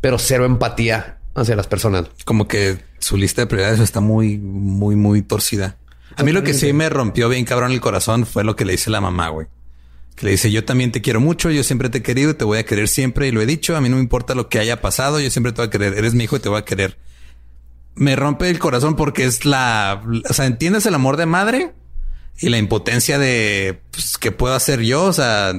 pero 0.00 0.18
cero 0.18 0.44
empatía 0.44 1.18
hacia 1.34 1.56
las 1.56 1.66
personas. 1.66 2.06
Como 2.26 2.46
que 2.48 2.78
su 2.98 3.16
lista 3.16 3.40
de 3.42 3.46
prioridades 3.46 3.80
está 3.80 4.00
muy, 4.00 4.36
muy, 4.38 4.96
muy 4.96 5.22
torcida. 5.22 5.76
A 6.16 6.22
mí 6.22 6.32
lo 6.32 6.42
que 6.42 6.54
sí 6.54 6.72
me 6.72 6.88
rompió 6.88 7.28
bien 7.28 7.44
cabrón 7.44 7.72
el 7.72 7.80
corazón 7.80 8.26
fue 8.26 8.44
lo 8.44 8.56
que 8.56 8.64
le 8.64 8.72
dice 8.72 8.90
la 8.90 9.00
mamá, 9.00 9.28
güey. 9.28 9.46
Que 10.16 10.26
le 10.26 10.32
dice, 10.32 10.50
yo 10.50 10.64
también 10.64 10.92
te 10.92 11.00
quiero 11.00 11.20
mucho, 11.20 11.50
yo 11.50 11.64
siempre 11.64 11.88
te 11.88 11.98
he 11.98 12.02
querido 12.02 12.32
y 12.32 12.34
te 12.34 12.44
voy 12.44 12.58
a 12.58 12.66
querer 12.66 12.88
siempre 12.88 13.28
y 13.28 13.30
lo 13.30 13.40
he 13.40 13.46
dicho, 13.46 13.76
a 13.76 13.80
mí 13.80 13.88
no 13.88 13.96
me 13.96 14.02
importa 14.02 14.34
lo 14.34 14.48
que 14.48 14.58
haya 14.58 14.80
pasado, 14.80 15.20
yo 15.20 15.30
siempre 15.30 15.52
te 15.52 15.62
voy 15.62 15.68
a 15.68 15.70
querer, 15.70 15.94
eres 15.94 16.14
mi 16.14 16.24
hijo 16.24 16.36
y 16.36 16.40
te 16.40 16.48
voy 16.48 16.58
a 16.58 16.64
querer. 16.64 16.98
Me 17.94 18.16
rompe 18.16 18.50
el 18.50 18.58
corazón 18.58 18.96
porque 18.96 19.24
es 19.24 19.44
la, 19.44 20.02
o 20.28 20.32
sea, 20.32 20.46
entiendes 20.46 20.86
el 20.86 20.94
amor 20.94 21.16
de 21.16 21.26
madre 21.26 21.72
y 22.38 22.48
la 22.48 22.58
impotencia 22.58 23.18
de, 23.18 23.80
pues, 23.90 24.18
¿qué 24.18 24.32
puedo 24.32 24.54
hacer 24.54 24.80
yo? 24.80 25.04
O 25.04 25.12
sea, 25.12 25.54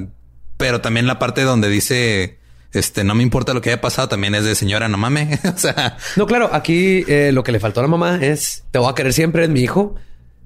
pero 0.58 0.82
también 0.82 1.08
la 1.08 1.20
parte 1.20 1.42
donde 1.44 1.70
dice, 1.70 2.38
este, 2.74 3.04
no 3.04 3.16
me 3.16 3.24
importa 3.24 3.54
lo 3.54 3.62
que 3.62 3.70
haya 3.70 3.82
pasado, 3.82 4.10
también 4.10 4.34
es 4.36 4.44
de 4.44 4.56
señora, 4.56 4.88
no 4.90 4.98
mames. 4.98 5.40
o 5.56 5.58
sea, 5.58 5.98
No, 6.16 6.26
claro, 6.26 6.50
aquí 6.52 7.04
eh, 7.08 7.32
lo 7.32 7.44
que 7.44 7.52
le 7.52 7.60
faltó 7.60 7.80
a 7.80 7.84
la 7.84 7.90
mamá 7.90 8.20
es, 8.22 8.64
te 8.72 8.80
voy 8.80 8.90
a 8.90 8.96
querer 8.96 9.14
siempre, 9.14 9.44
es 9.44 9.50
mi 9.50 9.62
hijo, 9.62 9.96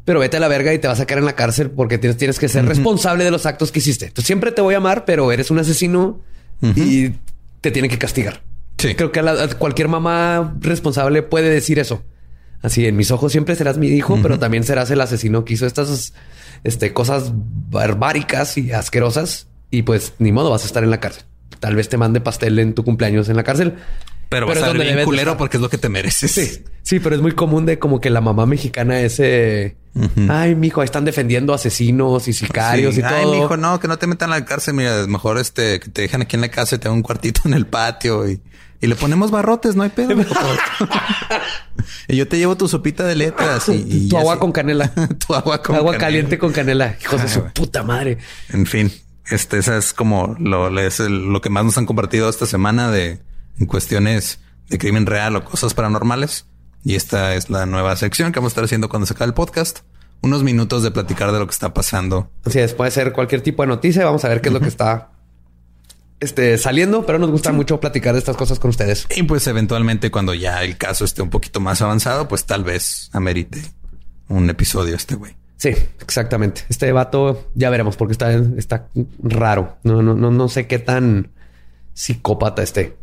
pero 0.07 0.21
vete 0.21 0.37
a 0.37 0.39
la 0.39 0.47
verga 0.47 0.73
y 0.73 0.79
te 0.79 0.87
vas 0.87 1.01
a 1.01 1.05
quedar 1.05 1.19
en 1.19 1.25
la 1.25 1.35
cárcel 1.35 1.69
porque 1.69 1.97
tienes, 1.97 2.15
tienes 2.15 2.39
que 2.39 2.47
ser 2.47 2.63
responsable 2.65 3.25
de 3.25 3.29
los 3.31 3.45
actos 3.45 3.73
que 3.73 3.79
hiciste. 3.79 4.05
Entonces 4.05 4.25
siempre 4.25 4.53
te 4.53 4.61
voy 4.61 4.73
a 4.73 4.77
amar, 4.77 5.03
pero 5.03 5.33
eres 5.33 5.51
un 5.51 5.59
asesino 5.59 6.21
y 6.77 7.09
te 7.59 7.71
tienen 7.71 7.91
que 7.91 7.97
castigar. 7.97 8.41
Sí. 8.77 8.95
Creo 8.95 9.11
que 9.11 9.19
a 9.19 9.23
la- 9.23 9.43
a 9.43 9.47
cualquier 9.49 9.89
mamá 9.89 10.55
responsable 10.61 11.23
puede 11.23 11.49
decir 11.49 11.77
eso. 11.77 12.03
Así, 12.61 12.85
en 12.87 12.95
mis 12.95 13.11
ojos 13.11 13.33
siempre 13.33 13.55
serás 13.55 13.77
mi 13.77 13.87
hijo, 13.89 14.17
pero 14.23 14.39
también 14.39 14.63
serás 14.63 14.89
el 14.91 15.01
asesino 15.01 15.43
que 15.43 15.55
hizo 15.55 15.65
estas 15.67 16.13
este, 16.63 16.93
cosas 16.93 17.31
barbáricas 17.69 18.57
y 18.57 18.71
asquerosas. 18.71 19.47
Y 19.71 19.81
pues 19.83 20.13
ni 20.19 20.31
modo, 20.31 20.49
vas 20.51 20.63
a 20.63 20.67
estar 20.67 20.83
en 20.83 20.89
la 20.89 20.99
cárcel. 21.01 21.23
Tal 21.59 21.75
vez 21.75 21.89
te 21.89 21.97
mande 21.97 22.21
pastel 22.21 22.59
en 22.59 22.73
tu 22.73 22.83
cumpleaños 22.83 23.29
en 23.29 23.35
la 23.35 23.43
cárcel. 23.43 23.75
Pero, 24.29 24.47
Pero 24.47 24.59
vas 24.59 24.63
a 24.63 24.67
donde 24.73 24.83
bien 24.93 25.03
culero 25.05 25.31
estar. 25.31 25.37
porque 25.37 25.57
es 25.57 25.61
lo 25.61 25.69
que 25.69 25.77
te 25.77 25.89
mereces. 25.89 26.31
Sí, 26.31 26.63
sí, 26.83 26.99
pero 26.99 27.15
es 27.15 27.21
muy 27.21 27.31
común 27.33 27.65
de 27.65 27.79
como 27.79 27.99
que 28.01 28.09
la 28.09 28.21
mamá 28.21 28.45
mexicana 28.45 28.99
ese, 28.99 29.75
ay, 30.29 30.55
mijo, 30.55 30.81
ahí 30.81 30.85
están 30.85 31.05
defendiendo 31.05 31.53
asesinos 31.53 32.27
y 32.27 32.33
sicarios 32.33 32.95
Sí. 32.95 33.01
y 33.01 33.03
Ay, 33.03 33.23
todo. 33.23 33.33
mijo, 33.41 33.57
no, 33.57 33.79
que 33.79 33.87
no 33.87 33.97
te 33.97 34.07
metan 34.07 34.31
a 34.31 34.39
la 34.39 34.45
cárcel. 34.45 34.73
Mira, 34.73 35.05
mejor 35.07 35.37
este, 35.37 35.79
que 35.79 35.89
te 35.89 36.01
dejan 36.03 36.21
aquí 36.21 36.35
en 36.35 36.41
la 36.41 36.49
casa 36.49 36.75
y 36.75 36.79
te 36.79 36.87
dan 36.87 36.95
un 36.97 37.03
cuartito 37.03 37.41
en 37.45 37.53
el 37.53 37.65
patio 37.65 38.27
y, 38.29 38.41
y 38.81 38.87
le 38.87 38.95
ponemos 38.95 39.31
barrotes, 39.31 39.75
no 39.75 39.83
hay 39.83 39.89
pedo. 39.89 40.15
mijo, 40.15 40.33
y 42.07 42.15
yo 42.15 42.27
te 42.27 42.37
llevo 42.37 42.55
tu 42.57 42.67
sopita 42.67 43.05
de 43.05 43.15
letras 43.15 43.69
y, 43.69 43.85
y 43.89 44.09
tu 44.09 44.17
agua 44.17 44.35
sí. 44.35 44.39
con 44.39 44.51
canela. 44.51 44.91
tu 45.27 45.33
agua 45.33 45.61
con 45.61 45.75
agua 45.75 45.91
canela. 45.93 46.05
caliente 46.07 46.37
con 46.37 46.51
canela. 46.51 46.97
Hijos 47.01 47.21
de 47.21 47.27
Ay, 47.27 47.33
su 47.33 47.39
güey. 47.41 47.53
puta 47.53 47.83
madre. 47.83 48.17
En 48.49 48.65
fin, 48.65 48.91
este, 49.29 49.57
esa 49.57 49.77
es 49.77 49.93
como 49.93 50.35
lo, 50.39 50.77
es 50.79 50.99
el- 50.99 51.31
lo 51.31 51.41
que 51.41 51.49
más 51.49 51.65
nos 51.65 51.77
han 51.77 51.85
compartido 51.85 52.29
esta 52.29 52.45
semana 52.45 52.91
de 52.91 53.19
en 53.59 53.65
cuestiones 53.65 54.39
de 54.69 54.77
crimen 54.77 55.05
real 55.05 55.35
o 55.35 55.45
cosas 55.45 55.73
paranormales. 55.73 56.45
Y 56.83 56.95
esta 56.95 57.35
es 57.35 57.49
la 57.49 57.65
nueva 57.65 57.95
sección 57.95 58.31
que 58.31 58.39
vamos 58.39 58.51
a 58.51 58.53
estar 58.53 58.63
haciendo 58.63 58.89
cuando 58.89 59.05
se 59.05 59.13
acabe 59.13 59.29
el 59.29 59.33
podcast. 59.33 59.79
Unos 60.21 60.43
minutos 60.43 60.83
de 60.83 60.91
platicar 60.91 61.31
de 61.31 61.39
lo 61.39 61.45
que 61.45 61.51
está 61.51 61.73
pasando. 61.73 62.31
Así 62.45 62.59
es, 62.59 62.73
puede 62.73 62.91
ser 62.91 63.13
cualquier 63.13 63.41
tipo 63.41 63.63
de 63.63 63.67
noticia. 63.67 64.05
Vamos 64.05 64.25
a 64.25 64.29
ver 64.29 64.41
qué 64.41 64.49
es 64.49 64.53
lo 64.53 64.59
que 64.59 64.67
está 64.67 65.11
este, 66.19 66.57
saliendo, 66.57 67.05
pero 67.05 67.19
nos 67.19 67.29
gusta 67.29 67.51
mucho 67.51 67.79
platicar 67.79 68.13
de 68.13 68.19
estas 68.19 68.35
cosas 68.35 68.59
con 68.59 68.69
ustedes. 68.69 69.05
Y 69.15 69.23
pues 69.23 69.45
eventualmente 69.47 70.09
cuando 70.09 70.33
ya 70.33 70.63
el 70.63 70.77
caso 70.77 71.05
esté 71.05 71.21
un 71.21 71.29
poquito 71.29 71.59
más 71.59 71.81
avanzado, 71.81 72.27
pues 72.27 72.45
tal 72.45 72.63
vez 72.63 73.09
amerite 73.13 73.61
un 74.27 74.49
episodio 74.49 74.95
este 74.95 75.15
güey. 75.15 75.35
Sí, 75.57 75.69
exactamente. 76.01 76.61
Este 76.69 76.91
vato 76.91 77.49
ya 77.55 77.69
veremos 77.69 77.97
porque 77.97 78.11
está, 78.11 78.31
está 78.31 78.87
raro. 79.21 79.77
No, 79.83 80.01
no, 80.01 80.13
no, 80.13 80.31
no 80.31 80.49
sé 80.49 80.67
qué 80.67 80.79
tan 80.79 81.31
psicópata 81.93 82.61
esté. 82.61 82.95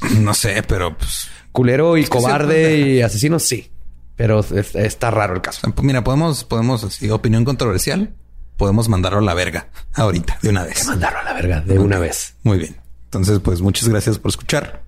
No 0.20 0.34
sé, 0.34 0.62
pero 0.66 0.96
pues 0.96 1.28
Culero 1.52 1.96
y 1.96 2.04
cobarde 2.06 2.78
y 2.78 3.02
asesino, 3.02 3.38
sí. 3.38 3.70
Pero 4.16 4.40
es- 4.40 4.74
está 4.74 5.10
raro 5.10 5.34
el 5.34 5.40
caso. 5.40 5.72
mira, 5.82 6.04
podemos, 6.04 6.44
podemos 6.44 6.84
así, 6.84 7.10
opinión 7.10 7.44
controversial. 7.44 8.14
Podemos 8.56 8.88
mandarlo 8.88 9.18
a 9.20 9.22
la 9.22 9.32
verga 9.34 9.68
ahorita 9.94 10.38
de 10.42 10.50
una 10.50 10.64
vez. 10.64 10.86
Mandarlo 10.86 11.18
a 11.20 11.24
la 11.24 11.32
verga 11.32 11.60
de 11.62 11.78
una 11.78 11.98
vez. 11.98 12.34
Muy 12.42 12.58
bien. 12.58 12.76
Entonces, 13.04 13.40
pues 13.40 13.62
muchas 13.62 13.88
gracias 13.88 14.18
por 14.18 14.28
escuchar. 14.30 14.84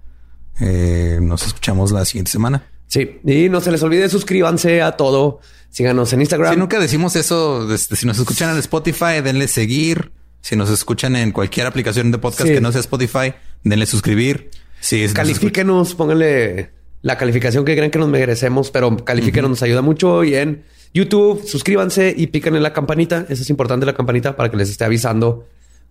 Eh, 0.61 1.19
nos 1.23 1.47
escuchamos 1.47 1.91
la 1.91 2.05
siguiente 2.05 2.31
semana. 2.31 2.67
Sí, 2.87 3.21
y 3.25 3.49
no 3.49 3.61
se 3.63 3.73
les 3.73 3.83
olvide 3.83 4.09
suscríbanse 4.11 4.83
a 4.83 4.93
todo. 4.99 5.41
Síganos 5.71 6.13
en 6.13 6.21
Instagram. 6.21 6.53
Si 6.53 6.59
nunca 6.61 6.79
decimos 6.79 7.17
eso, 7.17 7.73
este, 7.73 7.97
si 7.97 8.05
nos 8.07 8.19
escuchan 8.19 8.51
en 8.51 8.59
Spotify, 8.59 9.23
denle 9.25 9.49
seguir. 9.49 10.13
Si 10.43 10.55
nos 10.57 10.69
escuchan 10.69 11.17
en 11.17 11.33
cualquier 11.33 11.67
aplicación 11.67 12.11
de 12.11 12.19
podcast 12.19 12.49
Sí. 12.49 12.55
que 12.55 12.61
no 12.61 12.71
sea 12.73 12.83
Spotify, 12.83 13.33
denle 13.65 13.87
suscribir. 13.87 14.51
Si 14.83 15.01
nos 15.03 15.15
Califíquenos, 15.15 15.95
pónganle 15.95 16.71
la 17.03 17.17
calificación 17.17 17.65
que 17.65 17.77
creen 17.77 17.91
que 17.93 18.01
nos 18.01 18.09
merecemos, 18.09 18.73
pero 18.73 18.97
califíquenos, 18.97 19.49
nos 19.49 19.63
ayuda 19.63 19.81
mucho. 19.81 20.25
Y 20.25 20.35
en 20.35 20.65
YouTube, 20.93 21.47
suscríbanse 21.47 22.13
y 22.17 22.27
piquen 22.27 22.57
en 22.57 22.65
la 22.65 22.73
campanita. 22.73 23.25
Eso 23.29 23.43
es 23.43 23.51
importante, 23.51 23.87
la 23.87 23.95
campanita, 23.95 24.35
para 24.37 24.51
que 24.51 24.57
les 24.57 24.69
esté 24.71 24.85
avisando 24.85 25.47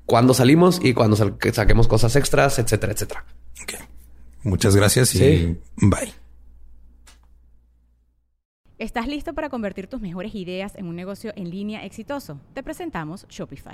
cuando 0.06 0.34
salimos 0.34 0.82
y 0.84 0.94
cuando 0.94 1.16
saquemos 1.16 1.88
cosas 1.88 2.18
extras, 2.18 2.60
etcétera, 2.60 2.92
etcétera. 2.92 3.26
Ok. 3.64 3.74
Muchas 4.44 4.76
gracias 4.76 5.16
y 5.16 5.18
Sí. 5.20 5.58
bye. 5.78 6.14
¿Estás 8.78 9.08
listo 9.08 9.34
para 9.34 9.50
convertir 9.50 9.88
tus 9.88 10.02
mejores 10.02 10.36
ideas 10.36 10.76
en 10.76 10.88
un 10.88 10.98
negocio 10.98 11.32
en 11.38 11.50
línea 11.50 11.86
exitoso? 11.86 12.42
Te 12.54 12.62
presentamos 12.62 13.26
Shopify. 13.30 13.74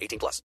18 0.00 0.18
plus. 0.18 0.42